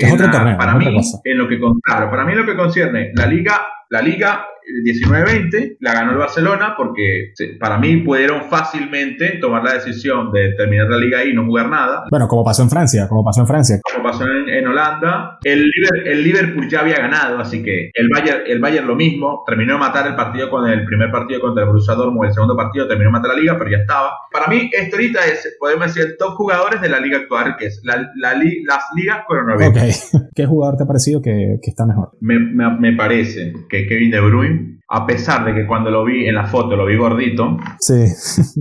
para 0.56 0.74
mí, 0.76 0.86
en 1.24 1.38
lo 1.38 1.48
que 1.48 1.58
claro, 1.82 2.10
para 2.10 2.24
mí 2.24 2.34
lo 2.34 2.46
que 2.46 2.56
concierne 2.56 3.10
la 3.14 3.26
liga, 3.26 3.60
la 3.88 4.00
liga 4.00 4.46
19-20 4.84 5.78
la 5.80 5.92
ganó 5.92 6.12
el 6.12 6.18
Barcelona 6.18 6.74
porque 6.76 7.32
para 7.58 7.78
mí 7.78 7.98
pudieron 7.98 8.44
fácilmente 8.44 9.38
tomar 9.40 9.64
la 9.64 9.74
decisión 9.74 10.30
de 10.32 10.52
terminar 10.56 10.88
la 10.88 10.98
liga 10.98 11.18
ahí 11.18 11.30
y 11.30 11.34
no 11.34 11.44
jugar 11.44 11.68
nada. 11.68 12.04
Bueno, 12.10 12.28
como 12.28 12.44
pasó 12.44 12.62
en 12.62 12.70
Francia, 12.70 13.08
como 13.08 13.24
pasó 13.24 13.40
en 13.40 13.46
Francia. 13.46 13.80
Como 14.00 14.12
pasó 14.12 14.24
en, 14.26 14.66
Holanda. 14.66 15.38
El, 15.44 15.70
el, 16.04 16.22
Liverpool 16.22 16.68
ya 16.68 16.80
había 16.80 16.96
ganado, 16.96 17.38
así 17.38 17.62
que 17.62 17.90
el 17.92 18.08
Bayern, 18.08 18.42
el 18.46 18.60
Bayern 18.60 18.86
lo 18.86 18.94
mismo. 18.94 19.42
Terminó 19.46 19.74
de 19.74 19.78
matar 19.78 20.06
el 20.06 20.14
partido 20.14 20.48
con 20.50 20.68
el 20.68 20.84
primer 20.84 21.10
partido 21.10 21.40
contra 21.40 21.62
el 21.62 21.68
Borussia 21.68 21.94
Dortmund, 21.94 22.28
el 22.28 22.34
segundo 22.34 22.56
partido 22.56 22.88
terminó 22.88 23.08
de 23.08 23.12
matar 23.12 23.34
la 23.34 23.40
liga, 23.40 23.58
pero 23.58 23.70
ya 23.70 23.78
estaba. 23.78 24.12
Para 24.32 24.48
mí, 24.48 24.70
esto 24.72 24.96
ahorita 24.96 25.26
es, 25.26 25.56
podemos 25.58 25.94
decir, 25.94 26.16
top 26.18 26.34
jugadores 26.34 26.80
de 26.80 26.88
la 26.88 27.00
liga 27.00 27.18
actual, 27.18 27.56
que 27.58 27.66
es 27.66 27.80
la, 27.84 27.96
la, 28.16 28.34
las 28.34 28.84
ligas 28.96 29.24
coronavirus. 29.26 30.14
Ok. 30.14 30.22
¿Qué 30.34 30.46
jugador 30.46 30.76
te 30.76 30.84
ha 30.84 30.86
parecido 30.86 31.20
que, 31.20 31.58
que 31.62 31.70
está 31.70 31.86
mejor? 31.86 32.12
Me, 32.20 32.38
me, 32.38 32.70
me 32.78 32.92
parece 32.94 33.52
que 33.68 33.86
Kevin 33.86 34.10
De 34.10 34.20
Bruyne 34.20 34.80
a 34.92 35.06
pesar 35.06 35.44
de 35.44 35.54
que 35.54 35.66
cuando 35.66 35.90
lo 35.90 36.04
vi 36.04 36.26
en 36.26 36.34
la 36.34 36.46
foto 36.46 36.74
lo 36.74 36.86
vi 36.86 36.96
gordito. 36.96 37.56
Sí. 37.78 37.94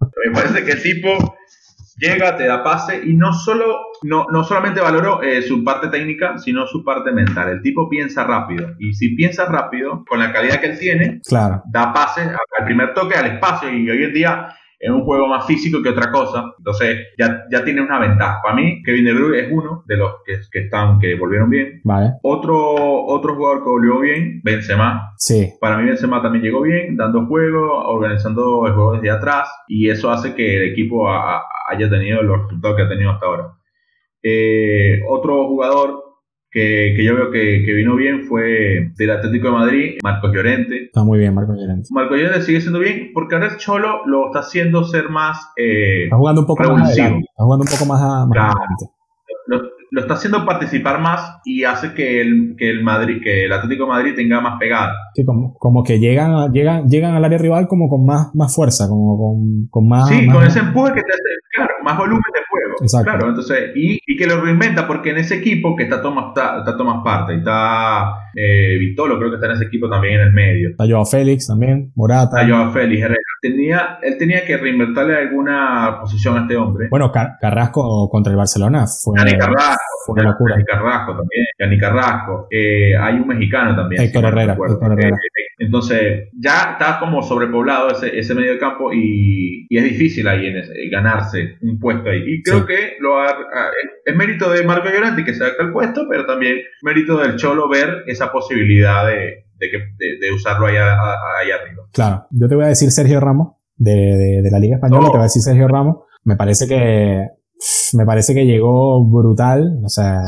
Me 0.00 0.32
parece 0.32 0.64
que 0.64 0.72
el 0.72 0.82
tipo 0.82 1.36
llega, 1.96 2.36
te 2.36 2.46
da 2.46 2.62
pase 2.62 3.02
y 3.04 3.14
no 3.14 3.32
solo 3.32 3.86
no, 4.02 4.26
no 4.30 4.44
solamente 4.44 4.80
valoro 4.80 5.22
eh, 5.22 5.42
su 5.42 5.64
parte 5.64 5.88
técnica, 5.88 6.38
sino 6.38 6.66
su 6.66 6.84
parte 6.84 7.12
mental. 7.12 7.50
El 7.50 7.62
tipo 7.62 7.88
piensa 7.88 8.24
rápido 8.24 8.74
y 8.78 8.92
si 8.94 9.14
piensa 9.16 9.46
rápido, 9.46 10.04
con 10.08 10.18
la 10.18 10.32
calidad 10.32 10.60
que 10.60 10.66
él 10.66 10.78
tiene, 10.78 11.20
claro. 11.26 11.62
da 11.66 11.92
pase 11.92 12.22
al 12.22 12.64
primer 12.64 12.94
toque, 12.94 13.14
al 13.14 13.26
espacio 13.26 13.70
y 13.70 13.88
hoy 13.88 14.04
en 14.04 14.12
día 14.12 14.48
es 14.78 14.90
un 14.90 15.04
juego 15.04 15.26
más 15.26 15.46
físico 15.46 15.82
que 15.82 15.88
otra 15.88 16.10
cosa. 16.10 16.52
Entonces 16.58 17.08
ya, 17.18 17.44
ya 17.50 17.64
tiene 17.64 17.80
una 17.80 17.98
ventaja. 17.98 18.40
Para 18.42 18.54
mí, 18.54 18.82
Kevin 18.82 19.06
De 19.06 19.14
Bruyne 19.14 19.40
es 19.40 19.48
uno 19.50 19.82
de 19.86 19.96
los 19.96 20.16
que, 20.24 20.38
que 20.50 20.64
están, 20.64 20.98
que 20.98 21.14
volvieron 21.14 21.48
bien. 21.48 21.80
Vale. 21.84 22.12
Otro, 22.22 23.06
otro 23.06 23.34
jugador 23.34 23.62
que 23.62 23.70
volvió 23.70 24.00
bien, 24.00 24.40
Benzema. 24.44 25.14
Sí. 25.16 25.54
Para 25.60 25.78
mí 25.78 25.86
Benzema 25.86 26.22
también 26.22 26.44
llegó 26.44 26.62
bien, 26.62 26.96
dando 26.96 27.26
juego, 27.26 27.84
organizando 27.88 28.66
el 28.66 28.74
juego 28.74 28.92
desde 28.92 29.10
atrás 29.10 29.48
y 29.66 29.88
eso 29.88 30.10
hace 30.10 30.34
que 30.34 30.56
el 30.56 30.72
equipo 30.72 31.08
haya 31.68 31.88
tenido 31.88 32.22
los 32.22 32.42
resultados 32.42 32.76
que 32.76 32.82
ha 32.82 32.88
tenido 32.88 33.10
hasta 33.10 33.26
ahora. 33.26 33.52
Eh, 34.22 35.00
otro 35.08 35.46
jugador 35.48 36.06
que, 36.50 36.96
yo 37.04 37.14
veo 37.14 37.30
que, 37.30 37.60
vino 37.74 37.96
bien 37.96 38.24
fue 38.24 38.90
del 38.96 39.10
Atlético 39.10 39.48
de 39.48 39.52
Madrid, 39.52 39.98
Marcos 40.02 40.32
Llorente. 40.32 40.84
Está 40.86 41.04
muy 41.04 41.18
bien, 41.18 41.34
Marcos 41.34 41.56
Llorente. 41.58 41.88
Marcos 41.90 42.16
Llorente 42.18 42.42
sigue 42.42 42.60
siendo 42.60 42.78
bien 42.78 43.10
porque 43.12 43.34
ahora 43.34 43.48
el 43.48 43.56
Cholo 43.58 44.06
lo 44.06 44.26
está 44.26 44.40
haciendo 44.40 44.84
ser 44.84 45.10
más. 45.10 45.52
Eh, 45.56 46.04
está 46.04 46.16
jugando 46.16 46.40
un 46.42 46.46
poco 46.46 46.62
más. 46.72 46.90
Está 46.90 47.12
jugando 47.36 47.64
un 47.64 47.70
poco 47.70 47.86
más, 47.86 48.02
a, 48.02 48.26
lo 49.90 50.00
está 50.00 50.14
haciendo 50.14 50.44
participar 50.44 51.00
más 51.00 51.38
y 51.44 51.64
hace 51.64 51.94
que 51.94 52.20
el, 52.20 52.54
que 52.58 52.70
el 52.70 52.82
Madrid, 52.82 53.20
que 53.22 53.44
el 53.46 53.52
Atlético 53.52 53.84
de 53.84 53.90
Madrid 53.90 54.12
tenga 54.16 54.40
más 54.40 54.58
pegada. 54.58 54.92
Sí, 55.14 55.24
como, 55.24 55.54
como 55.54 55.82
que 55.82 55.98
llegan, 55.98 56.52
llegan, 56.52 56.88
llegan 56.88 57.14
al 57.14 57.24
área 57.24 57.38
rival 57.38 57.66
como 57.68 57.88
con 57.88 58.04
más, 58.04 58.34
más 58.34 58.54
fuerza, 58.54 58.88
como 58.88 59.16
con, 59.18 59.68
con 59.70 59.88
más. 59.88 60.08
Sí, 60.08 60.26
más- 60.26 60.36
con 60.36 60.46
ese 60.46 60.58
empuje 60.60 60.92
que 60.94 61.02
te 61.02 61.12
hace, 61.12 61.22
claro, 61.54 61.72
más 61.84 61.96
volumen 61.98 62.22
de 62.34 62.40
juego. 62.50 62.76
Exacto. 62.82 63.10
Claro, 63.10 63.28
entonces, 63.28 63.70
y, 63.74 63.98
y 64.06 64.16
que 64.16 64.26
lo 64.26 64.40
reinventa 64.40 64.86
porque 64.86 65.10
en 65.10 65.18
ese 65.18 65.36
equipo 65.36 65.74
que 65.76 65.84
está 65.84 66.02
Tomás, 66.02 66.26
está, 66.28 66.58
está 66.58 66.76
Tomás 66.76 67.02
Parte 67.04 67.36
está 67.36 68.10
eh, 68.34 68.76
Vitolo, 68.78 69.16
creo 69.18 69.30
que 69.30 69.36
está 69.36 69.46
en 69.46 69.52
ese 69.52 69.64
equipo 69.64 69.88
también 69.88 70.14
en 70.14 70.20
el 70.28 70.32
medio. 70.32 70.70
Está 70.70 70.84
Joao 70.86 71.06
Félix 71.06 71.46
también, 71.46 71.92
Morata. 71.94 72.42
Está 72.42 72.48
Joao 72.54 72.72
Félix, 72.72 73.02
Herrera. 73.02 73.20
Tenía, 73.40 73.98
él 74.02 74.16
tenía 74.18 74.44
que 74.44 74.56
reinventarle 74.56 75.16
alguna 75.16 75.98
posición 76.00 76.36
a 76.36 76.40
este 76.42 76.56
hombre. 76.56 76.88
Bueno, 76.90 77.12
Car- 77.12 77.36
Carrasco 77.40 78.08
contra 78.10 78.32
el 78.32 78.36
Barcelona 78.36 78.86
fue, 78.86 79.14
Dani 79.16 79.38
Carrasco, 79.38 79.75
fue 80.06 80.12
una 80.14 80.30
locura. 80.30 80.54
Dani 80.54 80.64
Carrasco 80.64 81.12
también, 81.16 81.46
Dani 81.58 81.78
Carrasco. 81.78 82.46
Eh, 82.50 82.96
hay 82.96 83.14
un 83.16 83.26
mexicano 83.28 83.74
también. 83.74 84.02
Héctor 84.02 84.20
si 84.20 84.22
no 84.22 84.28
Herrera, 84.28 84.56
Herrera. 84.92 85.16
Eh, 85.16 85.20
entonces, 85.58 86.28
ya 86.38 86.72
está 86.72 86.98
como 86.98 87.22
sobrepoblado 87.22 87.90
ese, 87.90 88.18
ese 88.18 88.34
medio 88.34 88.52
de 88.52 88.58
campo 88.58 88.92
y, 88.92 89.66
y 89.68 89.78
es 89.78 89.84
difícil 89.84 90.28
ahí 90.28 90.46
en 90.46 90.58
ese- 90.58 90.74
ganarse 90.90 91.56
un 91.62 91.78
puesto 91.80 92.10
ahí. 92.10 92.22
Y 92.26 92.42
creo 92.42 92.60
Sí. 92.60 92.66
que 92.66 92.96
lo 93.00 93.18
ha- 93.18 93.30
ha- 93.30 93.70
es 94.04 94.14
mérito 94.16 94.50
de 94.50 94.62
Marco 94.64 94.88
Lloranti 94.88 95.24
que 95.24 95.34
se 95.34 95.42
adapta 95.42 95.64
al 95.64 95.72
puesto, 95.72 96.06
pero 96.08 96.26
también 96.26 96.58
mérito 96.82 97.16
del 97.18 97.36
Cholo 97.36 97.68
ver 97.68 98.04
esa 98.06 98.30
posibilidad 98.30 99.06
de, 99.06 99.44
de, 99.58 99.70
que- 99.70 99.78
de- 99.98 100.18
de 100.20 100.32
usarlo 100.32 100.66
ahí, 100.66 100.76
a- 100.76 100.92
a- 100.94 101.18
ahí 101.40 101.50
arriba. 101.50 101.84
Claro, 101.92 102.26
yo 102.30 102.46
te 102.48 102.54
voy 102.54 102.64
a 102.64 102.68
decir 102.68 102.90
Sergio 102.90 103.18
Ramos, 103.20 103.54
de, 103.78 104.42
la 104.50 104.58
Liga 104.58 104.76
Española, 104.76 105.06
Oh. 105.08 105.10
te 105.10 105.16
voy 105.16 105.20
a 105.20 105.24
decir 105.24 105.42
Sergio 105.42 105.68
Ramos. 105.68 106.04
Me 106.24 106.36
parece 106.36 106.66
que, 106.68 107.28
me 107.94 108.04
parece 108.04 108.34
que 108.34 108.46
llegó 108.46 109.04
brutal, 109.04 109.80
o 109.84 109.88
sea, 109.88 110.20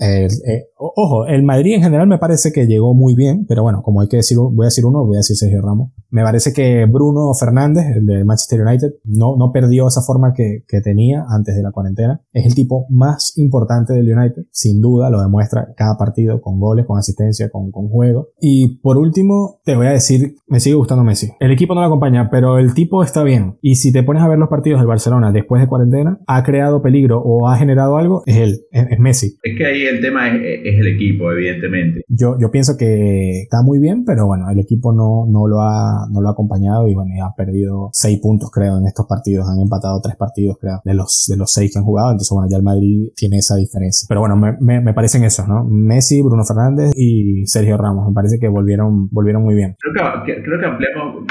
eh, 0.00 0.28
ojo, 0.76 1.26
el 1.26 1.42
Madrid 1.44 1.74
en 1.74 1.82
general 1.82 2.06
me 2.08 2.18
parece 2.18 2.52
que 2.52 2.66
llegó 2.66 2.94
muy 2.94 3.14
bien, 3.14 3.46
pero 3.46 3.62
bueno, 3.62 3.82
como 3.82 4.00
hay 4.00 4.08
que 4.08 4.16
decir, 4.16 4.36
voy 4.38 4.64
a 4.64 4.68
decir 4.68 4.84
uno, 4.84 5.04
voy 5.04 5.16
a 5.16 5.18
decir 5.18 5.36
Sergio 5.36 5.62
Ramos. 5.62 5.90
Me 6.10 6.22
parece 6.22 6.52
que 6.52 6.86
Bruno 6.86 7.32
Fernández, 7.34 7.96
el 7.96 8.06
de 8.06 8.24
Manchester 8.24 8.60
United, 8.60 8.94
no, 9.04 9.36
no 9.36 9.50
perdió 9.52 9.88
esa 9.88 10.02
forma 10.02 10.32
que, 10.32 10.64
que 10.68 10.80
tenía 10.80 11.24
antes 11.28 11.56
de 11.56 11.62
la 11.62 11.72
cuarentena. 11.72 12.20
Es 12.32 12.46
el 12.46 12.54
tipo 12.54 12.86
más 12.88 13.36
importante 13.36 13.92
del 13.92 14.16
United, 14.16 14.44
sin 14.50 14.80
duda, 14.80 15.10
lo 15.10 15.20
demuestra 15.20 15.72
cada 15.76 15.96
partido 15.96 16.40
con 16.40 16.60
goles, 16.60 16.86
con 16.86 16.98
asistencia, 16.98 17.50
con, 17.50 17.70
con 17.70 17.88
juego. 17.88 18.28
Y 18.40 18.78
por 18.78 18.98
último, 18.98 19.60
te 19.64 19.76
voy 19.76 19.86
a 19.86 19.90
decir, 19.90 20.36
me 20.46 20.60
sigue 20.60 20.76
gustando 20.76 21.04
Messi. 21.04 21.30
El 21.40 21.50
equipo 21.50 21.74
no 21.74 21.80
lo 21.80 21.86
acompaña, 21.86 22.28
pero 22.30 22.58
el 22.58 22.74
tipo 22.74 23.02
está 23.02 23.22
bien. 23.22 23.58
Y 23.60 23.76
si 23.76 23.92
te 23.92 24.02
pones 24.02 24.22
a 24.22 24.28
ver 24.28 24.38
los 24.38 24.48
partidos 24.48 24.80
del 24.80 24.86
Barcelona 24.86 25.32
después 25.32 25.60
de 25.60 25.68
cuarentena, 25.68 26.20
ha 26.26 26.42
creado 26.44 26.82
peligro 26.82 27.20
o 27.24 27.48
ha 27.48 27.56
generado 27.56 27.96
algo, 27.96 28.22
es 28.26 28.36
él, 28.36 28.60
es, 28.70 28.86
es 28.90 28.98
Messi. 28.98 29.36
Es 29.42 29.56
que 29.56 29.66
ahí 29.66 29.83
el 29.86 30.00
tema 30.00 30.28
es, 30.28 30.40
es 30.64 30.80
el 30.80 30.86
equipo, 30.88 31.30
evidentemente. 31.32 32.02
Yo, 32.08 32.36
yo 32.40 32.50
pienso 32.50 32.76
que 32.78 33.42
está 33.42 33.62
muy 33.62 33.78
bien, 33.78 34.04
pero 34.04 34.26
bueno, 34.26 34.50
el 34.50 34.58
equipo 34.58 34.92
no, 34.92 35.26
no, 35.30 35.46
lo 35.48 35.60
ha, 35.60 36.06
no 36.10 36.20
lo 36.20 36.28
ha 36.28 36.32
acompañado 36.32 36.88
y 36.88 36.94
bueno, 36.94 37.12
y 37.14 37.20
ha 37.20 37.32
perdido 37.36 37.88
seis 37.92 38.18
puntos, 38.20 38.50
creo, 38.50 38.78
en 38.78 38.86
estos 38.86 39.06
partidos. 39.08 39.46
Han 39.48 39.60
empatado 39.60 40.00
tres 40.02 40.16
partidos, 40.16 40.56
creo, 40.60 40.80
de 40.84 40.94
los, 40.94 41.26
de 41.28 41.36
los 41.36 41.50
seis 41.52 41.72
que 41.72 41.78
han 41.78 41.84
jugado. 41.84 42.10
Entonces, 42.10 42.30
bueno, 42.32 42.48
ya 42.50 42.56
el 42.56 42.62
Madrid 42.62 43.08
tiene 43.16 43.38
esa 43.38 43.56
diferencia. 43.56 44.06
Pero 44.08 44.20
bueno, 44.20 44.36
me, 44.36 44.56
me, 44.60 44.80
me 44.80 44.94
parecen 44.94 45.24
esos, 45.24 45.46
¿no? 45.48 45.64
Messi, 45.64 46.22
Bruno 46.22 46.44
Fernández 46.44 46.92
y 46.96 47.46
Sergio 47.46 47.76
Ramos. 47.76 48.08
Me 48.08 48.14
parece 48.14 48.38
que 48.38 48.48
volvieron, 48.48 49.08
volvieron 49.10 49.42
muy 49.42 49.54
bien. 49.54 49.76
Creo 49.80 49.94
que, 50.24 50.32
que- 50.34 50.42
creo 50.42 50.58
que 50.60 50.66
ampliamos 50.66 51.24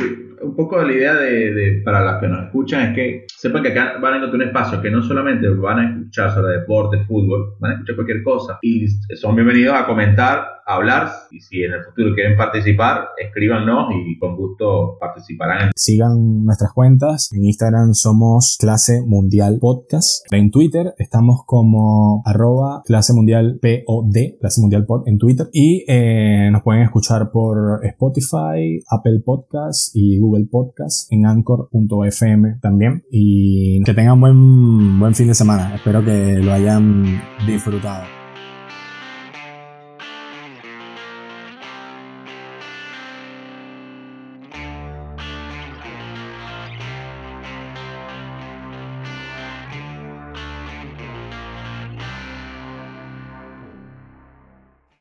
un 0.44 0.56
poco 0.56 0.82
la 0.82 0.94
idea 0.94 1.16
de, 1.16 1.82
para 1.84 2.04
las 2.04 2.20
que 2.20 2.28
nos 2.28 2.46
escuchan 2.46 2.90
es 2.90 2.96
que 2.96 3.26
sepan 3.36 3.64
que 3.64 3.70
acá 3.70 3.98
van 4.00 4.14
a 4.14 4.18
encontrar 4.18 4.42
un 4.42 4.48
espacio 4.48 4.82
que 4.82 4.92
no 4.92 5.02
solamente 5.02 5.48
van 5.50 5.80
a 5.80 5.90
escuchar 5.90 6.34
sobre 6.34 6.60
deporte, 6.60 7.04
fútbol, 7.06 7.56
van 7.60 7.72
a 7.72 7.74
escuchar 7.76 7.96
cualquier 7.96 8.24
cosa. 8.24 8.60
Y 8.62 8.88
son 9.16 9.36
bienvenidos 9.36 9.76
a 9.76 9.86
comentar, 9.86 10.62
hablar 10.66 11.10
y 11.32 11.40
si 11.40 11.64
en 11.64 11.74
el 11.74 11.84
futuro 11.84 12.14
quieren 12.16 12.38
participar, 12.38 13.10
escríbanos 13.18 13.88
y 13.94 14.18
con 14.18 14.36
gusto 14.36 14.98
participarán. 15.00 15.72
Sigan 15.76 16.46
nuestras 16.46 16.74
cuentas. 16.74 17.30
En 17.34 17.46
Instagram 17.46 17.94
somos 17.94 18.58
Clase 18.60 19.02
Mundial 19.06 19.58
Podcast. 19.60 20.26
En 20.32 20.52
Twitter 20.52 20.94
estamos 20.98 21.42
como 21.46 22.22
arroba 22.26 22.82
Clase 22.86 23.14
Mundial 23.14 23.60
POD, 23.62 24.40
Clase 24.40 24.62
Mundial 24.62 24.86
Pod 24.86 25.08
en 25.08 25.18
Twitter. 25.18 25.48
Y 25.52 25.86
eh, 25.88 26.50
nos 26.52 26.64
pueden 26.64 26.84
escuchar 26.84 27.32
por 27.32 27.86
Spotify, 27.86 28.84
Apple 28.90 29.22
Podcasts 29.26 29.92
y 29.94 30.20
Google 30.20 30.46
Podcasts 30.50 31.08
en 31.12 31.26
anchor.fm 31.26 32.60
también. 32.62 33.04
Y 33.12 33.84
que 33.84 33.94
tengan 33.94 34.20
buen, 34.20 35.00
buen 35.00 35.16
fin 35.16 35.28
de 35.28 35.36
semana. 35.36 35.76
Espero 35.76 36.04
que 36.04 36.38
lo 36.38 36.52
hayan 36.52 37.22
disfrutado. 37.46 38.13